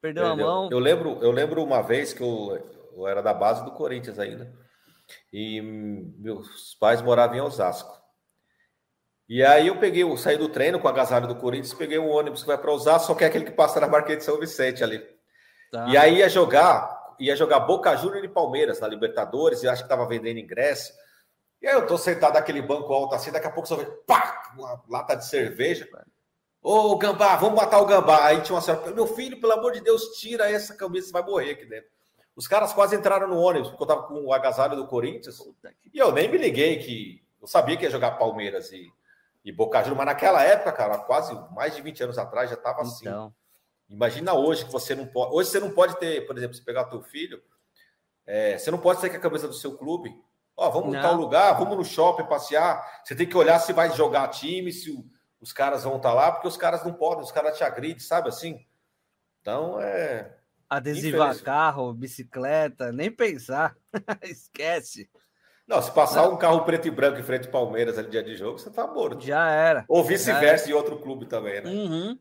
Perdeu, 0.00 0.24
perdeu. 0.24 0.46
a 0.46 0.48
mão. 0.48 0.68
Eu 0.70 0.78
lembro, 0.78 1.18
eu 1.20 1.32
lembro 1.32 1.62
uma 1.62 1.82
vez 1.82 2.12
que 2.12 2.22
eu, 2.22 2.90
eu 2.96 3.06
era 3.06 3.22
da 3.22 3.34
base 3.34 3.64
do 3.64 3.72
Corinthians 3.72 4.18
ainda. 4.18 4.50
E 5.32 5.60
meus 5.60 6.74
pais 6.74 7.02
moravam 7.02 7.36
em 7.36 7.40
Osasco. 7.40 7.98
E 9.28 9.44
aí 9.44 9.66
eu 9.66 9.78
peguei, 9.78 10.02
eu 10.02 10.16
saí 10.16 10.38
do 10.38 10.48
treino 10.48 10.80
com 10.80 10.88
a 10.88 10.90
agasalho 10.90 11.28
do 11.28 11.36
Corinthians, 11.36 11.74
peguei 11.74 11.98
um 11.98 12.08
ônibus 12.08 12.40
que 12.40 12.46
vai 12.46 12.56
para 12.56 12.72
usar, 12.72 12.98
só 12.98 13.14
que 13.14 13.24
é 13.24 13.26
aquele 13.26 13.44
que 13.44 13.50
passa 13.50 13.78
na 13.78 13.86
Marquês 13.86 14.18
de 14.18 14.24
São 14.24 14.40
Vicente 14.40 14.82
ali. 14.82 15.04
Tá. 15.70 15.86
E 15.88 15.98
aí 15.98 16.16
ia 16.16 16.30
jogar, 16.30 17.14
ia 17.20 17.36
jogar 17.36 17.60
Boca 17.60 17.94
Juniors 17.94 18.24
e 18.24 18.28
Palmeiras 18.28 18.80
na 18.80 18.88
Libertadores, 18.88 19.62
e 19.62 19.68
acho 19.68 19.82
que 19.82 19.86
estava 19.86 20.08
vendendo 20.08 20.38
ingresso. 20.38 20.94
E 21.60 21.66
aí 21.66 21.74
eu 21.74 21.86
tô 21.86 21.98
sentado 21.98 22.34
naquele 22.34 22.62
banco 22.62 22.90
alto 22.92 23.14
assim, 23.14 23.30
daqui 23.30 23.46
a 23.46 23.50
pouco 23.50 23.68
só 23.68 23.76
vê, 23.76 23.84
pá, 24.06 24.50
uma 24.56 24.82
lata 24.88 25.14
de 25.14 25.26
cerveja. 25.26 25.86
Ô, 26.62 26.96
Gambá, 26.96 27.36
vamos 27.36 27.60
matar 27.60 27.80
o 27.80 27.86
Gambá. 27.86 28.24
Aí 28.24 28.40
tinha 28.40 28.54
uma 28.54 28.62
senhora, 28.62 28.90
meu 28.92 29.06
filho, 29.06 29.38
pelo 29.40 29.52
amor 29.52 29.72
de 29.72 29.80
Deus, 29.80 30.18
tira 30.18 30.50
essa 30.50 30.74
camisa, 30.74 31.08
você 31.08 31.12
vai 31.12 31.22
morrer 31.22 31.50
aqui 31.50 31.66
dentro. 31.66 31.90
Os 32.38 32.46
caras 32.46 32.72
quase 32.72 32.94
entraram 32.94 33.26
no 33.26 33.38
ônibus, 33.38 33.68
porque 33.68 33.82
eu 33.82 33.86
tava 33.88 34.04
com 34.04 34.24
o 34.24 34.32
agasalho 34.32 34.76
do 34.76 34.86
Corinthians. 34.86 35.42
E 35.92 35.98
eu 35.98 36.12
nem 36.12 36.30
me 36.30 36.38
liguei 36.38 36.78
que 36.78 37.22
eu 37.42 37.48
sabia 37.48 37.76
que 37.76 37.82
ia 37.82 37.90
jogar 37.90 38.12
Palmeiras 38.12 38.70
e 38.72 38.90
e 39.44 39.52
Boca 39.52 39.78
Juniors, 39.78 39.96
mas 39.96 40.06
naquela 40.06 40.42
época, 40.42 40.72
cara, 40.72 40.98
quase 40.98 41.34
mais 41.54 41.74
de 41.74 41.80
20 41.80 42.02
anos 42.02 42.18
atrás 42.18 42.50
já 42.50 42.56
estava 42.56 42.82
assim. 42.82 43.08
Então. 43.08 43.34
Imagina 43.88 44.34
hoje 44.34 44.66
que 44.66 44.70
você 44.70 44.94
não 44.94 45.06
pode. 45.06 45.34
Hoje 45.34 45.48
você 45.48 45.58
não 45.58 45.70
pode 45.70 45.98
ter, 45.98 46.26
por 46.26 46.36
exemplo, 46.36 46.54
se 46.54 46.62
pegar 46.62 46.84
teu 46.84 47.00
filho, 47.00 47.42
é, 48.26 48.58
você 48.58 48.70
não 48.70 48.78
pode 48.78 49.00
sair 49.00 49.08
com 49.08 49.16
a 49.16 49.20
cabeça 49.20 49.48
do 49.48 49.54
seu 49.54 49.76
clube. 49.78 50.14
Ó, 50.54 50.68
vamos 50.68 50.94
em 50.94 51.00
tal 51.00 51.14
lugar, 51.14 51.52
vamos 51.58 51.78
no 51.78 51.84
shopping 51.84 52.26
passear. 52.26 53.00
Você 53.02 53.14
tem 53.14 53.26
que 53.26 53.36
olhar 53.36 53.58
se 53.60 53.72
vai 53.72 53.90
jogar 53.96 54.28
time, 54.28 54.70
se 54.70 54.90
o, 54.90 55.02
os 55.40 55.52
caras 55.52 55.84
vão 55.84 55.96
estar 55.96 56.10
tá 56.10 56.14
lá, 56.14 56.32
porque 56.32 56.48
os 56.48 56.56
caras 56.58 56.84
não 56.84 56.92
podem, 56.92 57.24
os 57.24 57.32
caras 57.32 57.56
te 57.56 57.64
agridem, 57.64 58.00
sabe 58.00 58.28
assim? 58.28 58.66
Então 59.40 59.80
é. 59.80 60.36
Adesivar 60.68 61.40
carro, 61.42 61.94
bicicleta, 61.94 62.92
nem 62.92 63.10
pensar. 63.10 63.76
Esquece. 64.22 65.08
Não, 65.66 65.82
se 65.82 65.92
passar 65.92 66.26
um 66.28 66.36
carro 66.36 66.64
preto 66.64 66.88
e 66.88 66.90
branco 66.90 67.20
em 67.20 67.22
frente 67.22 67.46
ao 67.46 67.52
Palmeiras 67.52 67.98
ali 67.98 68.08
dia 68.08 68.22
de 68.22 68.34
jogo, 68.34 68.58
você 68.58 68.70
tá 68.70 68.86
morto. 68.86 69.24
Já 69.24 69.50
era. 69.50 69.84
Ou 69.86 70.02
vice-versa 70.02 70.70
em 70.70 70.72
outro 70.72 70.98
clube 70.98 71.26
também, 71.26 71.60
né? 71.60 71.70
Uhum. 71.70 72.18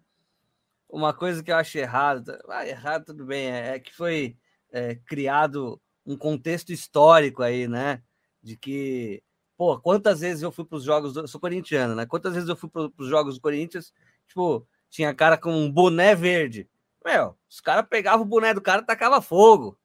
Uma 0.90 1.14
coisa 1.14 1.42
que 1.42 1.52
eu 1.52 1.56
acho 1.56 1.78
errado, 1.78 2.38
ah, 2.50 2.68
errado 2.68 3.06
tudo 3.06 3.26
bem, 3.26 3.50
é, 3.50 3.76
é 3.76 3.80
que 3.80 3.94
foi 3.94 4.38
é, 4.72 4.96
criado 4.96 5.82
um 6.06 6.18
contexto 6.18 6.72
histórico 6.72 7.42
aí, 7.42 7.68
né? 7.68 8.02
De 8.44 8.58
que, 8.58 9.24
pô, 9.58 9.80
quantas 9.80 10.20
vezes 10.20 10.44
eu 10.44 10.52
fui 10.52 10.66
para 10.66 10.78
os 10.78 10.84
jogos, 10.84 11.14
do, 11.14 11.22
eu 11.22 11.28
sou 11.28 11.40
corintiano, 11.40 11.96
né? 11.96 12.06
Quantas 12.06 12.34
vezes 12.34 12.50
eu 12.50 12.56
fui 12.56 12.70
para 12.70 12.90
os 12.98 13.08
jogos 13.08 13.36
do 13.36 13.42
Corinthians, 13.42 13.94
tipo, 14.28 14.68
tinha 14.90 15.14
cara 15.14 15.38
com 15.38 15.52
um 15.52 15.72
boné 15.72 16.16
verde. 16.16 16.70
Meu, 17.08 17.38
os 17.50 17.60
caras 17.60 17.86
pegavam 17.90 18.26
o 18.26 18.30
boné 18.30 18.54
do 18.54 18.62
cara 18.62 18.82
e 18.82 18.86
tacava 18.86 19.22
fogo 19.22 19.80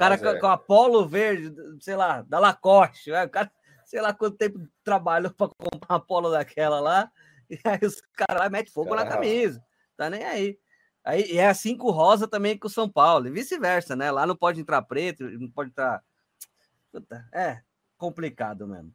cara 0.00 0.16
com, 0.16 0.28
é. 0.28 0.40
com 0.40 0.46
a 0.46 0.56
polo 0.56 1.06
verde, 1.06 1.54
sei 1.80 1.94
lá, 1.94 2.22
da 2.22 2.38
Lacoste, 2.38 3.10
né? 3.10 3.24
o 3.24 3.28
cara, 3.28 3.52
sei 3.84 4.00
lá 4.00 4.14
quanto 4.14 4.36
tempo 4.38 4.58
trabalhou 4.82 5.32
para 5.32 5.48
comprar 5.48 5.94
uma 5.94 6.00
polo 6.00 6.30
daquela 6.30 6.80
lá, 6.80 7.12
e 7.50 7.58
aí 7.64 7.80
os 7.82 8.00
caras 8.14 8.50
metem 8.50 8.72
fogo 8.72 8.90
Caramba. 8.90 9.10
na 9.10 9.14
camisa, 9.14 9.62
tá 9.96 10.08
nem 10.08 10.24
aí. 10.24 10.58
Aí 11.04 11.32
e 11.32 11.38
é 11.38 11.48
assim 11.48 11.76
com 11.76 11.88
o 11.88 11.92
Rosa 11.92 12.26
também 12.26 12.58
com 12.58 12.66
o 12.66 12.70
São 12.70 12.88
Paulo, 12.88 13.26
e 13.26 13.30
vice-versa, 13.30 13.94
né? 13.94 14.10
Lá 14.10 14.26
não 14.26 14.36
pode 14.36 14.60
entrar 14.60 14.80
preto, 14.82 15.24
não 15.24 15.50
pode 15.50 15.70
entrar. 15.70 16.02
Puta, 16.90 17.28
é 17.32 17.60
complicado 17.96 18.66
mesmo. 18.66 18.94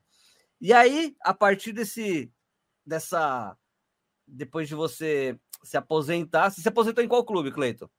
E 0.59 0.73
aí, 0.73 1.15
a 1.21 1.33
partir 1.33 1.71
desse 1.71 2.31
dessa 2.85 3.55
depois 4.27 4.67
de 4.67 4.75
você 4.75 5.37
se 5.63 5.77
aposentar, 5.77 6.49
você 6.49 6.61
se 6.61 6.67
aposentou 6.67 7.03
em 7.03 7.07
qual 7.07 7.23
clube, 7.23 7.51
Cleiton? 7.51 7.89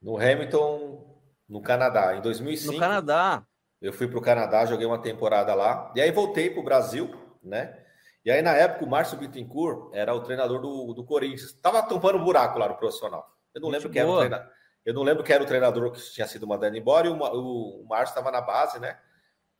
No 0.00 0.16
Hamilton 0.16 1.16
no 1.48 1.60
Canadá. 1.60 2.16
Em 2.16 2.20
2005. 2.20 2.72
No 2.72 2.78
Canadá. 2.78 3.46
Eu 3.80 3.92
fui 3.92 4.08
para 4.08 4.18
o 4.18 4.22
Canadá, 4.22 4.64
joguei 4.64 4.86
uma 4.86 5.00
temporada 5.00 5.54
lá. 5.54 5.92
E 5.94 6.00
aí 6.00 6.10
voltei 6.10 6.50
para 6.50 6.60
o 6.60 6.64
Brasil, 6.64 7.14
né? 7.42 7.82
E 8.24 8.30
aí, 8.30 8.42
na 8.42 8.52
época, 8.52 8.84
o 8.84 8.88
Márcio 8.88 9.16
Bittencourt 9.16 9.94
era 9.94 10.12
o 10.12 10.20
treinador 10.20 10.60
do, 10.60 10.92
do 10.92 11.04
Corinthians. 11.04 11.52
Tava 11.52 11.82
tampando 11.82 12.18
um 12.18 12.24
buraco 12.24 12.58
lá 12.58 12.68
no 12.68 12.76
profissional. 12.76 13.24
Eu 13.54 13.60
não 13.60 13.68
lembro 13.68 13.88
quem 13.88 14.02
era 14.02 14.10
o 14.10 14.18
treinador. 14.18 14.50
Eu 14.84 14.94
não 14.94 15.02
lembro 15.02 15.22
quem 15.22 15.34
era 15.34 15.44
o 15.44 15.46
treinador 15.46 15.92
que 15.92 16.00
tinha 16.12 16.26
sido 16.26 16.46
mandado 16.46 16.76
embora 16.76 17.06
e 17.06 17.10
o, 17.10 17.16
o, 17.16 17.82
o 17.82 17.88
Márcio 17.88 18.12
estava 18.12 18.30
na 18.30 18.40
base, 18.40 18.80
né? 18.80 18.98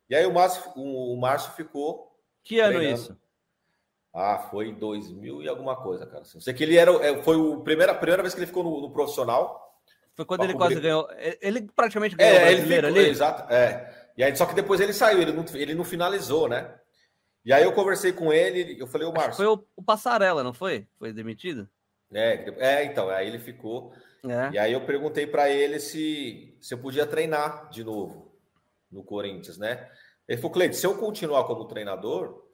E 0.09 0.15
aí 0.15 0.27
o 0.27 0.33
Márcio, 0.33 0.73
o, 0.75 1.15
o 1.15 1.21
Márcio 1.21 1.53
ficou. 1.53 2.13
Que 2.43 2.61
ano 2.61 2.83
isso? 2.83 3.17
Ah, 4.19 4.39
foi 4.51 4.69
em 4.69 4.75
2000 4.75 5.43
e 5.43 5.49
alguma 5.49 5.77
coisa, 5.77 6.07
cara. 6.07 6.23
Eu 6.35 6.41
sei 6.41 6.55
que 6.55 6.64
ele 6.64 6.79
era. 6.79 6.91
É, 7.07 7.23
foi 7.23 7.37
a 7.37 7.57
primeira, 7.59 7.93
a 7.93 7.95
primeira 7.95 8.23
vez 8.23 8.33
que 8.33 8.41
ele 8.41 8.47
ficou 8.47 8.64
no, 8.64 8.81
no 8.81 8.91
profissional. 8.91 9.79
Foi 10.14 10.25
quando 10.25 10.43
ele 10.45 10.55
quase 10.55 10.81
ganhou. 10.81 11.07
Ele 11.43 11.69
praticamente 11.77 12.17
ganhou 12.17 12.35
é, 12.35 12.37
o 12.37 12.47
brasileiro 12.47 12.87
ficou, 12.87 13.03
ali. 13.03 13.11
Exato. 13.11 13.53
É. 13.53 14.09
E 14.17 14.25
aí, 14.25 14.35
só 14.35 14.47
que 14.47 14.55
depois 14.55 14.81
ele 14.81 14.95
saiu, 14.95 15.21
ele 15.21 15.33
não, 15.33 15.45
ele 15.53 15.75
não 15.75 15.85
finalizou, 15.85 16.49
né? 16.49 16.75
E 17.45 17.53
aí 17.53 17.62
eu 17.62 17.73
conversei 17.75 18.11
com 18.11 18.33
ele, 18.33 18.81
eu 18.81 18.87
falei, 18.87 19.07
o 19.07 19.12
Márcio. 19.12 19.37
Foi 19.37 19.47
o, 19.47 19.62
o, 19.77 19.83
Passarela, 19.83 20.43
não 20.43 20.55
foi? 20.55 20.87
Foi 20.99 21.12
demitido? 21.12 21.69
É, 22.11 22.55
é 22.57 22.85
então, 22.87 23.11
aí 23.11 23.29
ele 23.29 23.39
ficou. 23.39 23.93
É. 24.25 24.55
E 24.55 24.59
aí 24.59 24.73
eu 24.73 24.81
perguntei 24.87 25.27
para 25.27 25.51
ele 25.51 25.79
se, 25.79 26.57
se 26.59 26.73
eu 26.73 26.79
podia 26.79 27.05
treinar 27.07 27.69
de 27.69 27.85
novo 27.85 28.35
no 28.91 29.05
Corinthians, 29.05 29.59
né? 29.59 29.87
Ele 30.27 30.41
falou, 30.41 30.55
Cleide, 30.55 30.75
se 30.75 30.87
eu 30.87 30.97
continuar 30.97 31.45
como 31.45 31.67
treinador, 31.67 32.46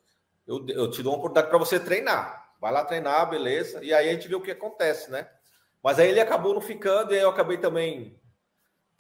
eu, 0.47 0.66
eu 0.68 0.90
te 0.90 1.03
dou 1.03 1.12
uma 1.12 1.18
oportunidade 1.18 1.49
para 1.49 1.59
você 1.59 1.78
treinar. 1.78 2.51
Vai 2.61 2.72
lá 2.72 2.84
treinar, 2.84 3.28
beleza. 3.28 3.82
E 3.82 3.93
aí 3.93 4.09
a 4.09 4.12
gente 4.12 4.28
vê 4.28 4.34
o 4.34 4.40
que 4.40 4.51
acontece, 4.51 5.11
né? 5.11 5.28
Mas 5.82 5.99
aí 5.99 6.09
ele 6.09 6.20
acabou 6.20 6.55
não 6.55 6.61
ficando, 6.61 7.12
e 7.12 7.16
aí 7.16 7.22
eu 7.22 7.30
acabei 7.30 7.59
também. 7.59 8.20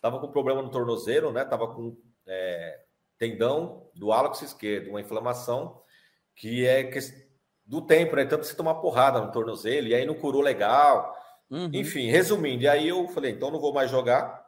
Tava 0.00 0.18
com 0.18 0.28
problema 0.28 0.60
no 0.60 0.70
tornozelo, 0.70 1.32
né? 1.32 1.44
Tava 1.44 1.68
com 1.68 1.96
é, 2.26 2.80
tendão 3.18 3.88
do 3.94 4.12
hálux 4.12 4.42
esquerdo, 4.42 4.90
uma 4.90 5.00
inflamação 5.00 5.80
que 6.34 6.66
é 6.66 6.90
do 7.64 7.82
tempo, 7.82 8.16
né? 8.16 8.24
Tanto 8.24 8.44
você 8.44 8.56
tomar 8.56 8.76
porrada 8.76 9.20
no 9.20 9.30
tornozelo, 9.30 9.86
e 9.86 9.94
aí 9.94 10.04
não 10.04 10.14
curou 10.14 10.42
legal. 10.42 11.16
Uhum. 11.48 11.70
Enfim, 11.72 12.08
resumindo, 12.08 12.64
e 12.64 12.68
aí 12.68 12.88
eu 12.88 13.06
falei, 13.08 13.30
então 13.30 13.50
não 13.50 13.60
vou 13.60 13.72
mais 13.72 13.90
jogar. 13.90 14.42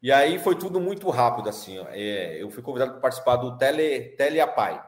E 0.00 0.12
aí 0.12 0.38
foi 0.38 0.54
tudo 0.54 0.78
muito 0.78 1.08
rápido, 1.10 1.48
assim. 1.48 1.78
Ó. 1.78 1.86
É, 1.88 2.40
eu 2.40 2.50
fui 2.50 2.62
convidado 2.62 2.92
para 2.92 3.00
participar 3.00 3.36
do 3.36 3.56
Tele, 3.56 4.14
Teleapai, 4.16 4.80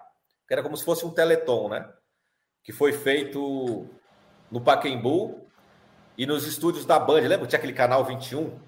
que 0.46 0.54
era 0.54 0.62
como 0.62 0.76
se 0.76 0.84
fosse 0.84 1.04
um 1.04 1.10
teleton, 1.10 1.68
né? 1.68 1.88
Que 2.62 2.72
foi 2.72 2.92
feito 2.92 3.86
no 4.50 4.60
Paquembu, 4.60 5.46
e 6.18 6.24
nos 6.24 6.46
estúdios 6.46 6.86
da 6.86 6.98
Band, 6.98 7.20
lembra? 7.20 7.46
Tinha 7.46 7.58
aquele 7.58 7.74
canal 7.74 8.04
21? 8.04 8.58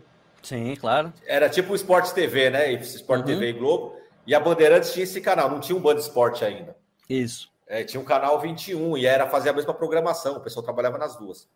Sim, 0.43 0.77
claro. 0.77 1.13
Era 1.27 1.49
tipo 1.49 1.73
o 1.73 1.77
Sport 1.77 2.13
TV, 2.13 2.51
né? 2.51 2.73
Sport 2.75 3.21
uhum. 3.21 3.27
TV 3.27 3.49
e 3.49 3.53
Globo. 3.55 3.97
E 4.27 4.35
a 4.35 4.41
Bandeirantes 4.41 4.93
tinha 4.93 5.05
esse 5.05 5.21
canal, 5.21 5.51
não 5.51 5.59
tinha 5.59 5.77
um 5.77 5.81
Band 5.81 5.97
Esporte 5.97 6.45
ainda. 6.45 6.77
Isso. 7.09 7.51
É, 7.67 7.85
tinha 7.85 8.01
um 8.01 8.05
canal 8.05 8.39
21 8.39 8.99
e 8.99 9.07
era 9.07 9.27
fazer 9.27 9.51
a 9.51 9.53
mesma 9.53 9.73
programação, 9.73 10.37
o 10.37 10.41
pessoal 10.41 10.63
trabalhava 10.63 10.99
nas 10.99 11.17
duas. 11.17 11.49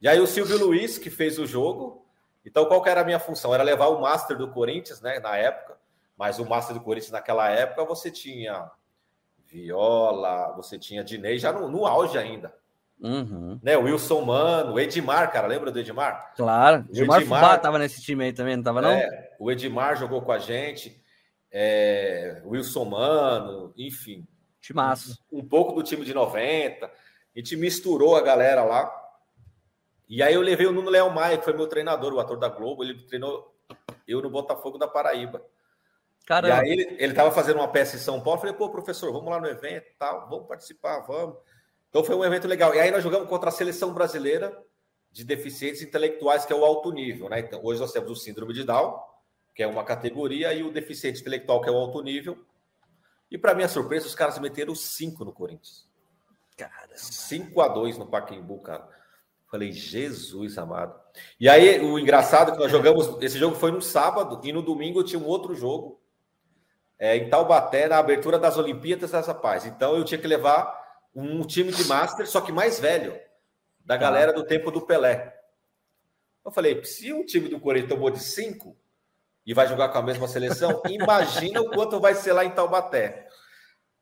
E 0.00 0.08
aí 0.08 0.20
o 0.20 0.26
Silvio 0.26 0.58
Luiz, 0.58 0.98
que 0.98 1.10
fez 1.10 1.38
o 1.38 1.46
jogo. 1.46 2.04
Então, 2.44 2.66
qual 2.66 2.82
que 2.82 2.88
era 2.88 3.00
a 3.00 3.04
minha 3.04 3.18
função? 3.18 3.54
Era 3.54 3.62
levar 3.62 3.88
o 3.88 4.00
Master 4.00 4.36
do 4.36 4.50
Corinthians, 4.50 5.00
né? 5.00 5.18
Na 5.18 5.36
época. 5.36 5.76
Mas 6.16 6.38
o 6.38 6.44
Master 6.44 6.74
do 6.74 6.82
Corinthians 6.82 7.10
naquela 7.10 7.48
época 7.50 7.84
você 7.84 8.10
tinha 8.10 8.70
Viola, 9.54 10.52
você 10.56 10.76
tinha 10.76 11.04
Dinei 11.04 11.38
já 11.38 11.52
no, 11.52 11.68
no 11.68 11.86
auge 11.86 12.18
ainda. 12.18 12.52
Uhum. 13.00 13.60
Né, 13.62 13.76
Wilson 13.76 14.22
Mano, 14.22 14.78
Edmar, 14.80 15.30
cara, 15.30 15.46
lembra 15.46 15.70
do 15.70 15.78
Edmar? 15.78 16.32
Claro, 16.36 16.84
o 16.88 16.96
Edmar, 16.96 17.20
Edmar 17.20 17.60
tava 17.60 17.78
nesse 17.78 18.02
time 18.02 18.24
aí 18.24 18.32
também, 18.32 18.56
não 18.56 18.64
tava 18.64 18.80
não? 18.80 18.90
É, 18.90 19.36
o 19.38 19.50
Edmar 19.52 19.96
jogou 19.96 20.22
com 20.22 20.32
a 20.32 20.38
gente, 20.38 21.00
é, 21.52 22.42
Wilson 22.44 22.84
Mano, 22.84 23.72
enfim. 23.76 24.26
Timaço. 24.60 25.22
Um, 25.30 25.38
um 25.38 25.44
pouco 25.44 25.72
do 25.72 25.82
time 25.82 26.04
de 26.04 26.14
90, 26.14 26.86
a 26.86 26.90
gente 27.36 27.56
misturou 27.56 28.16
a 28.16 28.22
galera 28.22 28.64
lá. 28.64 28.92
E 30.08 30.22
aí 30.22 30.34
eu 30.34 30.40
levei 30.40 30.66
o 30.66 30.72
Nuno 30.72 30.90
Leão 30.90 31.10
Maia, 31.10 31.38
que 31.38 31.44
foi 31.44 31.52
meu 31.52 31.68
treinador, 31.68 32.12
o 32.12 32.20
ator 32.20 32.38
da 32.38 32.48
Globo, 32.48 32.82
ele 32.82 32.94
treinou 33.06 33.54
eu 34.06 34.20
no 34.20 34.30
Botafogo 34.30 34.78
da 34.78 34.88
Paraíba. 34.88 35.42
Caramba. 36.26 36.54
E 36.54 36.58
aí 36.58 36.72
ele, 36.72 36.96
ele 36.98 37.14
tava 37.14 37.30
fazendo 37.30 37.56
uma 37.56 37.68
peça 37.68 37.96
em 37.96 37.98
São 37.98 38.20
Paulo, 38.20 38.38
eu 38.38 38.40
falei, 38.40 38.56
pô, 38.56 38.70
professor, 38.70 39.12
vamos 39.12 39.30
lá 39.30 39.40
no 39.40 39.46
evento, 39.46 39.86
tal, 39.98 40.28
vamos 40.28 40.48
participar, 40.48 41.00
vamos. 41.00 41.36
Então 41.88 42.02
foi 42.02 42.14
um 42.16 42.24
evento 42.24 42.48
legal. 42.48 42.74
E 42.74 42.80
aí 42.80 42.90
nós 42.90 43.02
jogamos 43.02 43.28
contra 43.28 43.50
a 43.50 43.52
seleção 43.52 43.92
brasileira 43.92 44.56
de 45.12 45.22
deficientes 45.22 45.80
intelectuais, 45.80 46.44
que 46.44 46.52
é 46.52 46.56
o 46.56 46.64
alto 46.64 46.90
nível. 46.90 47.28
Né? 47.28 47.38
Então, 47.38 47.60
hoje 47.62 47.80
nós 47.80 47.92
temos 47.92 48.10
o 48.10 48.16
síndrome 48.16 48.52
de 48.52 48.64
Down, 48.64 48.98
que 49.54 49.62
é 49.62 49.66
uma 49.66 49.84
categoria, 49.84 50.52
e 50.52 50.64
o 50.64 50.72
deficiente 50.72 51.20
intelectual, 51.20 51.60
que 51.60 51.68
é 51.68 51.72
o 51.72 51.76
alto 51.76 52.02
nível. 52.02 52.44
E 53.30 53.38
para 53.38 53.54
minha 53.54 53.68
surpresa, 53.68 54.06
os 54.06 54.14
caras 54.14 54.38
meteram 54.40 54.74
cinco 54.74 55.24
no 55.24 55.32
Corinthians. 55.32 55.88
Cara, 56.56 56.88
5 56.96 57.60
a 57.60 57.68
2 57.68 57.98
no 57.98 58.06
Pacaembu, 58.06 58.60
cara. 58.60 58.88
Falei, 59.48 59.70
Jesus 59.70 60.58
amado. 60.58 60.98
E 61.38 61.48
aí, 61.48 61.80
o 61.80 61.96
engraçado 61.96 62.50
é 62.50 62.54
que 62.54 62.60
nós 62.60 62.70
jogamos. 62.70 63.22
Esse 63.22 63.38
jogo 63.38 63.54
foi 63.54 63.70
no 63.70 63.80
sábado, 63.80 64.40
e 64.42 64.52
no 64.52 64.62
domingo 64.62 65.04
tinha 65.04 65.20
um 65.20 65.26
outro 65.26 65.54
jogo 65.54 66.00
é, 66.98 67.16
em 67.16 67.28
Taubaté, 67.28 67.88
na 67.88 67.98
abertura 67.98 68.38
das 68.38 68.56
Olimpíadas 68.56 69.10
dessa 69.10 69.34
paz. 69.34 69.66
Então 69.66 69.96
eu 69.96 70.04
tinha 70.04 70.20
que 70.20 70.26
levar 70.26 70.82
um 71.14 71.42
time 71.42 71.70
de 71.70 71.84
Master, 71.84 72.26
só 72.28 72.40
que 72.40 72.52
mais 72.52 72.78
velho, 72.78 73.18
da 73.84 73.94
tá. 73.94 74.00
galera 74.00 74.32
do 74.32 74.44
tempo 74.44 74.70
do 74.70 74.82
Pelé. 74.82 75.34
Eu 76.44 76.50
falei, 76.50 76.84
se 76.84 77.12
um 77.12 77.24
time 77.24 77.48
do 77.48 77.60
Corinthians 77.60 77.90
tomou 77.90 78.10
de 78.10 78.20
cinco 78.20 78.76
e 79.46 79.54
vai 79.54 79.66
jogar 79.66 79.88
com 79.88 79.98
a 79.98 80.02
mesma 80.02 80.28
seleção, 80.28 80.82
imagina 80.88 81.60
o 81.60 81.70
quanto 81.70 82.00
vai 82.00 82.14
ser 82.14 82.32
lá 82.32 82.44
em 82.44 82.50
Taubaté. 82.50 83.28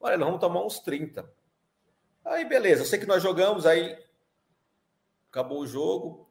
Olha, 0.01 0.17
nós 0.17 0.27
vamos 0.27 0.41
tomar 0.41 0.65
uns 0.65 0.81
30. 0.81 1.25
Aí, 2.25 2.45
beleza, 2.45 2.83
eu 2.83 2.87
sei 2.87 2.99
que 2.99 3.07
nós 3.07 3.23
jogamos, 3.23 3.67
aí 3.67 3.97
acabou 5.31 5.61
o 5.61 5.67
jogo. 5.67 6.29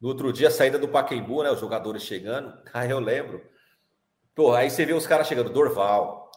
No 0.00 0.08
outro 0.08 0.32
dia, 0.32 0.48
a 0.48 0.50
saída 0.50 0.78
do 0.78 0.88
Paquembu, 0.88 1.44
né? 1.44 1.50
Os 1.50 1.60
jogadores 1.60 2.02
chegando. 2.02 2.60
Aí 2.74 2.90
eu 2.90 2.98
lembro. 2.98 3.40
Pô, 4.34 4.52
aí 4.52 4.70
você 4.70 4.84
vê 4.84 4.92
os 4.92 5.06
caras 5.06 5.26
chegando, 5.26 5.50
Dorval. 5.50 6.30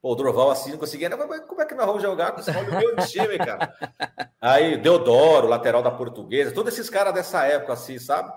Pô, 0.00 0.12
o 0.12 0.14
Dorval 0.14 0.50
assim 0.50 0.70
não 0.70 0.78
conseguia. 0.78 1.10
Como 1.10 1.60
é 1.60 1.66
que 1.66 1.74
nós 1.74 1.86
vamos 1.86 2.02
jogar 2.02 2.32
com 2.32 2.40
o 2.40 2.78
meu 2.78 2.96
time, 3.06 3.38
cara? 3.38 3.74
Aí, 4.40 4.76
Deodoro, 4.78 5.46
lateral 5.46 5.82
da 5.82 5.90
portuguesa, 5.90 6.54
todos 6.54 6.72
esses 6.72 6.88
caras 6.88 7.12
dessa 7.12 7.44
época, 7.44 7.72
assim, 7.72 7.98
sabe? 7.98 8.32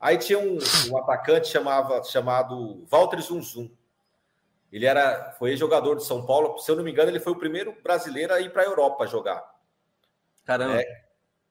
Aí 0.00 0.18
tinha 0.18 0.38
um, 0.38 0.58
um 0.90 0.98
atacante 0.98 1.48
chamava, 1.48 2.02
chamado 2.02 2.84
Walter 2.90 3.20
Zunzum. 3.20 3.70
Ele 4.72 4.86
era, 4.86 5.32
foi 5.38 5.54
jogador 5.56 5.96
de 5.96 6.04
São 6.04 6.24
Paulo. 6.24 6.58
Se 6.58 6.70
eu 6.70 6.76
não 6.76 6.82
me 6.82 6.90
engano, 6.90 7.10
ele 7.10 7.20
foi 7.20 7.32
o 7.32 7.38
primeiro 7.38 7.76
brasileiro 7.82 8.32
a 8.32 8.40
ir 8.40 8.50
para 8.50 8.62
a 8.62 8.64
Europa 8.64 9.06
jogar. 9.06 9.44
Caramba. 10.44 10.80
É, 10.80 11.04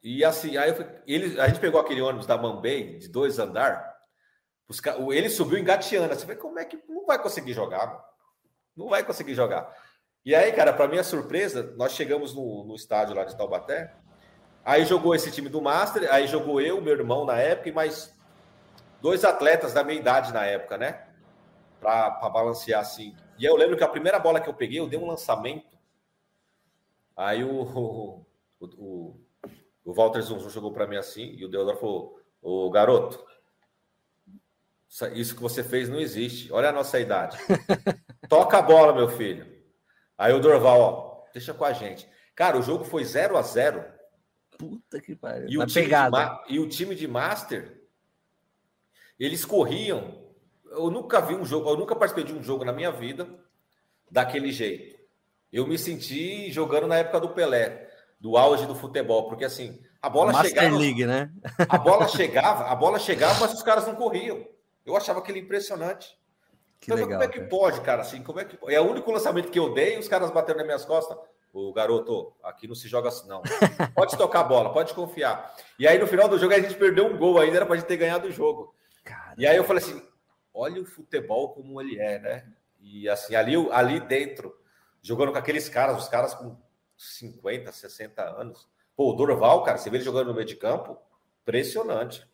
e 0.03 0.25
assim, 0.25 0.57
aí 0.57 0.73
fui, 0.73 0.85
ele, 1.05 1.39
a 1.39 1.47
gente 1.47 1.59
pegou 1.59 1.79
aquele 1.79 2.01
ônibus 2.01 2.25
da 2.25 2.35
Mambei, 2.35 2.97
de 2.97 3.07
dois 3.07 3.37
andar. 3.37 3.90
Os, 4.71 4.81
ele 5.11 5.29
subiu 5.29 5.59
engateando. 5.59 6.13
Assim, 6.13 6.33
como 6.35 6.57
é 6.57 6.63
que 6.63 6.79
não 6.87 7.05
vai 7.05 7.21
conseguir 7.21 7.51
jogar? 7.51 8.01
Não 8.73 8.87
vai 8.87 9.03
conseguir 9.03 9.33
jogar. 9.33 9.69
E 10.23 10.33
aí, 10.33 10.53
cara, 10.53 10.71
para 10.71 10.87
minha 10.87 11.03
surpresa, 11.03 11.73
nós 11.75 11.91
chegamos 11.91 12.33
no, 12.33 12.63
no 12.63 12.73
estádio 12.73 13.13
lá 13.13 13.25
de 13.25 13.35
Taubaté. 13.35 13.93
Aí 14.63 14.85
jogou 14.85 15.13
esse 15.13 15.29
time 15.29 15.49
do 15.49 15.61
Master, 15.61 16.07
aí 16.09 16.25
jogou 16.25 16.61
eu, 16.61 16.79
meu 16.79 16.93
irmão 16.93 17.25
na 17.25 17.37
época, 17.37 17.67
e 17.67 17.71
mais 17.73 18.17
dois 19.01 19.25
atletas 19.25 19.73
da 19.73 19.83
minha 19.83 19.99
idade 19.99 20.31
na 20.31 20.45
época, 20.45 20.77
né? 20.77 21.05
Para 21.81 22.29
balancear 22.29 22.79
assim. 22.79 23.13
E 23.37 23.43
eu 23.43 23.57
lembro 23.57 23.75
que 23.75 23.83
a 23.83 23.89
primeira 23.89 24.19
bola 24.19 24.39
que 24.39 24.47
eu 24.47 24.53
peguei, 24.53 24.79
eu 24.79 24.87
dei 24.87 24.97
um 24.97 25.07
lançamento. 25.07 25.77
Aí 27.17 27.43
o, 27.43 27.63
o, 27.63 28.25
o, 28.61 29.19
o 29.83 29.93
Walter 29.93 30.21
Zunzun 30.21 30.49
jogou 30.49 30.71
para 30.71 30.87
mim 30.87 30.95
assim, 30.95 31.33
e 31.35 31.43
o 31.43 31.49
Deodoro 31.49 31.77
falou: 31.77 32.21
Ô 32.41 32.69
garoto, 32.69 33.30
isso 35.13 35.35
que 35.35 35.41
você 35.41 35.63
fez 35.63 35.87
não 35.87 35.99
existe. 35.99 36.51
Olha 36.51 36.69
a 36.69 36.73
nossa 36.73 36.99
idade. 36.99 37.37
Toca 38.27 38.57
a 38.57 38.61
bola, 38.61 38.93
meu 38.93 39.07
filho. 39.09 39.47
Aí 40.17 40.33
o 40.33 40.39
Dorval, 40.39 40.79
ó, 40.79 41.23
deixa 41.33 41.53
com 41.53 41.65
a 41.65 41.73
gente. 41.73 42.07
Cara, 42.35 42.57
o 42.57 42.61
jogo 42.61 42.83
foi 42.83 43.03
0 43.03 43.37
a 43.37 43.41
0 43.41 43.83
Puta 44.57 45.01
que 45.01 45.15
pariu. 45.15 45.49
E, 45.49 45.57
o 45.57 45.65
time 45.65 45.87
de, 45.87 46.53
e 46.53 46.59
o 46.59 46.69
time 46.69 46.93
de 46.93 47.07
Master, 47.07 47.81
eles 49.19 49.43
corriam. 49.43 50.21
Eu 50.65 50.91
nunca 50.91 51.19
vi 51.19 51.33
um 51.33 51.45
jogo, 51.45 51.69
eu 51.69 51.77
nunca 51.77 51.95
participei 51.95 52.23
de 52.23 52.33
um 52.37 52.43
jogo 52.43 52.63
na 52.63 52.71
minha 52.71 52.91
vida 52.91 53.27
daquele 54.09 54.51
jeito. 54.51 54.99
Eu 55.51 55.65
me 55.65 55.77
senti 55.77 56.51
jogando 56.51 56.87
na 56.87 56.97
época 56.97 57.19
do 57.19 57.29
Pelé 57.29 57.89
do 58.19 58.37
auge 58.37 58.67
do 58.67 58.75
futebol, 58.75 59.27
porque 59.27 59.43
assim, 59.43 59.81
a 59.99 60.07
bola 60.07 60.31
Master 60.31 60.51
chegava. 60.51 60.77
League, 60.77 61.05
né? 61.07 61.31
a 61.67 61.77
bola 61.79 62.07
chegava, 62.07 62.65
a 62.65 62.75
bola 62.75 62.99
chegava, 62.99 63.39
mas 63.39 63.53
os 63.53 63.63
caras 63.63 63.87
não 63.87 63.95
corriam. 63.95 64.45
Eu 64.85 64.95
achava 64.95 65.19
aquele 65.19 65.39
impressionante. 65.39 66.17
Que 66.79 66.91
então, 66.91 66.95
legal, 66.95 67.11
como 67.11 67.23
é 67.23 67.27
que 67.27 67.37
cara. 67.37 67.49
pode, 67.49 67.81
cara? 67.81 68.01
Assim, 68.01 68.23
como 68.23 68.39
é 68.39 68.45
que 68.45 68.57
é 68.67 68.81
o 68.81 68.89
único 68.89 69.11
lançamento 69.11 69.51
que 69.51 69.59
eu 69.59 69.73
dei, 69.73 69.99
os 69.99 70.07
caras 70.07 70.31
bateram 70.31 70.57
nas 70.57 70.65
minhas 70.65 70.85
costas. 70.85 71.17
O 71.53 71.73
garoto, 71.73 72.33
aqui 72.41 72.67
não 72.67 72.73
se 72.73 72.87
joga 72.87 73.09
assim, 73.09 73.27
não. 73.27 73.41
Pode 73.93 74.17
tocar 74.17 74.39
a 74.39 74.43
bola, 74.43 74.71
pode 74.71 74.93
confiar. 74.93 75.53
E 75.77 75.85
aí, 75.85 75.99
no 75.99 76.07
final 76.07 76.29
do 76.29 76.39
jogo, 76.39 76.53
a 76.53 76.59
gente 76.59 76.75
perdeu 76.75 77.05
um 77.05 77.17
gol 77.17 77.37
ainda, 77.39 77.57
era 77.57 77.65
pra 77.65 77.75
gente 77.75 77.87
ter 77.87 77.97
ganhado 77.97 78.29
o 78.29 78.31
jogo. 78.31 78.73
Caramba. 79.03 79.35
E 79.37 79.45
aí 79.45 79.57
eu 79.57 79.63
falei 79.65 79.83
assim: 79.83 80.01
olha 80.53 80.81
o 80.81 80.85
futebol 80.85 81.49
como 81.53 81.81
ele 81.81 81.99
é, 81.99 82.19
né? 82.19 82.47
E 82.79 83.09
assim, 83.09 83.35
ali, 83.35 83.53
ali 83.71 83.99
dentro, 83.99 84.55
jogando 85.01 85.33
com 85.33 85.37
aqueles 85.37 85.67
caras, 85.67 86.01
os 86.01 86.07
caras 86.07 86.33
com 86.33 86.57
50, 86.97 87.69
60 87.71 88.23
anos. 88.23 88.67
Pô, 88.95 89.11
o 89.11 89.13
Dorval, 89.13 89.63
cara, 89.63 89.77
você 89.77 89.89
vê 89.89 89.97
ele 89.97 90.05
jogando 90.05 90.27
no 90.27 90.33
meio 90.33 90.45
de 90.45 90.55
campo, 90.55 90.97
impressionante. 91.41 92.25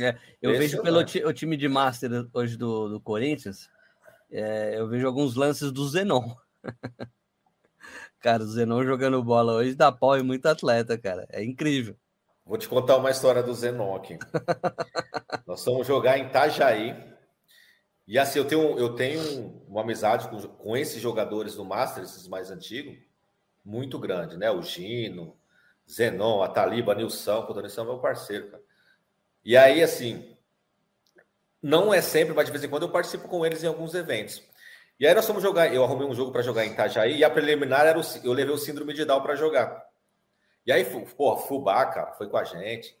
É, 0.00 0.16
eu 0.40 0.52
vejo 0.52 0.82
pelo 0.82 1.00
o 1.00 1.32
time 1.32 1.56
de 1.56 1.68
Master 1.68 2.28
hoje 2.32 2.56
do, 2.56 2.88
do 2.88 3.00
Corinthians, 3.00 3.68
é, 4.30 4.78
eu 4.78 4.88
vejo 4.88 5.06
alguns 5.06 5.34
lances 5.34 5.72
do 5.72 5.88
Zenon. 5.88 6.34
cara, 8.20 8.42
o 8.42 8.46
Zenon 8.46 8.84
jogando 8.84 9.22
bola 9.22 9.54
hoje 9.54 9.74
dá 9.74 9.90
pau 9.90 10.16
em 10.16 10.22
muito 10.22 10.46
atleta, 10.46 10.98
cara. 10.98 11.26
É 11.30 11.42
incrível. 11.42 11.96
Vou 12.44 12.58
te 12.58 12.68
contar 12.68 12.96
uma 12.96 13.10
história 13.10 13.42
do 13.42 13.54
Zenon 13.54 13.94
aqui. 13.96 14.18
Nós 15.46 15.64
vamos 15.64 15.86
jogar 15.86 16.18
em 16.18 16.26
Itajaí. 16.26 16.96
E 18.06 18.18
assim, 18.18 18.38
eu 18.38 18.46
tenho, 18.46 18.78
eu 18.78 18.94
tenho 18.94 19.20
uma 19.68 19.82
amizade 19.82 20.28
com, 20.28 20.40
com 20.40 20.76
esses 20.76 21.00
jogadores 21.00 21.54
do 21.54 21.64
Master, 21.64 22.02
esses 22.02 22.26
mais 22.26 22.50
antigos 22.50 22.96
muito 23.68 23.98
grande, 23.98 24.38
né? 24.38 24.50
O 24.50 24.62
Gino, 24.62 25.36
Zenon, 25.88 26.42
a 26.42 26.48
Taliba, 26.48 26.94
Nilson, 26.94 27.46
o 27.50 27.60
Nilson 27.60 27.82
é 27.82 27.84
meu 27.84 27.98
parceiro, 27.98 28.50
cara. 28.50 28.62
E 29.48 29.56
aí, 29.56 29.82
assim, 29.82 30.36
não 31.62 31.94
é 31.94 32.02
sempre, 32.02 32.34
mas 32.34 32.44
de 32.44 32.52
vez 32.52 32.62
em 32.62 32.68
quando 32.68 32.82
eu 32.82 32.90
participo 32.90 33.26
com 33.26 33.46
eles 33.46 33.64
em 33.64 33.66
alguns 33.66 33.94
eventos. 33.94 34.42
E 35.00 35.06
aí 35.06 35.14
nós 35.14 35.26
fomos 35.26 35.42
jogar, 35.42 35.72
eu 35.72 35.82
arrumei 35.82 36.06
um 36.06 36.12
jogo 36.12 36.30
para 36.30 36.42
jogar 36.42 36.66
em 36.66 36.72
Itajaí 36.72 37.16
e 37.16 37.24
a 37.24 37.30
preliminar 37.30 37.86
era 37.86 37.98
o, 37.98 38.02
eu 38.22 38.34
levei 38.34 38.54
o 38.54 38.58
síndrome 38.58 38.92
de 38.92 39.06
Down 39.06 39.22
para 39.22 39.36
jogar. 39.36 39.86
E 40.66 40.70
aí, 40.70 40.84
pô, 41.16 41.34
Fubá, 41.38 41.86
cara, 41.86 42.12
foi 42.12 42.28
com 42.28 42.36
a 42.36 42.44
gente. 42.44 42.94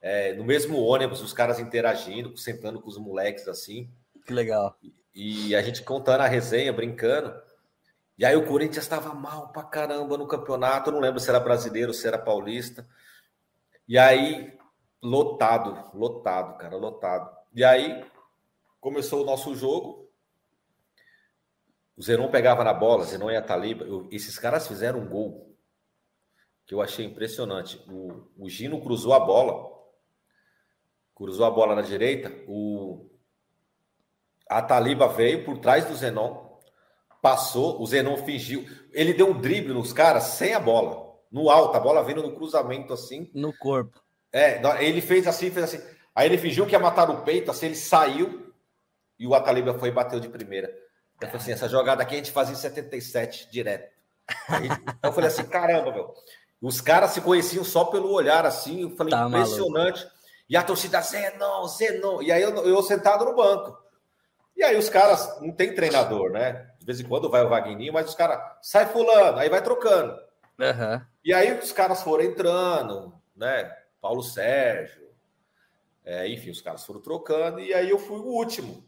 É, 0.00 0.32
no 0.32 0.42
mesmo 0.42 0.76
ônibus, 0.82 1.22
os 1.22 1.32
caras 1.32 1.60
interagindo, 1.60 2.36
sentando 2.36 2.80
com 2.80 2.88
os 2.88 2.98
moleques 2.98 3.46
assim. 3.46 3.88
Que 4.26 4.32
legal. 4.32 4.76
E, 5.14 5.50
e 5.50 5.54
a 5.54 5.62
gente 5.62 5.84
contando 5.84 6.22
a 6.22 6.26
resenha, 6.26 6.72
brincando. 6.72 7.32
E 8.18 8.24
aí 8.24 8.34
o 8.34 8.44
Corinthians 8.44 8.82
estava 8.82 9.14
mal 9.14 9.52
pra 9.52 9.62
caramba 9.62 10.18
no 10.18 10.26
campeonato, 10.26 10.90
eu 10.90 10.94
não 10.94 11.00
lembro 11.00 11.20
se 11.20 11.28
era 11.28 11.38
brasileiro, 11.38 11.94
se 11.94 12.08
era 12.08 12.18
paulista. 12.18 12.84
E 13.86 13.96
aí, 13.96 14.52
lotado, 15.02 15.90
lotado, 15.96 16.56
cara, 16.58 16.76
lotado. 16.76 17.36
E 17.52 17.64
aí, 17.64 18.04
começou 18.80 19.22
o 19.22 19.26
nosso 19.26 19.54
jogo. 19.54 20.08
O 21.96 22.02
Zenon 22.02 22.30
pegava 22.30 22.64
na 22.64 22.72
bola, 22.72 23.04
Zenon 23.04 23.30
e 23.30 23.36
a 23.36 23.42
Taliba. 23.42 23.84
Eu, 23.84 24.08
esses 24.10 24.38
caras 24.38 24.66
fizeram 24.66 25.00
um 25.00 25.08
gol 25.08 25.54
que 26.64 26.74
eu 26.74 26.80
achei 26.80 27.04
impressionante. 27.04 27.78
O, 27.90 28.28
o 28.38 28.48
Gino 28.48 28.80
cruzou 28.80 29.12
a 29.12 29.20
bola, 29.20 29.70
cruzou 31.14 31.44
a 31.44 31.50
bola 31.50 31.74
na 31.74 31.82
direita. 31.82 32.32
O, 32.48 33.10
a 34.48 34.62
Taliba 34.62 35.08
veio 35.08 35.44
por 35.44 35.58
trás 35.58 35.84
do 35.84 35.94
Zenon 35.94 36.50
passou, 37.22 37.80
o 37.80 37.86
Zenon 37.86 38.16
fingiu. 38.16 38.66
Ele 38.92 39.14
deu 39.14 39.30
um 39.30 39.40
drible 39.40 39.72
nos 39.72 39.92
caras 39.92 40.24
sem 40.24 40.54
a 40.54 40.60
bola, 40.60 41.16
no 41.30 41.48
alto, 41.48 41.76
a 41.76 41.80
bola 41.80 42.02
vindo 42.02 42.20
no 42.20 42.34
cruzamento 42.34 42.92
assim. 42.92 43.30
No 43.32 43.56
corpo. 43.56 44.01
É, 44.32 44.60
ele 44.80 45.00
fez 45.00 45.26
assim, 45.26 45.50
fez 45.50 45.64
assim. 45.64 45.86
Aí 46.14 46.26
ele 46.26 46.38
fingiu 46.38 46.66
que 46.66 46.72
ia 46.72 46.78
matar 46.78 47.10
o 47.10 47.22
peito, 47.22 47.50
assim, 47.50 47.66
ele 47.66 47.74
saiu 47.74 48.52
e 49.18 49.26
o 49.26 49.34
Ataliba 49.34 49.78
foi 49.78 49.88
e 49.88 49.92
bateu 49.92 50.18
de 50.18 50.28
primeira. 50.28 50.68
Eu 51.20 51.28
falei 51.28 51.42
assim: 51.42 51.52
essa 51.52 51.68
jogada 51.68 52.02
aqui 52.02 52.14
a 52.14 52.18
gente 52.18 52.32
fazia 52.32 52.54
em 52.54 52.58
77 52.58 53.50
direto. 53.50 53.92
Aí, 54.48 54.68
eu 55.02 55.12
falei 55.12 55.28
assim: 55.28 55.44
caramba, 55.44 55.92
meu. 55.92 56.14
Os 56.60 56.80
caras 56.80 57.10
se 57.10 57.20
conheciam 57.20 57.64
só 57.64 57.84
pelo 57.84 58.12
olhar, 58.12 58.46
assim. 58.46 58.82
Eu 58.82 58.90
falei, 58.96 59.12
tá 59.12 59.26
impressionante. 59.26 59.98
Maluco. 59.98 60.22
E 60.48 60.56
a 60.56 60.62
torcida, 60.62 61.00
Zenon, 61.00 61.66
Zenon. 61.66 62.22
E 62.22 62.30
aí 62.30 62.42
eu, 62.42 62.50
eu 62.66 62.82
sentado 62.82 63.24
no 63.24 63.34
banco. 63.34 63.76
E 64.56 64.62
aí 64.62 64.76
os 64.76 64.88
caras, 64.88 65.40
não 65.40 65.50
tem 65.50 65.74
treinador, 65.74 66.30
né? 66.30 66.68
De 66.78 66.86
vez 66.86 67.00
em 67.00 67.04
quando 67.04 67.30
vai 67.30 67.44
o 67.44 67.48
Vagninho, 67.48 67.92
mas 67.92 68.08
os 68.08 68.14
caras, 68.14 68.40
sai 68.60 68.86
fulano, 68.86 69.38
aí 69.38 69.48
vai 69.48 69.62
trocando. 69.62 70.12
Uhum. 70.58 71.00
E 71.24 71.32
aí 71.32 71.58
os 71.58 71.72
caras 71.72 72.02
foram 72.02 72.24
entrando, 72.24 73.12
né? 73.34 73.74
Paulo 74.02 74.22
Sérgio, 74.22 75.08
é, 76.04 76.28
enfim, 76.28 76.50
os 76.50 76.60
caras 76.60 76.84
foram 76.84 77.00
trocando, 77.00 77.60
e 77.60 77.72
aí 77.72 77.88
eu 77.88 78.00
fui 78.00 78.18
o 78.18 78.24
último. 78.24 78.84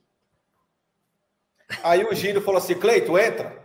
Aí 1.85 2.05
o 2.05 2.13
Gino 2.13 2.41
falou 2.41 2.59
assim: 2.59 2.75
Cleito, 2.75 3.17
entra. 3.17 3.65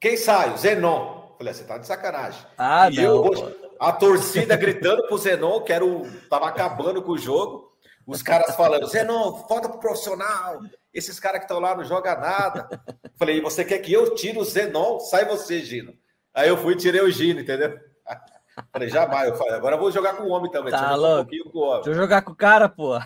Quem 0.00 0.16
sai? 0.16 0.52
O 0.54 0.56
Zenon. 0.56 1.34
Falei, 1.36 1.52
você 1.52 1.64
tá 1.64 1.76
de 1.76 1.86
sacanagem. 1.86 2.44
Ah, 2.56 2.88
e 2.90 2.96
não. 2.96 3.26
Eu, 3.26 3.76
a 3.78 3.92
torcida 3.92 4.56
gritando 4.56 5.06
pro 5.06 5.18
Zenon, 5.18 5.60
que 5.60 5.72
era 5.72 5.84
o, 5.84 6.10
tava 6.28 6.48
acabando 6.48 7.02
com 7.02 7.12
o 7.12 7.18
jogo. 7.18 7.70
Os 8.06 8.22
caras 8.22 8.56
falando, 8.56 8.88
Zenon, 8.88 9.32
volta 9.48 9.68
pro 9.68 9.78
profissional. 9.78 10.60
Esses 10.92 11.20
caras 11.20 11.38
que 11.38 11.44
estão 11.44 11.60
lá 11.60 11.76
não 11.76 11.84
jogam 11.84 12.18
nada. 12.18 12.68
Falei, 13.16 13.40
você 13.40 13.64
quer 13.64 13.78
que 13.78 13.92
eu 13.92 14.14
tire 14.14 14.38
o 14.38 14.44
Zenon? 14.44 14.98
Sai 15.00 15.24
você, 15.24 15.60
Gino. 15.60 15.94
Aí 16.34 16.48
eu 16.48 16.56
fui 16.56 16.72
e 16.72 16.78
tirei 16.78 17.00
o 17.00 17.10
Gino, 17.10 17.40
entendeu? 17.40 17.78
Falei, 18.72 18.88
jamais. 18.88 19.28
Eu 19.28 19.36
falei, 19.36 19.54
agora 19.54 19.76
eu 19.76 19.80
vou 19.80 19.90
jogar 19.90 20.14
com 20.14 20.24
o 20.24 20.30
homem 20.30 20.50
também. 20.50 20.72
Tá 20.72 20.94
louco. 20.94 21.30
Um 21.34 21.50
com 21.50 21.58
o 21.58 21.62
homem. 21.62 21.82
Deixa 21.82 21.90
eu 21.90 21.94
jogar 21.94 22.22
com 22.22 22.32
o 22.32 22.36
cara, 22.36 22.68
pô. 22.68 22.98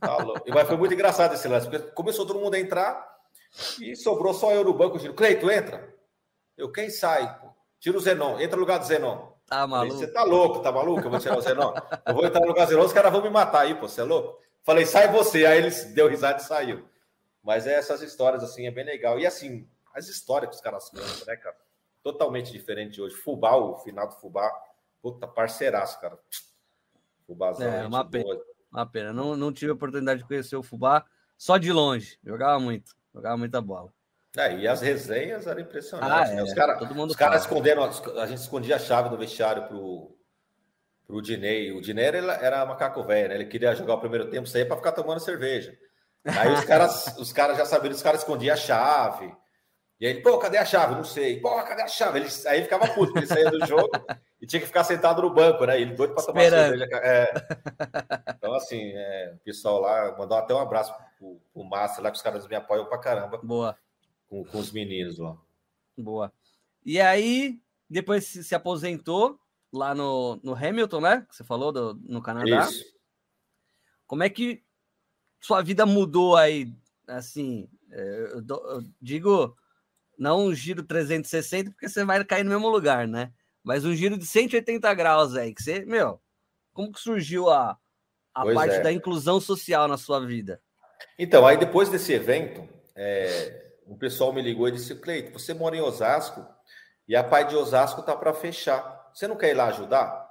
Tá 0.00 0.16
louco. 0.18 0.44
Mas 0.48 0.66
foi 0.66 0.76
muito 0.76 0.94
engraçado 0.94 1.34
esse 1.34 1.46
lance, 1.48 1.68
porque 1.68 1.90
começou 1.90 2.26
todo 2.26 2.38
mundo 2.38 2.54
a 2.54 2.58
entrar 2.58 3.06
e 3.80 3.94
sobrou 3.96 4.32
só 4.32 4.52
eu 4.52 4.64
no 4.64 4.72
banco. 4.72 4.98
Gino, 4.98 5.14
Cleito, 5.14 5.50
entra. 5.50 5.94
Eu, 6.56 6.72
quem 6.72 6.90
sai? 6.90 7.38
Tira 7.78 7.96
o 7.96 8.00
Zenon. 8.00 8.40
Entra 8.40 8.56
no 8.56 8.62
lugar 8.62 8.78
do 8.78 8.86
Zenon. 8.86 9.28
Tá 9.46 9.66
maluco. 9.66 9.92
Falei, 9.92 10.06
você 10.06 10.12
tá 10.12 10.24
louco, 10.24 10.60
tá 10.60 10.72
maluco? 10.72 11.00
Eu 11.00 11.10
vou 11.10 11.20
tirar 11.20 11.38
o 11.38 11.42
Zenon. 11.42 11.74
Eu 12.06 12.14
vou 12.14 12.24
entrar 12.24 12.40
no 12.40 12.48
lugar 12.48 12.64
do 12.64 12.70
Zenon, 12.70 12.84
os 12.84 12.92
caras 12.92 13.12
vão 13.12 13.22
me 13.22 13.30
matar 13.30 13.60
aí, 13.60 13.74
pô. 13.74 13.88
Você 13.88 14.00
é 14.00 14.04
louco? 14.04 14.38
Falei, 14.62 14.86
sai 14.86 15.10
você. 15.10 15.44
Aí 15.46 15.58
ele 15.58 15.70
deu 15.94 16.08
risada 16.08 16.40
e 16.40 16.44
saiu. 16.44 16.88
Mas 17.42 17.66
é 17.66 17.74
essas 17.74 18.02
histórias, 18.02 18.42
assim, 18.42 18.66
é 18.66 18.70
bem 18.70 18.84
legal. 18.84 19.18
E 19.18 19.26
assim, 19.26 19.66
as 19.94 20.08
histórias 20.08 20.50
que 20.50 20.56
os 20.56 20.62
caras 20.62 20.90
contam, 20.90 21.26
né, 21.26 21.36
cara? 21.36 21.56
totalmente 22.02 22.52
diferente 22.52 23.00
hoje. 23.00 23.14
Fubá, 23.14 23.56
o 23.56 23.78
final 23.78 24.08
do 24.08 24.14
Fubá, 24.14 24.50
puta, 25.02 25.26
parceiraço, 25.26 26.00
cara. 26.00 26.18
Fubazão. 27.26 27.66
É, 27.66 27.86
uma 27.86 28.04
pena. 28.04 28.24
Boa. 28.24 28.44
Uma 28.72 28.86
pena. 28.86 29.12
Não, 29.12 29.36
não 29.36 29.52
tive 29.52 29.70
a 29.70 29.74
oportunidade 29.74 30.20
de 30.20 30.26
conhecer 30.26 30.56
o 30.56 30.62
Fubá 30.62 31.04
só 31.36 31.56
de 31.58 31.72
longe. 31.72 32.18
Jogava 32.24 32.58
muito. 32.58 32.92
Jogava 33.14 33.36
muita 33.36 33.60
bola. 33.60 33.92
É, 34.36 34.56
e 34.56 34.68
as 34.68 34.80
resenhas 34.80 35.46
eram 35.46 35.60
impressionantes. 35.60 36.30
Ah, 36.30 36.34
né? 36.34 36.42
Os, 36.42 36.52
cara, 36.52 36.82
os 36.82 37.16
caras 37.16 37.42
esconderam, 37.42 37.82
a 37.84 38.26
gente 38.26 38.38
escondia 38.38 38.76
a 38.76 38.78
chave 38.78 39.08
do 39.08 39.16
vestiário 39.16 39.66
pro, 39.66 40.16
pro 41.06 41.22
Dinei. 41.22 41.72
O 41.72 41.80
Dinei 41.80 42.04
era, 42.04 42.18
era 42.34 42.66
macaco 42.66 43.02
velho, 43.02 43.30
né? 43.30 43.34
Ele 43.34 43.46
queria 43.46 43.74
jogar 43.74 43.94
o 43.94 44.00
primeiro 44.00 44.28
tempo, 44.30 44.46
sair 44.46 44.66
para 44.66 44.76
ficar 44.76 44.92
tomando 44.92 45.20
cerveja. 45.20 45.76
Aí 46.24 46.52
os 46.52 46.64
caras, 46.64 47.06
os 47.18 47.32
caras 47.32 47.56
já 47.56 47.64
sabiam, 47.64 47.92
os 47.92 48.02
caras 48.02 48.20
escondiam 48.20 48.54
a 48.54 48.56
chave. 48.56 49.34
E 49.98 50.06
aí, 50.06 50.22
pô, 50.22 50.38
cadê 50.38 50.58
a 50.58 50.64
chave? 50.64 50.94
Não 50.94 51.04
sei. 51.04 51.40
Pô, 51.40 51.50
cadê 51.62 51.82
a 51.82 51.88
chave? 51.88 52.20
Ele, 52.20 52.28
aí 52.46 52.62
ficava 52.62 52.86
puto, 52.88 53.18
ele 53.18 53.26
saía 53.26 53.50
do 53.50 53.66
jogo 53.66 53.90
e 54.40 54.46
tinha 54.46 54.60
que 54.60 54.66
ficar 54.66 54.84
sentado 54.84 55.20
no 55.20 55.30
banco, 55.30 55.64
né? 55.66 55.80
Ele 55.80 55.94
doido 55.94 56.14
para 56.14 56.24
tomar 56.24 56.48
cerveja. 56.48 56.86
É. 56.94 57.26
Então, 58.38 58.54
assim, 58.54 58.92
é, 58.94 59.34
o 59.34 59.38
pessoal 59.38 59.80
lá 59.80 60.16
mandou 60.16 60.38
até 60.38 60.54
um 60.54 60.60
abraço 60.60 60.94
pro, 61.18 61.40
pro 61.52 61.64
Márcio 61.64 62.02
lá, 62.02 62.10
que 62.10 62.16
os 62.16 62.22
caras 62.22 62.46
me 62.46 62.54
apoiam 62.54 62.86
pra 62.86 62.98
caramba. 62.98 63.38
Boa. 63.38 63.76
Com, 64.28 64.44
com 64.44 64.58
os 64.58 64.70
meninos 64.70 65.18
lá. 65.18 65.36
Boa. 65.96 66.32
E 66.86 67.00
aí, 67.00 67.60
depois 67.90 68.24
se 68.24 68.54
aposentou 68.54 69.38
lá 69.72 69.92
no, 69.94 70.38
no 70.42 70.54
Hamilton, 70.54 71.00
né? 71.00 71.26
Que 71.28 71.34
você 71.34 71.44
falou 71.44 71.72
do, 71.72 71.94
no 72.04 72.22
Canadá. 72.22 72.64
Isso. 72.64 72.84
Como 74.06 74.22
é 74.22 74.30
que 74.30 74.62
sua 75.40 75.60
vida 75.60 75.84
mudou 75.84 76.36
aí? 76.36 76.72
Assim, 77.08 77.68
é, 77.90 78.32
eu, 78.34 78.44
eu 78.48 78.84
digo, 79.00 79.56
não 80.16 80.46
um 80.46 80.54
giro 80.54 80.84
360, 80.84 81.72
porque 81.72 81.88
você 81.88 82.04
vai 82.04 82.24
cair 82.24 82.44
no 82.44 82.50
mesmo 82.50 82.68
lugar, 82.68 83.08
né? 83.08 83.32
Mas 83.68 83.84
um 83.84 83.94
giro 83.94 84.16
de 84.16 84.24
180 84.24 84.94
graus 84.94 85.36
aí, 85.36 85.54
que 85.54 85.62
você, 85.62 85.84
meu, 85.84 86.18
como 86.72 86.90
que 86.90 86.98
surgiu 86.98 87.50
a, 87.50 87.76
a 88.34 88.54
parte 88.54 88.76
é. 88.76 88.80
da 88.80 88.90
inclusão 88.90 89.38
social 89.38 89.86
na 89.86 89.98
sua 89.98 90.24
vida? 90.24 90.58
Então, 91.18 91.46
aí 91.46 91.58
depois 91.58 91.90
desse 91.90 92.14
evento, 92.14 92.66
é, 92.96 93.72
o 93.86 93.94
pessoal 93.94 94.32
me 94.32 94.40
ligou 94.40 94.66
e 94.68 94.72
disse: 94.72 94.94
Cleito, 94.94 95.38
você 95.38 95.52
mora 95.52 95.76
em 95.76 95.82
Osasco 95.82 96.46
e 97.06 97.14
a 97.14 97.22
Pai 97.22 97.46
de 97.46 97.56
Osasco 97.56 98.00
tá 98.00 98.16
para 98.16 98.32
fechar. 98.32 99.10
Você 99.12 99.28
não 99.28 99.36
quer 99.36 99.50
ir 99.50 99.54
lá 99.54 99.66
ajudar? 99.66 100.30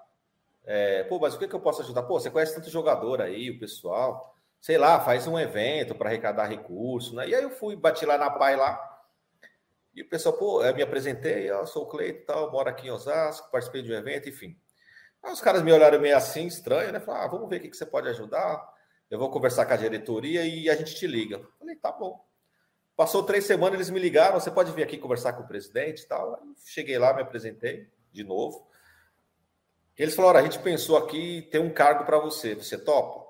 É, 0.65 1.03
Pô, 1.03 1.19
mas 1.19 1.35
o 1.35 1.37
que, 1.37 1.47
que 1.47 1.53
eu 1.53 1.59
posso 1.59 1.83
ajudar? 1.83 2.01
Pô, 2.01 2.19
você 2.19 2.31
conhece 2.31 2.55
tanto 2.55 2.71
jogador 2.71 3.21
aí, 3.21 3.51
o 3.51 3.59
pessoal. 3.59 4.35
Sei 4.59 4.79
lá, 4.79 4.99
faz 4.99 5.27
um 5.27 5.37
evento 5.37 5.93
para 5.93 6.09
arrecadar 6.09 6.47
recursos, 6.47 7.13
né? 7.13 7.29
E 7.29 7.35
aí 7.35 7.43
eu 7.43 7.51
fui, 7.51 7.75
bati 7.75 8.03
lá 8.03 8.17
na 8.17 8.31
Pai 8.31 8.55
lá. 8.55 8.86
E 9.97 10.03
o 10.03 10.07
pessoal, 10.07 10.37
pô, 10.37 10.63
eu 10.63 10.75
me 10.75 10.83
apresentei, 10.83 11.49
eu 11.49 11.65
sou 11.65 11.81
o 11.81 11.87
Cleito 11.87 12.23
tal, 12.27 12.51
moro 12.51 12.69
aqui 12.69 12.85
em 12.85 12.91
Osasco, 12.91 13.49
participei 13.49 13.81
de 13.81 13.91
um 13.91 13.95
evento, 13.95 14.29
enfim. 14.29 14.55
Aí 15.23 15.33
os 15.33 15.41
caras 15.41 15.63
me 15.63 15.71
olharam 15.71 15.99
meio 15.99 16.15
assim, 16.15 16.45
estranho, 16.45 16.91
né? 16.91 16.99
Falaram, 16.99 17.25
ah, 17.25 17.27
vamos 17.27 17.49
ver 17.49 17.55
o 17.57 17.61
que, 17.61 17.69
que 17.69 17.75
você 17.75 17.83
pode 17.83 18.07
ajudar. 18.09 18.63
Eu 19.09 19.17
vou 19.17 19.31
conversar 19.31 19.65
com 19.65 19.73
a 19.73 19.75
diretoria 19.75 20.45
e 20.45 20.69
a 20.69 20.75
gente 20.75 20.93
te 20.93 21.07
liga. 21.07 21.41
Falei, 21.57 21.75
tá 21.77 21.91
bom. 21.91 22.23
Passou 22.95 23.23
três 23.23 23.45
semanas, 23.45 23.73
eles 23.73 23.89
me 23.89 23.99
ligaram, 23.99 24.39
você 24.39 24.51
pode 24.51 24.71
vir 24.71 24.83
aqui 24.83 24.99
conversar 24.99 25.33
com 25.33 25.41
o 25.41 25.47
presidente 25.47 26.03
e 26.03 26.07
tal. 26.07 26.35
Aí 26.35 26.41
cheguei 26.63 26.99
lá, 26.99 27.11
me 27.15 27.23
apresentei 27.23 27.89
de 28.11 28.23
novo. 28.23 28.67
Eles 29.97 30.13
falaram, 30.13 30.41
a 30.41 30.43
gente 30.43 30.59
pensou 30.59 30.95
aqui, 30.95 31.49
tem 31.51 31.59
um 31.59 31.73
cargo 31.73 32.05
para 32.05 32.19
você, 32.19 32.53
você 32.53 32.77
topa? 32.77 33.27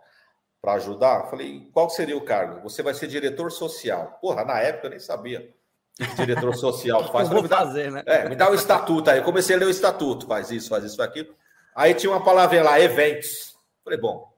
Para 0.62 0.74
ajudar? 0.74 1.30
Falei, 1.30 1.70
qual 1.72 1.90
seria 1.90 2.18
o 2.18 2.26
cargo? 2.26 2.62
Você 2.70 2.84
vai 2.84 2.94
ser 2.94 3.08
diretor 3.08 3.54
social. 3.54 4.18
Porra, 4.20 4.44
na 4.44 4.60
época 4.60 4.88
eu 4.88 4.92
nem 4.92 5.00
sabia. 5.00 5.56
Diretor 6.16 6.56
social 6.56 7.04
faz. 7.12 7.30
Vou 7.30 7.42
me 7.42 7.48
dar, 7.48 7.66
fazer, 7.66 7.92
né? 7.92 8.04
É, 8.06 8.30
me 8.30 8.36
dá 8.36 8.50
o 8.50 8.56
estatuto 8.56 9.10
aí. 9.10 9.18
Eu 9.18 9.24
comecei 9.24 9.56
a 9.56 9.60
ler 9.60 9.66
o 9.66 9.70
estatuto, 9.70 10.28
faz 10.28 10.52
isso, 10.52 10.70
faz 10.70 10.84
isso, 10.84 10.96
faz 10.96 11.10
aquilo. 11.10 11.36
Aí 11.76 11.94
tinha 11.94 12.12
uma 12.12 12.24
palavra 12.24 12.62
lá, 12.64 12.80
eventos. 12.80 13.56
Falei, 13.84 14.00
bom, 14.00 14.32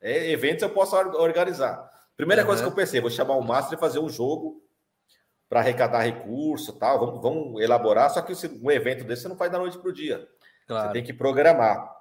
é, 0.00 0.30
eventos 0.30 0.62
eu 0.62 0.70
posso 0.70 0.96
organizar. 0.96 1.90
Primeira 2.16 2.42
uhum. 2.42 2.46
coisa 2.46 2.62
que 2.62 2.68
eu 2.68 2.74
pensei, 2.74 3.00
vou 3.00 3.10
chamar 3.10 3.36
o 3.36 3.42
Master 3.42 3.76
e 3.76 3.80
fazer 3.80 3.98
um 3.98 4.08
jogo 4.08 4.62
para 5.48 5.60
arrecadar 5.60 6.00
recurso 6.00 6.72
tal. 6.72 6.98
Vamos, 6.98 7.22
vamos 7.22 7.62
elaborar. 7.62 8.10
Só 8.10 8.22
que 8.22 8.32
um 8.62 8.70
evento 8.70 9.04
desse 9.04 9.22
você 9.22 9.28
não 9.28 9.36
faz 9.36 9.50
da 9.50 9.58
noite 9.58 9.78
para 9.78 9.88
o 9.88 9.92
dia. 9.92 10.26
Claro. 10.66 10.88
Você 10.88 10.92
tem 10.92 11.04
que 11.04 11.12
programar. 11.12 11.94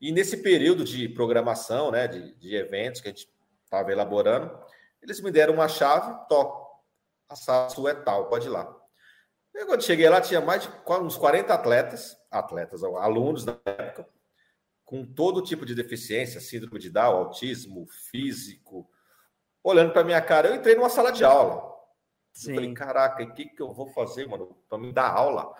E 0.00 0.12
nesse 0.12 0.38
período 0.38 0.84
de 0.84 1.08
programação, 1.08 1.90
né, 1.90 2.06
de, 2.06 2.34
de 2.34 2.54
eventos 2.54 3.00
que 3.00 3.08
a 3.08 3.10
gente 3.10 3.28
estava 3.64 3.90
elaborando, 3.90 4.50
eles 5.02 5.20
me 5.20 5.30
deram 5.30 5.54
uma 5.54 5.68
chave, 5.68 6.14
top. 6.28 6.65
A 7.28 7.68
sua 7.68 7.90
é 7.90 7.94
tal, 7.94 8.28
pode 8.28 8.46
ir 8.46 8.50
lá. 8.50 8.74
Quando 9.64 9.82
cheguei 9.82 10.08
lá, 10.08 10.20
tinha 10.20 10.40
mais 10.40 10.62
de 10.62 10.68
uns 11.00 11.16
40 11.16 11.52
atletas, 11.52 12.16
atletas, 12.30 12.84
alunos 12.84 13.44
na 13.44 13.58
época, 13.64 14.06
com 14.84 15.04
todo 15.04 15.42
tipo 15.42 15.64
de 15.64 15.74
deficiência, 15.74 16.40
síndrome 16.40 16.78
de 16.78 16.90
Down, 16.90 17.16
autismo, 17.16 17.86
físico, 18.10 18.88
olhando 19.64 19.92
para 19.92 20.04
minha 20.04 20.20
cara. 20.20 20.48
Eu 20.48 20.56
entrei 20.56 20.76
numa 20.76 20.90
sala 20.90 21.10
de 21.10 21.24
aula. 21.24 21.74
Sim. 22.32 22.50
Eu 22.50 22.54
falei, 22.56 22.74
caraca, 22.74 23.24
o 23.24 23.34
que, 23.34 23.46
que 23.46 23.62
eu 23.62 23.72
vou 23.72 23.88
fazer, 23.88 24.28
mano, 24.28 24.56
para 24.68 24.78
me 24.78 24.92
dar 24.92 25.10
aula? 25.10 25.52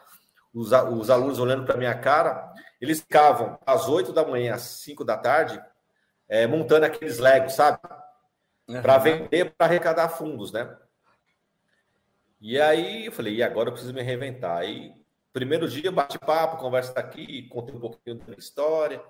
Os, 0.52 0.70
os 0.72 1.10
alunos 1.10 1.38
olhando 1.38 1.64
para 1.64 1.76
minha 1.76 1.98
cara, 1.98 2.52
eles 2.80 3.00
ficavam 3.00 3.58
às 3.66 3.88
8 3.88 4.12
da 4.12 4.24
manhã, 4.24 4.54
às 4.54 4.62
5 4.62 5.04
da 5.04 5.16
tarde, 5.16 5.60
é, 6.28 6.46
montando 6.46 6.86
aqueles 6.86 7.18
legos, 7.18 7.54
sabe? 7.54 7.78
Uhum. 8.68 8.82
Para 8.82 8.98
vender, 8.98 9.54
para 9.56 9.66
arrecadar 9.66 10.08
fundos, 10.10 10.52
né? 10.52 10.76
E 12.46 12.60
aí 12.60 13.06
eu 13.06 13.10
falei, 13.10 13.34
e 13.34 13.42
agora 13.42 13.70
eu 13.70 13.72
preciso 13.72 13.92
me 13.92 14.02
reinventar. 14.02 14.58
Aí, 14.58 14.94
primeiro 15.32 15.68
dia, 15.68 15.90
bate-papo, 15.90 16.58
conversa 16.58 16.94
daqui, 16.94 17.48
contei 17.48 17.74
um 17.74 17.80
pouquinho 17.80 18.18
da 18.18 18.34
história. 18.34 19.02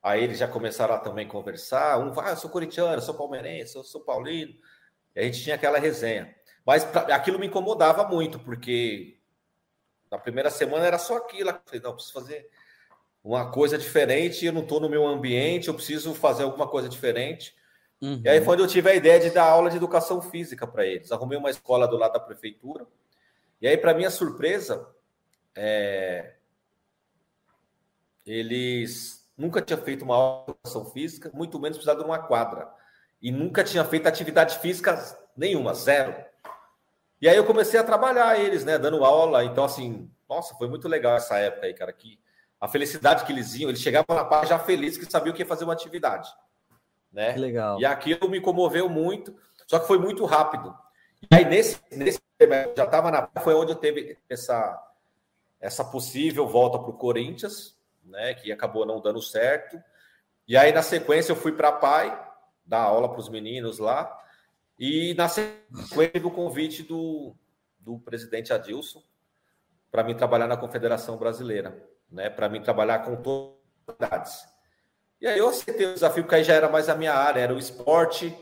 Aí 0.00 0.22
eles 0.22 0.38
já 0.38 0.46
começaram 0.46 0.94
a 0.94 0.98
também 1.00 1.26
conversar. 1.26 1.98
Um 1.98 2.12
vai, 2.12 2.28
ah, 2.28 2.30
eu 2.30 2.36
sou 2.36 2.48
corintiano, 2.48 2.94
eu 2.94 3.00
sou 3.00 3.14
palmeirense, 3.14 3.74
eu 3.74 3.82
sou 3.82 4.02
paulino. 4.02 4.54
E 5.12 5.18
a 5.18 5.24
gente 5.24 5.42
tinha 5.42 5.56
aquela 5.56 5.76
resenha. 5.76 6.32
Mas 6.64 6.84
pra, 6.84 7.00
aquilo 7.16 7.40
me 7.40 7.48
incomodava 7.48 8.06
muito, 8.06 8.38
porque 8.38 9.18
na 10.08 10.16
primeira 10.16 10.48
semana 10.48 10.86
era 10.86 11.00
só 11.00 11.16
aquilo. 11.16 11.50
Eu 11.50 11.60
falei, 11.64 11.80
não, 11.80 11.94
preciso 11.94 12.14
fazer 12.14 12.48
uma 13.24 13.50
coisa 13.50 13.76
diferente, 13.76 14.46
eu 14.46 14.52
não 14.52 14.62
estou 14.62 14.78
no 14.78 14.88
meu 14.88 15.04
ambiente, 15.04 15.66
eu 15.66 15.74
preciso 15.74 16.14
fazer 16.14 16.44
alguma 16.44 16.68
coisa 16.68 16.88
diferente. 16.88 17.56
Uhum. 18.00 18.22
E 18.24 18.28
aí 18.28 18.40
foi 18.44 18.54
onde 18.54 18.62
eu 18.62 18.68
tive 18.68 18.90
a 18.90 18.94
ideia 18.94 19.18
de 19.18 19.30
dar 19.30 19.44
aula 19.44 19.70
de 19.70 19.76
educação 19.76 20.22
física 20.22 20.66
para 20.66 20.86
eles. 20.86 21.10
Arrumei 21.10 21.36
uma 21.36 21.50
escola 21.50 21.86
do 21.86 21.96
lado 21.96 22.12
da 22.12 22.20
prefeitura. 22.20 22.86
E 23.60 23.66
aí, 23.66 23.76
para 23.76 23.94
minha 23.94 24.10
surpresa, 24.10 24.88
é... 25.54 26.34
eles 28.24 29.28
nunca 29.36 29.60
tinha 29.60 29.78
feito 29.78 30.04
uma 30.04 30.14
aula 30.14 30.44
de 30.44 30.50
educação 30.52 30.84
física, 30.92 31.30
muito 31.34 31.58
menos 31.58 31.76
precisado 31.76 31.98
de 31.98 32.04
uma 32.04 32.18
quadra. 32.18 32.68
E 33.20 33.32
nunca 33.32 33.64
tinha 33.64 33.84
feito 33.84 34.06
atividade 34.06 34.58
física 34.58 34.96
nenhuma, 35.36 35.74
zero. 35.74 36.14
E 37.20 37.28
aí 37.28 37.36
eu 37.36 37.44
comecei 37.44 37.80
a 37.80 37.84
trabalhar 37.84 38.38
eles, 38.38 38.64
né, 38.64 38.78
dando 38.78 39.04
aula. 39.04 39.44
Então, 39.44 39.64
assim, 39.64 40.08
nossa, 40.28 40.54
foi 40.54 40.68
muito 40.68 40.86
legal 40.86 41.16
essa 41.16 41.36
época 41.38 41.66
aí, 41.66 41.74
cara, 41.74 41.92
que 41.92 42.20
a 42.60 42.68
felicidade 42.68 43.24
que 43.24 43.32
eles 43.32 43.54
iam, 43.54 43.70
eles 43.70 43.80
chegavam 43.80 44.14
na 44.14 44.24
paz 44.24 44.48
já 44.48 44.58
felizes 44.58 44.98
que 44.98 45.10
sabiam 45.10 45.34
que 45.34 45.42
ia 45.42 45.46
fazer 45.46 45.64
uma 45.64 45.72
atividade. 45.72 46.28
Né? 47.18 47.32
Que 47.32 47.40
legal. 47.40 47.80
E 47.80 47.84
aquilo 47.84 48.28
me 48.28 48.40
comoveu 48.40 48.88
muito, 48.88 49.34
só 49.66 49.80
que 49.80 49.88
foi 49.88 49.98
muito 49.98 50.24
rápido. 50.24 50.72
E 51.20 51.34
aí, 51.34 51.44
nesse, 51.44 51.80
nesse 51.90 52.20
já 52.76 52.84
estava 52.84 53.10
na 53.10 53.28
foi 53.42 53.54
onde 53.54 53.72
eu 53.72 53.76
teve 53.76 54.16
essa, 54.30 54.80
essa 55.60 55.84
possível 55.84 56.46
volta 56.46 56.78
para 56.78 56.90
o 56.90 56.96
Corinthians, 56.96 57.76
né, 58.04 58.34
que 58.34 58.52
acabou 58.52 58.86
não 58.86 59.00
dando 59.00 59.20
certo. 59.20 59.82
E 60.46 60.56
aí, 60.56 60.70
na 60.70 60.80
sequência, 60.80 61.32
eu 61.32 61.36
fui 61.36 61.50
para 61.50 61.70
a 61.70 61.72
PAI, 61.72 62.24
dar 62.64 62.82
aula 62.82 63.08
para 63.08 63.18
os 63.18 63.28
meninos 63.28 63.80
lá. 63.80 64.16
E 64.78 65.12
na 65.14 65.28
sequência, 65.28 66.24
o 66.24 66.30
convite 66.30 66.84
do, 66.84 67.34
do 67.80 67.98
presidente 67.98 68.52
Adilson 68.52 69.02
para 69.90 70.04
mim 70.04 70.14
trabalhar 70.14 70.46
na 70.46 70.56
Confederação 70.56 71.16
Brasileira, 71.16 71.84
né, 72.08 72.30
para 72.30 72.48
mim 72.48 72.62
trabalhar 72.62 73.00
com 73.00 73.16
todas 73.16 73.58
as. 74.08 74.57
E 75.20 75.26
aí 75.26 75.38
eu 75.38 75.48
aceitei 75.48 75.86
o 75.86 75.94
desafio, 75.94 76.22
porque 76.22 76.36
aí 76.36 76.44
já 76.44 76.54
era 76.54 76.68
mais 76.68 76.88
a 76.88 76.94
minha 76.94 77.12
área, 77.12 77.40
era 77.40 77.54
o 77.54 77.58
esporte. 77.58 78.36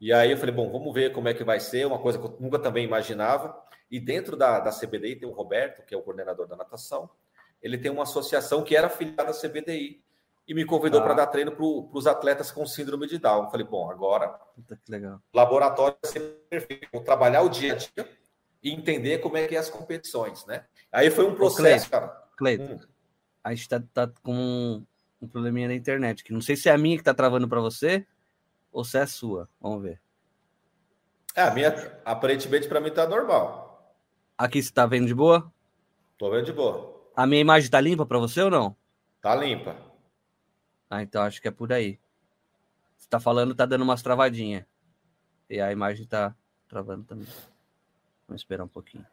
E 0.00 0.12
aí 0.12 0.30
eu 0.30 0.36
falei, 0.36 0.54
bom, 0.54 0.70
vamos 0.70 0.92
ver 0.94 1.12
como 1.12 1.28
é 1.28 1.34
que 1.34 1.42
vai 1.42 1.58
ser, 1.58 1.86
uma 1.86 1.98
coisa 1.98 2.18
que 2.18 2.24
eu 2.24 2.36
nunca 2.38 2.58
também 2.58 2.84
imaginava. 2.84 3.60
E 3.90 3.98
dentro 3.98 4.36
da, 4.36 4.60
da 4.60 4.70
CBDI 4.70 5.16
tem 5.16 5.28
o 5.28 5.32
Roberto, 5.32 5.84
que 5.84 5.94
é 5.94 5.98
o 5.98 6.02
coordenador 6.02 6.46
da 6.46 6.56
natação, 6.56 7.08
ele 7.62 7.78
tem 7.78 7.90
uma 7.90 8.02
associação 8.02 8.62
que 8.62 8.76
era 8.76 8.86
afiliada 8.86 9.30
à 9.30 9.34
CBDI 9.34 10.02
e 10.46 10.54
me 10.54 10.64
convidou 10.64 11.00
ah. 11.00 11.02
para 11.02 11.14
dar 11.14 11.26
treino 11.26 11.50
para 11.50 11.64
os 11.64 12.06
atletas 12.06 12.50
com 12.52 12.64
síndrome 12.66 13.06
de 13.06 13.18
Down. 13.18 13.44
Eu 13.44 13.50
falei, 13.50 13.66
bom, 13.66 13.90
agora 13.90 14.38
laboratório 15.34 15.96
vai 16.02 16.12
ser 16.12 16.20
perfeito. 16.48 16.88
Vou 16.92 17.02
trabalhar 17.02 17.42
o 17.42 17.48
dia 17.48 17.72
a 17.72 17.76
dia 17.76 18.08
e 18.62 18.72
entender 18.72 19.18
como 19.18 19.36
é 19.36 19.46
que 19.46 19.56
é 19.56 19.58
as 19.58 19.70
competições, 19.70 20.46
né? 20.46 20.64
Aí 20.92 21.10
foi 21.10 21.24
um 21.24 21.34
processo, 21.34 21.86
Ô, 21.86 21.90
Cleiton, 21.90 21.90
cara. 21.90 22.28
Cleiton, 22.36 22.74
hum. 22.74 22.80
a 23.42 23.54
gente 23.54 23.68
tá, 23.68 23.82
tá 23.92 24.12
com 24.22 24.84
um, 25.20 25.28
probleminha 25.28 25.68
na 25.68 25.74
internet, 25.74 26.22
que 26.22 26.32
não 26.32 26.40
sei 26.40 26.56
se 26.56 26.68
é 26.68 26.72
a 26.72 26.78
minha 26.78 26.96
que 26.96 27.04
tá 27.04 27.14
travando 27.14 27.48
para 27.48 27.60
você 27.60 28.06
ou 28.72 28.84
se 28.84 28.98
é 28.98 29.02
a 29.02 29.06
sua. 29.06 29.48
Vamos 29.60 29.82
ver. 29.82 30.00
É, 31.34 31.42
a 31.42 31.50
minha, 31.50 32.00
aparentemente, 32.04 32.68
para 32.68 32.80
mim 32.80 32.90
tá 32.90 33.06
normal. 33.06 33.94
Aqui 34.38 34.62
você 34.62 34.72
tá 34.72 34.86
vendo 34.86 35.06
de 35.06 35.14
boa? 35.14 35.52
Tô 36.18 36.30
vendo 36.30 36.46
de 36.46 36.52
boa. 36.52 37.10
A 37.14 37.26
minha 37.26 37.40
imagem 37.40 37.70
tá 37.70 37.80
limpa 37.80 38.04
para 38.04 38.18
você 38.18 38.42
ou 38.42 38.50
não? 38.50 38.76
Tá 39.20 39.34
limpa. 39.34 39.76
Ah, 40.88 41.02
então 41.02 41.22
acho 41.22 41.40
que 41.40 41.48
é 41.48 41.50
por 41.50 41.72
aí. 41.72 41.98
Você 42.96 43.08
tá 43.08 43.20
falando, 43.20 43.54
tá 43.54 43.66
dando 43.66 43.82
umas 43.82 44.02
travadinhas. 44.02 44.64
E 45.48 45.60
a 45.60 45.70
imagem 45.72 46.06
tá 46.06 46.34
travando 46.68 47.04
também. 47.04 47.28
Vamos 48.26 48.42
esperar 48.42 48.64
um 48.64 48.68
pouquinho. 48.68 49.06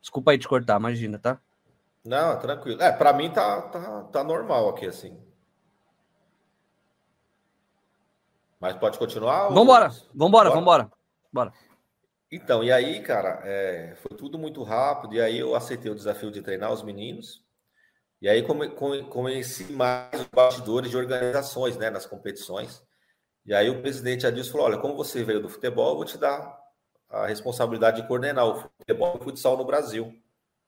Desculpa 0.00 0.32
aí 0.32 0.38
te 0.38 0.48
cortar, 0.48 0.78
imagina, 0.78 1.18
tá? 1.18 1.40
Não, 2.04 2.38
tranquilo. 2.38 2.82
É, 2.82 2.90
para 2.90 3.12
mim 3.12 3.30
tá, 3.30 3.62
tá, 3.62 4.02
tá 4.04 4.24
normal 4.24 4.68
aqui, 4.68 4.86
assim. 4.86 5.20
Mas 8.58 8.76
pode 8.76 8.98
continuar? 8.98 9.48
Ou... 9.48 9.54
Vambora, 9.54 9.88
vambora, 10.14 10.48
Bora? 10.48 10.60
vambora. 10.60 10.92
Bora. 11.32 11.52
Então, 12.30 12.64
e 12.64 12.72
aí, 12.72 13.02
cara, 13.02 13.40
é, 13.44 13.94
foi 13.96 14.16
tudo 14.16 14.38
muito 14.38 14.62
rápido, 14.62 15.14
e 15.14 15.20
aí 15.20 15.38
eu 15.38 15.54
aceitei 15.54 15.90
o 15.90 15.94
desafio 15.94 16.30
de 16.30 16.40
treinar 16.40 16.72
os 16.72 16.82
meninos, 16.82 17.44
e 18.22 18.28
aí 18.28 18.42
come, 18.42 18.70
come, 18.70 19.02
conheci 19.04 19.70
mais 19.72 20.08
os 20.18 20.26
bastidores 20.26 20.90
de 20.90 20.96
organizações, 20.96 21.76
né, 21.76 21.90
nas 21.90 22.06
competições, 22.06 22.82
e 23.44 23.52
aí 23.52 23.68
o 23.68 23.82
presidente 23.82 24.26
Adilson 24.26 24.52
falou, 24.52 24.66
olha, 24.66 24.78
como 24.78 24.96
você 24.96 25.22
veio 25.24 25.42
do 25.42 25.48
futebol, 25.48 25.90
eu 25.90 25.96
vou 25.96 26.04
te 26.04 26.16
dar 26.16 26.58
a 27.10 27.26
responsabilidade 27.26 28.00
de 28.00 28.08
coordenar 28.08 28.46
o 28.46 28.70
futebol 28.78 29.16
e 29.16 29.20
o 29.20 29.24
futsal 29.24 29.56
no 29.56 29.64
Brasil. 29.64 30.21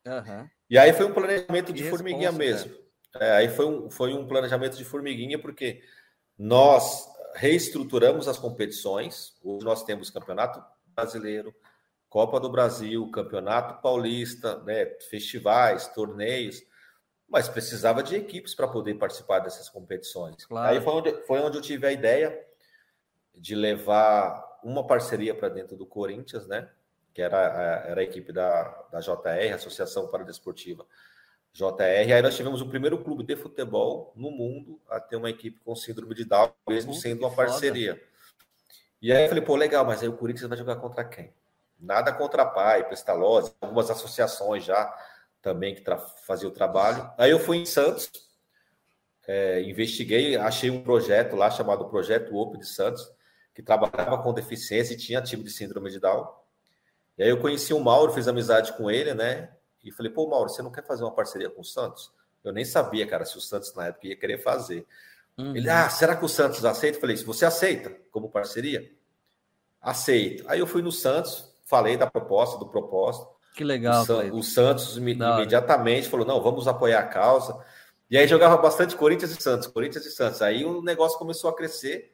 Uhum. 0.06 0.48
E 0.68 0.78
aí 0.78 0.92
foi 0.92 1.06
um 1.06 1.14
planejamento 1.14 1.72
de 1.72 1.84
formiguinha 1.88 2.32
mesmo. 2.32 2.74
É, 3.16 3.32
aí 3.32 3.48
foi 3.48 3.66
um, 3.66 3.90
foi 3.90 4.12
um 4.12 4.26
planejamento 4.26 4.76
de 4.76 4.84
formiguinha, 4.84 5.38
porque 5.38 5.82
nós 6.36 7.08
reestruturamos 7.34 8.28
as 8.28 8.38
competições, 8.38 9.34
hoje 9.42 9.64
nós 9.64 9.84
temos 9.84 10.10
campeonato 10.10 10.62
Brasileiro, 10.94 11.54
Copa 12.08 12.38
do 12.38 12.48
Brasil, 12.48 13.10
Campeonato 13.10 13.80
Paulista, 13.82 14.62
né, 14.62 14.86
festivais, 15.10 15.88
torneios, 15.88 16.62
mas 17.28 17.48
precisava 17.48 18.02
de 18.02 18.14
equipes 18.14 18.54
para 18.54 18.68
poder 18.68 18.94
participar 18.94 19.40
dessas 19.40 19.68
competições. 19.68 20.46
Claro. 20.46 20.72
Aí 20.72 20.80
foi 20.80 20.92
onde, 20.92 21.12
foi 21.26 21.40
onde 21.40 21.58
eu 21.58 21.62
tive 21.62 21.86
a 21.86 21.92
ideia 21.92 22.38
de 23.34 23.54
levar 23.54 24.60
uma 24.62 24.86
parceria 24.86 25.34
para 25.34 25.48
dentro 25.48 25.76
do 25.76 25.86
Corinthians, 25.86 26.46
né? 26.46 26.70
Que 27.14 27.22
era, 27.22 27.38
era 27.86 28.00
a 28.00 28.04
equipe 28.04 28.32
da, 28.32 28.64
da 28.92 29.00
JR, 29.00 29.54
Associação 29.54 30.08
Paradesportiva 30.08 30.84
JR. 31.54 32.12
Aí 32.12 32.20
nós 32.20 32.34
tivemos 32.34 32.60
o 32.60 32.68
primeiro 32.68 32.98
clube 33.02 33.22
de 33.22 33.36
futebol 33.36 34.12
no 34.16 34.30
mundo 34.32 34.80
a 34.90 34.98
ter 34.98 35.14
uma 35.14 35.30
equipe 35.30 35.60
com 35.64 35.76
síndrome 35.76 36.12
de 36.12 36.24
Down, 36.24 36.52
mesmo 36.68 36.92
sendo 36.92 37.20
uma 37.20 37.30
parceria. 37.30 37.94
Foda. 37.94 38.06
E 39.00 39.12
aí 39.12 39.22
eu 39.22 39.28
falei, 39.28 39.44
pô, 39.44 39.54
legal, 39.54 39.84
mas 39.84 40.02
aí 40.02 40.08
o 40.08 40.16
Corinthians 40.16 40.48
vai 40.48 40.58
jogar 40.58 40.76
contra 40.76 41.04
quem? 41.04 41.32
Nada 41.78 42.12
contra 42.12 42.42
a 42.42 42.46
PAI, 42.46 42.88
Pestalozzi, 42.88 43.54
algumas 43.60 43.88
associações 43.88 44.64
já 44.64 44.92
também 45.40 45.74
que 45.74 45.84
faziam 46.26 46.50
o 46.50 46.54
trabalho. 46.54 47.08
Aí 47.16 47.30
eu 47.30 47.38
fui 47.38 47.58
em 47.58 47.66
Santos, 47.66 48.10
é, 49.28 49.62
investiguei, 49.62 50.36
achei 50.36 50.70
um 50.70 50.82
projeto 50.82 51.36
lá 51.36 51.50
chamado 51.50 51.84
Projeto 51.88 52.34
Open 52.34 52.58
de 52.58 52.66
Santos, 52.66 53.06
que 53.54 53.62
trabalhava 53.62 54.20
com 54.22 54.32
deficiência 54.32 54.94
e 54.94 54.96
tinha 54.96 55.22
time 55.22 55.44
de 55.44 55.50
síndrome 55.50 55.90
de 55.90 56.00
Down. 56.00 56.26
E 57.16 57.22
aí 57.22 57.28
eu 57.28 57.40
conheci 57.40 57.72
o 57.72 57.80
Mauro, 57.80 58.12
fiz 58.12 58.26
amizade 58.26 58.72
com 58.76 58.90
ele, 58.90 59.14
né? 59.14 59.50
E 59.82 59.92
falei, 59.92 60.10
pô, 60.10 60.26
Mauro, 60.28 60.48
você 60.48 60.62
não 60.62 60.72
quer 60.72 60.84
fazer 60.84 61.04
uma 61.04 61.14
parceria 61.14 61.50
com 61.50 61.60
o 61.60 61.64
Santos? 61.64 62.10
Eu 62.42 62.52
nem 62.52 62.64
sabia, 62.64 63.06
cara, 63.06 63.24
se 63.24 63.36
o 63.36 63.40
Santos 63.40 63.74
na 63.74 63.86
época 63.86 64.08
ia 64.08 64.16
querer 64.16 64.38
fazer. 64.38 64.86
Uhum. 65.38 65.56
Ele, 65.56 65.68
ah, 65.68 65.88
será 65.88 66.16
que 66.16 66.24
o 66.24 66.28
Santos 66.28 66.64
aceita? 66.64 66.96
Eu 66.96 67.00
falei, 67.00 67.16
se 67.16 67.24
você 67.24 67.44
aceita 67.44 67.90
como 68.10 68.30
parceria? 68.30 68.90
Aceito. 69.80 70.44
Aí 70.48 70.60
eu 70.60 70.66
fui 70.66 70.82
no 70.82 70.92
Santos, 70.92 71.54
falei 71.64 71.96
da 71.96 72.06
proposta, 72.06 72.58
do 72.58 72.66
propósito. 72.66 73.28
Que 73.54 73.62
legal. 73.62 74.02
O, 74.02 74.06
San, 74.06 74.32
o 74.32 74.42
Santos 74.42 74.98
me, 74.98 75.12
imediatamente 75.12 76.08
falou: 76.08 76.26
não, 76.26 76.42
vamos 76.42 76.66
apoiar 76.66 77.00
a 77.00 77.06
causa. 77.06 77.56
E 78.10 78.18
aí 78.18 78.26
jogava 78.26 78.56
bastante 78.56 78.96
Corinthians 78.96 79.30
e 79.30 79.40
Santos, 79.40 79.68
Corinthians 79.68 80.04
e 80.04 80.10
Santos. 80.10 80.42
Aí 80.42 80.64
o 80.64 80.82
negócio 80.82 81.18
começou 81.18 81.48
a 81.48 81.56
crescer. 81.56 82.12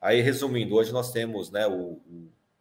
Aí, 0.00 0.20
resumindo, 0.20 0.76
hoje 0.76 0.92
nós 0.92 1.10
temos 1.10 1.50
né, 1.50 1.66
o, 1.66 2.00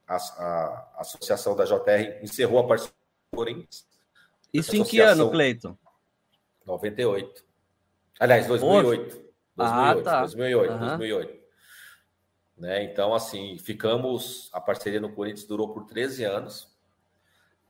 a, 0.07 0.15
a, 0.15 1.01
associação 1.01 1.55
da 1.55 1.65
JR 1.65 2.23
encerrou 2.23 2.59
a 2.59 2.67
parceria 2.67 2.95
do 3.31 3.37
Corinthians. 3.37 3.85
Isso 4.53 4.75
em 4.75 4.83
que 4.83 4.99
ano, 4.99 5.29
Cleiton? 5.29 5.77
98. 6.65 7.45
Aliás, 8.19 8.47
2008. 8.47 9.27
2008, 9.55 9.99
ah, 9.99 10.03
tá. 10.03 10.19
2008, 10.21 10.71
uhum. 10.71 10.79
2008. 10.79 11.47
Né? 12.57 12.83
Então, 12.83 13.13
assim, 13.13 13.57
ficamos. 13.57 14.49
A 14.53 14.61
parceria 14.61 14.99
no 14.99 15.13
Corinthians 15.13 15.45
durou 15.45 15.73
por 15.73 15.85
13 15.85 16.23
anos. 16.23 16.75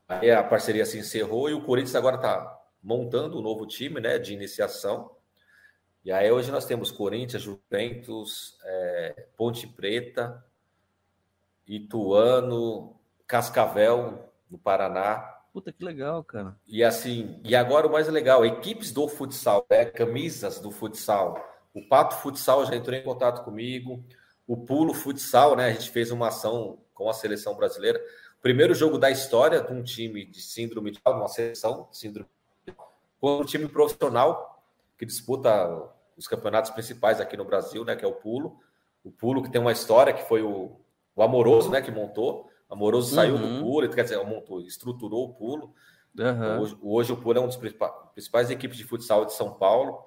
Aí 0.08 0.30
a 0.30 0.42
parceria 0.42 0.86
se 0.86 0.98
encerrou 0.98 1.50
e 1.50 1.54
o 1.54 1.62
Corinthians 1.62 1.94
agora 1.94 2.16
está 2.16 2.58
montando 2.82 3.38
um 3.38 3.42
novo 3.42 3.66
time 3.66 4.00
né, 4.00 4.18
de 4.18 4.32
iniciação. 4.32 5.14
E 6.02 6.10
aí 6.10 6.30
hoje 6.30 6.50
nós 6.50 6.64
temos 6.64 6.90
Corinthians, 6.90 7.42
Juventus, 7.42 8.58
é, 8.64 9.26
Ponte 9.36 9.66
Preta, 9.66 10.42
Ituano, 11.68 12.96
Cascavel, 13.26 14.30
no 14.50 14.58
Paraná. 14.58 15.36
Puta 15.52 15.72
que 15.72 15.84
legal, 15.84 16.24
cara. 16.24 16.56
E 16.66 16.82
assim, 16.82 17.40
e 17.44 17.54
agora 17.54 17.86
o 17.86 17.92
mais 17.92 18.08
legal, 18.08 18.44
equipes 18.46 18.92
do 18.92 19.06
futsal, 19.08 19.66
né, 19.70 19.84
camisas 19.84 20.60
do 20.60 20.70
futsal 20.70 21.44
o 21.78 21.82
Pato 21.86 22.16
Futsal 22.16 22.66
já 22.66 22.74
entrou 22.74 22.96
em 22.96 23.02
contato 23.02 23.44
comigo. 23.44 24.04
O 24.46 24.56
Pulo 24.56 24.92
Futsal, 24.92 25.54
né? 25.54 25.66
A 25.66 25.72
gente 25.72 25.90
fez 25.90 26.10
uma 26.10 26.28
ação 26.28 26.78
com 26.92 27.08
a 27.08 27.14
seleção 27.14 27.54
brasileira. 27.54 28.00
Primeiro 28.42 28.74
jogo 28.74 28.98
da 28.98 29.10
história 29.10 29.60
de 29.60 29.72
um 29.72 29.82
time 29.82 30.24
de 30.24 30.40
síndrome 30.40 30.90
de 30.90 31.00
uma 31.06 31.28
seleção 31.28 31.88
de 31.90 31.98
síndrome 31.98 32.28
com 33.20 33.40
um 33.40 33.44
time 33.44 33.68
profissional 33.68 34.64
que 34.96 35.04
disputa 35.04 35.50
os 36.16 36.26
campeonatos 36.26 36.70
principais 36.70 37.20
aqui 37.20 37.36
no 37.36 37.44
Brasil, 37.44 37.84
né? 37.84 37.94
Que 37.94 38.04
é 38.04 38.08
o 38.08 38.12
Pulo. 38.12 38.58
O 39.04 39.10
Pulo 39.10 39.42
que 39.42 39.50
tem 39.50 39.60
uma 39.60 39.72
história 39.72 40.12
que 40.12 40.26
foi 40.26 40.42
o, 40.42 40.76
o 41.18 41.22
Amoroso, 41.22 41.68
né? 41.68 41.82
Que 41.82 41.90
montou. 41.90 42.48
O 42.68 42.74
Amoroso 42.74 43.08
uhum. 43.08 43.14
saiu 43.14 43.38
do 43.38 43.44
uhum. 43.44 43.60
Pulo, 43.60 43.88
quer 43.88 44.04
dizer, 44.04 44.24
montou, 44.24 44.60
estruturou 44.60 45.24
o 45.24 45.34
Pulo. 45.34 45.74
Uhum. 46.16 46.60
Hoje, 46.60 46.78
hoje, 46.80 47.12
o 47.12 47.16
Pulo 47.16 47.38
é 47.38 47.40
um 47.40 47.48
dos 47.48 47.56
principais 47.56 48.50
equipes 48.50 48.76
de 48.76 48.84
futsal 48.84 49.24
de 49.24 49.32
São 49.32 49.52
Paulo. 49.52 50.04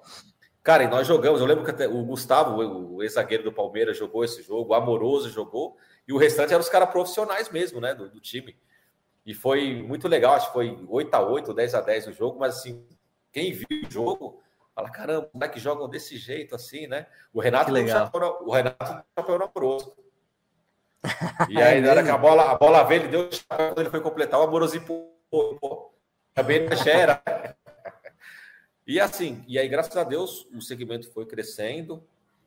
Cara, 0.62 0.84
e 0.84 0.88
nós 0.88 1.06
jogamos. 1.06 1.40
Eu 1.40 1.46
lembro 1.46 1.64
que 1.64 1.70
até 1.70 1.86
o 1.86 2.02
Gustavo, 2.02 2.56
o 2.62 3.02
ex-zagueiro 3.02 3.44
do 3.44 3.52
Palmeiras, 3.52 3.98
jogou 3.98 4.24
esse 4.24 4.42
jogo, 4.42 4.72
o 4.72 4.74
Amoroso 4.74 5.28
jogou, 5.28 5.76
e 6.08 6.14
o 6.14 6.16
restante 6.16 6.54
eram 6.54 6.62
os 6.62 6.68
caras 6.70 6.88
profissionais 6.88 7.50
mesmo, 7.50 7.78
né, 7.78 7.94
do, 7.94 8.08
do, 8.08 8.20
time. 8.20 8.56
E 9.26 9.34
foi 9.34 9.82
muito 9.82 10.08
legal, 10.08 10.34
acho 10.34 10.46
que 10.46 10.52
foi 10.54 10.78
8 10.88 11.14
a 11.14 11.20
8 11.20 11.52
10 11.52 11.74
a 11.74 11.80
10 11.80 12.06
o 12.06 12.12
jogo, 12.12 12.38
mas 12.40 12.56
assim, 12.56 12.86
quem 13.30 13.52
viu 13.52 13.66
o 13.86 13.90
jogo, 13.90 14.40
fala: 14.74 14.88
caramba, 14.88 15.28
como 15.30 15.44
é 15.44 15.48
que 15.48 15.60
jogam 15.60 15.88
desse 15.88 16.16
jeito 16.16 16.54
assim, 16.54 16.86
né? 16.86 17.06
O 17.34 17.40
Renato, 17.40 17.66
que 17.66 17.72
legal. 17.72 18.06
Chapéu, 18.06 18.38
o 18.40 18.50
Renato 18.50 19.04
chapéu 19.18 19.38
no 19.38 19.44
Amoroso. 19.44 20.01
E 21.48 21.60
aí, 21.60 21.80
na 21.80 21.90
hora 21.90 22.02
que 22.02 22.10
a 22.10 22.18
bola, 22.18 22.52
a 22.52 22.54
bola 22.56 22.84
veio, 22.84 23.02
ele 23.02 23.08
deu 23.08 23.28
quando 23.48 23.80
ele 23.80 23.90
foi 23.90 24.00
completar, 24.00 24.38
o 24.38 24.44
Amoroso 24.44 24.80
pô, 24.82 25.08
pô, 25.30 25.92
também 26.34 26.66
era. 26.86 27.22
E 28.86 29.00
assim, 29.00 29.44
e 29.46 29.58
aí, 29.58 29.68
graças 29.68 29.96
a 29.96 30.04
Deus, 30.04 30.46
o 30.54 30.60
segmento 30.60 31.10
foi 31.12 31.26
crescendo. 31.26 32.02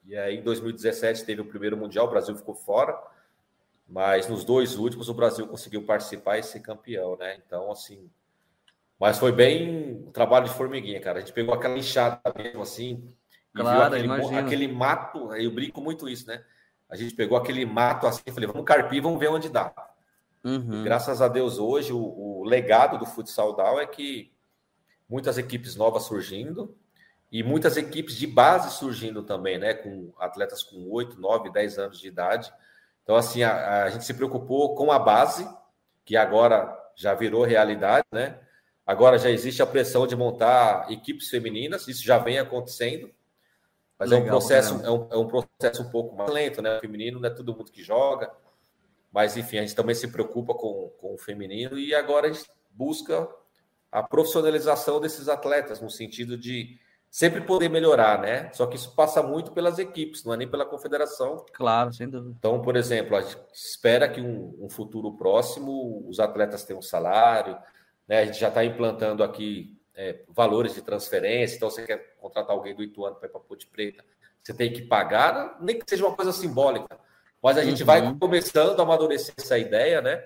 E 0.06 0.16
aí, 0.18 0.38
em 0.38 0.41
2017, 0.41 1.26
teve 1.26 1.41
o 1.41 1.45
primeiro 1.45 1.76
Mundial, 1.76 2.06
o 2.06 2.10
Brasil 2.10 2.36
ficou 2.36 2.56
fora. 2.56 2.97
Mas 3.88 4.28
nos 4.28 4.43
dois 4.43 4.78
últimos, 4.78 5.10
o 5.10 5.14
Brasil 5.14 5.47
conseguiu 5.47 5.84
participar 5.84 6.38
e 6.38 6.43
ser 6.43 6.60
campeão, 6.60 7.16
né? 7.18 7.38
Então, 7.45 7.72
assim. 7.72 8.10
Mas 8.99 9.20
foi 9.20 9.32
bem 9.32 10.10
trabalho 10.14 10.45
de 10.45 10.53
formiguinha, 10.53 10.99
cara. 10.99 11.18
A 11.18 11.22
gente 11.22 11.34
pegou 11.34 11.53
aquela 11.53 11.78
enxada 11.78 12.22
mesmo, 12.36 12.62
assim. 12.62 13.14
Claro, 13.53 13.95
viu 13.95 14.12
aquele, 14.14 14.38
aquele 14.38 14.68
mato. 14.68 15.34
Eu 15.36 15.51
brinco 15.51 15.82
muito 15.82 16.10
isso, 16.10 16.28
né? 16.28 16.43
A 16.95 16.97
gente 16.97 17.15
pegou 17.15 17.37
aquele 17.37 17.65
mato 17.65 18.07
assim, 18.07 18.23
falei, 18.31 18.47
vamos 18.47 18.65
carpir, 18.65 19.01
vamos 19.01 19.19
ver 19.19 19.29
onde 19.29 19.49
dá. 19.49 19.73
Uhum. 20.43 20.83
graças 20.83 21.23
a 21.23 21.27
Deus, 21.27 21.57
hoje, 21.57 21.91
o, 21.91 21.97
o 21.97 22.43
legado 22.43 22.99
do 22.99 23.05
futsal 23.05 23.55
Down 23.55 23.79
é 23.79 23.87
que 23.87 24.31
muitas 25.09 25.39
equipes 25.39 25.75
novas 25.75 26.03
surgindo 26.03 26.77
e 27.31 27.41
muitas 27.41 27.77
equipes 27.77 28.15
de 28.15 28.27
base 28.27 28.71
surgindo 28.77 29.23
também, 29.23 29.57
né? 29.57 29.73
Com 29.73 30.13
atletas 30.19 30.63
com 30.63 30.87
8, 30.89 31.19
9, 31.19 31.51
10 31.51 31.79
anos 31.79 31.99
de 31.99 32.07
idade. 32.07 32.53
Então, 33.03 33.15
assim, 33.15 33.43
a, 33.43 33.83
a 33.83 33.89
gente 33.89 34.05
se 34.05 34.13
preocupou 34.13 34.75
com 34.75 34.91
a 34.91 34.99
base, 34.99 35.47
que 36.05 36.15
agora 36.15 36.73
já 36.95 37.13
virou 37.13 37.43
realidade, 37.43 38.05
né? 38.11 38.39
Agora 38.85 39.17
já 39.17 39.31
existe 39.31 39.63
a 39.63 39.65
pressão 39.65 40.05
de 40.05 40.15
montar 40.15 40.91
equipes 40.91 41.27
femininas, 41.27 41.87
isso 41.87 42.05
já 42.05 42.19
vem 42.19 42.37
acontecendo, 42.37 43.09
mas 43.97 44.09
Legal, 44.09 44.23
é 44.23 44.27
um 44.27 44.29
processo 44.29 44.85
é 44.85 44.91
um, 44.91 45.07
é 45.11 45.17
um, 45.17 45.27
processo 45.27 45.81
um 45.81 45.89
pouco 45.89 46.15
mais 46.15 46.31
lento, 46.31 46.61
né? 46.61 46.77
O 46.77 46.81
feminino 46.81 47.19
não 47.19 47.27
é 47.27 47.33
todo 47.33 47.55
mundo 47.55 47.71
que 47.71 47.83
joga, 47.83 48.31
mas 49.11 49.37
enfim, 49.37 49.59
a 49.59 49.61
gente 49.61 49.75
também 49.75 49.95
se 49.95 50.07
preocupa 50.09 50.53
com, 50.53 50.91
com 50.97 51.13
o 51.13 51.17
feminino 51.17 51.79
e 51.79 51.95
agora 51.95 52.27
a 52.27 52.31
gente 52.31 52.49
busca 52.71 53.27
a 53.91 54.03
profissionalização 54.03 54.99
desses 54.99 55.29
atletas, 55.29 55.79
no 55.79 55.89
sentido 55.89 56.37
de 56.37 56.77
sempre 57.09 57.39
poder 57.39 57.69
melhorar, 57.69 58.19
né? 58.19 58.51
Só 58.51 58.67
que 58.67 58.75
isso 58.75 58.93
passa 58.93 59.23
muito 59.23 59.53
pelas 59.53 59.79
equipes, 59.79 60.25
não 60.25 60.33
é 60.33 60.37
nem 60.37 60.49
pela 60.49 60.65
confederação. 60.65 61.45
Claro, 61.53 61.93
sem 61.93 62.09
dúvida. 62.09 62.35
Então, 62.37 62.61
por 62.61 62.75
exemplo, 62.75 63.15
a 63.15 63.21
gente 63.21 63.37
espera 63.53 64.09
que 64.09 64.19
um, 64.19 64.53
um 64.59 64.69
futuro 64.69 65.15
próximo 65.15 66.05
os 66.09 66.19
atletas 66.19 66.65
tenham 66.65 66.79
um 66.79 66.81
salário, 66.81 67.57
né? 68.05 68.19
A 68.19 68.25
gente 68.25 68.37
já 68.37 68.49
está 68.49 68.65
implantando 68.65 69.23
aqui 69.23 69.74
é, 69.95 70.23
valores 70.29 70.73
de 70.73 70.81
transferência, 70.81 71.55
então 71.55 71.69
você 71.69 71.85
quer 71.85 72.15
contratar 72.17 72.55
alguém 72.55 72.75
do 72.75 72.83
Ituano 72.83 73.15
para 73.15 73.27
ir 73.27 73.31
para 73.31 73.39
Ponte 73.39 73.65
Preta, 73.67 74.03
você 74.43 74.53
tem 74.53 74.71
que 74.71 74.83
pagar, 74.83 75.57
nem 75.61 75.79
que 75.79 75.85
seja 75.89 76.05
uma 76.05 76.15
coisa 76.15 76.31
simbólica. 76.31 76.99
Mas 77.41 77.57
a 77.57 77.63
gente 77.63 77.81
uhum. 77.81 77.87
vai 77.87 78.15
começando 78.15 78.79
a 78.79 78.83
amadurecer 78.83 79.33
essa 79.37 79.57
ideia, 79.57 80.01
né? 80.01 80.23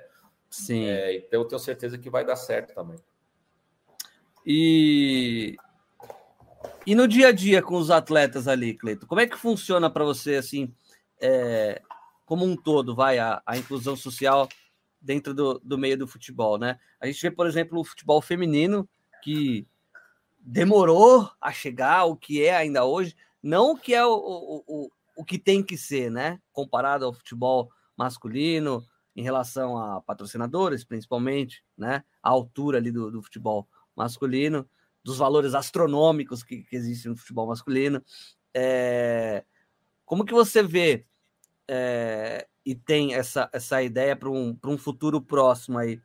Sim. 0.49 0.85
É, 0.85 1.17
então 1.17 1.41
eu 1.41 1.45
tenho 1.45 1.59
certeza 1.59 1.97
que 1.97 2.09
vai 2.09 2.25
dar 2.25 2.35
certo 2.35 2.73
também. 2.73 2.97
E 4.45 5.55
e 6.85 6.95
no 6.95 7.07
dia 7.07 7.27
a 7.27 7.31
dia 7.31 7.61
com 7.61 7.75
os 7.75 7.91
atletas 7.91 8.47
ali, 8.47 8.73
Cleito, 8.73 9.05
como 9.05 9.21
é 9.21 9.27
que 9.27 9.37
funciona 9.37 9.89
para 9.89 10.03
você 10.03 10.35
assim, 10.35 10.73
é, 11.21 11.81
como 12.25 12.45
um 12.45 12.55
todo, 12.55 12.95
vai 12.95 13.19
a, 13.19 13.41
a 13.45 13.57
inclusão 13.57 13.95
social 13.95 14.49
dentro 14.99 15.33
do, 15.33 15.59
do 15.59 15.77
meio 15.77 15.97
do 15.97 16.07
futebol, 16.07 16.57
né? 16.57 16.79
A 16.99 17.05
gente 17.05 17.21
vê, 17.21 17.31
por 17.31 17.47
exemplo, 17.47 17.79
o 17.79 17.83
futebol 17.83 18.21
feminino 18.21 18.89
que 19.21 19.67
demorou 20.39 21.29
a 21.39 21.51
chegar 21.51 22.05
o 22.05 22.15
que 22.15 22.43
é 22.43 22.55
ainda 22.55 22.85
hoje, 22.85 23.15
não 23.41 23.71
o 23.71 23.77
que 23.77 23.93
é 23.93 24.05
o, 24.05 24.13
o, 24.13 24.63
o, 24.67 24.91
o 25.17 25.25
que 25.25 25.37
tem 25.37 25.61
que 25.61 25.77
ser, 25.77 26.09
né? 26.09 26.39
Comparado 26.51 27.05
ao 27.05 27.13
futebol 27.13 27.69
masculino, 27.95 28.83
em 29.15 29.21
relação 29.21 29.77
a 29.77 30.01
patrocinadores, 30.01 30.83
principalmente, 30.83 31.63
né? 31.77 32.03
A 32.23 32.29
altura 32.29 32.77
ali 32.77 32.91
do, 32.91 33.11
do 33.11 33.21
futebol 33.21 33.67
masculino 33.95 34.67
dos 35.03 35.17
valores 35.17 35.53
astronômicos 35.53 36.43
que, 36.43 36.63
que 36.63 36.75
existem 36.75 37.11
no 37.11 37.17
futebol 37.17 37.47
masculino. 37.47 38.03
É, 38.53 39.43
como 40.05 40.25
que 40.25 40.33
você 40.33 40.63
vê 40.63 41.05
é, 41.67 42.47
e 42.65 42.75
tem 42.75 43.13
essa, 43.13 43.49
essa 43.53 43.81
ideia 43.81 44.15
para 44.15 44.29
um, 44.29 44.57
um 44.63 44.77
futuro 44.77 45.21
próximo 45.21 45.77
aí 45.77 46.01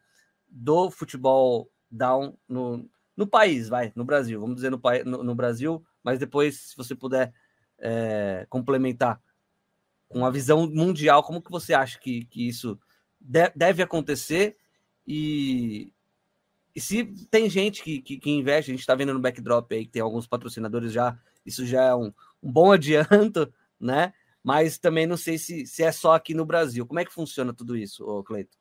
do 0.49 0.91
futebol 0.91 1.71
down 1.91 2.37
no, 2.49 2.89
no 3.17 3.27
país, 3.27 3.69
vai, 3.69 3.93
no 3.95 4.05
Brasil, 4.05 4.41
vamos 4.41 4.57
dizer 4.57 4.71
no, 4.71 4.81
no, 5.05 5.25
no 5.25 5.35
Brasil, 5.35 5.85
mas 6.03 6.19
depois, 6.19 6.71
se 6.71 6.77
você 6.77 6.95
puder 6.95 7.33
é, 7.79 8.47
complementar 8.49 9.21
com 10.09 10.25
a 10.25 10.31
visão 10.31 10.69
mundial, 10.69 11.23
como 11.23 11.43
que 11.43 11.51
você 11.51 11.75
acha 11.75 11.99
que, 11.99 12.25
que 12.27 12.47
isso 12.47 12.79
de, 13.21 13.51
deve 13.55 13.83
acontecer 13.83 14.57
e, 15.07 15.93
e 16.75 16.81
se 16.81 17.05
tem 17.31 17.49
gente 17.49 17.83
que, 17.83 18.01
que, 18.01 18.19
que 18.19 18.31
investe, 18.31 18.71
a 18.71 18.75
gente 18.75 18.81
está 18.81 18.95
vendo 18.95 19.15
no 19.15 19.21
backdrop 19.21 19.73
aí 19.73 19.85
que 19.85 19.93
tem 19.93 20.03
alguns 20.03 20.27
patrocinadores 20.27 20.93
já, 20.93 21.19
isso 21.45 21.65
já 21.65 21.85
é 21.85 21.95
um, 21.95 22.13
um 22.43 22.53
bom 22.53 22.71
adianto, 22.73 23.53
né? 23.79 24.13
Mas 24.43 24.77
também 24.79 25.07
não 25.07 25.17
sei 25.17 25.39
se, 25.39 25.67
se 25.67 25.83
é 25.83 25.91
só 25.91 26.15
aqui 26.15 26.35
no 26.35 26.45
Brasil. 26.45 26.87
Como 26.87 27.01
é 27.01 27.05
que 27.05 27.13
funciona 27.13 27.55
tudo 27.55 27.77
isso, 27.77 28.23
Cleito? 28.25 28.59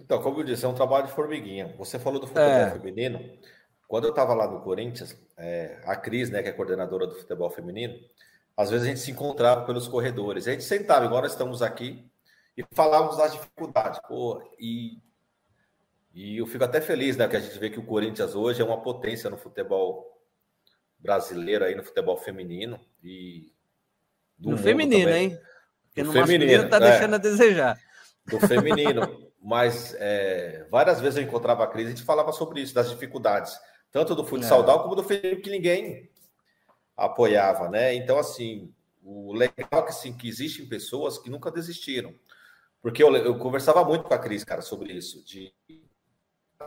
Então, 0.00 0.20
como 0.22 0.40
eu 0.40 0.44
disse, 0.44 0.64
é 0.64 0.68
um 0.68 0.74
trabalho 0.74 1.06
de 1.06 1.12
formiguinha. 1.12 1.74
Você 1.78 1.98
falou 1.98 2.20
do 2.20 2.26
futebol 2.26 2.48
é. 2.48 2.70
feminino. 2.70 3.20
Quando 3.88 4.04
eu 4.04 4.10
estava 4.10 4.34
lá 4.34 4.46
no 4.46 4.60
Corinthians, 4.60 5.16
é, 5.36 5.80
a 5.84 5.96
Cris, 5.96 6.28
né, 6.30 6.42
que 6.42 6.48
é 6.48 6.52
coordenadora 6.52 7.06
do 7.06 7.14
futebol 7.14 7.50
feminino, 7.50 7.98
às 8.56 8.70
vezes 8.70 8.86
a 8.86 8.90
gente 8.90 9.00
se 9.00 9.10
encontrava 9.10 9.64
pelos 9.64 9.88
corredores. 9.88 10.46
A 10.48 10.52
gente 10.52 10.64
sentava, 10.64 11.04
igual 11.06 11.22
nós 11.22 11.32
estamos 11.32 11.62
aqui, 11.62 12.10
e 12.56 12.64
falávamos 12.72 13.16
das 13.16 13.32
dificuldades. 13.32 14.00
Pô, 14.08 14.42
e 14.58 14.98
e 16.16 16.38
eu 16.38 16.46
fico 16.46 16.64
até 16.64 16.80
feliz, 16.80 17.14
né, 17.14 17.28
que 17.28 17.36
a 17.36 17.40
gente 17.40 17.58
vê 17.58 17.68
que 17.68 17.78
o 17.78 17.84
Corinthians 17.84 18.34
hoje 18.34 18.62
é 18.62 18.64
uma 18.64 18.80
potência 18.80 19.28
no 19.28 19.36
futebol 19.36 20.18
brasileiro 20.98 21.62
aí 21.62 21.74
no 21.74 21.84
futebol 21.84 22.16
feminino 22.16 22.80
e 23.04 23.52
no 24.38 24.56
feminino, 24.56 25.04
também. 25.04 25.32
hein? 25.32 25.38
Porque 25.84 26.02
no, 26.02 26.14
no 26.14 26.26
feminino 26.26 26.70
tá 26.70 26.78
é, 26.78 26.80
deixando 26.80 27.14
a 27.16 27.18
desejar. 27.18 27.78
Do 28.24 28.40
feminino, 28.40 29.28
mas 29.46 29.94
é, 30.00 30.66
várias 30.72 31.00
vezes 31.00 31.18
eu 31.18 31.22
encontrava 31.22 31.62
a 31.62 31.68
crise 31.68 31.90
e 31.90 31.92
a 31.92 31.94
gente 31.94 32.04
falava 32.04 32.32
sobre 32.32 32.60
isso, 32.60 32.74
das 32.74 32.90
dificuldades, 32.90 33.56
tanto 33.92 34.12
do 34.12 34.24
futsal 34.24 34.68
é. 34.68 34.82
como 34.82 34.96
do 34.96 35.04
feminino 35.04 35.40
que 35.40 35.50
ninguém 35.50 36.10
apoiava, 36.96 37.68
né? 37.68 37.94
Então 37.94 38.18
assim, 38.18 38.74
o 39.04 39.32
legal 39.32 39.54
é 39.70 39.82
que 39.82 39.90
assim 39.90 40.12
que 40.12 40.28
existem 40.28 40.66
pessoas 40.66 41.16
que 41.16 41.30
nunca 41.30 41.48
desistiram. 41.48 42.12
Porque 42.82 43.00
eu, 43.00 43.14
eu 43.14 43.38
conversava 43.38 43.84
muito 43.84 44.02
com 44.02 44.14
a 44.14 44.18
Cris, 44.18 44.42
cara, 44.42 44.62
sobre 44.62 44.92
isso, 44.92 45.24
de 45.24 45.54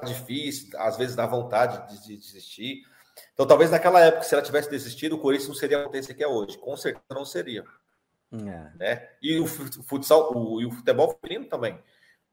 difícil, 0.06 0.70
às 0.80 0.96
vezes 0.96 1.18
dá 1.18 1.26
vontade 1.26 2.02
de 2.02 2.16
desistir. 2.16 2.84
Então, 3.34 3.46
talvez 3.46 3.72
naquela 3.72 4.00
época, 4.00 4.24
se 4.24 4.34
ela 4.34 4.44
tivesse 4.44 4.70
desistido, 4.70 5.18
o 5.18 5.20
Corinthians 5.20 5.50
não 5.50 5.56
seria 5.56 5.82
a 5.82 5.84
potência 5.84 6.14
que 6.14 6.24
é 6.24 6.28
hoje. 6.28 6.58
Com 6.58 6.78
certeza 6.78 7.04
não 7.10 7.26
seria. 7.26 7.66
É. 8.32 8.78
Né? 8.78 9.10
E 9.22 9.38
o 9.38 9.46
futsal, 9.46 10.34
o, 10.34 10.62
e 10.62 10.66
o 10.66 10.72
futebol 10.72 11.20
feminino 11.20 11.50
também. 11.50 11.78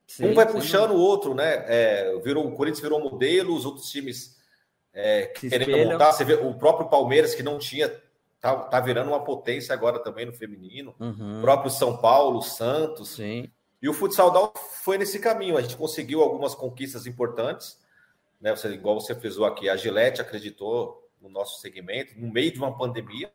Sim, 0.06 0.30
um 0.30 0.34
vai 0.34 0.50
puxando 0.50 0.92
o 0.92 1.00
outro, 1.00 1.34
né? 1.34 1.64
É, 1.66 2.18
virou, 2.22 2.46
o 2.46 2.52
Corinthians 2.54 2.80
virou 2.80 3.00
modelo, 3.00 3.54
os 3.54 3.66
outros 3.66 3.90
times 3.90 4.36
é, 4.92 5.26
querendo 5.26 5.90
montar. 5.90 6.12
Você 6.12 6.24
vê 6.24 6.34
o 6.34 6.54
próprio 6.54 6.88
Palmeiras, 6.88 7.34
que 7.34 7.42
não 7.42 7.58
tinha, 7.58 7.92
tá, 8.40 8.56
tá 8.56 8.80
virando 8.80 9.08
uma 9.08 9.22
potência 9.22 9.74
agora 9.74 9.98
também 9.98 10.24
no 10.24 10.32
feminino. 10.32 10.94
Uhum. 11.00 11.38
O 11.38 11.42
próprio 11.42 11.70
São 11.70 11.96
Paulo, 11.96 12.40
Santos. 12.40 13.10
Sim. 13.10 13.50
E 13.82 13.88
o 13.88 13.92
futsal 13.92 14.30
down 14.30 14.52
foi 14.82 14.96
nesse 14.96 15.18
caminho. 15.18 15.56
A 15.56 15.60
gente 15.60 15.76
conseguiu 15.76 16.22
algumas 16.22 16.54
conquistas 16.54 17.06
importantes, 17.06 17.78
né? 18.40 18.54
Você, 18.54 18.68
igual 18.68 18.98
você 18.98 19.14
frisou 19.14 19.44
aqui, 19.44 19.68
a 19.68 19.76
Gillette 19.76 20.20
acreditou 20.20 21.06
no 21.20 21.28
nosso 21.28 21.60
segmento, 21.60 22.18
no 22.18 22.32
meio 22.32 22.52
de 22.52 22.58
uma 22.58 22.76
pandemia. 22.76 23.30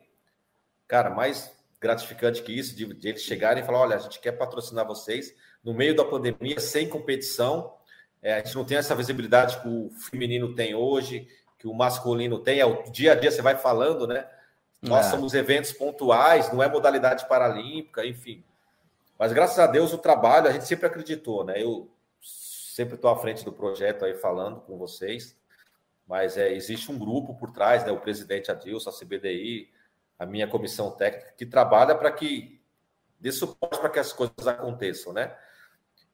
Cara, 0.88 1.10
mais 1.10 1.52
gratificante 1.80 2.42
que 2.42 2.52
isso, 2.52 2.76
de, 2.76 2.86
de 2.94 3.10
eles 3.10 3.22
chegarem 3.22 3.62
e 3.62 3.66
falar: 3.66 3.82
olha, 3.82 3.96
a 3.98 4.00
gente 4.00 4.20
quer 4.20 4.32
patrocinar 4.32 4.88
vocês 4.88 5.36
no 5.64 5.74
meio 5.74 5.96
da 5.96 6.04
pandemia, 6.04 6.60
sem 6.60 6.88
competição. 6.88 7.74
É, 8.22 8.36
a 8.36 8.38
gente 8.38 8.56
não 8.56 8.66
tem 8.66 8.78
essa 8.78 8.96
visibilidade 8.96 9.60
que 9.62 9.68
o 9.68 9.90
feminino 9.92 10.54
tem 10.54 10.76
hoje, 10.76 11.28
que 11.58 11.68
o 11.68 11.74
masculino 11.74 12.40
tem. 12.40 12.60
É 12.60 12.66
o 12.66 12.84
dia 12.92 13.14
a 13.14 13.16
dia 13.16 13.32
você 13.32 13.42
vai 13.42 13.56
falando, 13.56 14.08
né? 14.08 14.28
Nós 14.82 15.08
é. 15.08 15.10
somos 15.12 15.34
eventos 15.34 15.72
pontuais, 15.72 16.52
não 16.52 16.62
é 16.62 16.68
modalidade 16.68 17.28
paralímpica, 17.28 18.06
enfim. 18.06 18.44
Mas 19.18 19.32
graças 19.32 19.60
a 19.60 19.68
Deus 19.68 19.94
o 19.94 19.98
trabalho 19.98 20.48
a 20.48 20.52
gente 20.52 20.66
sempre 20.66 20.88
acreditou, 20.88 21.44
né? 21.44 21.62
Eu 21.62 21.90
sempre 22.20 22.96
estou 22.96 23.12
à 23.12 23.16
frente 23.16 23.46
do 23.46 23.52
projeto 23.52 24.06
aí 24.06 24.16
falando 24.16 24.62
com 24.62 24.78
vocês, 24.78 25.38
mas 26.08 26.38
é, 26.38 26.52
existe 26.52 26.92
um 26.92 26.98
grupo 26.98 27.36
por 27.36 27.52
trás, 27.52 27.86
né? 27.86 27.92
O 27.92 28.00
presidente 28.00 28.50
Adilson, 28.50 28.90
a 28.90 28.94
CBDI, 28.94 29.70
a 30.18 30.26
minha 30.26 30.48
comissão 30.48 30.90
técnica, 30.92 31.34
que 31.38 31.46
trabalha 31.46 31.94
para 31.94 32.12
que 32.12 32.60
dê 33.20 33.32
suporte 33.32 33.80
para 33.80 33.90
que 33.90 34.00
as 34.00 34.12
coisas 34.12 34.48
aconteçam, 34.48 35.14
né? 35.14 35.36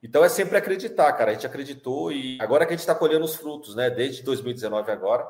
Então 0.02 0.24
é 0.24 0.30
sempre 0.30 0.58
acreditar, 0.58 1.12
cara. 1.14 1.32
A 1.32 1.34
gente 1.34 1.48
acreditou 1.48 2.12
e 2.12 2.38
agora 2.40 2.66
que 2.66 2.74
a 2.74 2.76
gente 2.76 2.82
está 2.82 2.96
colhendo 2.96 3.26
os 3.26 3.36
frutos, 3.36 3.76
né? 3.76 3.90
Desde 3.90 4.24
2019 4.24 4.92
agora, 4.92 5.28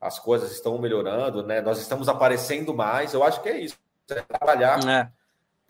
as 0.00 0.18
coisas 0.18 0.50
estão 0.52 0.78
melhorando, 0.78 1.42
né? 1.42 1.60
Nós 1.60 1.78
estamos 1.80 2.08
aparecendo 2.08 2.74
mais. 2.74 3.12
Eu 3.12 3.22
acho 3.22 3.42
que 3.42 3.48
é 3.48 3.58
isso. 3.58 3.76
É 4.10 4.22
trabalhar 4.22 4.84
é 4.88 5.10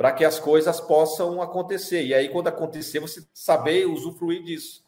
para 0.01 0.13
que 0.13 0.25
as 0.25 0.41
coisas 0.41 0.81
possam 0.81 1.43
acontecer. 1.43 2.03
E 2.07 2.15
aí, 2.15 2.31
quando 2.31 2.49
acontecer, 2.49 3.01
você 3.01 3.23
saber 3.35 3.85
usufruir 3.85 4.43
disso. 4.43 4.83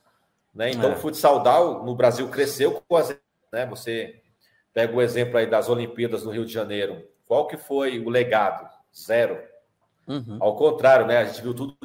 Né? 0.54 0.70
Então, 0.70 0.90
é. 0.90 0.94
o 0.94 0.98
futsal 0.98 1.84
no 1.84 1.94
Brasil 1.94 2.26
cresceu 2.30 2.82
com 2.88 2.96
as. 2.96 3.14
Né? 3.52 3.66
Você 3.66 4.22
pega 4.72 4.96
o 4.96 5.02
exemplo 5.02 5.36
aí 5.36 5.46
das 5.46 5.68
Olimpíadas 5.68 6.24
no 6.24 6.30
Rio 6.30 6.46
de 6.46 6.52
Janeiro. 6.54 7.06
Qual 7.26 7.46
que 7.46 7.58
foi 7.58 7.98
o 7.98 8.08
legado? 8.08 8.66
Zero. 8.96 9.38
Uhum. 10.08 10.38
Ao 10.40 10.56
contrário, 10.56 11.06
né? 11.06 11.18
A 11.18 11.24
gente 11.26 11.42
viu 11.42 11.52
tudo 11.52 11.76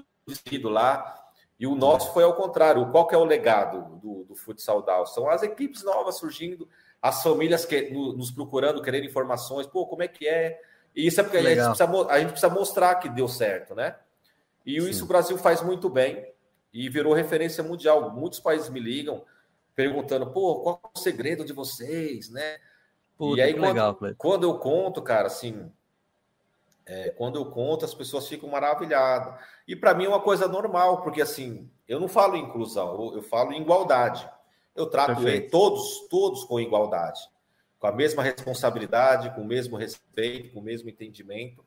lá. 0.69 1.16
E 1.59 1.65
o 1.65 1.75
nosso 1.75 2.13
foi 2.13 2.23
ao 2.23 2.35
contrário. 2.35 2.91
Qual 2.91 3.07
que 3.07 3.15
é 3.15 3.17
o 3.17 3.25
legado 3.25 3.99
do, 3.99 4.23
do 4.25 4.35
futsal 4.35 4.83
São 5.07 5.29
as 5.29 5.41
equipes 5.43 5.83
novas 5.83 6.17
surgindo, 6.17 6.67
as 7.01 7.21
famílias 7.21 7.65
que, 7.65 7.89
nos 7.91 8.31
procurando, 8.31 8.81
querendo 8.81 9.05
informações. 9.05 9.67
Pô, 9.67 9.85
como 9.85 10.03
é 10.03 10.07
que 10.07 10.27
é? 10.27 10.59
E 10.95 11.07
isso 11.07 11.19
é 11.19 11.23
porque 11.23 11.37
a 11.37 11.41
gente, 11.41 11.63
precisa, 11.63 12.07
a 12.09 12.19
gente, 12.19 12.31
precisa, 12.31 12.49
mostrar 12.49 12.95
que 12.95 13.09
deu 13.09 13.27
certo, 13.27 13.75
né? 13.75 13.95
E 14.65 14.81
Sim. 14.81 14.89
isso 14.89 15.05
o 15.05 15.07
Brasil 15.07 15.37
faz 15.37 15.61
muito 15.61 15.89
bem 15.89 16.33
e 16.73 16.89
virou 16.89 17.13
referência 17.13 17.63
mundial. 17.63 18.11
Muitos 18.11 18.39
países 18.39 18.69
me 18.69 18.79
ligam 18.79 19.23
perguntando, 19.75 20.31
pô, 20.31 20.61
qual 20.61 20.81
é 20.83 20.99
o 20.99 21.01
segredo 21.01 21.45
de 21.45 21.53
vocês, 21.53 22.29
né? 22.29 22.57
Puta, 23.15 23.39
e 23.39 23.41
aí, 23.41 23.53
quando, 23.53 23.67
legal, 23.67 23.99
quando 24.17 24.43
eu 24.43 24.57
conto, 24.57 25.01
cara, 25.01 25.27
assim, 25.27 25.71
é, 26.87 27.09
quando 27.11 27.37
eu 27.37 27.45
conto, 27.45 27.85
as 27.85 27.93
pessoas 27.93 28.27
ficam 28.27 28.49
maravilhadas. 28.49 29.39
E 29.67 29.75
para 29.75 29.93
mim 29.93 30.05
é 30.05 30.09
uma 30.09 30.21
coisa 30.21 30.47
normal, 30.47 31.01
porque 31.01 31.21
assim, 31.21 31.69
eu 31.87 31.99
não 31.99 32.07
falo 32.07 32.35
inclusão, 32.35 32.93
eu, 32.93 33.17
eu 33.17 33.21
falo 33.21 33.53
igualdade. 33.53 34.27
Eu 34.75 34.87
trato 34.87 35.21
todos, 35.49 36.07
todos 36.09 36.43
com 36.43 36.59
igualdade 36.59 37.19
com 37.79 37.87
a 37.87 37.91
mesma 37.91 38.23
responsabilidade, 38.23 39.33
com 39.35 39.41
o 39.41 39.45
mesmo 39.45 39.77
respeito, 39.77 40.53
com 40.53 40.59
o 40.59 40.63
mesmo 40.63 40.89
entendimento. 40.89 41.63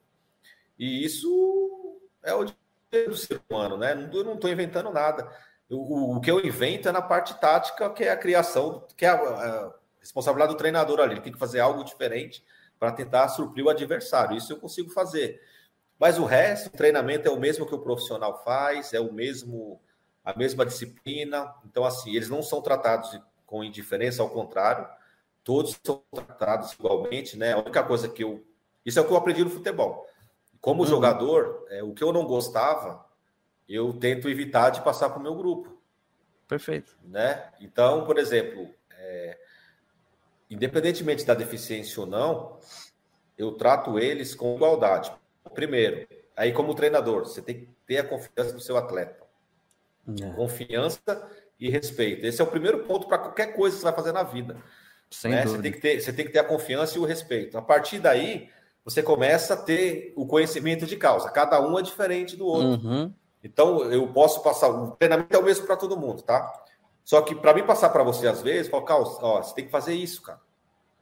E 0.79 1.05
isso 1.05 2.01
é 2.23 2.35
o 2.35 2.45
do 2.45 3.17
ser 3.17 3.41
humano, 3.49 3.77
né? 3.77 3.93
Eu 4.13 4.25
não 4.25 4.35
estou 4.35 4.51
inventando 4.51 4.91
nada. 4.91 5.31
O, 5.69 6.17
o, 6.17 6.21
que 6.21 6.31
eu 6.31 6.45
invento 6.45 6.89
é 6.89 6.93
na 6.93 7.03
parte 7.03 7.39
tática, 7.41 7.89
que 7.91 8.03
é 8.03 8.11
a 8.11 8.17
criação, 8.17 8.85
que 8.97 9.05
é 9.05 9.09
a, 9.09 9.15
a 9.15 9.75
responsabilidade 10.01 10.53
do 10.53 10.59
treinador 10.59 10.99
ali. 10.99 11.15
Ele 11.15 11.21
tem 11.21 11.33
que 11.33 11.39
fazer 11.39 11.61
algo 11.61 11.85
diferente 11.85 12.43
para 12.81 12.91
tentar 12.91 13.29
suprir 13.29 13.65
o 13.65 13.69
adversário. 13.69 14.37
Isso 14.37 14.55
eu 14.55 14.57
consigo 14.57 14.91
fazer. 14.91 15.41
Mas 15.99 16.19
o 16.19 16.25
resto, 16.25 16.69
o 16.69 16.77
treinamento 16.77 17.29
é 17.29 17.31
o 17.31 17.39
mesmo 17.39 17.67
que 17.67 17.75
o 17.75 17.79
profissional 17.79 18.43
faz, 18.43 18.95
é 18.95 18.99
o 18.99 19.13
mesmo 19.13 19.79
a 20.25 20.37
mesma 20.37 20.65
disciplina. 20.65 21.55
Então, 21.67 21.85
assim, 21.85 22.15
eles 22.15 22.31
não 22.31 22.43
são 22.43 22.63
tratados 22.63 23.21
com 23.45 23.63
indiferença, 23.63 24.23
ao 24.23 24.31
contrário, 24.31 24.89
todos 25.45 25.79
são 25.85 26.03
tratados 26.13 26.73
igualmente, 26.73 27.37
né? 27.37 27.53
A 27.53 27.59
única 27.59 27.83
coisa 27.83 28.09
que 28.09 28.25
eu. 28.25 28.43
Isso 28.85 28.99
é 28.99 29.03
o 29.03 29.07
que 29.07 29.13
eu 29.13 29.17
aprendi 29.17 29.45
no 29.45 29.51
futebol. 29.51 30.07
Como 30.59 30.83
uhum. 30.83 30.89
jogador, 30.89 31.67
é, 31.69 31.83
o 31.83 31.93
que 31.93 32.03
eu 32.03 32.13
não 32.13 32.25
gostava, 32.25 33.05
eu 33.69 33.93
tento 33.93 34.29
evitar 34.29 34.71
de 34.71 34.83
passar 34.83 35.11
para 35.11 35.19
o 35.19 35.23
meu 35.23 35.35
grupo. 35.35 35.79
Perfeito. 36.49 36.97
Né? 37.05 37.51
Então, 37.61 38.05
por 38.05 38.19
exemplo, 38.19 38.69
é, 38.91 39.39
independentemente 40.51 41.25
da 41.25 41.35
deficiência 41.35 42.01
ou 42.01 42.07
não, 42.07 42.59
eu 43.39 43.53
trato 43.53 43.99
eles 43.99 44.35
com 44.35 44.57
igualdade. 44.57 45.13
Primeiro, 45.55 46.07
aí 46.37 46.53
como 46.53 46.75
treinador, 46.75 47.25
você 47.25 47.41
tem 47.41 47.61
que 47.61 47.69
ter 47.87 47.99
a 47.99 48.05
confiança 48.05 48.53
do 48.53 48.61
seu 48.61 48.77
atleta. 48.77 49.25
É. 50.21 50.31
Confiança 50.31 51.01
e 51.59 51.71
respeito. 51.71 52.27
Esse 52.27 52.41
é 52.41 52.45
o 52.45 52.49
primeiro 52.49 52.85
ponto 52.85 53.07
para 53.07 53.19
qualquer 53.19 53.55
coisa 53.55 53.77
que 53.77 53.81
você 53.81 53.85
vai 53.85 53.95
fazer 53.95 54.13
na 54.13 54.23
vida. 54.23 54.55
Né? 55.25 55.45
Você, 55.45 55.59
tem 55.59 55.73
que 55.73 55.81
ter, 55.81 56.01
você 56.01 56.13
tem 56.13 56.25
que 56.25 56.33
ter 56.33 56.39
a 56.39 56.45
confiança 56.45 56.97
e 56.97 57.01
o 57.01 57.05
respeito. 57.05 57.59
A 57.59 57.63
partir 57.63 57.99
daí, 57.99 58.49
você 58.85 59.03
começa 59.03 59.55
a 59.55 59.57
ter 59.57 60.13
o 60.17 60.27
conhecimento 60.27 60.87
de 60.87 60.97
causa. 60.97 61.31
Cada 61.31 61.61
um 61.61 61.79
é 61.79 61.83
diferente 61.83 62.37
do 62.37 62.47
outro. 62.47 62.89
Uhum. 62.89 63.13
Então, 63.43 63.91
eu 63.91 64.07
posso 64.09 64.43
passar. 64.43 64.69
O 64.69 64.93
treinamento 64.93 65.35
é 65.35 65.39
o 65.39 65.45
mesmo 65.45 65.67
para 65.67 65.77
todo 65.77 65.99
mundo, 65.99 66.23
tá? 66.23 66.53
Só 67.11 67.21
que 67.23 67.35
para 67.35 67.53
mim 67.53 67.67
passar 67.67 67.89
para 67.89 68.05
você 68.05 68.29
às 68.29 68.41
vezes, 68.41 68.71
Carlos, 68.87 69.19
ó, 69.21 69.43
você 69.43 69.53
tem 69.53 69.65
que 69.65 69.71
fazer 69.73 69.95
isso, 69.95 70.23
cara. 70.23 70.41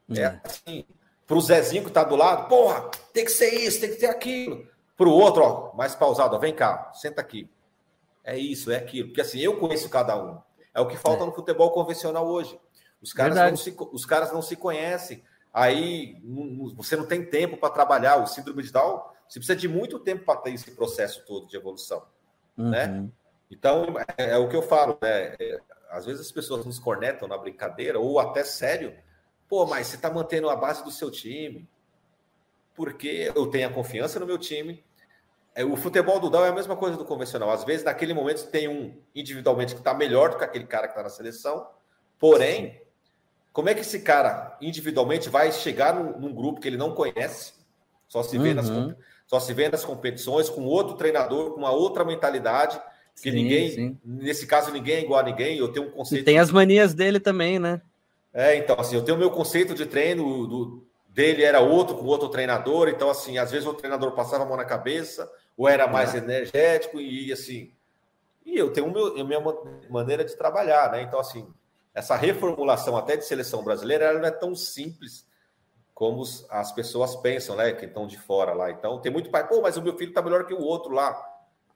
É, 0.08 0.20
é 0.20 0.40
assim. 0.42 0.86
Para 1.26 1.36
o 1.36 1.40
Zezinho 1.42 1.82
que 1.82 1.90
está 1.90 2.02
do 2.02 2.16
lado, 2.16 2.48
porra, 2.48 2.90
tem 3.12 3.26
que 3.26 3.30
ser 3.30 3.52
isso, 3.52 3.78
tem 3.78 3.90
que 3.90 3.96
ter 3.96 4.06
aquilo. 4.06 4.66
Para 4.96 5.06
o 5.06 5.12
outro, 5.12 5.42
ó, 5.42 5.76
mais 5.76 5.94
pausado, 5.94 6.34
ó, 6.34 6.38
vem 6.38 6.54
cá, 6.54 6.90
senta 6.94 7.20
aqui. 7.20 7.50
É 8.24 8.38
isso, 8.38 8.72
é 8.72 8.76
aquilo. 8.76 9.08
Porque 9.08 9.20
assim, 9.20 9.38
eu 9.38 9.58
conheço 9.58 9.90
cada 9.90 10.16
um. 10.18 10.38
É 10.72 10.80
o 10.80 10.88
que 10.88 10.96
falta 10.96 11.24
é. 11.24 11.26
no 11.26 11.32
futebol 11.32 11.72
convencional 11.72 12.26
hoje. 12.26 12.58
Os 13.02 13.12
caras, 13.12 13.36
não 13.36 13.56
se, 13.58 13.76
os 13.92 14.06
caras 14.06 14.32
não 14.32 14.40
se 14.40 14.56
conhecem. 14.56 15.22
Aí 15.52 16.22
você 16.74 16.96
não 16.96 17.04
tem 17.04 17.22
tempo 17.22 17.58
para 17.58 17.68
trabalhar. 17.68 18.16
O 18.16 18.26
síndrome 18.26 18.62
de 18.62 18.72
Down, 18.72 19.02
você 19.28 19.38
precisa 19.38 19.54
de 19.54 19.68
muito 19.68 19.98
tempo 19.98 20.24
para 20.24 20.40
ter 20.40 20.54
esse 20.54 20.70
processo 20.70 21.22
todo 21.26 21.46
de 21.46 21.54
evolução. 21.54 22.02
Né? 22.56 22.86
Uhum. 22.86 23.02
Né? 23.02 23.08
Então, 23.50 23.94
é, 24.16 24.30
é, 24.30 24.38
o 24.38 24.48
que 24.48 24.56
eu 24.56 24.62
falo, 24.62 24.96
né? 25.02 25.36
Às 25.90 26.06
vezes 26.06 26.20
as 26.20 26.32
pessoas 26.32 26.64
nos 26.64 26.78
cornetam 26.78 27.26
na 27.26 27.36
brincadeira, 27.36 27.98
ou 27.98 28.18
até 28.18 28.44
sério. 28.44 28.96
Pô, 29.48 29.66
mas 29.66 29.86
você 29.86 29.96
está 29.96 30.10
mantendo 30.10 30.48
a 30.50 30.56
base 30.56 30.84
do 30.84 30.90
seu 30.90 31.10
time. 31.10 31.68
Porque 32.74 33.32
eu 33.34 33.46
tenho 33.48 33.68
a 33.68 33.72
confiança 33.72 34.20
no 34.20 34.26
meu 34.26 34.38
time. 34.38 34.84
É, 35.54 35.64
o 35.64 35.76
futebol 35.76 36.20
do 36.20 36.30
Down 36.30 36.44
é 36.44 36.48
a 36.50 36.54
mesma 36.54 36.76
coisa 36.76 36.96
do 36.96 37.04
convencional. 37.04 37.50
Às 37.50 37.64
vezes, 37.64 37.84
naquele 37.84 38.14
momento, 38.14 38.46
tem 38.46 38.68
um 38.68 39.00
individualmente 39.14 39.74
que 39.74 39.80
está 39.80 39.92
melhor 39.92 40.30
do 40.30 40.38
que 40.38 40.44
aquele 40.44 40.66
cara 40.66 40.86
que 40.86 40.92
está 40.92 41.02
na 41.02 41.08
seleção. 41.08 41.68
Porém, 42.18 42.80
como 43.52 43.68
é 43.68 43.74
que 43.74 43.80
esse 43.80 44.00
cara 44.00 44.56
individualmente 44.60 45.28
vai 45.28 45.50
chegar 45.50 45.94
num, 45.94 46.18
num 46.18 46.34
grupo 46.34 46.60
que 46.60 46.68
ele 46.68 46.76
não 46.76 46.94
conhece? 46.94 47.54
Só 48.06 48.22
se 48.22 48.38
vê 48.38 48.50
uhum. 48.50 48.54
nas 48.54 48.68
só 49.26 49.38
se 49.38 49.52
vê 49.52 49.68
nas 49.68 49.84
competições 49.84 50.48
com 50.48 50.64
outro 50.64 50.96
treinador, 50.96 51.50
com 51.50 51.58
uma 51.58 51.70
outra 51.70 52.02
mentalidade, 52.02 52.80
que 53.22 53.30
sim, 53.30 53.36
ninguém, 53.36 53.70
sim. 53.70 53.98
nesse 54.04 54.46
caso, 54.46 54.70
ninguém 54.70 54.96
é 54.96 55.00
igual 55.02 55.20
a 55.20 55.22
ninguém. 55.22 55.58
Eu 55.58 55.68
tenho 55.68 55.86
um 55.86 55.90
conceito. 55.90 56.22
E 56.22 56.24
tem 56.24 56.38
as 56.38 56.50
manias 56.50 56.94
dele 56.94 57.20
também, 57.20 57.58
né? 57.58 57.80
É, 58.32 58.56
então, 58.56 58.76
assim, 58.78 58.96
eu 58.96 59.04
tenho 59.04 59.16
o 59.16 59.20
meu 59.20 59.30
conceito 59.30 59.74
de 59.74 59.86
treino 59.86 60.46
do, 60.46 60.86
dele 61.08 61.42
era 61.42 61.60
outro 61.60 61.96
com 61.96 62.04
outro 62.04 62.28
treinador, 62.28 62.88
então, 62.88 63.10
assim, 63.10 63.38
às 63.38 63.50
vezes 63.50 63.66
o 63.66 63.74
treinador 63.74 64.12
passava 64.12 64.44
a 64.44 64.46
mão 64.46 64.56
na 64.56 64.64
cabeça, 64.64 65.30
ou 65.56 65.68
era 65.68 65.86
mais 65.88 66.14
é. 66.14 66.18
energético, 66.18 67.00
e 67.00 67.32
assim. 67.32 67.72
E 68.46 68.56
eu 68.56 68.72
tenho 68.72 68.90
meu, 68.90 69.20
a 69.20 69.24
minha 69.24 69.40
maneira 69.90 70.24
de 70.24 70.36
trabalhar, 70.36 70.92
né? 70.92 71.02
Então, 71.02 71.18
assim, 71.18 71.46
essa 71.92 72.14
reformulação 72.14 72.96
até 72.96 73.16
de 73.16 73.24
seleção 73.24 73.64
brasileira 73.64 74.04
ela 74.04 74.20
não 74.20 74.28
é 74.28 74.30
tão 74.30 74.54
simples 74.54 75.26
como 75.92 76.22
as 76.48 76.70
pessoas 76.70 77.16
pensam, 77.16 77.56
né? 77.56 77.72
Que 77.72 77.86
estão 77.86 78.06
de 78.06 78.16
fora 78.16 78.54
lá. 78.54 78.70
Então, 78.70 79.00
tem 79.00 79.10
muito 79.10 79.30
pai, 79.30 79.46
pô, 79.48 79.60
mas 79.60 79.76
o 79.76 79.82
meu 79.82 79.96
filho 79.98 80.10
está 80.10 80.22
melhor 80.22 80.46
que 80.46 80.54
o 80.54 80.62
outro 80.62 80.92
lá. 80.92 81.27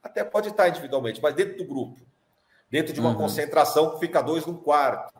Até 0.03 0.23
pode 0.23 0.49
estar 0.49 0.67
individualmente, 0.67 1.21
mas 1.21 1.33
dentro 1.33 1.57
do 1.57 1.65
grupo, 1.65 2.01
dentro 2.69 2.93
de 2.93 2.99
uma 2.99 3.11
uhum. 3.11 3.17
concentração 3.17 3.91
que 3.91 3.99
fica 3.99 4.21
dois 4.21 4.45
no 4.45 4.57
quarto. 4.57 5.13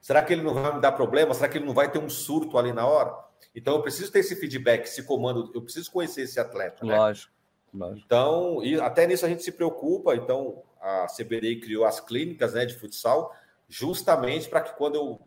Será 0.00 0.22
que 0.22 0.32
ele 0.32 0.42
não 0.42 0.54
vai 0.54 0.74
me 0.74 0.80
dar 0.80 0.92
problema? 0.92 1.34
Será 1.34 1.48
que 1.48 1.58
ele 1.58 1.66
não 1.66 1.74
vai 1.74 1.90
ter 1.90 1.98
um 1.98 2.08
surto 2.08 2.56
ali 2.56 2.72
na 2.72 2.86
hora? 2.86 3.14
Então, 3.54 3.74
eu 3.74 3.82
preciso 3.82 4.10
ter 4.10 4.20
esse 4.20 4.34
feedback, 4.34 4.84
esse 4.84 5.02
comando, 5.02 5.50
eu 5.54 5.60
preciso 5.60 5.90
conhecer 5.92 6.22
esse 6.22 6.40
atleta. 6.40 6.84
Né? 6.84 6.96
Lógico, 6.96 7.32
lógico. 7.72 8.02
Então, 8.06 8.64
e 8.64 8.80
até 8.80 9.06
nisso 9.06 9.26
a 9.26 9.28
gente 9.28 9.42
se 9.42 9.52
preocupa. 9.52 10.14
Então, 10.16 10.62
a 10.80 11.06
CBD 11.06 11.56
criou 11.56 11.84
as 11.84 12.00
clínicas 12.00 12.54
né, 12.54 12.64
de 12.64 12.74
futsal 12.74 13.34
justamente 13.68 14.48
para 14.48 14.60
que 14.60 14.74
quando 14.76 14.96
eu, 14.96 15.20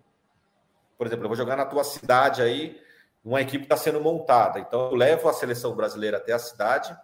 por 0.98 1.08
exemplo, 1.08 1.26
eu 1.26 1.30
vou 1.30 1.38
jogar 1.38 1.56
na 1.56 1.66
tua 1.66 1.84
cidade 1.84 2.42
aí, 2.42 2.80
uma 3.24 3.42
equipe 3.42 3.64
está 3.64 3.78
sendo 3.78 4.02
montada. 4.02 4.60
Então, 4.60 4.90
eu 4.90 4.96
levo 4.96 5.30
a 5.30 5.34
seleção 5.34 5.76
brasileira 5.76 6.18
até 6.18 6.34
a 6.34 6.40
cidade 6.40 6.96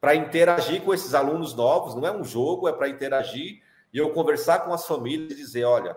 para 0.00 0.14
interagir 0.14 0.82
com 0.82 0.92
esses 0.92 1.14
alunos 1.14 1.54
novos. 1.54 1.94
Não 1.94 2.06
é 2.06 2.12
um 2.12 2.24
jogo, 2.24 2.68
é 2.68 2.72
para 2.72 2.88
interagir 2.88 3.62
e 3.92 3.98
eu 3.98 4.10
conversar 4.12 4.60
com 4.60 4.72
as 4.72 4.86
famílias 4.86 5.32
e 5.32 5.36
dizer: 5.36 5.64
olha, 5.64 5.96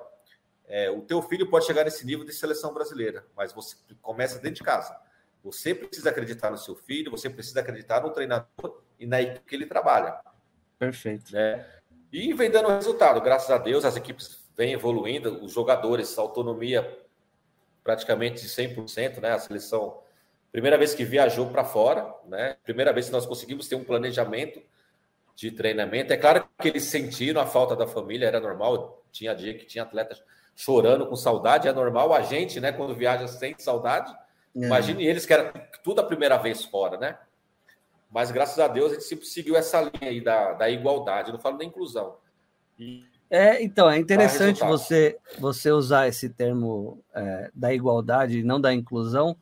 é, 0.68 0.90
o 0.90 1.02
teu 1.02 1.22
filho 1.22 1.50
pode 1.50 1.66
chegar 1.66 1.84
nesse 1.84 2.06
nível 2.06 2.26
de 2.26 2.34
seleção 2.34 2.74
brasileira, 2.74 3.26
mas 3.36 3.52
você 3.52 3.76
começa 4.02 4.36
dentro 4.40 4.56
de 4.56 4.64
casa. 4.64 4.96
Você 5.44 5.74
precisa 5.74 6.10
acreditar 6.10 6.52
no 6.52 6.58
seu 6.58 6.76
filho, 6.76 7.12
você 7.12 7.30
precisa 7.30 7.62
acreditar 7.62 8.02
no 8.02 8.12
treinador 8.12 8.82
e 9.00 9.06
na 9.06 9.22
equipe 9.22 9.46
que 9.46 9.56
ele 9.56 9.66
trabalha. 9.66 10.20
Perfeito. 10.78 11.34
Né? 11.34 11.66
E 12.12 12.34
vem 12.34 12.52
dando 12.52 12.70
resultado, 12.70 13.22
graças 13.22 13.50
a 13.50 13.58
Deus, 13.58 13.86
as 13.86 13.96
equipes 13.96 14.44
vêm 14.58 14.74
evoluindo, 14.74 15.44
os 15.44 15.54
jogadores, 15.54 16.18
autonomia 16.18 17.00
praticamente 17.84 18.42
de 18.42 18.50
100%, 18.50 19.20
né? 19.20 19.32
A 19.32 19.40
seleção, 19.40 20.02
primeira 20.52 20.78
vez 20.78 20.94
que 20.94 21.04
viajou 21.04 21.50
para 21.50 21.64
fora, 21.64 22.14
né? 22.28 22.56
Primeira 22.64 22.92
vez 22.94 23.08
que 23.08 23.12
nós 23.12 23.26
conseguimos 23.26 23.68
ter 23.68 23.76
um 23.76 23.84
planejamento 23.84 24.62
de 25.36 25.52
treinamento. 25.52 26.12
É 26.12 26.18
claro 26.18 26.48
que 26.60 26.68
eles 26.68 26.84
sentiram 26.84 27.42
a 27.42 27.46
falta 27.46 27.76
da 27.76 27.88
família, 27.88 28.28
era 28.28 28.40
normal. 28.40 29.04
Tinha 29.12 29.34
dia 29.34 29.58
que 29.58 29.66
tinha 29.66 29.84
atletas 29.84 30.22
chorando 30.56 31.08
com 31.08 31.16
saudade, 31.16 31.68
é 31.68 31.74
normal. 31.74 32.14
A 32.14 32.22
gente, 32.22 32.60
né, 32.60 32.72
quando 32.72 32.94
viaja, 32.94 33.28
sente 33.28 33.64
saudade. 33.64 34.14
É. 34.56 34.66
Imagine 34.66 35.06
eles 35.06 35.26
que 35.26 35.34
era 35.34 35.52
tudo 35.84 36.02
a 36.02 36.04
primeira 36.04 36.38
vez 36.38 36.66
fora, 36.66 36.98
né? 36.98 37.18
Mas 38.12 38.32
graças 38.32 38.60
a 38.60 38.68
Deus 38.68 38.92
a 38.92 38.96
gente 38.96 39.06
sempre 39.06 39.26
seguiu 39.26 39.56
essa 39.56 39.82
linha 39.82 40.10
aí 40.10 40.20
da, 40.20 40.54
da 40.54 40.70
igualdade, 40.70 41.30
eu 41.30 41.34
não 41.34 41.40
falo 41.40 41.58
da 41.58 41.64
inclusão. 41.64 42.18
E 42.78 43.06
é, 43.30 43.62
então, 43.62 43.88
é 43.88 43.98
interessante 43.98 44.62
você, 44.62 45.18
você 45.38 45.72
usar 45.72 46.08
esse 46.08 46.30
termo 46.30 47.00
é, 47.14 47.52
da 47.54 47.72
igualdade 47.72 48.40
e 48.40 48.44
não 48.44 48.60
da 48.60 48.74
inclusão, 48.74 49.38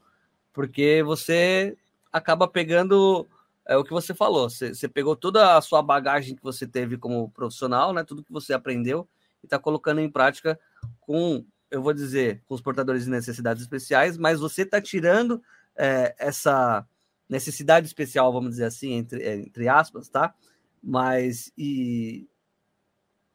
porque 0.57 1.03
você 1.03 1.77
acaba 2.11 2.47
pegando 2.47 3.27
é, 3.63 3.77
o 3.77 3.83
que 3.83 3.91
você 3.91 4.11
falou. 4.11 4.49
Você, 4.49 4.73
você, 4.73 4.87
pegou 4.87 5.15
toda 5.15 5.55
a 5.55 5.61
sua 5.61 5.83
bagagem 5.83 6.35
que 6.35 6.41
você 6.41 6.65
teve 6.65 6.97
como 6.97 7.29
profissional, 7.29 7.93
né, 7.93 8.03
tudo 8.03 8.23
que 8.23 8.31
você 8.31 8.53
aprendeu, 8.53 9.07
e 9.43 9.45
está 9.45 9.59
colocando 9.59 10.01
em 10.01 10.09
prática 10.09 10.59
com, 10.99 11.45
eu 11.69 11.79
vou 11.79 11.93
dizer, 11.93 12.41
com 12.47 12.55
os 12.55 12.61
portadores 12.61 13.03
de 13.03 13.11
necessidades 13.11 13.61
especiais, 13.61 14.17
mas 14.17 14.39
você 14.39 14.63
está 14.63 14.81
tirando 14.81 15.43
é, 15.75 16.15
essa 16.17 16.83
necessidade 17.29 17.85
especial, 17.85 18.33
vamos 18.33 18.49
dizer 18.49 18.65
assim, 18.65 18.93
entre, 18.93 19.21
é, 19.21 19.35
entre 19.35 19.69
aspas, 19.69 20.09
tá? 20.09 20.33
Mas 20.81 21.51
e 21.55 22.27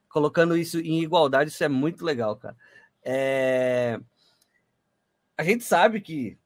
colocando 0.09 0.57
isso 0.57 0.81
em 0.81 1.01
igualdade, 1.05 1.51
isso 1.51 1.63
é 1.63 1.69
muito 1.69 2.05
legal, 2.05 2.35
cara. 2.35 2.57
É... 3.05 4.01
A 5.39 5.45
gente 5.45 5.63
sabe 5.63 6.01
que, 6.01 6.37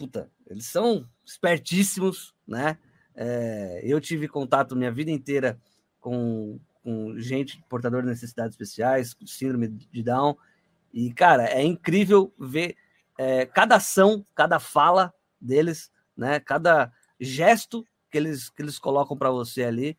puta, 0.00 0.30
eles 0.46 0.64
são 0.64 1.06
espertíssimos, 1.24 2.34
né? 2.48 2.78
É... 3.14 3.82
Eu 3.84 4.00
tive 4.00 4.26
contato 4.26 4.74
minha 4.74 4.90
vida 4.90 5.10
inteira 5.10 5.60
com, 6.00 6.58
com 6.82 7.18
gente 7.18 7.62
portador 7.68 8.00
de 8.00 8.08
necessidades 8.08 8.54
especiais, 8.54 9.14
síndrome 9.26 9.68
de 9.68 10.02
Down, 10.02 10.34
e, 10.90 11.12
cara, 11.12 11.44
é 11.44 11.62
incrível 11.62 12.32
ver 12.38 12.76
é, 13.18 13.44
cada 13.44 13.76
ação, 13.76 14.24
cada 14.34 14.58
fala 14.58 15.12
deles, 15.38 15.92
né? 16.16 16.40
Cada 16.40 16.90
gesto 17.20 17.86
que 18.10 18.16
eles, 18.16 18.48
que 18.48 18.62
eles 18.62 18.78
colocam 18.78 19.16
para 19.16 19.30
você 19.30 19.64
ali 19.64 19.96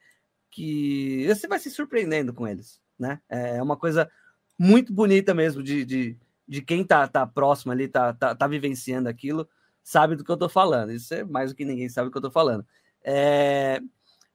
que 0.50 1.26
você 1.28 1.48
vai 1.48 1.60
se 1.60 1.70
surpreendendo 1.70 2.34
com 2.34 2.48
eles, 2.48 2.82
né? 3.00 3.22
É, 3.30 3.58
é 3.58 3.64
uma 3.64 3.78
coisa 3.78 4.12
muito 4.60 4.92
bonita 4.92 5.34
mesmo 5.34 5.64
de, 5.64 5.86
de, 5.86 6.18
de 6.46 6.62
quem 6.62 6.84
tá, 6.84 7.08
tá 7.08 7.26
próximo 7.26 7.72
ali, 7.72 7.88
tá, 7.88 8.14
tá, 8.14 8.36
tá 8.36 8.48
vivenciando 8.48 9.08
aquilo, 9.08 9.48
sabe 9.84 10.16
do 10.16 10.24
que 10.24 10.32
eu 10.32 10.38
tô 10.38 10.50
falando. 10.50 10.92
Isso 10.92 11.14
é 11.14 11.24
mais 11.24 11.52
do 11.52 11.56
que 11.56 11.66
ninguém 11.66 11.90
sabe 11.90 12.10
do 12.10 12.12
que 12.12 12.18
eu 12.18 12.22
tô 12.22 12.32
falando. 12.32 12.66
É... 13.04 13.80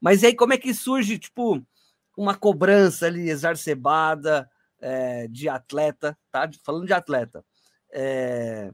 Mas 0.01 0.23
aí, 0.23 0.35
como 0.35 0.53
é 0.53 0.59
que 0.59 0.75
surge, 0.75 1.19
tipo, 1.19 1.63
uma 2.17 2.35
cobrança 2.35 3.07
ali 3.07 3.31
exacerbada 3.31 4.49
é, 4.81 5.27
de 5.29 5.49
atleta, 5.49 6.17
tá? 6.31 6.49
Falando 6.65 6.87
de 6.87 6.93
atleta. 6.93 7.45
É... 7.93 8.73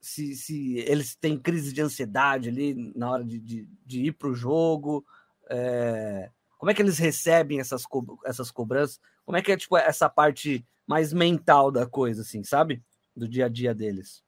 Se, 0.00 0.34
se 0.36 0.78
eles 0.78 1.14
têm 1.16 1.36
crise 1.36 1.72
de 1.72 1.82
ansiedade 1.82 2.48
ali 2.48 2.92
na 2.94 3.10
hora 3.10 3.24
de, 3.24 3.38
de, 3.40 3.68
de 3.84 4.06
ir 4.06 4.12
para 4.12 4.28
o 4.28 4.34
jogo, 4.34 5.04
é, 5.50 6.30
como 6.56 6.70
é 6.70 6.74
que 6.74 6.80
eles 6.80 6.98
recebem 6.98 7.58
essas, 7.60 7.84
co 7.84 8.18
essas 8.24 8.50
cobranças? 8.50 9.00
Como 9.26 9.36
é 9.36 9.42
que 9.42 9.52
é 9.52 9.56
tipo 9.56 9.76
essa 9.76 10.08
parte 10.08 10.64
mais 10.86 11.12
mental 11.12 11.70
da 11.70 11.84
coisa, 11.84 12.22
assim, 12.22 12.42
sabe? 12.44 12.82
do 13.18 13.28
dia 13.28 13.46
a 13.46 13.48
dia 13.48 13.74
deles? 13.74 14.22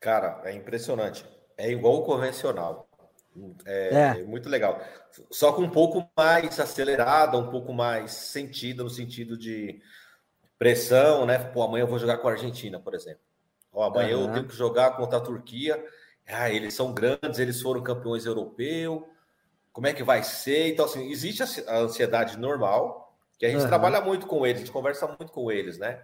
Cara, 0.00 0.40
é 0.44 0.52
impressionante. 0.52 1.24
É 1.56 1.70
igual 1.70 1.96
o 1.96 2.02
convencional. 2.02 2.88
É, 3.64 3.88
é. 3.88 4.20
é, 4.20 4.24
muito 4.24 4.48
legal. 4.48 4.80
Só 5.30 5.52
com 5.52 5.62
um 5.62 5.70
pouco 5.70 6.08
mais 6.16 6.58
acelerada, 6.58 7.36
um 7.36 7.50
pouco 7.50 7.72
mais 7.72 8.12
sentida 8.12 8.82
no 8.82 8.90
sentido 8.90 9.36
de 9.36 9.80
pressão, 10.58 11.24
né? 11.24 11.38
Pô, 11.38 11.62
amanhã 11.62 11.82
eu 11.82 11.88
vou 11.88 11.98
jogar 11.98 12.18
com 12.18 12.28
a 12.28 12.32
Argentina, 12.32 12.80
por 12.80 12.94
exemplo. 12.94 13.20
Ó, 13.72 13.84
amanhã 13.84 14.16
uhum. 14.16 14.26
eu 14.26 14.32
tenho 14.32 14.48
que 14.48 14.56
jogar 14.56 14.96
contra 14.96 15.18
a 15.18 15.20
Turquia. 15.20 15.82
Ah, 16.26 16.50
eles 16.50 16.74
são 16.74 16.92
grandes, 16.92 17.38
eles 17.38 17.60
foram 17.62 17.82
campeões 17.82 18.26
europeus. 18.26 19.02
Como 19.72 19.86
é 19.86 19.92
que 19.92 20.02
vai 20.02 20.22
ser? 20.22 20.72
Então, 20.72 20.84
assim, 20.84 21.10
existe 21.10 21.42
a 21.66 21.78
ansiedade 21.78 22.36
normal, 22.36 23.16
que 23.38 23.46
a 23.46 23.50
gente 23.50 23.62
uhum. 23.62 23.68
trabalha 23.68 24.00
muito 24.00 24.26
com 24.26 24.44
eles, 24.44 24.62
a 24.62 24.64
gente 24.64 24.72
conversa 24.72 25.06
muito 25.06 25.32
com 25.32 25.50
eles, 25.50 25.78
né? 25.78 26.02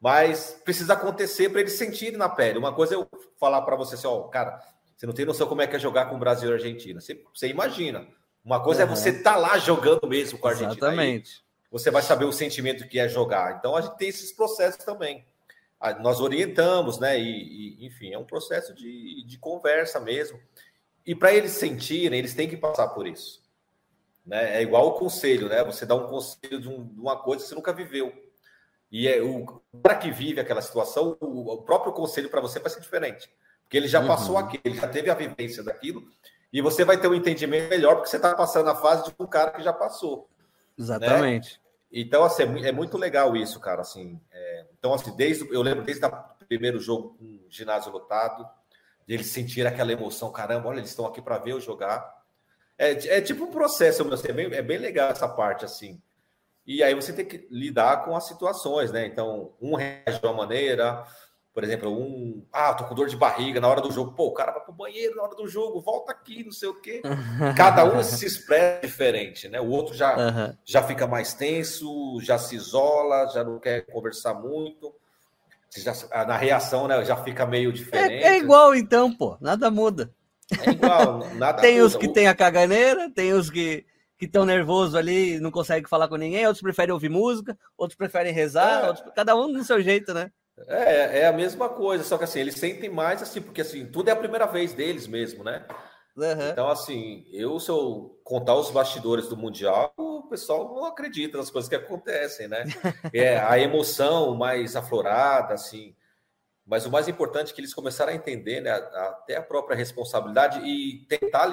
Mas 0.00 0.60
precisa 0.64 0.92
acontecer 0.92 1.48
para 1.48 1.60
eles 1.60 1.72
sentirem 1.72 2.18
na 2.18 2.28
pele. 2.28 2.58
Uma 2.58 2.72
coisa 2.72 2.94
é 2.94 2.96
eu 2.96 3.08
falar 3.38 3.62
para 3.62 3.76
você 3.76 3.96
assim, 3.96 4.06
ó, 4.06 4.22
cara, 4.22 4.62
você 4.96 5.06
não 5.06 5.12
tem 5.12 5.24
noção 5.24 5.46
como 5.46 5.62
é 5.62 5.66
que 5.66 5.76
é 5.76 5.78
jogar 5.78 6.06
com 6.06 6.16
o 6.16 6.18
Brasil 6.18 6.48
e 6.48 6.52
a 6.52 6.54
Argentina. 6.54 7.00
Você, 7.00 7.22
você 7.34 7.48
imagina. 7.48 8.06
Uma 8.44 8.62
coisa 8.62 8.84
uhum. 8.84 8.92
é 8.92 8.96
você 8.96 9.10
estar 9.10 9.34
tá 9.34 9.36
lá 9.36 9.58
jogando 9.58 10.06
mesmo 10.06 10.38
com 10.38 10.46
a 10.46 10.50
Argentina. 10.50 10.86
Exatamente. 10.86 11.44
Você 11.70 11.90
vai 11.90 12.02
saber 12.02 12.24
o 12.24 12.32
sentimento 12.32 12.88
que 12.88 12.98
é 12.98 13.08
jogar. 13.08 13.56
Então 13.58 13.76
a 13.76 13.80
gente 13.80 13.96
tem 13.96 14.08
esses 14.08 14.32
processos 14.32 14.84
também. 14.84 15.24
Nós 16.00 16.20
orientamos, 16.20 16.98
né? 16.98 17.18
E, 17.20 17.78
e 17.80 17.86
enfim, 17.86 18.12
é 18.12 18.18
um 18.18 18.24
processo 18.24 18.74
de, 18.74 19.24
de 19.24 19.38
conversa 19.38 20.00
mesmo. 20.00 20.40
E 21.06 21.14
para 21.14 21.32
eles 21.32 21.52
sentirem, 21.52 22.18
eles 22.18 22.34
têm 22.34 22.48
que 22.48 22.56
passar 22.56 22.88
por 22.88 23.06
isso. 23.06 23.42
Né? 24.26 24.58
É 24.58 24.62
igual 24.62 24.88
o 24.88 24.92
conselho, 24.92 25.48
né? 25.48 25.62
Você 25.64 25.86
dá 25.86 25.94
um 25.94 26.08
conselho 26.08 26.60
de, 26.60 26.68
um, 26.68 26.84
de 26.84 27.00
uma 27.00 27.16
coisa 27.16 27.42
que 27.42 27.48
você 27.48 27.54
nunca 27.54 27.72
viveu. 27.72 28.12
E 28.90 29.06
é 29.06 29.20
o 29.22 29.60
para 29.82 29.94
que 29.94 30.10
vive 30.10 30.40
aquela 30.40 30.62
situação, 30.62 31.16
o, 31.20 31.52
o 31.52 31.62
próprio 31.62 31.92
conselho 31.92 32.30
para 32.30 32.40
você 32.40 32.58
vai 32.58 32.70
ser 32.70 32.80
diferente. 32.80 33.30
Porque 33.62 33.76
ele 33.76 33.88
já 33.88 34.00
uhum. 34.00 34.06
passou 34.06 34.38
aquilo, 34.38 34.62
ele 34.64 34.76
já 34.76 34.88
teve 34.88 35.10
a 35.10 35.14
vivência 35.14 35.62
daquilo, 35.62 36.08
e 36.52 36.62
você 36.62 36.84
vai 36.84 36.98
ter 36.98 37.06
um 37.06 37.14
entendimento 37.14 37.68
melhor, 37.68 37.96
porque 37.96 38.08
você 38.08 38.16
está 38.16 38.34
passando 38.34 38.70
a 38.70 38.74
fase 38.74 39.04
de 39.04 39.14
um 39.18 39.26
cara 39.26 39.50
que 39.50 39.62
já 39.62 39.72
passou. 39.72 40.28
Exatamente. 40.78 41.54
Né? 41.54 41.68
Então, 41.92 42.24
assim, 42.24 42.42
é, 42.42 42.68
é 42.68 42.72
muito 42.72 42.96
legal 42.96 43.36
isso, 43.36 43.60
cara. 43.60 43.82
Assim, 43.82 44.18
é... 44.32 44.66
então, 44.78 44.94
assim, 44.94 45.14
desde 45.14 45.46
eu 45.52 45.62
lembro 45.62 45.84
desde 45.84 46.04
o 46.04 46.12
primeiro 46.46 46.78
jogo 46.78 47.16
com 47.18 47.24
um 47.24 47.46
ginásio 47.50 47.92
lotado, 47.92 48.48
de 49.06 49.14
eles 49.14 49.26
sentirem 49.26 49.70
aquela 49.70 49.92
emoção, 49.92 50.30
caramba, 50.30 50.68
olha, 50.68 50.78
eles 50.78 50.90
estão 50.90 51.06
aqui 51.06 51.20
para 51.20 51.38
ver 51.38 51.52
eu 51.52 51.60
jogar. 51.60 52.16
É, 52.76 53.18
é 53.18 53.20
tipo 53.20 53.44
um 53.44 53.50
processo, 53.50 54.02
assim, 54.12 54.28
é, 54.28 54.32
bem, 54.32 54.54
é 54.54 54.62
bem 54.62 54.78
legal 54.78 55.10
essa 55.10 55.28
parte, 55.28 55.64
assim. 55.64 56.00
E 56.68 56.82
aí 56.82 56.94
você 56.94 57.14
tem 57.14 57.24
que 57.24 57.48
lidar 57.50 58.04
com 58.04 58.14
as 58.14 58.28
situações, 58.28 58.92
né? 58.92 59.06
Então, 59.06 59.54
um 59.58 59.74
reage 59.74 60.20
de 60.20 60.26
uma 60.26 60.34
maneira, 60.34 61.02
por 61.54 61.64
exemplo, 61.64 61.90
um. 61.90 62.46
Ah, 62.52 62.74
tô 62.74 62.84
com 62.84 62.94
dor 62.94 63.08
de 63.08 63.16
barriga 63.16 63.58
na 63.58 63.68
hora 63.68 63.80
do 63.80 63.90
jogo. 63.90 64.12
Pô, 64.12 64.26
o 64.26 64.34
cara 64.34 64.52
vai 64.52 64.60
pro 64.60 64.74
banheiro 64.74 65.16
na 65.16 65.22
hora 65.22 65.34
do 65.34 65.48
jogo, 65.48 65.80
volta 65.80 66.12
aqui, 66.12 66.44
não 66.44 66.52
sei 66.52 66.68
o 66.68 66.78
quê. 66.78 67.00
Cada 67.56 67.86
um 67.86 68.02
se 68.02 68.26
expressa 68.26 68.86
diferente, 68.86 69.48
né? 69.48 69.58
O 69.58 69.70
outro 69.70 69.94
já, 69.94 70.14
uhum. 70.14 70.54
já 70.62 70.82
fica 70.82 71.06
mais 71.06 71.32
tenso, 71.32 72.20
já 72.20 72.38
se 72.38 72.54
isola, 72.54 73.30
já 73.32 73.42
não 73.42 73.58
quer 73.58 73.86
conversar 73.86 74.34
muito. 74.34 74.94
Já, 75.74 75.94
na 76.26 76.36
reação, 76.36 76.86
né? 76.86 77.02
Já 77.02 77.16
fica 77.16 77.46
meio 77.46 77.72
diferente. 77.72 78.24
É, 78.24 78.34
é 78.34 78.38
igual, 78.38 78.74
então, 78.74 79.10
pô, 79.10 79.38
nada 79.40 79.70
muda. 79.70 80.14
É 80.66 80.68
igual, 80.68 81.26
nada 81.36 81.62
Tem 81.62 81.76
muda. 81.76 81.86
os 81.86 81.96
que 81.96 82.08
tem 82.08 82.28
a 82.28 82.34
caganeira, 82.34 83.10
tem 83.10 83.32
os 83.32 83.48
que 83.48 83.86
que 84.18 84.26
estão 84.26 84.44
nervosos 84.44 84.96
ali, 84.96 85.38
não 85.38 85.50
conseguem 85.50 85.88
falar 85.88 86.08
com 86.08 86.16
ninguém, 86.16 86.44
outros 86.44 86.62
preferem 86.62 86.92
ouvir 86.92 87.08
música, 87.08 87.56
outros 87.76 87.96
preferem 87.96 88.32
rezar, 88.32 88.84
é. 88.84 88.88
outros... 88.88 89.12
cada 89.14 89.36
um 89.36 89.52
do 89.52 89.62
seu 89.62 89.80
jeito, 89.80 90.12
né? 90.12 90.30
É, 90.66 91.20
é 91.20 91.26
a 91.26 91.32
mesma 91.32 91.68
coisa, 91.68 92.02
só 92.02 92.18
que 92.18 92.24
assim, 92.24 92.40
eles 92.40 92.56
sentem 92.56 92.90
mais 92.90 93.22
assim, 93.22 93.40
porque 93.40 93.60
assim, 93.60 93.86
tudo 93.86 94.08
é 94.08 94.12
a 94.12 94.16
primeira 94.16 94.44
vez 94.44 94.74
deles 94.74 95.06
mesmo, 95.06 95.44
né? 95.44 95.64
Uhum. 96.16 96.50
Então, 96.50 96.68
assim, 96.68 97.24
eu, 97.32 97.60
se 97.60 97.70
eu 97.70 98.20
contar 98.24 98.56
os 98.56 98.72
bastidores 98.72 99.28
do 99.28 99.36
Mundial, 99.36 99.94
o 99.96 100.24
pessoal 100.24 100.74
não 100.74 100.84
acredita 100.84 101.38
nas 101.38 101.48
coisas 101.48 101.68
que 101.68 101.76
acontecem, 101.76 102.48
né? 102.48 102.64
É 103.14 103.38
a 103.38 103.56
emoção 103.56 104.34
mais 104.34 104.74
aflorada, 104.74 105.54
assim. 105.54 105.94
Mas 106.66 106.84
o 106.84 106.90
mais 106.90 107.06
importante 107.06 107.52
é 107.52 107.54
que 107.54 107.60
eles 107.60 107.72
começaram 107.72 108.12
a 108.12 108.16
entender, 108.16 108.60
né, 108.60 108.72
até 108.72 109.36
a 109.36 109.42
própria 109.42 109.76
responsabilidade 109.76 110.60
e 110.68 111.06
tentar 111.06 111.48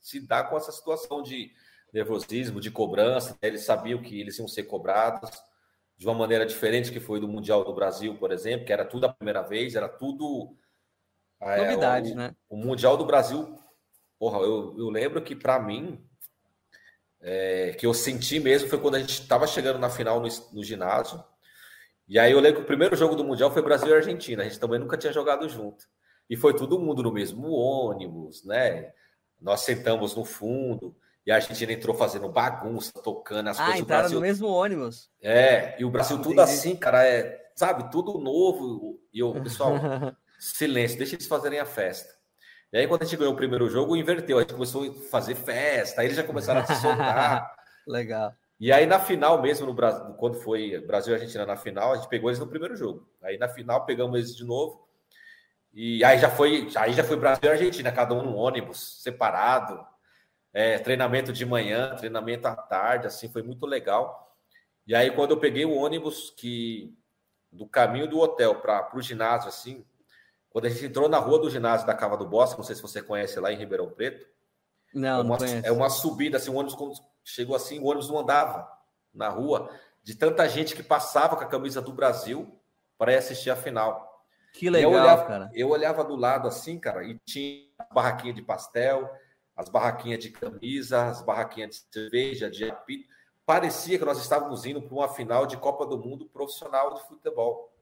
se 0.00 0.20
dar 0.20 0.44
com 0.44 0.56
essa 0.56 0.72
situação 0.72 1.22
de 1.22 1.52
nervosismo, 1.92 2.60
de 2.60 2.70
cobrança. 2.70 3.30
Né? 3.40 3.48
Eles 3.48 3.64
sabiam 3.64 4.02
que 4.02 4.20
eles 4.20 4.38
iam 4.38 4.48
ser 4.48 4.64
cobrados 4.64 5.30
de 5.96 6.06
uma 6.06 6.14
maneira 6.14 6.46
diferente 6.46 6.92
que 6.92 7.00
foi 7.00 7.18
do 7.18 7.26
Mundial 7.26 7.64
do 7.64 7.74
Brasil, 7.74 8.16
por 8.16 8.30
exemplo, 8.30 8.64
que 8.64 8.72
era 8.72 8.84
tudo 8.84 9.06
a 9.06 9.12
primeira 9.12 9.42
vez, 9.42 9.74
era 9.74 9.88
tudo. 9.88 10.56
É, 11.40 11.56
Novidade, 11.64 12.12
o, 12.12 12.14
né? 12.14 12.34
O 12.48 12.56
Mundial 12.56 12.96
do 12.96 13.04
Brasil, 13.04 13.58
porra, 14.18 14.38
eu, 14.38 14.76
eu 14.78 14.88
lembro 14.90 15.20
que 15.22 15.34
para 15.34 15.58
mim, 15.58 16.00
é, 17.20 17.72
que 17.72 17.84
eu 17.84 17.92
senti 17.92 18.38
mesmo 18.38 18.68
foi 18.68 18.80
quando 18.80 18.94
a 18.94 19.00
gente 19.00 19.22
estava 19.22 19.46
chegando 19.46 19.78
na 19.78 19.90
final 19.90 20.20
no, 20.20 20.28
no, 20.52 20.62
ginásio. 20.62 21.22
E 22.06 22.16
aí 22.18 22.30
eu 22.30 22.40
lembro 22.40 22.60
que 22.60 22.64
o 22.64 22.68
primeiro 22.68 22.96
jogo 22.96 23.16
do 23.16 23.24
Mundial 23.24 23.50
foi 23.50 23.60
Brasil 23.60 23.88
e 23.88 23.94
Argentina, 23.94 24.42
a 24.42 24.48
gente 24.48 24.60
também 24.60 24.78
nunca 24.78 24.96
tinha 24.96 25.12
jogado 25.12 25.48
junto. 25.48 25.84
E 26.30 26.36
foi 26.36 26.54
todo 26.54 26.78
mundo 26.78 27.02
no 27.02 27.12
mesmo 27.12 27.50
ônibus, 27.50 28.44
né? 28.44 28.92
Nós 29.40 29.60
sentamos 29.62 30.14
no 30.14 30.24
fundo. 30.24 30.94
E 31.28 31.30
a 31.30 31.34
Argentina 31.34 31.70
entrou 31.70 31.94
fazendo 31.94 32.26
bagunça, 32.26 32.90
tocando 33.04 33.50
as 33.50 33.60
ah, 33.60 33.64
coisas. 33.64 33.80
Ah, 33.80 33.82
entraram 33.82 34.02
Brasil... 34.04 34.18
no 34.18 34.26
mesmo 34.26 34.48
ônibus. 34.48 35.10
É, 35.20 35.78
e 35.78 35.84
o 35.84 35.90
Brasil 35.90 36.16
ah, 36.16 36.22
tudo 36.22 36.40
assim, 36.40 36.74
cara, 36.74 37.06
é, 37.06 37.38
sabe, 37.54 37.90
tudo 37.90 38.18
novo. 38.18 38.98
E 39.12 39.22
o 39.22 39.34
pessoal, 39.42 39.74
silêncio, 40.40 40.96
deixa 40.96 41.16
eles 41.16 41.26
fazerem 41.26 41.60
a 41.60 41.66
festa. 41.66 42.14
E 42.72 42.78
aí, 42.78 42.86
quando 42.86 43.02
a 43.02 43.04
gente 43.04 43.18
ganhou 43.18 43.34
o 43.34 43.36
primeiro 43.36 43.68
jogo, 43.68 43.94
inverteu. 43.94 44.38
A 44.38 44.40
gente 44.40 44.54
começou 44.54 44.88
a 44.88 44.94
fazer 45.10 45.34
festa, 45.34 46.00
aí 46.00 46.06
eles 46.06 46.16
já 46.16 46.24
começaram 46.24 46.62
a 46.62 46.64
se 46.64 46.80
soltar. 46.80 47.54
Legal. 47.86 48.32
E 48.58 48.72
aí, 48.72 48.86
na 48.86 48.98
final 48.98 49.42
mesmo, 49.42 49.66
no 49.66 49.74
Brasil, 49.74 50.14
quando 50.14 50.40
foi 50.40 50.80
Brasil 50.86 51.12
e 51.12 51.16
Argentina 51.16 51.44
na 51.44 51.56
final, 51.56 51.92
a 51.92 51.96
gente 51.96 52.08
pegou 52.08 52.30
eles 52.30 52.40
no 52.40 52.46
primeiro 52.46 52.74
jogo. 52.74 53.06
Aí, 53.22 53.36
na 53.36 53.50
final, 53.50 53.84
pegamos 53.84 54.18
eles 54.18 54.34
de 54.34 54.46
novo. 54.46 54.88
E 55.74 56.02
aí 56.02 56.18
já 56.18 56.30
foi, 56.30 56.70
aí 56.74 56.94
já 56.94 57.04
foi 57.04 57.18
Brasil 57.18 57.44
e 57.44 57.48
Argentina, 57.50 57.92
cada 57.92 58.14
um 58.14 58.22
num 58.22 58.34
ônibus 58.34 59.02
separado 59.02 59.78
é, 60.58 60.76
treinamento 60.76 61.32
de 61.32 61.46
manhã, 61.46 61.94
treinamento 61.94 62.48
à 62.48 62.56
tarde, 62.56 63.06
assim, 63.06 63.28
foi 63.28 63.44
muito 63.44 63.64
legal. 63.64 64.36
E 64.88 64.92
aí, 64.92 65.08
quando 65.08 65.30
eu 65.30 65.36
peguei 65.36 65.64
o 65.64 65.76
ônibus 65.76 66.34
que 66.36 66.98
do 67.52 67.64
caminho 67.64 68.08
do 68.08 68.18
hotel 68.18 68.56
para 68.56 68.90
o 68.92 69.00
ginásio, 69.00 69.48
assim, 69.48 69.86
quando 70.50 70.64
a 70.64 70.68
gente 70.68 70.86
entrou 70.86 71.08
na 71.08 71.18
rua 71.18 71.38
do 71.38 71.48
ginásio 71.48 71.86
da 71.86 71.94
Cava 71.94 72.16
do 72.16 72.26
Bosque, 72.26 72.58
não 72.58 72.64
sei 72.64 72.74
se 72.74 72.82
você 72.82 73.00
conhece 73.00 73.38
lá 73.38 73.52
em 73.52 73.56
Ribeirão 73.56 73.88
Preto. 73.88 74.26
Não, 74.92 75.20
é 75.20 75.22
uma, 75.22 75.38
não 75.38 75.46
É 75.62 75.70
uma 75.70 75.88
subida, 75.88 76.38
assim, 76.38 76.50
o 76.50 76.56
ônibus 76.56 77.00
chegou 77.22 77.54
assim, 77.54 77.78
o 77.78 77.84
ônibus 77.84 78.08
não 78.08 78.18
andava 78.18 78.68
na 79.14 79.28
rua, 79.28 79.70
de 80.02 80.16
tanta 80.16 80.48
gente 80.48 80.74
que 80.74 80.82
passava 80.82 81.36
com 81.36 81.44
a 81.44 81.48
camisa 81.48 81.80
do 81.80 81.92
Brasil 81.92 82.60
para 82.98 83.12
ir 83.12 83.16
assistir 83.18 83.50
a 83.50 83.56
final. 83.56 84.26
Que 84.52 84.68
legal, 84.68 84.90
eu 84.90 84.98
olhava, 84.98 85.24
cara. 85.24 85.50
Eu 85.54 85.68
olhava 85.68 86.02
do 86.02 86.16
lado 86.16 86.48
assim, 86.48 86.80
cara, 86.80 87.04
e 87.04 87.16
tinha 87.24 87.62
barraquinha 87.92 88.34
de 88.34 88.42
pastel, 88.42 89.08
as 89.58 89.68
barraquinhas 89.68 90.20
de 90.20 90.30
camisa, 90.30 91.06
as 91.06 91.20
barraquinhas 91.20 91.70
de 91.70 91.92
cerveja, 91.92 92.48
de 92.48 92.70
apito. 92.70 93.08
Parecia 93.44 93.98
que 93.98 94.04
nós 94.04 94.20
estávamos 94.20 94.64
indo 94.64 94.80
para 94.80 94.94
uma 94.94 95.08
final 95.08 95.46
de 95.46 95.56
Copa 95.56 95.84
do 95.84 95.98
Mundo 95.98 96.26
profissional 96.26 96.94
de 96.94 97.02
futebol. 97.08 97.74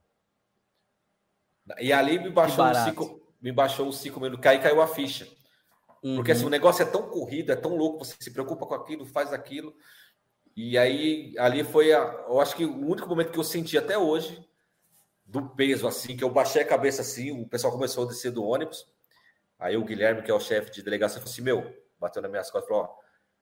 E 1.78 1.93
ali 1.93 2.19
me 2.19 2.31
baixou 2.31 2.65
um 2.65 2.74
cinco, 2.74 3.20
me 3.43 3.53
baixou 3.53 3.86
um 3.86 3.93
cinco 3.93 4.19
minutos, 4.19 4.43
cai 4.43 4.59
caiu 4.62 4.81
a 4.81 4.86
ficha. 4.86 5.28
Uhum. 6.03 6.16
Porque 6.16 6.32
assim, 6.32 6.43
uhum. 6.43 6.47
o 6.47 6.51
negócio 6.51 6.82
é 6.82 6.86
tão 6.86 7.11
corrido, 7.11 7.53
é 7.53 7.57
tão 7.57 7.77
louco, 7.77 8.07
você 8.07 8.16
se 8.19 8.31
preocupa 8.31 8.65
com 8.65 8.74
aquilo, 8.74 9.05
faz 9.05 9.31
aquilo. 9.31 9.77
E 10.57 10.78
aí, 10.78 11.35
ali 11.36 11.62
foi, 11.62 11.93
a, 11.93 11.98
eu 12.27 12.40
acho 12.40 12.57
que 12.57 12.65
o 12.65 12.86
único 12.89 13.07
momento 13.07 13.32
que 13.32 13.39
eu 13.39 13.44
senti 13.44 13.77
até 13.77 13.98
hoje, 13.98 14.43
do 15.27 15.47
peso, 15.51 15.86
assim, 15.86 16.16
que 16.16 16.24
eu 16.24 16.31
baixei 16.31 16.62
a 16.62 16.66
cabeça 16.66 17.03
assim, 17.03 17.32
o 17.32 17.47
pessoal 17.47 17.73
começou 17.74 18.05
a 18.05 18.09
descer 18.09 18.31
do 18.31 18.43
ônibus. 18.43 18.86
Aí 19.58 19.76
o 19.76 19.84
Guilherme, 19.84 20.22
que 20.22 20.30
é 20.30 20.34
o 20.34 20.40
chefe 20.40 20.70
de 20.70 20.82
delegacia, 20.82 21.20
falou 21.20 21.32
assim: 21.32 21.42
Meu, 21.42 21.74
bateu 21.98 22.22
nas 22.22 22.30
minhas 22.30 22.50
costas 22.50 22.64
e 22.64 22.72
falou: 22.72 22.84
ó, 22.84 22.96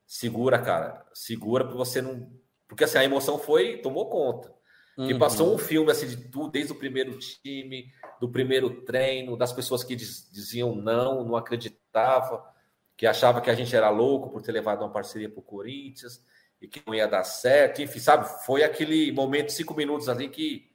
segura, 0.06 0.58
cara, 0.58 1.04
segura 1.12 1.64
para 1.64 1.74
você 1.74 2.00
não. 2.00 2.30
Porque 2.68 2.84
assim, 2.84 2.98
a 2.98 3.04
emoção 3.04 3.38
foi, 3.38 3.78
tomou 3.78 4.08
conta. 4.08 4.54
Uhum. 4.96 5.08
Que 5.08 5.18
passou 5.18 5.52
um 5.52 5.58
filme 5.58 5.90
assim 5.90 6.06
de 6.06 6.16
tudo, 6.28 6.50
desde 6.50 6.72
o 6.72 6.76
primeiro 6.76 7.18
time, 7.18 7.90
do 8.20 8.30
primeiro 8.30 8.82
treino, 8.82 9.36
das 9.36 9.52
pessoas 9.52 9.82
que 9.82 9.96
diz, 9.96 10.30
diziam 10.32 10.74
não, 10.74 11.24
não 11.24 11.36
acreditava, 11.36 12.44
que 12.96 13.06
achava 13.06 13.40
que 13.40 13.50
a 13.50 13.54
gente 13.54 13.74
era 13.74 13.90
louco 13.90 14.30
por 14.30 14.40
ter 14.40 14.52
levado 14.52 14.82
uma 14.82 14.92
parceria 14.92 15.28
para 15.28 15.40
o 15.40 15.42
Corinthians 15.42 16.24
e 16.60 16.68
que 16.68 16.80
não 16.86 16.94
ia 16.94 17.08
dar 17.08 17.24
certo. 17.24 17.82
Enfim, 17.82 17.98
sabe, 17.98 18.28
foi 18.44 18.62
aquele 18.62 19.10
momento, 19.10 19.50
cinco 19.50 19.74
minutos 19.74 20.08
ali 20.08 20.28
que 20.28 20.70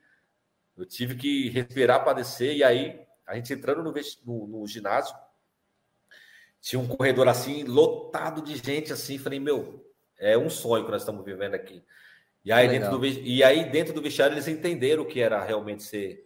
eu 0.75 0.85
tive 0.85 1.15
que 1.15 1.49
respirar 1.49 2.03
para 2.03 2.13
descer, 2.13 2.55
e 2.55 2.63
aí 2.63 3.01
a 3.25 3.35
gente 3.35 3.53
entrando 3.53 3.83
no, 3.83 3.93
no, 4.25 4.47
no 4.47 4.67
ginásio, 4.67 5.15
tinha 6.61 6.79
um 6.79 6.87
corredor 6.87 7.27
assim, 7.27 7.63
lotado 7.63 8.41
de 8.41 8.55
gente 8.57 8.91
assim. 8.91 9.17
Falei, 9.17 9.39
meu, 9.39 9.85
é 10.17 10.37
um 10.37 10.49
sonho 10.49 10.85
que 10.85 10.91
nós 10.91 11.01
estamos 11.01 11.23
vivendo 11.23 11.55
aqui. 11.55 11.83
E 12.43 12.51
aí, 12.51 12.67
dentro 12.67 12.97
do, 12.97 13.05
e 13.05 13.43
aí, 13.43 13.69
dentro 13.69 13.93
do 13.93 14.01
vestiário, 14.01 14.33
eles 14.33 14.47
entenderam 14.47 15.03
o 15.03 15.05
que 15.05 15.19
era 15.19 15.43
realmente 15.43 15.83
ser 15.83 16.25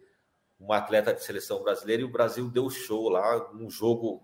uma 0.59 0.77
atleta 0.77 1.13
de 1.13 1.23
seleção 1.23 1.61
brasileira 1.61 2.01
e 2.01 2.05
o 2.05 2.11
Brasil 2.11 2.49
deu 2.49 2.69
show 2.69 3.09
lá, 3.09 3.51
um 3.53 3.69
jogo 3.69 4.23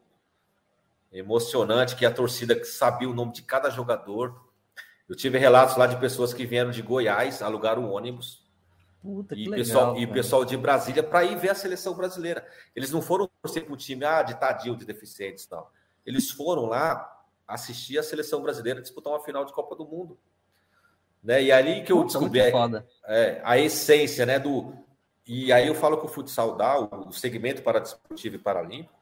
emocionante 1.12 1.96
que 1.96 2.06
a 2.06 2.12
torcida 2.12 2.64
sabia 2.64 3.10
o 3.10 3.14
nome 3.14 3.34
de 3.34 3.42
cada 3.42 3.70
jogador. 3.70 4.40
Eu 5.08 5.16
tive 5.16 5.38
relatos 5.38 5.76
lá 5.76 5.88
de 5.88 5.98
pessoas 5.98 6.34
que 6.34 6.46
vieram 6.46 6.70
de 6.70 6.82
Goiás, 6.82 7.42
alugaram 7.42 7.84
um 7.84 7.92
ônibus. 7.92 8.48
Puta, 9.02 9.34
e, 9.34 9.50
pessoal, 9.50 9.98
e 9.98 10.06
pessoal 10.06 10.46
de 10.46 10.58
Brasília 10.58 11.02
para 11.02 11.24
ir 11.24 11.38
ver 11.38 11.50
a 11.50 11.56
seleção 11.56 11.96
brasileira. 11.96 12.46
Eles 12.76 12.92
não 12.92 13.02
foram 13.02 13.30
torcer 13.42 13.66
para 13.66 13.74
o 13.74 13.78
time 13.78 14.06
ah, 14.06 14.22
de 14.22 14.40
tadio, 14.40 14.76
de 14.76 14.86
deficientes, 14.86 15.48
não. 15.50 15.66
Eles 16.06 16.32
foram 16.32 16.66
lá 16.66 17.20
assistir 17.48 17.98
a 17.98 18.04
seleção 18.04 18.42
brasileira 18.42 18.82
disputar 18.82 19.14
uma 19.14 19.24
final 19.24 19.44
de 19.44 19.54
Copa 19.54 19.76
do 19.76 19.86
Mundo. 19.86 20.18
Né? 21.24 21.44
E 21.44 21.52
ali 21.52 21.84
que 21.84 21.92
eu 21.92 22.04
descobri 22.04 22.40
é, 22.40 23.42
a 23.44 23.58
essência 23.58 24.26
né, 24.26 24.40
do. 24.40 24.74
E 25.28 25.52
aí 25.52 25.68
eu 25.68 25.76
falo 25.76 25.98
que 25.98 26.06
o 26.06 26.10
futsal 26.10 26.56
dá, 26.56 26.80
o 26.80 27.12
segmento 27.12 27.62
para 27.62 27.80
desportivo 27.80 28.36
e 28.36 28.40
paralímpico, 28.40 28.94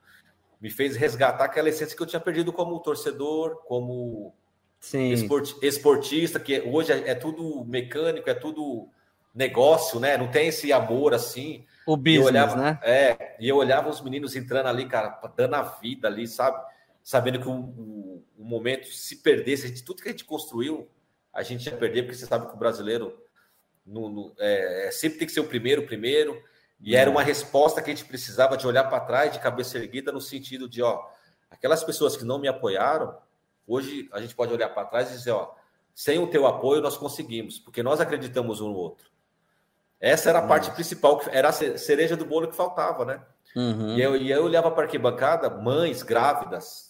me 0.60 0.70
fez 0.70 0.96
resgatar 0.96 1.46
aquela 1.46 1.70
essência 1.70 1.96
que 1.96 2.02
eu 2.02 2.08
tinha 2.08 2.20
perdido 2.20 2.52
como 2.52 2.80
torcedor, 2.80 3.64
como 3.66 4.34
esport, 4.82 5.56
esportista, 5.62 6.40
que 6.40 6.62
hoje 6.62 6.92
é, 6.92 7.12
é, 7.12 7.16
tudo 7.16 7.64
mecânico, 7.66 8.30
é 8.30 8.34
tudo 8.34 8.90
negócio, 9.34 10.00
né? 10.00 10.18
Não 10.18 10.30
tem 10.30 10.48
esse 10.48 10.74
amor 10.74 11.14
assim. 11.14 11.66
O 11.86 11.96
business, 11.96 12.26
olhava, 12.26 12.56
né? 12.56 12.80
É, 12.82 13.36
e 13.40 13.48
eu 13.48 13.56
olhava 13.56 13.90
os 13.90 14.02
meninos 14.02 14.36
entrando 14.36 14.68
ali, 14.68 14.86
cara, 14.88 15.22
dando 15.36 15.56
a 15.56 15.62
vida 15.62 16.08
ali, 16.08 16.28
sabe? 16.28 16.60
Sabendo 17.08 17.40
que 17.40 17.48
o, 17.48 17.54
o, 17.54 18.26
o 18.38 18.44
momento, 18.44 18.86
se 18.88 19.16
perdesse, 19.16 19.70
gente, 19.70 19.82
tudo 19.82 20.02
que 20.02 20.10
a 20.10 20.12
gente 20.12 20.26
construiu, 20.26 20.90
a 21.32 21.42
gente 21.42 21.66
ia 21.66 21.74
perder, 21.74 22.04
porque 22.04 22.18
você 22.18 22.26
sabe 22.26 22.48
que 22.48 22.54
o 22.54 22.58
brasileiro 22.58 23.18
no, 23.86 24.10
no, 24.10 24.34
é, 24.38 24.88
é 24.88 24.92
sempre 24.92 25.20
tem 25.20 25.26
que 25.26 25.34
ser 25.34 25.40
o 25.40 25.48
primeiro, 25.48 25.84
o 25.84 25.86
primeiro. 25.86 26.38
E 26.82 26.98
era 26.98 27.10
uma 27.10 27.24
resposta 27.24 27.82
que 27.82 27.90
a 27.90 27.96
gente 27.96 28.04
precisava 28.04 28.58
de 28.58 28.68
olhar 28.68 28.84
para 28.90 29.00
trás, 29.00 29.32
de 29.32 29.40
cabeça 29.40 29.78
erguida, 29.78 30.12
no 30.12 30.20
sentido 30.20 30.68
de, 30.68 30.82
ó, 30.82 31.02
aquelas 31.50 31.82
pessoas 31.82 32.18
que 32.18 32.26
não 32.26 32.40
me 32.40 32.50
apoiaram, 32.50 33.18
hoje 33.66 34.10
a 34.12 34.20
gente 34.20 34.36
pode 34.36 34.52
olhar 34.52 34.68
para 34.68 34.84
trás 34.84 35.10
e 35.10 35.14
dizer, 35.14 35.32
ó, 35.32 35.56
sem 35.96 36.20
o 36.20 36.28
teu 36.28 36.46
apoio 36.46 36.82
nós 36.82 36.98
conseguimos, 36.98 37.58
porque 37.58 37.82
nós 37.82 38.02
acreditamos 38.02 38.60
um 38.60 38.68
no 38.68 38.76
outro. 38.76 39.10
Essa 39.98 40.28
era 40.32 40.40
a 40.40 40.46
parte 40.46 40.72
principal, 40.72 41.22
era 41.32 41.48
a 41.48 41.54
cereja 41.54 42.18
do 42.18 42.26
bolo 42.26 42.50
que 42.50 42.56
faltava, 42.56 43.06
né? 43.06 43.24
Uhum. 43.56 43.96
E, 43.96 44.02
eu, 44.02 44.18
e 44.18 44.30
eu 44.30 44.44
olhava 44.44 44.70
para 44.72 44.82
a 44.82 44.86
arquibancada, 44.88 45.50
mães 45.50 46.04
grávidas, 46.04 46.87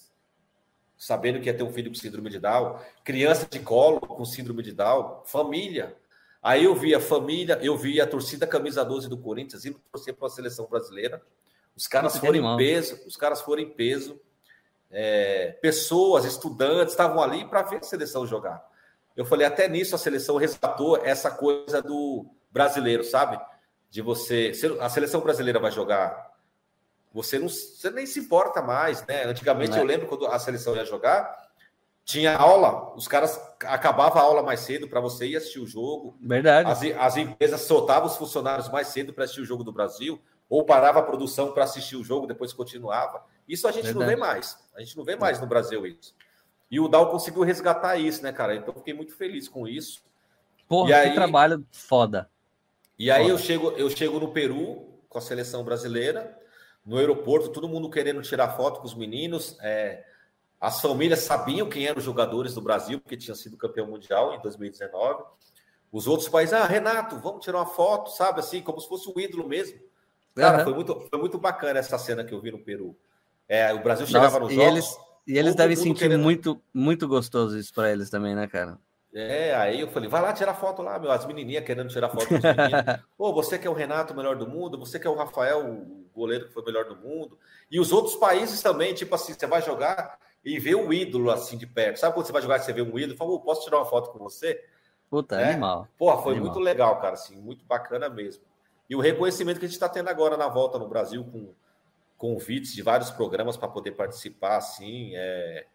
sabendo 0.97 1.39
que 1.39 1.47
ia 1.47 1.53
ter 1.53 1.63
um 1.63 1.71
filho 1.71 1.89
com 1.89 1.95
síndrome 1.95 2.29
de 2.29 2.39
Down, 2.39 2.79
criança 3.03 3.47
de 3.49 3.59
colo 3.59 3.99
com 3.99 4.25
síndrome 4.25 4.63
de 4.63 4.71
Down, 4.71 5.21
família, 5.25 5.95
Aí 6.47 6.63
eu 6.63 6.73
vi 6.75 6.95
a 6.95 6.99
família, 7.01 7.59
eu 7.61 7.75
vi 7.75 7.99
a 7.99 8.07
torcida 8.07 8.47
camisa 8.47 8.85
12 8.85 9.09
do 9.09 9.17
Corinthians 9.17 9.65
indo 9.65 9.81
torcer 9.91 10.13
para 10.13 10.27
a 10.27 10.29
seleção 10.29 10.65
brasileira. 10.65 11.21
Os 11.75 11.87
caras 11.87 12.13
Muito 12.13 12.21
foram 12.25 12.39
animal. 12.39 12.53
em 12.55 12.57
peso, 12.57 13.01
os 13.05 13.17
caras 13.17 13.41
foram 13.41 13.61
em 13.63 13.69
peso. 13.69 14.17
É, 14.89 15.57
pessoas, 15.61 16.23
estudantes 16.23 16.93
estavam 16.93 17.21
ali 17.21 17.43
para 17.43 17.63
ver 17.63 17.77
a 17.77 17.83
seleção 17.83 18.25
jogar. 18.25 18.65
Eu 19.13 19.25
falei, 19.25 19.45
até 19.45 19.67
nisso 19.67 19.93
a 19.93 19.97
seleção 19.97 20.37
resgatou 20.37 20.95
essa 21.03 21.29
coisa 21.29 21.81
do 21.81 22.25
brasileiro, 22.49 23.03
sabe? 23.03 23.37
De 23.89 24.01
você. 24.01 24.53
A 24.79 24.89
seleção 24.89 25.19
brasileira 25.21 25.59
vai 25.59 25.71
jogar. 25.71 26.31
Você 27.17 27.39
não 27.39 27.49
você 27.49 27.89
nem 27.89 28.05
se 28.05 28.19
importa 28.19 28.61
mais, 28.61 29.03
né? 29.07 29.23
Antigamente 29.23 29.75
é. 29.75 29.79
eu 29.79 29.83
lembro 29.83 30.05
quando 30.05 30.27
a 30.27 30.37
seleção 30.37 30.75
ia 30.75 30.85
jogar, 30.85 31.47
tinha 32.05 32.37
aula, 32.37 32.93
os 32.95 33.07
caras 33.07 33.41
acabava 33.63 34.19
a 34.19 34.21
aula 34.21 34.43
mais 34.43 34.59
cedo 34.59 34.87
para 34.87 34.99
você 34.99 35.25
ir 35.25 35.35
assistir 35.35 35.59
o 35.59 35.65
jogo. 35.65 36.15
Verdade. 36.21 36.69
As, 36.69 36.83
as 36.99 37.17
empresas 37.17 37.61
soltavam 37.61 38.07
os 38.07 38.15
funcionários 38.15 38.69
mais 38.69 38.89
cedo 38.89 39.13
para 39.13 39.23
assistir 39.23 39.41
o 39.41 39.45
jogo 39.45 39.63
do 39.63 39.71
Brasil, 39.71 40.21
ou 40.47 40.63
parava 40.63 40.99
a 40.99 41.01
produção 41.01 41.51
para 41.53 41.63
assistir 41.63 41.95
o 41.95 42.03
jogo, 42.03 42.27
depois 42.27 42.53
continuava. 42.53 43.25
Isso 43.47 43.67
a 43.67 43.71
gente 43.71 43.85
Verdade. 43.85 44.05
não 44.05 44.15
vê 44.15 44.15
mais. 44.15 44.55
A 44.75 44.79
gente 44.81 44.95
não 44.95 45.03
vê 45.03 45.15
mais 45.15 45.41
no 45.41 45.47
Brasil 45.47 45.87
isso. 45.87 46.15
E 46.69 46.79
o 46.79 46.87
Dal 46.87 47.09
conseguiu 47.09 47.41
resgatar 47.41 47.97
isso, 47.97 48.21
né, 48.21 48.31
cara? 48.31 48.55
Então 48.55 48.75
fiquei 48.75 48.93
muito 48.93 49.15
feliz 49.15 49.49
com 49.49 49.67
isso. 49.67 50.03
Porra, 50.67 50.91
e 50.91 50.93
aí, 50.93 51.09
que 51.09 51.15
trabalho 51.15 51.65
foda. 51.71 52.29
E 52.99 53.09
aí 53.09 53.27
eu 53.27 53.39
chego, 53.39 53.71
eu 53.71 53.89
chego 53.89 54.19
no 54.19 54.31
Peru 54.31 54.87
com 55.09 55.17
a 55.17 55.21
seleção 55.21 55.63
brasileira, 55.63 56.37
no 56.87 56.97
aeroporto, 56.97 57.49
todo 57.49 57.67
mundo 57.67 57.89
querendo 57.89 58.21
tirar 58.21 58.55
foto 58.55 58.79
com 58.79 58.87
os 58.87 58.95
meninos. 58.95 59.57
É, 59.61 60.05
as 60.59 60.79
famílias 60.79 61.19
sabiam 61.19 61.67
quem 61.67 61.85
eram 61.85 61.97
os 61.97 62.03
jogadores 62.05 62.53
do 62.53 62.61
Brasil, 62.61 63.01
porque 63.01 63.17
tinha 63.17 63.35
sido 63.35 63.57
campeão 63.57 63.87
mundial 63.87 64.33
em 64.33 64.41
2019. 64.41 65.21
Os 65.91 66.07
outros 66.07 66.29
países, 66.29 66.53
ah, 66.53 66.65
Renato, 66.65 67.19
vamos 67.19 67.43
tirar 67.43 67.57
uma 67.57 67.65
foto, 67.65 68.11
sabe, 68.11 68.39
assim, 68.39 68.61
como 68.61 68.79
se 68.79 68.87
fosse 68.87 69.09
um 69.09 69.19
ídolo 69.19 69.45
mesmo. 69.49 69.77
Cara, 70.33 70.59
uhum. 70.59 70.63
foi, 70.63 70.73
muito, 70.73 71.07
foi 71.09 71.19
muito 71.19 71.37
bacana 71.37 71.79
essa 71.79 71.97
cena 71.97 72.23
que 72.23 72.33
eu 72.33 72.39
vi 72.39 72.51
no 72.51 72.59
Peru. 72.59 72.95
É, 73.49 73.73
o 73.73 73.83
Brasil 73.83 74.07
chegava 74.07 74.39
Nossa, 74.39 74.45
nos 74.45 74.53
e 74.53 74.55
jogos. 74.55 74.71
Eles, 74.71 74.97
e 75.27 75.37
eles 75.37 75.55
devem 75.55 75.75
sentir 75.75 76.03
querendo... 76.03 76.21
muito, 76.21 76.61
muito 76.73 77.05
gostoso 77.05 77.57
isso 77.59 77.73
para 77.73 77.91
eles 77.91 78.09
também, 78.09 78.33
né, 78.33 78.47
cara? 78.47 78.79
É, 79.17 79.55
aí 79.55 79.81
eu 79.81 79.87
falei, 79.87 80.09
vai 80.09 80.21
lá 80.21 80.33
tirar 80.33 80.53
foto 80.53 80.81
lá, 80.81 80.99
meu. 80.99 81.11
As 81.11 81.25
menininhas 81.25 81.63
querendo 81.63 81.89
tirar 81.89 82.09
foto 82.09 82.27
dos 82.29 82.43
meninos. 82.43 83.03
Pô, 83.17 83.33
você 83.33 83.57
que 83.57 83.65
é 83.65 83.69
o 83.69 83.73
Renato, 83.73 84.13
o 84.13 84.15
melhor 84.15 84.35
do 84.35 84.47
mundo, 84.47 84.77
você 84.77 84.99
que 84.99 85.07
é 85.07 85.09
o 85.09 85.15
Rafael, 85.15 85.65
o 85.65 86.09
goleiro 86.13 86.47
que 86.47 86.53
foi 86.53 86.63
o 86.63 86.65
melhor 86.65 86.85
do 86.85 86.95
mundo. 86.95 87.37
E 87.71 87.79
os 87.79 87.91
outros 87.91 88.15
países 88.15 88.61
também, 88.61 88.93
tipo 88.93 89.13
assim, 89.15 89.33
você 89.33 89.47
vai 89.47 89.61
jogar, 89.61 90.19
e 90.47 90.59
ver 90.59 90.75
o 90.75 90.93
ídolo 90.93 91.29
assim 91.29 91.57
de 91.57 91.67
perto. 91.67 91.97
Sabe 91.97 92.13
quando 92.13 92.25
você 92.25 92.31
vai 92.31 92.41
jogar 92.41 92.57
e 92.57 92.61
você 92.61 92.71
vê 92.71 92.81
um 92.81 92.97
ídolo? 92.97 93.17
Fala, 93.17 93.39
posso 93.39 93.65
tirar 93.65 93.77
uma 93.77 93.85
foto 93.85 94.11
com 94.11 94.19
você? 94.19 94.63
Puta, 95.09 95.39
é? 95.39 95.51
animal. 95.51 95.87
Porra, 95.97 96.21
foi 96.21 96.33
animal. 96.33 96.53
muito 96.53 96.63
legal, 96.63 96.99
cara, 97.01 97.13
assim, 97.13 97.35
muito 97.35 97.65
bacana 97.65 98.07
mesmo. 98.07 98.43
E 98.89 98.95
o 98.95 99.01
reconhecimento 99.01 99.59
que 99.59 99.65
a 99.65 99.67
gente 99.67 99.75
está 99.75 99.89
tendo 99.89 100.09
agora 100.09 100.37
na 100.37 100.47
volta 100.47 100.79
no 100.79 100.87
Brasil 100.87 101.23
com 101.25 101.53
convites 102.17 102.73
de 102.73 102.81
vários 102.81 103.11
programas 103.11 103.57
para 103.57 103.67
poder 103.67 103.91
participar, 103.91 104.55
assim, 104.57 105.11
é... 105.15 105.65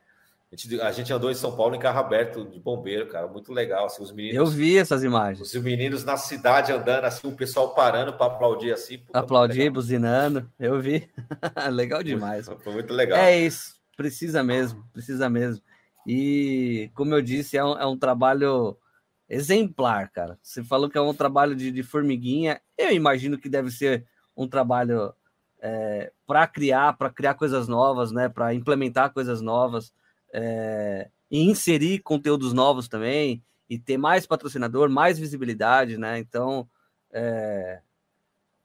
A 0.52 0.54
gente, 0.54 0.80
a 0.82 0.92
gente 0.92 1.10
andou 1.10 1.30
em 1.30 1.34
São 1.34 1.56
Paulo 1.56 1.74
em 1.74 1.78
carro 1.78 1.98
aberto 1.98 2.44
de 2.44 2.60
bombeiro, 2.60 3.08
cara, 3.08 3.26
muito 3.26 3.50
legal. 3.54 3.86
Assim, 3.86 4.02
os 4.02 4.12
meninos, 4.12 4.36
Eu 4.36 4.44
vi 4.46 4.76
essas 4.76 5.02
imagens. 5.02 5.54
Os 5.54 5.62
meninos 5.62 6.04
na 6.04 6.18
cidade 6.18 6.70
andando, 6.70 7.06
assim, 7.06 7.26
o 7.26 7.34
pessoal 7.34 7.74
parando 7.74 8.12
para 8.12 8.26
aplaudir, 8.26 8.70
assim. 8.70 8.98
Puta, 8.98 9.18
aplaudir, 9.18 9.70
buzinando, 9.70 10.46
eu 10.60 10.78
vi. 10.78 11.08
legal 11.72 12.02
demais. 12.02 12.44
Foi, 12.44 12.58
foi 12.58 12.72
muito 12.74 12.92
legal. 12.92 13.18
É 13.18 13.34
isso. 13.34 13.76
Precisa 13.96 14.42
mesmo, 14.42 14.84
precisa 14.92 15.30
mesmo. 15.30 15.62
E, 16.06 16.90
como 16.94 17.14
eu 17.14 17.22
disse, 17.22 17.56
é 17.56 17.64
um, 17.64 17.78
é 17.78 17.86
um 17.86 17.96
trabalho 17.96 18.76
exemplar, 19.30 20.10
cara. 20.10 20.38
Você 20.42 20.62
falou 20.62 20.90
que 20.90 20.98
é 20.98 21.00
um 21.00 21.14
trabalho 21.14 21.56
de, 21.56 21.72
de 21.72 21.82
formiguinha. 21.82 22.60
Eu 22.76 22.90
imagino 22.90 23.38
que 23.38 23.48
deve 23.48 23.70
ser 23.70 24.06
um 24.36 24.46
trabalho 24.46 25.14
é, 25.62 26.12
para 26.26 26.46
criar, 26.46 26.92
para 26.98 27.08
criar 27.08 27.32
coisas 27.34 27.66
novas, 27.68 28.12
né? 28.12 28.28
Para 28.28 28.52
implementar 28.52 29.14
coisas 29.14 29.40
novas 29.40 29.94
é, 30.32 31.10
e 31.30 31.42
inserir 31.42 32.00
conteúdos 32.00 32.52
novos 32.52 32.88
também 32.88 33.42
e 33.68 33.78
ter 33.78 33.96
mais 33.96 34.26
patrocinador, 34.26 34.90
mais 34.90 35.18
visibilidade, 35.18 35.96
né? 35.96 36.18
Então, 36.18 36.68
é, 37.10 37.80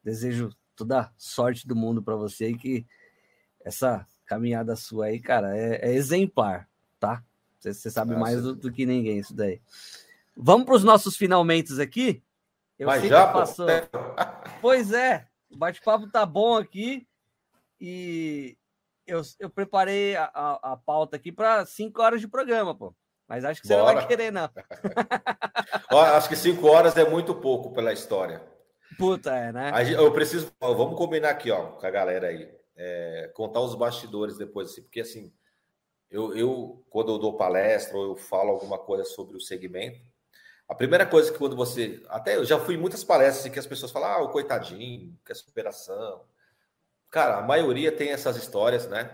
desejo 0.03 0.49
toda 0.75 1.11
sorte 1.17 1.67
do 1.67 1.75
mundo 1.75 2.01
para 2.01 2.15
você 2.15 2.49
e 2.49 2.57
que 2.57 2.85
essa 3.63 4.05
caminhada 4.25 4.75
sua 4.75 5.05
aí, 5.05 5.19
cara, 5.19 5.57
é, 5.57 5.89
é 5.89 5.93
exemplar, 5.93 6.69
tá? 6.99 7.23
Você 7.59 7.89
sabe 7.89 8.13
ah, 8.13 8.19
mais 8.19 8.41
do, 8.41 8.55
do, 8.55 8.71
que 8.71 8.85
ninguém 8.85 9.17
isso 9.17 9.33
daí. 9.33 9.61
Vamos 10.35 10.65
para 10.65 10.75
os 10.75 10.83
nossos 10.83 11.17
finalmente 11.17 11.81
aqui. 11.81 12.21
Eu 12.77 12.87
Mas 12.87 13.07
já 13.07 13.31
passou. 13.31 13.67
Pois 14.61 14.91
é, 14.91 15.27
o 15.49 15.57
bate-papo 15.57 16.09
tá 16.09 16.25
bom 16.25 16.57
aqui 16.57 17.07
e 17.79 18.57
eu, 19.07 19.21
eu 19.39 19.49
preparei 19.49 20.15
a, 20.15 20.29
a, 20.33 20.73
a 20.73 20.77
pauta 20.77 21.15
aqui 21.15 21.31
para 21.31 21.65
cinco 21.65 22.01
horas 22.01 22.21
de 22.21 22.27
programa, 22.27 22.75
pô. 22.75 22.95
Mas 23.27 23.43
acho 23.43 23.61
que 23.61 23.67
você 23.67 23.75
Bora. 23.75 23.87
não 23.87 23.95
vai 23.95 24.07
querer, 24.07 24.31
não. 24.31 24.49
acho 26.15 26.29
que 26.29 26.35
cinco 26.35 26.67
horas 26.67 26.95
é 26.95 27.09
muito 27.09 27.35
pouco 27.35 27.73
pela 27.73 27.91
história. 27.91 28.41
Puta, 28.97 29.35
é, 29.35 29.51
né? 29.51 29.71
Eu 29.93 30.13
preciso. 30.13 30.51
Vamos 30.61 30.97
combinar 30.97 31.31
aqui, 31.31 31.51
ó, 31.51 31.71
com 31.71 31.85
a 31.85 31.91
galera 31.91 32.27
aí 32.27 32.57
é, 32.77 33.31
contar 33.33 33.59
os 33.61 33.75
bastidores 33.75 34.37
depois, 34.37 34.69
assim, 34.69 34.83
porque 34.83 35.01
assim, 35.01 35.33
eu, 36.09 36.35
eu, 36.37 36.85
quando 36.89 37.11
eu 37.11 37.17
dou 37.17 37.35
palestra 37.35 37.97
ou 37.97 38.11
eu 38.11 38.15
falo 38.15 38.51
alguma 38.51 38.77
coisa 38.77 39.03
sobre 39.03 39.35
o 39.35 39.41
segmento, 39.41 39.99
a 40.69 40.75
primeira 40.75 41.05
coisa 41.05 41.31
que 41.31 41.37
quando 41.37 41.55
você. 41.55 42.03
Até 42.09 42.35
eu 42.35 42.45
já 42.45 42.59
fui 42.59 42.75
em 42.75 42.77
muitas 42.77 43.03
palestras 43.03 43.45
em 43.45 43.51
que 43.51 43.59
as 43.59 43.65
pessoas 43.65 43.91
falam, 43.91 44.09
ah, 44.09 44.21
o 44.21 44.29
coitadinho, 44.29 45.17
que 45.25 45.31
é 45.31 45.35
superação. 45.35 46.23
Cara, 47.09 47.37
a 47.37 47.41
maioria 47.41 47.91
tem 47.91 48.09
essas 48.09 48.35
histórias, 48.35 48.87
né? 48.87 49.09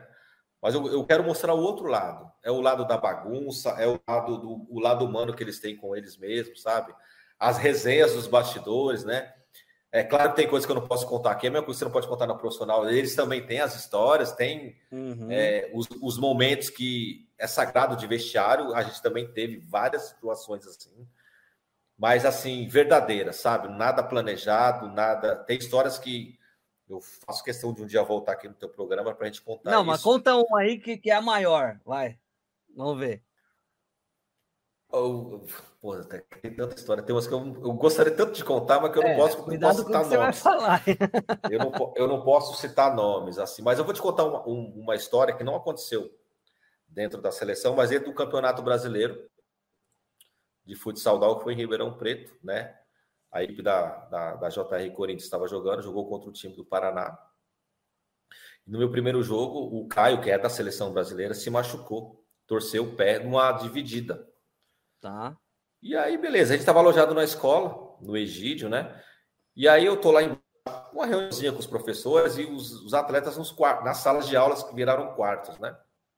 Mas 0.61 0.73
eu, 0.73 0.87
eu, 0.87 1.05
quero 1.05 1.23
mostrar 1.23 1.53
o 1.53 1.61
outro 1.61 1.87
lado. 1.87 2.31
É 2.41 2.49
o 2.49 2.61
lado 2.61 2.87
da 2.87 2.97
bagunça, 2.97 3.71
é 3.71 3.87
o 3.87 3.99
lado 4.07 4.37
do 4.37 4.65
o 4.69 4.79
lado 4.79 5.03
humano 5.05 5.33
que 5.33 5.43
eles 5.43 5.59
têm 5.59 5.75
com 5.75 5.95
eles 5.95 6.17
mesmos, 6.17 6.61
sabe? 6.61 6.93
As 7.37 7.57
resenhas 7.57 8.13
dos 8.13 8.27
bastidores, 8.27 9.03
né? 9.03 9.33
É 9.91 10.03
claro 10.03 10.31
que 10.31 10.37
tem 10.37 10.47
coisas 10.47 10.65
que 10.65 10.71
eu 10.71 10.75
não 10.75 10.87
posso 10.87 11.05
contar 11.05 11.31
aqui, 11.31 11.45
é 11.45 11.49
a 11.49 11.51
mesma 11.51 11.65
coisa 11.65 11.77
que 11.77 11.79
você 11.79 11.85
não 11.85 11.91
pode 11.91 12.07
contar 12.07 12.25
na 12.25 12.33
profissional. 12.33 12.89
Eles 12.89 13.13
também 13.13 13.45
têm 13.45 13.59
as 13.59 13.75
histórias, 13.75 14.31
têm 14.31 14.75
uhum. 14.91 15.27
é, 15.29 15.69
os, 15.71 15.87
os, 16.01 16.17
momentos 16.17 16.71
que 16.71 17.29
é 17.37 17.45
sagrado 17.45 17.95
de 17.95 18.07
vestiário. 18.07 18.73
A 18.73 18.81
gente 18.81 18.99
também 19.03 19.31
teve 19.31 19.59
várias 19.59 20.03
situações 20.03 20.65
assim, 20.65 21.07
mas 21.95 22.25
assim, 22.25 22.67
verdadeiras, 22.67 23.35
sabe? 23.35 23.67
Nada 23.67 24.01
planejado, 24.01 24.87
nada. 24.87 25.35
Tem 25.35 25.59
histórias 25.59 25.99
que 25.99 26.39
Eu 26.93 27.01
faço 27.01 27.43
questão 27.43 27.73
de 27.73 27.81
um 27.81 27.85
dia 27.85 28.03
voltar 28.03 28.33
aqui 28.33 28.47
no 28.47 28.53
teu 28.53 28.69
programa 28.69 29.13
para 29.13 29.25
a 29.25 29.27
gente 29.27 29.41
contar. 29.41 29.71
Não, 29.71 29.81
isso. 29.81 29.87
mas 29.87 30.01
conta 30.01 30.35
um 30.35 30.55
aí 30.55 30.79
que, 30.79 30.97
que 30.97 31.09
é 31.09 31.15
a 31.15 31.21
maior. 31.21 31.79
Vai. 31.85 32.19
Vamos 32.75 32.99
ver. 32.99 33.23
Oh, 34.91 35.41
pô, 35.81 35.95
tem 36.03 36.53
tanta 36.53 36.75
história. 36.75 37.01
Tem 37.01 37.15
umas 37.15 37.25
que 37.25 37.33
eu, 37.33 37.39
eu 37.39 37.73
gostaria 37.73 38.15
tanto 38.15 38.33
de 38.33 38.43
contar, 38.43 38.79
mas 38.79 38.91
que 38.91 38.99
eu 38.99 39.03
é, 39.03 39.09
não 39.09 39.17
posso, 39.17 39.37
não 39.37 39.59
posso 39.59 39.83
citar 39.83 40.05
nomes. 40.05 40.43
Eu, 41.49 41.59
não, 41.59 41.93
eu 41.95 42.07
não 42.07 42.21
posso 42.23 42.61
citar 42.61 42.95
nomes, 42.95 43.39
assim, 43.39 43.63
mas 43.63 43.79
eu 43.79 43.85
vou 43.85 43.93
te 43.93 44.01
contar 44.01 44.23
uma, 44.25 44.43
uma 44.45 44.95
história 44.95 45.35
que 45.35 45.43
não 45.43 45.55
aconteceu 45.55 46.15
dentro 46.87 47.19
da 47.19 47.31
seleção, 47.31 47.75
mas 47.75 47.89
dentro 47.89 48.11
do 48.11 48.15
Campeonato 48.15 48.61
Brasileiro 48.61 49.27
de 50.63 50.75
futsal 50.75 51.37
que 51.37 51.43
foi 51.43 51.53
em 51.53 51.57
Ribeirão 51.57 51.97
Preto, 51.97 52.33
né? 52.43 52.77
A 53.33 53.43
equipe 53.43 53.63
da, 53.63 53.87
da, 54.05 54.35
da 54.35 54.49
JR 54.49 54.91
Corinthians 54.93 55.23
estava 55.23 55.47
jogando, 55.47 55.81
jogou 55.81 56.07
contra 56.07 56.29
o 56.29 56.33
time 56.33 56.55
do 56.55 56.63
Paraná. 56.63 57.17
No 58.65 58.77
meu 58.77 58.91
primeiro 58.91 59.23
jogo, 59.23 59.75
o 59.75 59.87
Caio, 59.87 60.21
que 60.21 60.29
é 60.29 60.37
da 60.37 60.49
seleção 60.49 60.93
brasileira, 60.93 61.33
se 61.33 61.49
machucou, 61.49 62.23
torceu 62.45 62.83
o 62.83 62.95
pé 62.95 63.19
numa 63.19 63.51
dividida. 63.53 64.25
Tá. 65.01 65.35
E 65.81 65.97
aí, 65.97 66.17
beleza, 66.17 66.53
a 66.53 66.55
gente 66.55 66.61
estava 66.61 66.79
alojado 66.79 67.13
na 67.13 67.23
escola, 67.23 67.97
no 67.99 68.15
Egídio, 68.15 68.69
né? 68.69 69.03
E 69.55 69.67
aí 69.67 69.85
eu 69.85 69.99
tô 69.99 70.11
lá 70.11 70.23
em 70.23 70.39
uma 70.93 71.05
reuniãozinha 71.05 71.51
com 71.51 71.59
os 71.59 71.67
professores 71.67 72.37
e 72.37 72.45
os, 72.45 72.71
os 72.83 72.93
atletas 72.93 73.35
nos 73.35 73.51
quartos, 73.51 73.83
nas 73.83 73.97
salas 73.97 74.27
de 74.27 74.37
aulas 74.37 74.63
que 74.63 74.75
viraram 74.75 75.15
quartos, 75.15 75.57
né? 75.59 75.75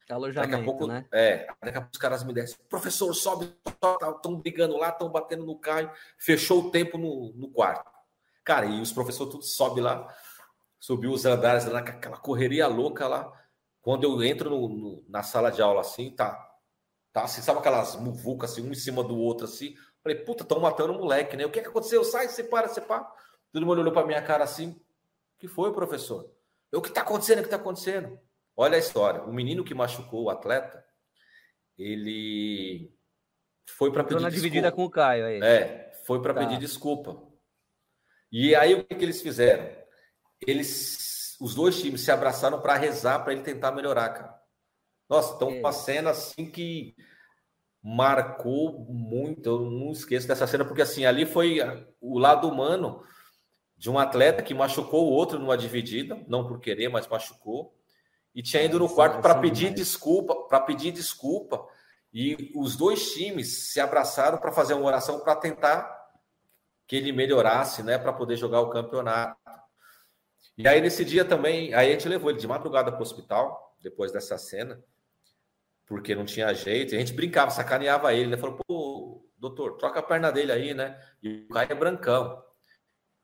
Alojamento, 0.10 0.52
daqui 0.52 0.62
a 0.62 0.66
pouco, 0.66 0.88
né? 0.88 1.06
É, 1.12 1.48
daqui 1.64 1.78
a 1.78 1.82
pouco 1.82 1.94
os 1.94 2.00
caras 2.00 2.24
me 2.24 2.34
descem, 2.34 2.58
professor, 2.70 3.14
sobe, 3.14 3.52
estão 3.66 4.40
brigando 4.40 4.78
lá, 4.78 4.90
estão 4.90 5.10
batendo 5.10 5.46
no 5.46 5.58
Caio, 5.58 5.92
fechou 6.18 6.66
o 6.66 6.72
tempo 6.72 6.98
no, 6.98 7.34
no 7.36 7.50
quarto. 7.50 7.90
Cara, 8.44 8.66
e 8.66 8.82
os 8.82 8.92
professores 8.92 9.32
tudo 9.32 9.44
sobe 9.44 9.82
lá, 9.82 10.08
subiu 10.80 11.12
os 11.12 11.26
andares 11.26 11.66
lá, 11.66 11.80
aquela 11.80 12.18
correria 12.18 12.68
louca 12.68 13.08
lá. 13.08 13.32
Quando 13.82 14.04
eu 14.04 14.24
entro 14.24 14.50
no, 14.50 14.70
no, 14.70 15.06
na 15.08 15.24
sala 15.24 15.52
de 15.52 15.62
aula 15.62 15.82
assim, 15.82 16.12
tá 16.12 16.46
Tá 17.16 17.24
assim, 17.24 17.42
sabe 17.42 17.60
aquelas 17.60 17.96
muvucas 17.96 18.52
assim, 18.52 18.62
um 18.62 18.74
em 18.74 18.76
cima 18.76 19.02
do 19.02 19.18
outro 19.18 19.46
assim? 19.46 19.74
Falei, 20.04 20.18
puta, 20.18 20.44
estão 20.44 20.60
matando 20.60 20.92
o 20.92 20.98
moleque, 20.98 21.38
né? 21.38 21.46
O 21.46 21.50
que, 21.50 21.62
que 21.62 21.70
aconteceu? 21.70 22.04
Sai, 22.04 22.28
separa, 22.28 22.68
separa. 22.68 23.08
Todo 23.54 23.66
mundo 23.66 23.80
olhou 23.80 23.94
para 23.94 24.06
minha 24.06 24.22
cara 24.22 24.44
assim. 24.44 24.72
O 24.72 25.40
que 25.40 25.48
foi, 25.48 25.72
professor? 25.72 26.30
O 26.74 26.82
que 26.82 26.90
está 26.90 27.00
acontecendo? 27.00 27.38
O 27.38 27.42
que 27.44 27.48
está 27.48 27.56
acontecendo? 27.56 28.20
Olha 28.58 28.76
a 28.76 28.80
história. 28.80 29.24
O 29.24 29.34
menino 29.34 29.64
que 29.64 29.74
machucou 29.74 30.24
o 30.24 30.30
atleta, 30.30 30.84
ele 31.78 32.94
foi 33.68 33.92
para 33.92 34.04
pedir 34.04 34.22
na 34.22 34.30
desculpa. 34.30 34.42
dividida 34.42 34.72
com 34.72 34.86
o 34.86 34.90
Caio 34.90 35.26
aí. 35.26 35.42
É, 35.42 35.92
foi 36.06 36.22
para 36.22 36.34
tá. 36.34 36.40
pedir 36.42 36.58
desculpa. 36.58 37.22
E 38.32 38.56
aí 38.56 38.74
o 38.74 38.84
que, 38.84 38.96
que 38.96 39.04
eles 39.04 39.22
fizeram? 39.22 39.70
Eles, 40.46 41.38
os 41.40 41.56
dois 41.56 41.80
times 41.80 42.02
se 42.02 42.12
abraçaram 42.12 42.62
para 42.62 42.76
rezar 42.76 43.20
para 43.20 43.34
ele 43.34 43.42
tentar 43.42 43.72
melhorar, 43.72 44.10
cara. 44.10 44.36
Nossa, 45.10 45.36
então 45.36 45.50
é. 45.50 45.60
uma 45.60 45.72
cena 45.72 46.12
assim 46.12 46.50
que 46.50 46.96
marcou 47.84 48.86
muito. 48.90 49.48
Eu 49.48 49.60
não 49.70 49.92
esqueço 49.92 50.28
dessa 50.28 50.48
cena, 50.48 50.66
porque 50.66 50.82
assim, 50.82 51.06
ali 51.06 51.26
foi 51.26 51.60
o 52.02 52.18
lado 52.18 52.48
humano 52.48 53.04
de 53.78 53.90
um 53.90 54.00
atleta 54.00 54.42
que 54.42 54.54
machucou 54.54 55.08
o 55.08 55.12
outro 55.12 55.38
numa 55.38 55.58
dividida, 55.58 56.24
não 56.28 56.48
por 56.48 56.60
querer, 56.60 56.90
mas 56.90 57.08
machucou. 57.08 57.75
E 58.36 58.44
tinha 58.44 58.62
ido 58.62 58.78
no 58.78 58.90
quarto 58.90 59.22
para 59.22 59.36
pedir 59.36 59.74
desculpa, 59.74 60.36
para 60.48 60.60
pedir 60.60 60.92
desculpa. 60.92 61.66
E 62.14 62.52
os 62.56 62.76
dois 62.76 63.14
times 63.14 63.72
se 63.72 63.80
abraçaram 63.80 64.38
para 64.38 64.52
fazer 64.52 64.74
uma 64.74 64.86
oração 64.86 65.22
para 65.22 65.36
tentar 65.36 65.96
que 66.86 66.96
ele 66.96 67.12
melhorasse, 67.12 67.82
né, 67.82 67.98
para 67.98 68.14
poder 68.14 68.36
jogar 68.36 68.62
o 68.62 68.70
campeonato. 68.70 69.40
E 70.58 70.68
aí 70.68 70.82
nesse 70.82 71.04
dia 71.04 71.26
também, 71.26 71.74
aí 71.74 71.90
a 71.90 71.92
gente 71.94 72.08
levou 72.08 72.30
ele 72.30 72.40
de 72.40 72.48
madrugada 72.48 72.92
para 72.92 73.00
o 73.00 73.04
hospital 73.04 73.76
depois 73.82 74.12
dessa 74.12 74.38
cena 74.38 74.84
porque 75.86 76.16
não 76.16 76.26
tinha 76.26 76.54
jeito. 76.54 76.94
E 76.94 76.98
a 76.98 77.00
gente 77.00 77.14
brincava, 77.14 77.52
sacaneava 77.52 78.14
ele, 78.14 78.30
né? 78.30 78.38
Falou, 78.38 78.58
pô, 78.66 79.30
doutor, 79.38 79.78
troca 79.78 80.00
a 80.00 80.04
perna 80.04 80.32
dele 80.32 80.52
aí, 80.52 80.74
né? 80.74 81.00
E 81.22 81.46
o 81.50 81.54
cara 81.54 81.72
é 81.72 81.76
brancão. 81.76 82.44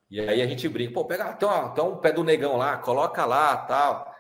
E 0.10 0.20
aí 0.20 0.42
a 0.42 0.48
gente 0.48 0.68
brinca, 0.68 0.94
pô, 0.94 1.06
pega 1.06 1.34
tem, 1.34 1.48
uma, 1.48 1.70
tem 1.70 1.84
um 1.84 1.98
pé 1.98 2.12
do 2.12 2.24
negão 2.24 2.58
lá, 2.58 2.78
coloca 2.78 3.26
lá, 3.26 3.58
tal. 3.58 4.11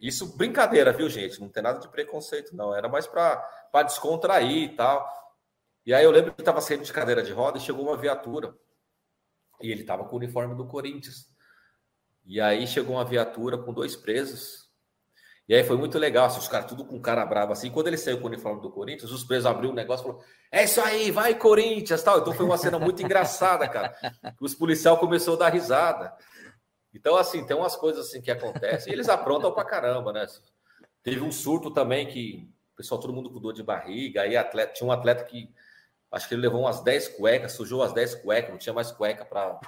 Isso 0.00 0.36
brincadeira, 0.36 0.92
viu, 0.92 1.08
gente? 1.08 1.40
Não 1.40 1.48
tem 1.48 1.62
nada 1.62 1.78
de 1.78 1.88
preconceito, 1.88 2.54
não. 2.54 2.74
Era 2.74 2.88
mais 2.88 3.06
para 3.06 3.82
descontrair 3.84 4.64
e 4.64 4.76
tal. 4.76 5.06
E 5.84 5.94
aí 5.94 6.04
eu 6.04 6.10
lembro 6.10 6.34
que 6.34 6.42
estava 6.42 6.60
saindo 6.60 6.84
de 6.84 6.92
cadeira 6.92 7.22
de 7.22 7.32
roda 7.32 7.58
e 7.58 7.60
chegou 7.60 7.84
uma 7.84 7.96
viatura. 7.96 8.54
E 9.62 9.70
ele 9.70 9.82
estava 9.82 10.04
com 10.04 10.14
o 10.14 10.18
uniforme 10.18 10.54
do 10.54 10.66
Corinthians. 10.66 11.26
E 12.24 12.40
aí 12.40 12.66
chegou 12.66 12.96
uma 12.96 13.04
viatura 13.04 13.56
com 13.56 13.72
dois 13.72 13.96
presos 13.96 14.66
e 15.48 15.54
aí 15.54 15.62
foi 15.62 15.76
muito 15.76 15.96
legal, 15.96 16.26
assim, 16.26 16.40
os 16.40 16.48
caras 16.48 16.66
tudo 16.66 16.84
com 16.84 17.00
cara 17.00 17.24
brava 17.24 17.52
assim. 17.52 17.70
Quando 17.70 17.86
ele 17.86 17.96
saiu 17.96 18.18
com 18.18 18.24
o 18.24 18.26
uniforme 18.26 18.60
do 18.60 18.70
Corinthians, 18.70 19.12
os 19.12 19.22
presos 19.22 19.46
abriu 19.46 19.70
o 19.70 19.72
um 19.72 19.76
negócio 19.76 20.02
e 20.02 20.06
falou: 20.08 20.24
É 20.50 20.64
isso 20.64 20.80
aí, 20.80 21.10
vai 21.12 21.36
Corinthians, 21.36 22.02
tal. 22.02 22.18
Então 22.18 22.32
foi 22.32 22.44
uma 22.44 22.58
cena 22.58 22.78
muito 22.78 23.00
engraçada, 23.02 23.68
cara. 23.68 23.94
Os 24.40 24.54
policiais 24.54 24.98
começou 24.98 25.34
a 25.34 25.38
dar 25.38 25.48
risada. 25.50 26.12
Então, 26.96 27.16
assim, 27.16 27.46
tem 27.46 27.56
umas 27.56 27.76
coisas 27.76 28.08
assim 28.08 28.22
que 28.22 28.30
acontecem, 28.30 28.90
e 28.90 28.96
eles 28.96 29.08
aprontam 29.08 29.52
pra 29.52 29.64
caramba, 29.64 30.12
né? 30.12 30.26
Teve 31.02 31.20
um 31.20 31.30
surto 31.30 31.70
também 31.70 32.06
que 32.06 32.48
o 32.72 32.76
pessoal, 32.76 33.00
todo 33.00 33.12
mundo 33.12 33.30
com 33.30 33.38
dor 33.38 33.52
de 33.52 33.62
barriga, 33.62 34.22
aí 34.22 34.36
atleta, 34.36 34.72
tinha 34.72 34.88
um 34.88 34.92
atleta 34.92 35.24
que 35.24 35.50
acho 36.10 36.28
que 36.28 36.34
ele 36.34 36.42
levou 36.42 36.62
umas 36.62 36.80
10 36.82 37.08
cuecas, 37.08 37.52
sujou 37.52 37.82
as 37.82 37.92
10 37.92 38.16
cuecas, 38.16 38.50
não 38.50 38.58
tinha 38.58 38.72
mais 38.72 38.90
cueca 38.90 39.24
para 39.24 39.60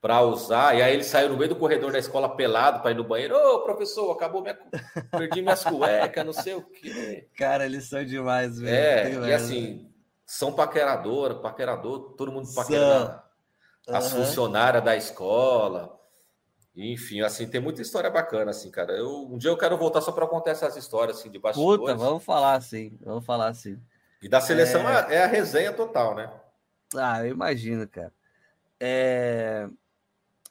para 0.00 0.22
usar. 0.22 0.74
E 0.76 0.82
aí 0.82 0.94
ele 0.94 1.04
saiu 1.04 1.28
no 1.28 1.36
meio 1.36 1.50
do 1.50 1.56
corredor 1.56 1.92
da 1.92 1.98
escola 1.98 2.34
pelado 2.34 2.80
para 2.80 2.90
ir 2.90 2.94
no 2.94 3.04
banheiro. 3.04 3.36
Ô, 3.36 3.56
oh, 3.56 3.60
professor, 3.60 4.10
acabou 4.10 4.40
minha. 4.40 4.58
Perdi 5.10 5.42
minhas 5.42 5.62
cuecas, 5.62 6.24
não 6.24 6.32
sei 6.32 6.54
o 6.54 6.62
quê. 6.62 7.28
Cara, 7.36 7.66
eles 7.66 7.84
são 7.84 8.02
demais, 8.02 8.58
velho. 8.58 9.24
É, 9.24 9.28
e 9.28 9.32
assim, 9.34 9.92
são 10.24 10.54
paqueradora, 10.54 11.34
paquerador, 11.34 12.14
todo 12.16 12.32
mundo 12.32 12.48
paquera 12.54 13.22
as 13.86 14.10
uhum. 14.10 14.24
funcionárias 14.24 14.82
da 14.82 14.96
escola. 14.96 15.99
Enfim, 16.76 17.20
assim, 17.20 17.48
tem 17.48 17.60
muita 17.60 17.82
história 17.82 18.08
bacana, 18.08 18.52
assim, 18.52 18.70
cara. 18.70 18.92
Eu, 18.92 19.26
um 19.26 19.36
dia 19.36 19.50
eu 19.50 19.58
quero 19.58 19.76
voltar 19.76 20.00
só 20.00 20.12
para 20.12 20.26
contar 20.26 20.52
essas 20.52 20.76
histórias, 20.76 21.18
assim, 21.18 21.30
de 21.30 21.38
bastidores. 21.38 21.80
Puta, 21.80 21.94
vamos 21.94 22.24
falar 22.24 22.54
assim, 22.54 22.96
vamos 23.00 23.24
falar 23.24 23.48
assim. 23.48 23.78
E 24.22 24.28
da 24.28 24.40
seleção 24.40 24.88
é, 24.88 25.14
é 25.16 25.24
a 25.24 25.26
resenha 25.26 25.72
total, 25.72 26.14
né? 26.14 26.30
Ah, 26.94 27.24
eu 27.24 27.32
imagino, 27.32 27.88
cara. 27.88 28.12
É 28.78 29.68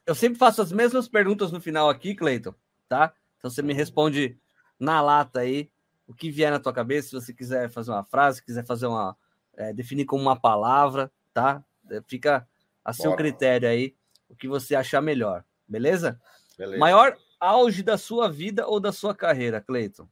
eu 0.10 0.16
sempre 0.16 0.40
faço 0.40 0.60
as 0.60 0.72
mesmas 0.72 1.08
perguntas 1.08 1.52
no 1.52 1.62
final 1.62 1.88
aqui, 1.88 2.16
Cleiton, 2.16 2.56
tá? 2.88 3.14
Então 3.38 3.52
você 3.52 3.62
me 3.62 3.76
responde 3.76 4.40
na 4.80 5.00
lata 5.02 5.42
aí 5.42 5.70
o 6.08 6.16
que 6.16 6.32
vier 6.32 6.50
na 6.50 6.60
tua 6.60 6.74
cabeça. 6.74 7.10
Se 7.10 7.14
você 7.14 7.32
quiser 7.32 7.70
fazer 7.70 7.92
uma 7.92 8.04
frase, 8.04 8.44
quiser 8.44 8.66
fazer 8.66 8.88
uma. 8.88 9.16
É, 9.56 9.72
definir 9.72 10.06
como 10.06 10.24
uma 10.24 10.36
palavra, 10.36 11.12
tá? 11.32 11.64
Fica 12.08 12.48
a 12.84 12.92
seu 12.92 13.12
Bora. 13.12 13.18
critério 13.18 13.70
aí 13.70 13.96
o 14.28 14.36
que 14.36 14.48
você 14.48 14.74
achar 14.74 15.00
melhor, 15.00 15.44
beleza? 15.70 16.20
beleza? 16.58 16.80
Maior 16.80 17.18
auge 17.40 17.84
da 17.84 17.98
sua 17.98 18.30
vida 18.30 18.68
ou 18.68 18.80
da 18.80 18.92
sua 18.92 19.16
carreira, 19.16 19.62
Cleiton? 19.62 20.08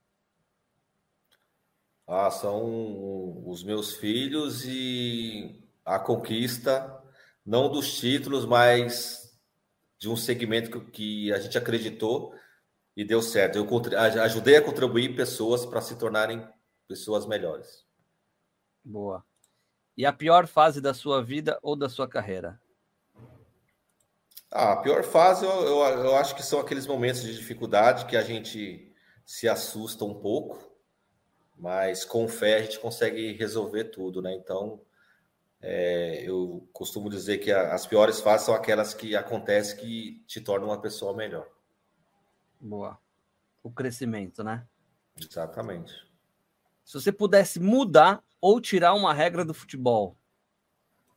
Ah, 2.07 2.31
são 2.31 3.43
os 3.45 3.63
meus 3.63 3.95
filhos 3.95 4.63
e 4.65 5.61
a 5.83 5.99
conquista, 5.99 7.03
não 7.45 7.69
dos 7.69 7.99
títulos, 7.99 8.45
mas 8.45 9.37
de 9.99 10.07
um 10.07 10.15
segmento 10.15 10.79
que 10.79 11.33
a 11.33 11.39
gente 11.39 11.57
acreditou 11.57 12.33
e 12.95 13.03
deu 13.03 13.21
certo. 13.21 13.57
Eu 13.57 13.67
ajudei 14.21 14.55
a 14.55 14.61
contribuir 14.61 15.15
pessoas 15.15 15.65
para 15.65 15.81
se 15.81 15.97
tornarem 15.97 16.47
pessoas 16.87 17.25
melhores. 17.25 17.85
Boa. 18.83 19.23
E 19.97 20.05
a 20.05 20.13
pior 20.13 20.47
fase 20.47 20.79
da 20.79 20.93
sua 20.93 21.21
vida 21.21 21.59
ou 21.61 21.75
da 21.75 21.89
sua 21.89 22.07
carreira? 22.07 22.61
Ah, 24.51 24.73
a 24.73 24.77
pior 24.77 25.03
fase 25.03 25.45
eu, 25.45 25.51
eu, 25.51 25.79
eu 25.79 26.15
acho 26.15 26.35
que 26.35 26.43
são 26.43 26.59
aqueles 26.59 26.87
momentos 26.87 27.21
de 27.21 27.35
dificuldade 27.35 28.05
que 28.05 28.15
a 28.15 28.23
gente 28.23 28.93
se 29.25 29.47
assusta 29.47 30.05
um 30.05 30.13
pouco, 30.13 30.71
mas 31.57 32.05
com 32.05 32.27
fé 32.27 32.55
a 32.55 32.61
gente 32.61 32.79
consegue 32.79 33.33
resolver 33.33 33.85
tudo, 33.85 34.21
né? 34.21 34.33
Então, 34.33 34.81
é, 35.61 36.23
eu 36.23 36.67
costumo 36.71 37.09
dizer 37.09 37.39
que 37.39 37.51
as 37.51 37.85
piores 37.85 38.21
fases 38.21 38.45
são 38.45 38.55
aquelas 38.55 38.93
que 38.93 39.15
acontecem 39.15 39.77
que 39.77 40.23
te 40.27 40.39
tornam 40.39 40.69
uma 40.69 40.79
pessoa 40.79 41.13
melhor. 41.13 41.47
Boa. 42.59 42.97
O 43.61 43.71
crescimento, 43.71 44.43
né? 44.43 44.65
Exatamente. 45.19 46.07
Se 46.85 46.93
você 46.93 47.11
pudesse 47.11 47.59
mudar 47.59 48.23
ou 48.39 48.61
tirar 48.61 48.93
uma 48.93 49.13
regra 49.13 49.43
do 49.43 49.53
futebol, 49.53 50.17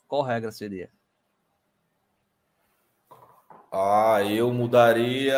qual 0.09 0.23
regra 0.23 0.51
seria? 0.51 0.90
Ah, 3.72 4.22
eu 4.24 4.52
mudaria. 4.52 5.36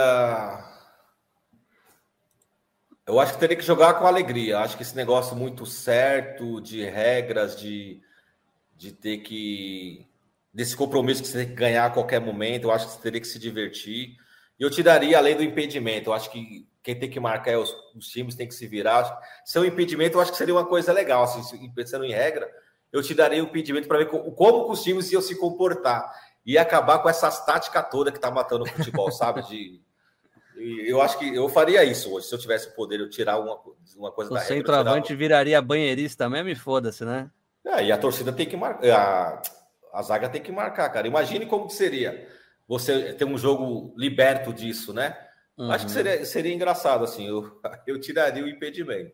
Eu 3.06 3.20
acho 3.20 3.34
que 3.34 3.40
teria 3.40 3.56
que 3.56 3.62
jogar 3.64 3.94
com 3.94 4.06
alegria. 4.06 4.60
Acho 4.60 4.76
que 4.76 4.82
esse 4.82 4.96
negócio 4.96 5.36
muito 5.36 5.66
certo 5.66 6.60
de 6.60 6.84
regras, 6.84 7.56
de 7.56 8.00
de 8.82 8.92
ter 8.92 9.18
que. 9.18 10.06
desse 10.52 10.76
compromisso 10.76 11.22
que 11.22 11.28
você 11.28 11.38
tem 11.38 11.48
que 11.48 11.54
ganhar 11.54 11.86
a 11.86 11.90
qualquer 11.90 12.20
momento. 12.20 12.64
Eu 12.64 12.72
acho 12.72 12.86
que 12.86 12.92
você 12.94 13.00
teria 13.00 13.20
que 13.20 13.28
se 13.28 13.38
divertir. 13.38 14.16
eu 14.58 14.70
tiraria 14.70 15.16
além 15.18 15.36
do 15.36 15.44
impedimento. 15.44 16.10
Eu 16.10 16.14
acho 16.14 16.30
que 16.30 16.66
quem 16.82 16.98
tem 16.98 17.08
que 17.08 17.20
marcar 17.20 17.52
é 17.52 17.58
os, 17.58 17.72
os 17.94 18.08
times, 18.08 18.34
tem 18.34 18.48
que 18.48 18.54
se 18.54 18.66
virar. 18.66 19.20
Se 19.44 19.56
é 19.56 19.60
um 19.60 19.64
impedimento, 19.64 20.16
eu 20.16 20.20
acho 20.20 20.32
que 20.32 20.38
seria 20.38 20.54
uma 20.54 20.66
coisa 20.66 20.92
legal. 20.92 21.22
Assim, 21.22 21.70
pensando 21.72 22.04
em 22.04 22.12
regra, 22.12 22.50
eu 22.92 23.02
te 23.02 23.14
daria 23.14 23.42
o 23.42 23.46
impedimento 23.46 23.86
para 23.86 23.98
ver 23.98 24.08
como, 24.08 24.32
como 24.32 24.70
os 24.70 24.82
times 24.82 25.12
iam 25.12 25.22
se 25.22 25.36
comportar 25.36 26.12
e 26.44 26.58
acabar 26.58 26.98
com 26.98 27.08
essas 27.08 27.44
táticas 27.44 27.88
toda 27.90 28.10
que 28.10 28.18
tá 28.18 28.30
matando 28.30 28.64
o 28.64 28.68
futebol, 28.68 29.10
sabe? 29.10 29.42
De, 29.42 29.80
eu 30.56 31.00
acho 31.00 31.18
que 31.18 31.34
eu 31.34 31.48
faria 31.48 31.84
isso 31.84 32.12
hoje, 32.12 32.26
se 32.26 32.34
eu 32.34 32.38
tivesse 32.38 32.68
o 32.68 32.74
poder, 32.74 33.00
eu 33.00 33.08
tirar 33.08 33.38
uma, 33.38 33.58
uma 33.96 34.12
coisa 34.12 34.30
o 34.30 34.34
da 34.34 34.40
regra. 34.40 34.54
O 34.54 34.58
centroavante 34.58 35.14
viraria 35.14 35.62
banheirista 35.62 36.28
mesmo 36.28 36.48
e 36.48 36.54
foda-se, 36.54 37.04
né? 37.04 37.30
É, 37.64 37.84
e 37.84 37.92
a 37.92 37.98
torcida 37.98 38.32
tem 38.32 38.46
que 38.46 38.56
marcar, 38.56 38.88
a, 38.92 39.42
a 39.92 40.02
zaga 40.02 40.28
tem 40.28 40.42
que 40.42 40.50
marcar, 40.50 40.88
cara. 40.90 41.06
Imagine 41.06 41.46
como 41.46 41.66
que 41.66 41.74
seria 41.74 42.28
você 42.66 43.12
ter 43.12 43.24
um 43.24 43.38
jogo 43.38 43.94
liberto 43.96 44.52
disso, 44.52 44.92
né? 44.92 45.16
Uhum. 45.56 45.70
Acho 45.70 45.86
que 45.86 45.92
seria, 45.92 46.24
seria 46.24 46.54
engraçado, 46.54 47.04
assim, 47.04 47.28
eu, 47.28 47.60
eu 47.86 48.00
tiraria 48.00 48.44
o 48.44 48.48
impedimento. 48.48 49.12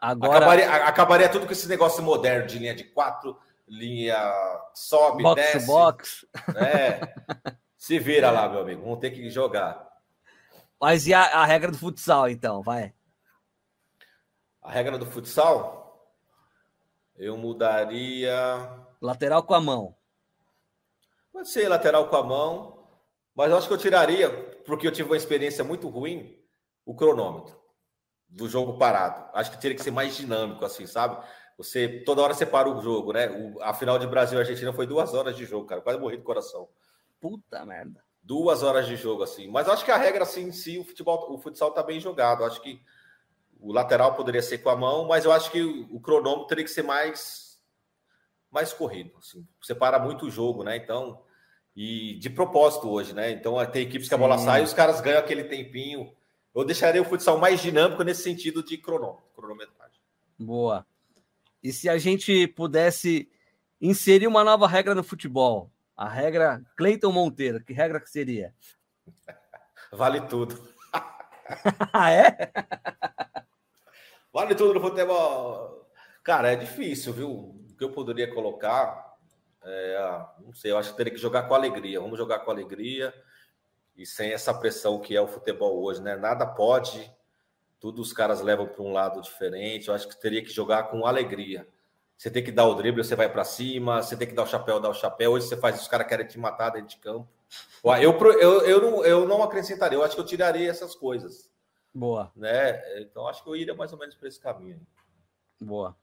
Agora... 0.00 0.36
Acabaria, 0.36 0.70
acabaria 0.70 1.28
tudo 1.28 1.46
com 1.46 1.52
esse 1.52 1.68
negócio 1.68 2.02
moderno 2.02 2.46
de 2.46 2.58
linha 2.58 2.74
de 2.74 2.84
quatro, 2.84 3.36
linha 3.68 4.32
sobe, 4.74 5.22
box 5.22 5.42
desce. 5.42 5.66
box. 5.66 6.26
É. 6.56 7.00
Se 7.76 7.98
vira 7.98 8.30
lá, 8.30 8.48
meu 8.48 8.60
amigo. 8.60 8.82
Vamos 8.82 8.98
ter 8.98 9.10
que 9.10 9.30
jogar. 9.30 9.88
Mas 10.80 11.06
e 11.06 11.14
a, 11.14 11.22
a, 11.22 11.44
regra 11.44 11.70
do 11.70 11.78
futsal, 11.78 12.28
então? 12.28 12.62
Vai. 12.62 12.92
A 14.62 14.70
regra 14.70 14.98
do 14.98 15.06
futsal? 15.06 16.14
Eu 17.16 17.36
mudaria. 17.36 18.34
Lateral 19.00 19.42
com 19.42 19.54
a 19.54 19.60
mão. 19.60 19.96
Pode 21.32 21.48
ser 21.48 21.68
lateral 21.68 22.08
com 22.08 22.16
a 22.16 22.22
mão. 22.22 22.88
Mas 23.34 23.50
eu 23.50 23.58
acho 23.58 23.68
que 23.68 23.74
eu 23.74 23.78
tiraria, 23.78 24.28
porque 24.66 24.86
eu 24.86 24.92
tive 24.92 25.08
uma 25.08 25.16
experiência 25.16 25.62
muito 25.62 25.88
ruim, 25.88 26.36
o 26.84 26.94
cronômetro 26.94 27.56
do 28.28 28.48
jogo 28.48 28.76
parado. 28.76 29.30
Acho 29.32 29.50
que 29.50 29.60
teria 29.60 29.76
que 29.76 29.82
ser 29.82 29.90
mais 29.90 30.16
dinâmico, 30.16 30.64
assim, 30.64 30.86
sabe? 30.86 31.24
Você 31.58 31.88
toda 32.04 32.22
hora 32.22 32.32
separa 32.34 32.70
o 32.70 32.80
jogo, 32.80 33.12
né? 33.12 33.28
O, 33.28 33.60
a 33.60 33.74
final 33.74 33.98
de 33.98 34.06
Brasil 34.06 34.38
e 34.38 34.40
Argentina 34.40 34.72
foi 34.72 34.86
duas 34.86 35.12
horas 35.12 35.36
de 35.36 35.44
jogo, 35.44 35.66
cara. 35.66 35.80
Quase 35.80 35.98
morri 35.98 36.16
do 36.16 36.22
coração. 36.22 36.68
Puta 37.20 37.66
merda. 37.66 38.02
Duas 38.22 38.62
horas 38.62 38.86
de 38.86 38.94
jogo, 38.94 39.24
assim. 39.24 39.48
Mas 39.48 39.68
acho 39.68 39.84
que 39.84 39.90
a 39.90 39.96
regra, 39.96 40.22
assim, 40.22 40.44
em 40.44 40.52
si, 40.52 40.78
o 40.78 40.84
futebol, 40.84 41.34
o 41.34 41.36
futsal 41.36 41.72
tá 41.72 41.82
bem 41.82 41.98
jogado. 41.98 42.44
Acho 42.44 42.62
que 42.62 42.80
o 43.58 43.72
lateral 43.72 44.14
poderia 44.14 44.40
ser 44.40 44.58
com 44.58 44.70
a 44.70 44.76
mão, 44.76 45.08
mas 45.08 45.24
eu 45.24 45.32
acho 45.32 45.50
que 45.50 45.60
o, 45.60 45.96
o 45.96 46.00
cronômetro 46.00 46.46
teria 46.46 46.62
que 46.62 46.70
ser 46.70 46.82
mais, 46.82 47.60
mais 48.52 48.72
corrido. 48.72 49.10
Assim. 49.18 49.44
Separa 49.60 49.98
muito 49.98 50.26
o 50.26 50.30
jogo, 50.30 50.62
né? 50.62 50.76
Então, 50.76 51.20
e 51.74 52.14
de 52.20 52.30
propósito 52.30 52.88
hoje, 52.88 53.12
né? 53.12 53.32
Então 53.32 53.54
tem 53.66 53.82
equipes 53.82 54.08
que 54.08 54.14
a 54.14 54.18
bola 54.18 54.38
sai 54.38 54.60
e 54.60 54.64
os 54.64 54.72
caras 54.72 55.00
ganham 55.00 55.18
aquele 55.18 55.42
tempinho. 55.42 56.12
Eu 56.54 56.64
deixaria 56.64 57.02
o 57.02 57.04
futsal 57.04 57.36
mais 57.38 57.60
dinâmico 57.60 58.04
nesse 58.04 58.22
sentido 58.22 58.62
de 58.62 58.78
cronômetro, 58.78 59.24
cronometragem. 59.34 60.00
Boa. 60.38 60.86
E 61.62 61.72
se 61.72 61.88
a 61.88 61.98
gente 61.98 62.46
pudesse 62.48 63.30
inserir 63.80 64.26
uma 64.26 64.44
nova 64.44 64.66
regra 64.66 64.94
no 64.94 65.02
futebol? 65.02 65.72
A 65.96 66.08
regra 66.08 66.62
Cleiton 66.76 67.10
Monteiro, 67.10 67.62
que 67.62 67.72
regra 67.72 68.00
que 68.00 68.10
seria? 68.10 68.54
Vale 69.92 70.20
tudo. 70.22 70.56
ah, 71.92 72.10
é? 72.10 72.52
vale 74.32 74.54
tudo 74.54 74.74
no 74.74 74.80
futebol. 74.80 75.88
Cara, 76.22 76.52
é 76.52 76.56
difícil, 76.56 77.12
viu? 77.12 77.30
O 77.30 77.74
que 77.76 77.84
eu 77.84 77.90
poderia 77.90 78.32
colocar, 78.32 79.16
é, 79.64 80.26
não 80.40 80.52
sei, 80.52 80.72
eu 80.72 80.78
acho 80.78 80.90
que 80.90 80.96
teria 80.96 81.12
que 81.12 81.18
jogar 81.18 81.44
com 81.44 81.54
alegria. 81.54 82.00
Vamos 82.00 82.18
jogar 82.18 82.40
com 82.40 82.50
alegria 82.50 83.14
e 83.96 84.04
sem 84.04 84.32
essa 84.32 84.52
pressão 84.52 85.00
que 85.00 85.16
é 85.16 85.20
o 85.20 85.28
futebol 85.28 85.82
hoje, 85.82 86.02
né? 86.02 86.16
Nada 86.16 86.46
pode, 86.46 87.10
tudo 87.80 88.02
os 88.02 88.12
caras 88.12 88.40
levam 88.40 88.66
para 88.66 88.82
um 88.82 88.92
lado 88.92 89.20
diferente. 89.20 89.88
Eu 89.88 89.94
acho 89.94 90.08
que 90.08 90.20
teria 90.20 90.42
que 90.42 90.50
jogar 90.50 90.84
com 90.84 91.06
alegria. 91.06 91.66
Você 92.16 92.30
tem 92.30 92.42
que 92.42 92.50
dar 92.50 92.66
o 92.66 92.74
drible, 92.74 93.04
você 93.04 93.14
vai 93.14 93.30
para 93.30 93.44
cima, 93.44 94.02
você 94.02 94.16
tem 94.16 94.26
que 94.26 94.34
dar 94.34 94.42
o 94.42 94.46
chapéu, 94.46 94.80
dar 94.80 94.88
o 94.88 94.94
chapéu. 94.94 95.32
Hoje 95.32 95.46
você 95.46 95.56
faz, 95.56 95.80
os 95.80 95.86
caras 95.86 96.08
querem 96.08 96.26
te 96.26 96.38
matar 96.38 96.70
dentro 96.70 96.88
de 96.88 96.96
campo. 96.96 97.28
Eu, 98.00 98.12
eu, 98.40 98.62
eu, 98.62 98.82
não, 98.82 99.04
eu 99.04 99.28
não 99.28 99.42
acrescentaria, 99.42 99.96
eu 99.96 100.02
acho 100.02 100.16
que 100.16 100.20
eu 100.20 100.26
tiraria 100.26 100.68
essas 100.68 100.96
coisas. 100.96 101.48
Boa. 101.94 102.32
Né? 102.34 103.00
Então 103.00 103.28
acho 103.28 103.42
que 103.42 103.48
eu 103.48 103.54
iria 103.54 103.74
mais 103.74 103.92
ou 103.92 103.98
menos 103.98 104.16
para 104.16 104.28
esse 104.28 104.40
caminho. 104.40 104.84
Boa. 105.60 105.96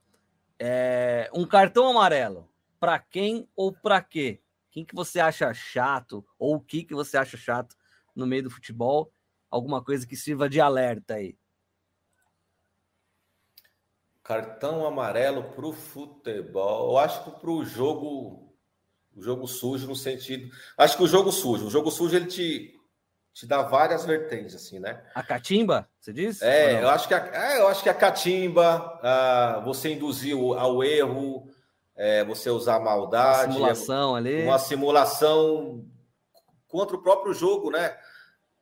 É, 0.57 1.29
um 1.33 1.45
cartão 1.45 1.89
amarelo, 1.89 2.49
para 2.79 2.97
quem 2.97 3.47
ou 3.53 3.73
para 3.73 4.01
quê? 4.01 4.41
Quem 4.71 4.85
que 4.85 4.95
você 4.95 5.19
acha 5.19 5.53
chato 5.53 6.25
ou 6.39 6.55
o 6.55 6.61
que 6.61 6.83
que 6.83 6.93
você 6.93 7.17
acha 7.17 7.35
chato 7.35 7.75
no 8.15 8.25
meio 8.25 8.43
do 8.43 8.49
futebol? 8.49 9.11
Alguma 9.49 9.83
coisa 9.83 10.07
que 10.07 10.15
sirva 10.15 10.49
de 10.49 10.61
alerta 10.61 11.15
aí. 11.15 11.37
Cartão 14.25 14.87
amarelo 14.87 15.43
para 15.43 15.67
o 15.67 15.71
futebol. 15.71 16.93
Eu 16.93 16.97
acho 16.97 17.23
que 17.23 17.29
para 17.39 17.51
o 17.51 17.63
jogo, 17.63 18.51
o 19.15 19.21
jogo 19.21 19.47
sujo 19.47 19.87
no 19.87 19.95
sentido. 19.95 20.51
Acho 20.75 20.97
que 20.97 21.03
o 21.03 21.07
jogo 21.07 21.31
sujo, 21.31 21.67
o 21.67 21.69
jogo 21.69 21.91
sujo 21.91 22.15
ele 22.15 22.25
te, 22.25 22.73
te 23.31 23.45
dá 23.45 23.61
várias 23.61 24.03
vertentes 24.03 24.55
assim, 24.55 24.79
né? 24.79 24.99
A 25.13 25.21
catimba, 25.21 25.87
você 25.99 26.11
diz? 26.11 26.41
É, 26.41 26.81
eu 26.81 26.89
acho 26.89 27.07
que 27.07 27.13
a, 27.13 27.19
é, 27.19 27.59
eu 27.59 27.67
acho 27.67 27.83
que 27.83 27.89
a 27.89 27.93
catimba, 27.93 28.99
a, 29.03 29.61
você 29.63 29.93
induzir 29.93 30.35
ao 30.35 30.83
erro, 30.83 31.47
é, 31.95 32.25
você 32.25 32.49
usar 32.49 32.79
maldade, 32.79 33.51
uma 33.51 33.53
simulação 33.53 34.15
ali, 34.15 34.43
uma 34.43 34.57
simulação 34.57 35.85
contra 36.67 36.95
o 36.95 37.01
próprio 37.03 37.31
jogo, 37.31 37.69
né? 37.69 37.95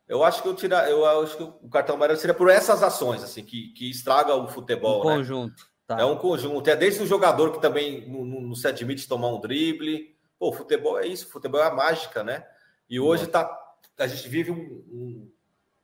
Eu 0.06 0.22
acho 0.22 0.42
que 0.42 0.48
eu 0.48 0.54
tirar, 0.54 0.90
eu 0.90 1.04
acho 1.22 1.36
que 1.36 1.42
o 1.42 1.68
cartão 1.68 1.96
amarelo 1.96 2.18
seria 2.18 2.34
por 2.34 2.50
essas 2.50 2.82
ações 2.82 3.22
assim 3.22 3.42
que, 3.42 3.68
que 3.72 3.90
estraga 3.90 4.34
o 4.34 4.46
futebol, 4.48 5.02
um 5.02 5.08
né? 5.08 5.16
conjunto. 5.16 5.66
Tá. 5.86 6.00
É 6.00 6.04
um 6.04 6.16
conjunto. 6.16 6.68
É 6.68 6.76
desde 6.76 7.02
o 7.02 7.06
jogador 7.06 7.52
que 7.52 7.60
também 7.60 8.08
não, 8.08 8.24
não, 8.24 8.54
se 8.54 8.66
admite 8.66 9.08
tomar 9.08 9.28
um 9.28 9.40
drible. 9.40 10.14
Pô, 10.38 10.52
futebol 10.52 10.98
é 10.98 11.06
isso. 11.06 11.28
Futebol 11.28 11.60
é 11.60 11.66
a 11.66 11.74
mágica, 11.74 12.22
né? 12.22 12.46
E 12.88 13.00
hoje 13.00 13.26
tá, 13.26 13.50
a 13.98 14.06
gente 14.06 14.28
vive 14.28 14.50
um, 14.50 14.56
um, 14.56 15.32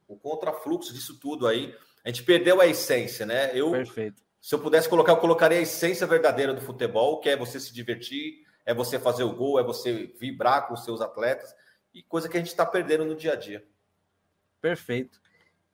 um 0.08 0.18
contrafluxo 0.18 0.92
disso 0.92 1.18
tudo 1.18 1.46
aí. 1.46 1.74
A 2.04 2.08
gente 2.08 2.22
perdeu 2.22 2.60
a 2.60 2.66
essência, 2.66 3.26
né? 3.26 3.50
Eu, 3.54 3.70
Perfeito. 3.70 4.22
Se 4.40 4.54
eu 4.54 4.58
pudesse 4.58 4.88
colocar, 4.88 5.12
eu 5.12 5.18
colocaria 5.18 5.58
a 5.58 5.62
essência 5.62 6.06
verdadeira 6.06 6.54
do 6.54 6.62
futebol, 6.62 7.20
que 7.20 7.28
é 7.28 7.36
você 7.36 7.60
se 7.60 7.74
divertir, 7.74 8.42
é 8.64 8.72
você 8.72 8.98
fazer 8.98 9.22
o 9.22 9.34
gol, 9.34 9.60
é 9.60 9.62
você 9.62 10.14
vibrar 10.18 10.66
com 10.66 10.72
os 10.72 10.82
seus 10.82 11.02
atletas, 11.02 11.54
e 11.92 12.02
coisa 12.02 12.26
que 12.26 12.38
a 12.38 12.40
gente 12.40 12.48
está 12.48 12.64
perdendo 12.64 13.04
no 13.04 13.14
dia 13.14 13.34
a 13.34 13.36
dia. 13.36 13.62
Perfeito. 14.60 15.20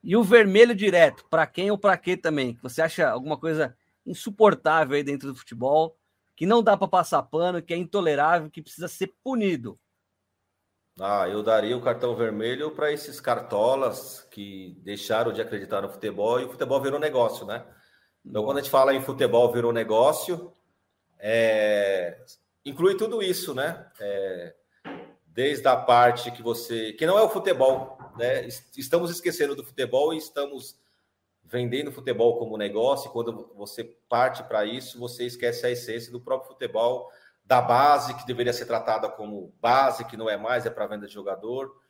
E 0.03 0.17
o 0.17 0.23
vermelho 0.23 0.75
direto, 0.75 1.25
para 1.29 1.47
quem 1.47 1.71
ou 1.71 1.79
para 1.79 1.97
quê 1.97 2.17
também? 2.17 2.59
Você 2.63 2.81
acha 2.81 3.09
alguma 3.09 3.37
coisa 3.37 3.77
insuportável 4.07 4.95
aí 4.95 5.03
dentro 5.03 5.33
do 5.33 5.39
futebol, 5.39 5.97
que 6.37 6.47
não 6.47 6.63
dá 6.63 6.77
para 6.77 6.87
passar 6.87 7.23
pano, 7.25 7.61
que 7.61 7.75
é 7.75 7.77
intolerável, 7.77 8.51
que 8.51 8.63
precisa 8.63 8.87
ser 8.87 9.13
punido? 9.25 9.79
Ah, 11.01 11.29
eu 11.29 11.43
daria 11.43 11.77
o 11.77 11.83
cartão 11.83 12.15
vermelho 12.15 12.71
para 12.71 12.93
esses 12.93 13.21
cartolas 13.21 14.27
que 14.31 14.79
deixaram 14.83 15.33
de 15.33 15.43
acreditar 15.43 15.83
no 15.83 15.91
futebol 15.91 16.41
e 16.41 16.45
o 16.45 16.51
futebol 16.51 16.81
virou 16.81 17.01
negócio, 17.01 17.45
né? 17.45 17.67
Então, 18.25 18.45
quando 18.45 18.59
a 18.59 18.61
gente 18.61 18.71
fala 18.71 18.95
em 18.95 19.03
futebol 19.03 19.53
virou 19.53 19.73
negócio, 19.73 20.53
é... 21.19 22.25
inclui 22.65 22.97
tudo 22.97 23.23
isso, 23.23 23.55
né? 23.55 23.91
É 24.01 24.55
desde 25.37 25.69
a 25.69 25.77
parte 25.77 26.31
que 26.31 26.43
você. 26.43 26.95
que 26.95 27.05
não 27.05 27.19
é 27.19 27.23
o 27.23 27.29
futebol, 27.29 27.96
né? 28.17 28.47
Estamos 28.77 29.11
esquecendo 29.11 29.55
do 29.55 29.65
futebol 29.65 30.13
e 30.13 30.19
estamos 30.19 30.79
vendendo 31.45 31.93
futebol 31.93 32.39
como 32.39 32.57
negócio. 32.57 33.09
E 33.09 33.13
quando 33.13 33.53
você 33.55 33.85
parte 34.09 34.43
para 34.45 34.65
isso, 34.65 34.99
você 34.99 35.25
esquece 35.25 35.67
a 35.67 35.71
essência 35.71 36.11
do 36.11 36.21
próprio 36.21 36.51
futebol, 36.53 37.11
da 37.45 37.63
base, 37.63 38.15
que 38.15 38.27
deveria 38.27 38.53
ser 38.53 38.67
tratada 38.67 39.09
como 39.09 39.55
base, 39.61 40.05
que 40.05 40.17
não 40.17 40.29
é 40.29 40.37
mais, 40.37 40.67
é 40.67 40.71
para 40.71 40.87
venda 40.87 41.07
de 41.07 41.15
jogador. 41.15 41.81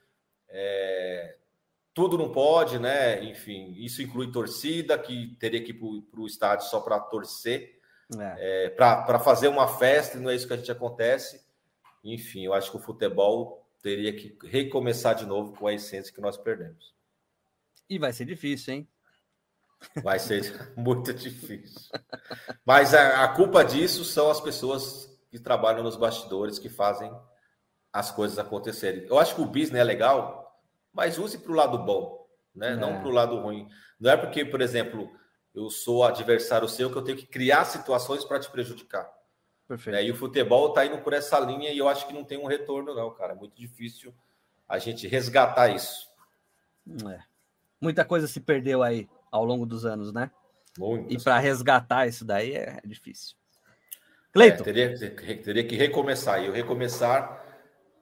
É... 0.49 1.37
Tudo 1.95 2.19
não 2.19 2.31
pode, 2.31 2.79
né? 2.79 3.25
Enfim, 3.25 3.73
isso 3.79 4.03
inclui 4.03 4.31
torcida, 4.31 4.99
que 4.99 5.35
teria 5.41 5.65
que 5.65 5.73
ir 5.73 6.03
para 6.11 6.21
o 6.21 6.27
estádio 6.27 6.67
só 6.67 6.81
para 6.81 7.01
torcer, 7.01 7.81
é. 8.19 8.67
é 8.67 8.71
para 8.71 9.19
fazer 9.19 9.49
uma 9.49 9.67
festa, 9.67 10.19
e 10.19 10.21
não 10.21 10.31
é 10.31 10.35
isso 10.35 10.47
que 10.47 10.53
a 10.53 10.59
gente 10.59 10.71
acontece. 10.71 11.43
Enfim, 12.05 12.45
eu 12.45 12.53
acho 12.53 12.71
que 12.71 12.77
o 12.77 12.81
futebol 12.81 13.66
teria 13.87 14.13
que 14.13 14.37
recomeçar 14.43 15.15
de 15.15 15.25
novo 15.25 15.57
com 15.57 15.69
a 15.69 15.73
essência 15.73 16.13
que 16.13 16.21
nós 16.21 16.37
perdemos. 16.37 16.93
E 17.89 18.01
vai 18.01 18.13
ser 18.13 18.25
difícil, 18.25 18.75
hein? 18.75 18.89
Vai 20.03 20.19
ser 20.19 20.43
muito 20.77 21.15
difícil. 21.15 21.89
Mas 22.65 22.93
a, 22.93 23.23
a, 23.23 23.29
culpa 23.29 23.65
disso 23.65 24.05
são 24.05 24.29
as 24.29 24.41
pessoas 24.41 25.09
que 25.31 25.39
trabalham 25.39 25.85
nos 25.85 25.95
bastidores, 25.95 26.59
que 26.59 26.69
fazem 26.69 27.13
as 27.93 28.11
coisas 28.11 28.41
acontecerem. 28.41 29.07
Eu 29.09 29.21
acho 29.21 29.37
que 29.37 29.41
o 29.41 29.47
business 29.47 29.81
é 29.81 29.85
legal, 29.85 30.61
mas 30.93 31.17
use 31.17 31.39
para 31.39 31.53
o 31.53 31.55
lado 31.55 31.79
bom, 31.79 32.27
né? 32.53 32.73
É. 32.73 32.77
não 32.77 32.99
para 32.99 33.09
o 33.09 33.13
lado 33.13 33.39
ruim. 33.39 33.69
Não 34.01 34.11
é 34.11 34.17
porque, 34.17 34.45
por 34.45 34.61
exemplo, 34.61 35.09
eu 35.55 35.71
sou 35.71 36.03
adversário 36.03 36.69
seu 36.69 36.91
que 36.91 36.99
eu 36.99 37.05
tenho 37.05 37.19
que 37.19 37.27
criar 37.27 37.65
situações 37.65 38.25
para 38.25 38.41
te 38.41 38.51
prejudicar. 38.51 39.09
Perfeito. 39.67 39.97
Né? 39.97 40.05
E 40.05 40.11
o 40.11 40.15
futebol 40.15 40.69
está 40.69 40.87
indo 40.87 40.99
por 40.99 41.13
essa 41.13 41.39
linha 41.41 41.71
e 41.71 41.79
eu 41.79 41.89
acho 41.89 42.07
que 42.07 42.13
não 42.13 42.25
tem 42.25 42.39
um 42.39 42.47
retorno, 42.47 42.95
não, 42.95 43.11
cara. 43.13 43.33
É 43.33 43.37
muito 43.37 43.55
difícil 43.57 44.15
a 44.69 44.79
gente 44.79 45.07
resgatar 45.09 45.69
isso. 45.69 46.09
É. 47.09 47.21
Muita 47.81 48.05
coisa 48.05 48.27
se 48.27 48.41
perdeu 48.41 48.83
aí 48.83 49.09
ao 49.31 49.45
longo 49.45 49.67
dos 49.67 49.85
anos, 49.85 50.13
né? 50.13 50.31
Muito. 50.79 51.13
E 51.13 51.23
para 51.23 51.39
resgatar 51.39 52.07
isso 52.07 52.25
daí 52.25 52.55
é 52.55 52.81
difícil. 52.85 53.37
Cleiton. 54.33 54.63
É, 54.63 54.65
teria, 54.65 55.43
teria 55.43 55.65
que 55.65 55.77
recomeçar. 55.77 56.43
E 56.45 56.49
o 56.49 56.53
recomeçar 56.53 57.45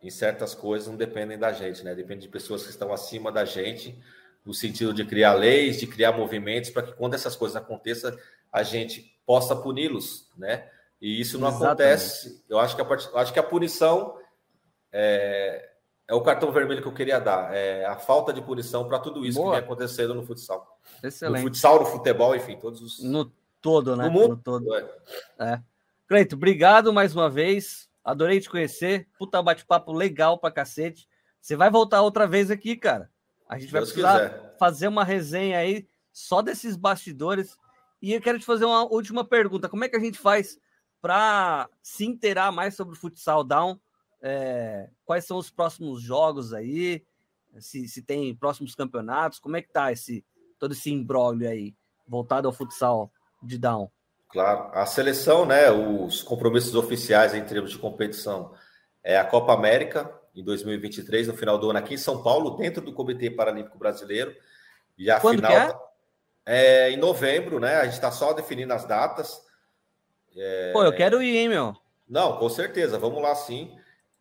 em 0.02 0.10
certas 0.10 0.54
coisas 0.54 0.88
não 0.88 0.96
dependem 0.96 1.38
da 1.38 1.52
gente, 1.52 1.82
né? 1.82 1.94
Depende 1.94 2.22
de 2.22 2.28
pessoas 2.28 2.62
que 2.64 2.70
estão 2.70 2.92
acima 2.92 3.32
da 3.32 3.44
gente, 3.44 3.98
no 4.44 4.52
sentido 4.52 4.92
de 4.92 5.04
criar 5.04 5.32
leis, 5.32 5.78
de 5.78 5.86
criar 5.86 6.12
movimentos, 6.12 6.70
para 6.70 6.82
que 6.82 6.92
quando 6.92 7.14
essas 7.14 7.34
coisas 7.34 7.56
aconteçam, 7.56 8.14
a 8.52 8.62
gente 8.62 9.16
possa 9.24 9.56
puni-los, 9.56 10.28
né? 10.36 10.68
E 11.00 11.20
isso 11.20 11.38
não 11.38 11.48
Exatamente. 11.48 11.70
acontece. 11.70 12.44
Eu 12.48 12.58
acho 12.58 12.74
que 12.74 12.82
a, 12.82 12.84
part... 12.84 13.08
acho 13.14 13.32
que 13.32 13.38
a 13.38 13.42
punição 13.42 14.16
é... 14.92 15.70
é, 16.08 16.14
o 16.14 16.22
cartão 16.22 16.50
vermelho 16.50 16.80
que 16.80 16.88
eu 16.88 16.94
queria 16.94 17.20
dar. 17.20 17.54
É 17.54 17.84
a 17.84 17.96
falta 17.96 18.32
de 18.32 18.40
punição 18.40 18.88
para 18.88 18.98
tudo 18.98 19.24
isso 19.24 19.38
Boa. 19.38 19.54
que 19.54 19.60
vem 19.60 19.64
acontecendo 19.64 20.14
no 20.14 20.24
futsal. 20.24 20.78
Excelente. 21.02 21.42
No 21.42 21.48
futsal, 21.48 21.80
no 21.80 21.86
futebol, 21.86 22.34
enfim, 22.34 22.56
todos 22.56 22.80
os. 22.80 23.02
No 23.02 23.30
todo, 23.60 23.96
né? 23.96 24.04
No 24.04 24.10
mundo 24.10 24.28
no 24.28 24.36
todo. 24.36 24.74
É. 24.74 24.86
é. 25.38 25.62
Cleito, 26.06 26.36
obrigado 26.36 26.92
mais 26.92 27.14
uma 27.14 27.30
vez. 27.30 27.88
Adorei 28.04 28.40
te 28.40 28.50
conhecer. 28.50 29.08
Puta 29.18 29.42
bate-papo 29.42 29.92
legal 29.92 30.38
pra 30.38 30.50
cacete. 30.50 31.08
Você 31.40 31.56
vai 31.56 31.70
voltar 31.70 32.02
outra 32.02 32.26
vez 32.26 32.50
aqui, 32.50 32.76
cara. 32.76 33.10
A 33.48 33.58
gente 33.58 33.72
vai 33.72 33.80
Deus 33.80 33.92
precisar 33.92 34.30
quiser. 34.30 34.56
fazer 34.58 34.88
uma 34.88 35.04
resenha 35.04 35.58
aí 35.58 35.86
só 36.12 36.42
desses 36.42 36.76
bastidores. 36.76 37.56
E 38.00 38.12
eu 38.12 38.20
quero 38.20 38.38
te 38.38 38.44
fazer 38.44 38.64
uma 38.64 38.84
última 38.84 39.24
pergunta. 39.24 39.68
Como 39.68 39.84
é 39.84 39.88
que 39.88 39.96
a 39.96 40.00
gente 40.00 40.18
faz 40.18 40.58
para 41.04 41.68
se 41.82 42.06
inteirar 42.06 42.50
mais 42.50 42.74
sobre 42.74 42.94
o 42.94 42.98
futsal 42.98 43.44
down? 43.44 43.78
É, 44.22 44.88
quais 45.04 45.26
são 45.26 45.36
os 45.36 45.50
próximos 45.50 46.00
jogos 46.00 46.54
aí? 46.54 47.04
Se, 47.58 47.86
se 47.86 48.00
tem 48.00 48.34
próximos 48.34 48.74
campeonatos? 48.74 49.38
Como 49.38 49.54
é 49.54 49.60
que 49.60 49.68
tá 49.68 49.92
esse 49.92 50.24
todo 50.58 50.72
esse 50.72 50.90
imbróglio 50.90 51.46
aí 51.46 51.74
voltado 52.08 52.48
ao 52.48 52.54
futsal 52.54 53.12
de 53.42 53.58
down? 53.58 53.90
Claro, 54.30 54.70
a 54.72 54.86
seleção, 54.86 55.44
né, 55.44 55.70
os 55.70 56.22
compromissos 56.22 56.74
oficiais 56.74 57.34
em 57.34 57.44
termos 57.44 57.72
de 57.72 57.78
competição 57.78 58.54
é 59.02 59.18
a 59.18 59.26
Copa 59.26 59.52
América 59.52 60.10
em 60.34 60.42
2023, 60.42 61.28
no 61.28 61.36
final 61.36 61.58
do 61.58 61.68
ano 61.68 61.80
aqui 61.80 61.92
em 61.92 61.98
São 61.98 62.22
Paulo, 62.22 62.56
dentro 62.56 62.82
do 62.82 62.94
Comitê 62.94 63.30
Paralímpico 63.30 63.76
Brasileiro. 63.76 64.34
E 64.96 65.10
a 65.10 65.20
Quando 65.20 65.36
final 65.36 65.52
é? 66.46 66.86
é? 66.86 66.90
em 66.92 66.96
novembro, 66.96 67.60
né? 67.60 67.76
A 67.76 67.84
gente 67.84 67.92
está 67.92 68.10
só 68.10 68.32
definindo 68.32 68.72
as 68.72 68.86
datas. 68.86 69.43
É... 70.36 70.72
Pô, 70.72 70.82
eu 70.82 70.92
quero 70.92 71.22
ir, 71.22 71.36
hein, 71.36 71.48
meu? 71.48 71.74
Não, 72.08 72.36
com 72.36 72.48
certeza, 72.48 72.98
vamos 72.98 73.22
lá 73.22 73.34
sim. 73.34 73.76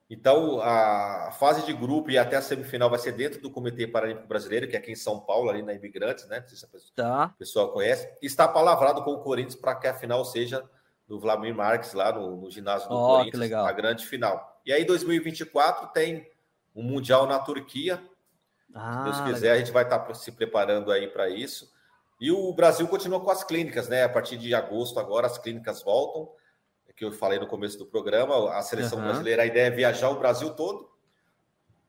Então, 0.10 0.62
a 0.62 1.32
fase 1.40 1.66
de 1.66 1.74
grupo 1.74 2.12
e 2.12 2.20
até 2.20 2.36
a 2.36 2.42
semifinal 2.42 2.88
vai 2.90 3.00
ser 3.00 3.14
dentro 3.14 3.42
do 3.42 3.50
Comitê 3.50 3.88
Paralímpico 3.88 4.28
Brasileiro, 4.28 4.68
que 4.68 4.76
é 4.76 4.80
aqui 4.80 4.92
em 4.92 4.96
São 4.96 5.20
Paulo, 5.20 5.50
ali 5.50 5.64
na 5.64 5.74
Imigrantes, 5.74 6.28
né? 6.28 6.40
Não 6.40 6.48
sei 6.48 6.58
se 6.58 6.66
a 6.66 6.68
pessoa, 6.68 6.92
tá. 6.96 7.34
pessoa 7.40 7.72
conhece. 7.72 8.08
Está 8.22 8.48
palavrado 8.48 9.04
com 9.04 9.12
o 9.12 9.22
Corinthians 9.22 9.56
para 9.56 9.74
que 9.74 9.88
a 9.88 9.94
final 9.94 10.24
seja 10.24 10.64
do 11.08 11.20
Vladimir 11.20 11.56
Marques, 11.56 11.94
lá 11.94 12.12
no, 12.12 12.36
no 12.36 12.52
ginásio 12.52 12.88
do 12.90 12.96
oh, 12.96 13.18
Corinthians, 13.18 13.52
a 13.52 13.72
grande 13.72 14.06
final. 14.06 14.62
E 14.64 14.72
aí, 14.72 14.86
2024, 14.86 15.88
tem 15.88 16.30
um 16.76 16.84
Mundial 16.84 17.26
na 17.26 17.40
Turquia. 17.40 18.00
Ah, 18.72 19.00
se 19.00 19.04
Deus 19.04 19.22
quiser, 19.22 19.48
legal. 19.48 19.56
a 19.56 19.60
gente 19.60 19.72
vai 19.72 19.84
estar 19.84 20.14
se 20.14 20.32
preparando 20.32 20.92
aí 20.92 21.08
para 21.08 21.28
isso. 21.28 21.73
E 22.20 22.32
o 22.32 22.54
Brasil 22.54 22.88
continua 22.88 23.20
com 23.20 23.32
as 23.32 23.44
clínicas, 23.44 23.90
né? 23.90 24.04
A 24.04 24.10
partir 24.10 24.38
de 24.38 24.54
agosto, 24.54 25.00
agora, 25.00 25.28
as 25.28 25.38
clínicas 25.38 25.84
voltam 25.84 26.30
que 26.96 27.04
eu 27.04 27.12
falei 27.12 27.40
no 27.40 27.48
começo 27.48 27.78
do 27.78 27.86
programa, 27.86 28.54
a 28.54 28.62
seleção 28.62 29.00
uhum. 29.00 29.06
brasileira, 29.06 29.44
a 29.44 29.46
ideia 29.46 29.68
é 29.68 29.72
viajar 29.72 30.10
o 30.10 30.20
Brasil 30.20 30.52
todo. 30.52 30.90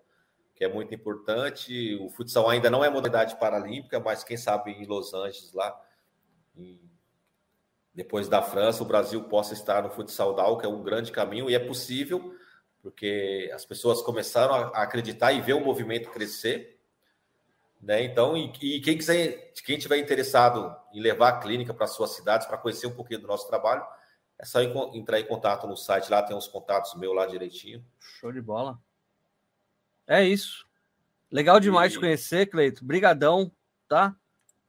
que 0.55 0.65
é 0.65 0.69
muito 0.69 0.95
importante, 0.95 1.95
o 2.01 2.09
futsal 2.09 2.49
ainda 2.49 2.71
não 2.71 2.83
é 2.83 2.89
modalidade 2.89 3.39
paralímpica, 3.39 4.01
mas 4.01 4.25
quem 4.25 4.37
sabe 4.37 4.73
em 4.73 4.87
Los 4.87 5.13
Angeles 5.13 5.53
lá, 5.53 5.79
em, 6.57 6.81
depois 7.95 8.29
da 8.29 8.41
França, 8.41 8.83
o 8.83 8.87
Brasil 8.87 9.23
possa 9.25 9.53
estar 9.53 9.83
no 9.83 9.91
futsal 9.91 10.35
DAO, 10.35 10.57
que 10.57 10.65
é 10.65 10.69
um 10.69 10.83
grande 10.83 11.13
caminho, 11.13 11.51
e 11.51 11.55
é 11.55 11.59
possível, 11.59 12.35
porque 12.83 13.51
as 13.53 13.65
pessoas 13.65 14.01
começaram 14.01 14.55
a 14.55 14.83
acreditar 14.83 15.33
e 15.33 15.41
ver 15.41 15.53
o 15.53 15.61
movimento 15.61 16.11
crescer, 16.11 16.81
né? 17.81 18.03
Então, 18.03 18.37
e, 18.37 18.53
e 18.63 18.81
quem 18.81 18.97
quiser, 18.97 19.53
quem 19.65 19.79
tiver 19.79 19.99
interessado 19.99 20.75
em 20.93 21.01
levar 21.01 21.29
a 21.29 21.39
clínica 21.39 21.73
para 21.73 21.87
suas 21.87 22.11
cidades 22.11 22.47
para 22.47 22.59
conhecer 22.59 22.87
um 22.87 22.95
pouquinho 22.95 23.21
do 23.21 23.27
nosso 23.29 23.47
trabalho, 23.47 23.85
é 24.39 24.45
só 24.45 24.63
entrar 24.63 25.19
em 25.19 25.27
contato 25.27 25.67
no 25.67 25.77
site 25.77 26.11
lá, 26.11 26.23
tem 26.23 26.37
os 26.37 26.47
contatos 26.47 26.95
meus 26.95 27.15
lá 27.15 27.27
direitinho. 27.27 27.85
Show 27.99 28.33
de 28.33 28.41
bola. 28.41 28.81
É 30.07 30.25
isso. 30.25 30.67
Legal 31.31 31.59
demais 31.59 31.93
e... 31.93 31.95
te 31.97 32.01
conhecer, 32.01 32.47
Cleito. 32.47 32.85
Brigadão, 32.85 33.51
tá? 33.89 34.17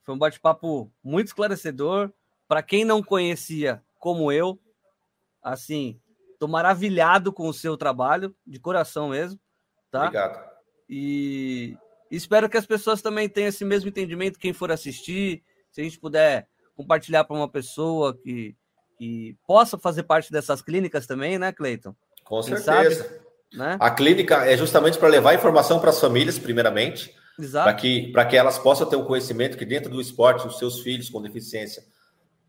Foi 0.03 0.15
um 0.15 0.17
bate-papo 0.17 0.91
muito 1.03 1.27
esclarecedor. 1.27 2.11
Para 2.47 2.63
quem 2.63 2.83
não 2.83 3.03
conhecia, 3.03 3.83
como 3.99 4.31
eu, 4.31 4.59
assim, 5.41 6.01
tô 6.39 6.47
maravilhado 6.47 7.31
com 7.31 7.47
o 7.47 7.53
seu 7.53 7.77
trabalho, 7.77 8.35
de 8.45 8.59
coração 8.59 9.09
mesmo, 9.09 9.39
tá? 9.91 10.05
Obrigado. 10.05 10.49
E 10.89 11.77
espero 12.09 12.49
que 12.49 12.57
as 12.57 12.65
pessoas 12.65 13.03
também 13.03 13.29
tenham 13.29 13.49
esse 13.49 13.63
mesmo 13.63 13.89
entendimento, 13.89 14.39
quem 14.39 14.51
for 14.51 14.71
assistir, 14.71 15.43
se 15.69 15.79
a 15.79 15.83
gente 15.83 15.99
puder 15.99 16.49
compartilhar 16.75 17.23
para 17.23 17.35
uma 17.35 17.47
pessoa 17.47 18.17
que 18.17 18.55
que 18.99 19.37
possa 19.47 19.77
fazer 19.77 20.03
parte 20.03 20.29
dessas 20.29 20.61
clínicas 20.61 21.07
também, 21.07 21.39
né, 21.39 21.53
Cleiton? 21.53 21.95
Com 22.25 22.41
Quem 22.41 22.57
certeza. 22.57 23.03
Sabe, 23.03 23.19
né? 23.53 23.77
A 23.79 23.89
clínica 23.89 24.45
é 24.45 24.57
justamente 24.57 24.97
para 24.97 25.07
levar 25.07 25.33
informação 25.33 25.79
para 25.79 25.89
as 25.89 25.99
famílias, 26.01 26.37
primeiramente, 26.37 27.15
para 27.51 27.73
que, 27.73 28.11
que 28.29 28.37
elas 28.37 28.59
possam 28.59 28.87
ter 28.87 28.97
o 28.97 28.99
um 28.99 29.05
conhecimento 29.05 29.57
que 29.57 29.65
dentro 29.65 29.89
do 29.89 30.01
esporte, 30.01 30.45
os 30.45 30.59
seus 30.59 30.81
filhos 30.81 31.09
com 31.09 31.21
deficiência 31.21 31.81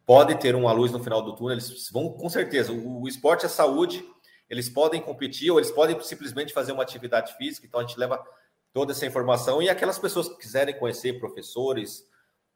podem 0.04 0.36
ter 0.36 0.56
uma 0.56 0.72
luz 0.72 0.90
no 0.90 1.02
final 1.02 1.22
do 1.22 1.36
túnel. 1.36 1.52
Eles 1.52 1.88
vão, 1.92 2.12
com 2.12 2.28
certeza, 2.28 2.72
o, 2.72 3.02
o 3.02 3.08
esporte 3.08 3.46
é 3.46 3.48
saúde, 3.48 4.04
eles 4.50 4.68
podem 4.68 5.00
competir 5.00 5.52
ou 5.52 5.58
eles 5.60 5.70
podem 5.70 5.98
simplesmente 6.00 6.52
fazer 6.52 6.72
uma 6.72 6.82
atividade 6.82 7.32
física. 7.36 7.64
Então, 7.64 7.78
a 7.78 7.84
gente 7.84 7.96
leva 7.96 8.20
toda 8.72 8.90
essa 8.90 9.06
informação 9.06 9.62
e 9.62 9.68
aquelas 9.68 10.00
pessoas 10.00 10.28
que 10.28 10.38
quiserem 10.38 10.76
conhecer 10.76 11.20
professores, 11.20 12.04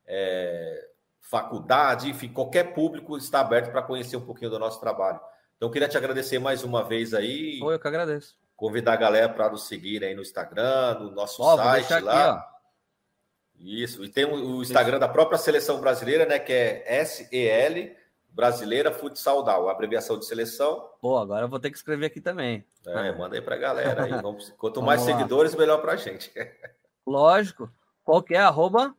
é, 0.04 0.88
faculdade, 1.24 2.10
enfim, 2.10 2.28
qualquer 2.28 2.74
público 2.74 3.16
está 3.16 3.40
aberto 3.40 3.72
para 3.72 3.82
conhecer 3.82 4.16
um 4.16 4.24
pouquinho 4.24 4.51
do 4.51 4.59
nosso 4.59 4.78
trabalho. 4.78 5.18
Então, 5.56 5.70
queria 5.70 5.88
te 5.88 5.96
agradecer 5.96 6.38
mais 6.38 6.62
uma 6.62 6.84
vez 6.84 7.14
aí. 7.14 7.59
Foi, 7.59 7.74
eu 7.74 7.78
que 7.78 7.88
agradeço. 7.88 8.36
Convidar 8.55 8.92
a 8.92 8.96
galera 8.96 9.28
para 9.28 9.51
nos 9.51 9.66
seguir 9.66 10.05
aí 10.05 10.14
no 10.14 10.22
Instagram, 10.22 10.98
no 11.01 11.10
nosso 11.10 11.42
ó, 11.42 11.56
site 11.56 11.98
lá. 12.01 12.34
Aqui, 12.34 13.82
Isso, 13.82 14.05
e 14.05 14.09
tem 14.09 14.26
o 14.26 14.62
Instagram 14.62 14.98
Isso. 14.98 15.01
da 15.01 15.09
própria 15.09 15.38
seleção 15.38 15.80
brasileira, 15.80 16.26
né? 16.26 16.38
Que 16.38 16.52
é 16.52 17.05
SEL 17.05 17.94
Brasileira 18.28 18.92
Futsal 18.92 19.42
Down, 19.42 19.68
abreviação 19.68 20.18
de 20.18 20.26
seleção. 20.26 20.90
Pô, 21.01 21.16
agora 21.16 21.44
eu 21.44 21.48
vou 21.48 21.59
ter 21.59 21.70
que 21.70 21.76
escrever 21.76 22.06
aqui 22.06 22.20
também. 22.20 22.66
É, 22.84 23.12
manda 23.12 23.36
aí 23.36 23.40
para 23.40 23.55
a 23.55 23.59
galera 23.59 24.05
aí. 24.05 24.10
Vamos, 24.20 24.51
quanto 24.59 24.82
mais 24.82 25.01
seguidores, 25.01 25.55
melhor 25.55 25.80
para 25.80 25.92
a 25.92 25.96
gente. 25.96 26.30
Lógico. 27.06 27.70
Qual 28.02 28.22
que 28.22 28.34
é? 28.34 28.40
Arroba? 28.40 28.94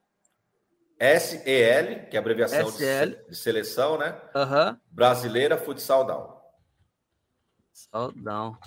SEL, 0.99 2.07
que 2.09 2.15
é 2.15 2.17
a 2.17 2.19
abreviação 2.19 2.71
de, 2.71 3.27
de, 3.29 3.35
seleção, 3.35 3.97
né? 3.97 4.19
Uhum. 4.33 4.77
Brasileira 4.89 5.57
Futsal 5.57 6.05
Down. 6.05 6.35
Down. 8.15 8.57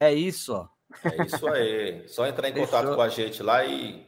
É 0.00 0.12
isso, 0.12 0.54
ó. 0.54 0.68
É 1.04 1.24
isso 1.24 1.46
aí. 1.48 2.08
Só 2.08 2.26
entrar 2.26 2.48
em 2.48 2.54
contato 2.54 2.94
com 2.94 3.00
a 3.00 3.08
gente 3.08 3.42
lá 3.42 3.64
e 3.64 4.06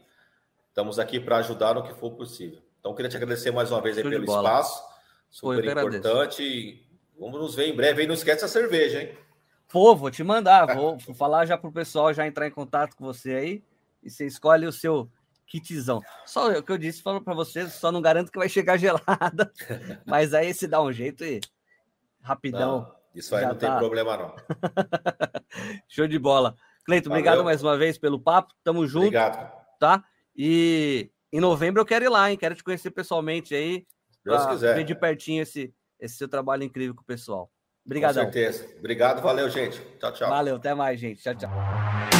estamos 0.69 0.99
aqui 0.99 1.21
para 1.21 1.39
ajudar 1.39 1.75
no 1.75 1.83
que 1.83 1.93
for 1.95 2.13
possível. 2.13 2.63
Então, 2.79 2.95
queria 2.95 3.11
te 3.11 3.17
agradecer 3.17 3.51
mais 3.51 3.71
uma 3.71 3.81
vez 3.81 3.99
aí 3.99 4.05
pelo 4.05 4.25
espaço. 4.25 4.83
Super 5.29 5.65
importante. 5.65 6.87
Vamos 7.19 7.41
nos 7.41 7.55
ver 7.55 7.67
em 7.67 7.77
breve. 7.77 8.05
E 8.05 8.07
não 8.07 8.15
esquece 8.15 8.45
a 8.45 8.49
cerveja, 8.49 9.03
hein? 9.03 9.19
Pô, 9.69 9.95
vou 9.95 10.11
te 10.11 10.25
mandar. 10.25 10.75
Vou 10.75 10.99
falar 11.15 11.45
já 11.45 11.59
pro 11.59 11.71
pessoal 11.71 12.15
já 12.15 12.27
entrar 12.27 12.47
em 12.47 12.51
contato 12.51 12.97
com 12.97 13.05
você 13.05 13.35
aí. 13.35 13.65
E 14.03 14.11
você 14.11 14.27
escolhe 14.27 14.67
o 14.67 14.73
seu 14.73 15.11
kitzão. 15.59 16.01
Só 16.25 16.51
o 16.51 16.63
que 16.63 16.71
eu 16.71 16.79
disse, 16.79 17.03
falou 17.03 17.21
para 17.21 17.35
vocês, 17.35 17.73
só 17.73 17.91
não 17.91 18.01
garanto 18.01 18.31
que 18.31 18.39
vai 18.39 18.49
chegar 18.49 18.77
gelada. 18.77 19.53
Mas 20.07 20.33
aí 20.33 20.55
se 20.55 20.69
dá 20.69 20.81
um 20.81 20.93
jeito 20.93 21.25
e 21.25 21.41
rapidão. 22.23 22.83
Não, 22.83 22.95
isso 23.15 23.35
aí 23.35 23.45
não 23.45 23.57
tá... 23.57 23.69
tem 23.69 23.79
problema, 23.79 24.17
não. 24.17 24.35
Show 25.89 26.07
de 26.07 26.19
bola. 26.19 26.55
Cleito, 26.85 27.09
obrigado 27.09 27.43
mais 27.43 27.63
uma 27.63 27.77
vez 27.77 27.99
pelo 27.99 28.21
papo. 28.21 28.55
Tamo 28.63 28.87
junto. 28.87 29.07
Obrigado. 29.07 29.51
Tá? 29.79 30.05
E 30.37 31.11
em 31.33 31.41
novembro 31.41 31.81
eu 31.81 31.87
quero 31.87 32.05
ir 32.05 32.09
lá, 32.09 32.31
hein? 32.31 32.37
Quero 32.37 32.55
te 32.55 32.63
conhecer 32.63 32.91
pessoalmente 32.91 33.55
aí. 33.55 33.87
Deus 34.25 34.47
quiser. 34.47 34.77
Ver 34.77 34.85
de 34.85 34.95
pertinho 34.95 35.43
esse, 35.43 35.75
esse 35.99 36.17
seu 36.17 36.29
trabalho 36.29 36.63
incrível 36.63 36.95
com 36.95 37.03
o 37.03 37.07
pessoal. 37.07 37.51
Obrigadão. 37.85 38.27
Com 38.27 38.33
certeza. 38.33 38.69
Obrigado, 38.79 39.23
valeu, 39.23 39.49
gente. 39.49 39.81
Tchau, 39.99 40.13
tchau. 40.13 40.29
Valeu, 40.29 40.57
até 40.57 40.75
mais, 40.75 41.01
gente. 41.01 41.23
Tchau, 41.23 41.35
tchau. 41.35 42.20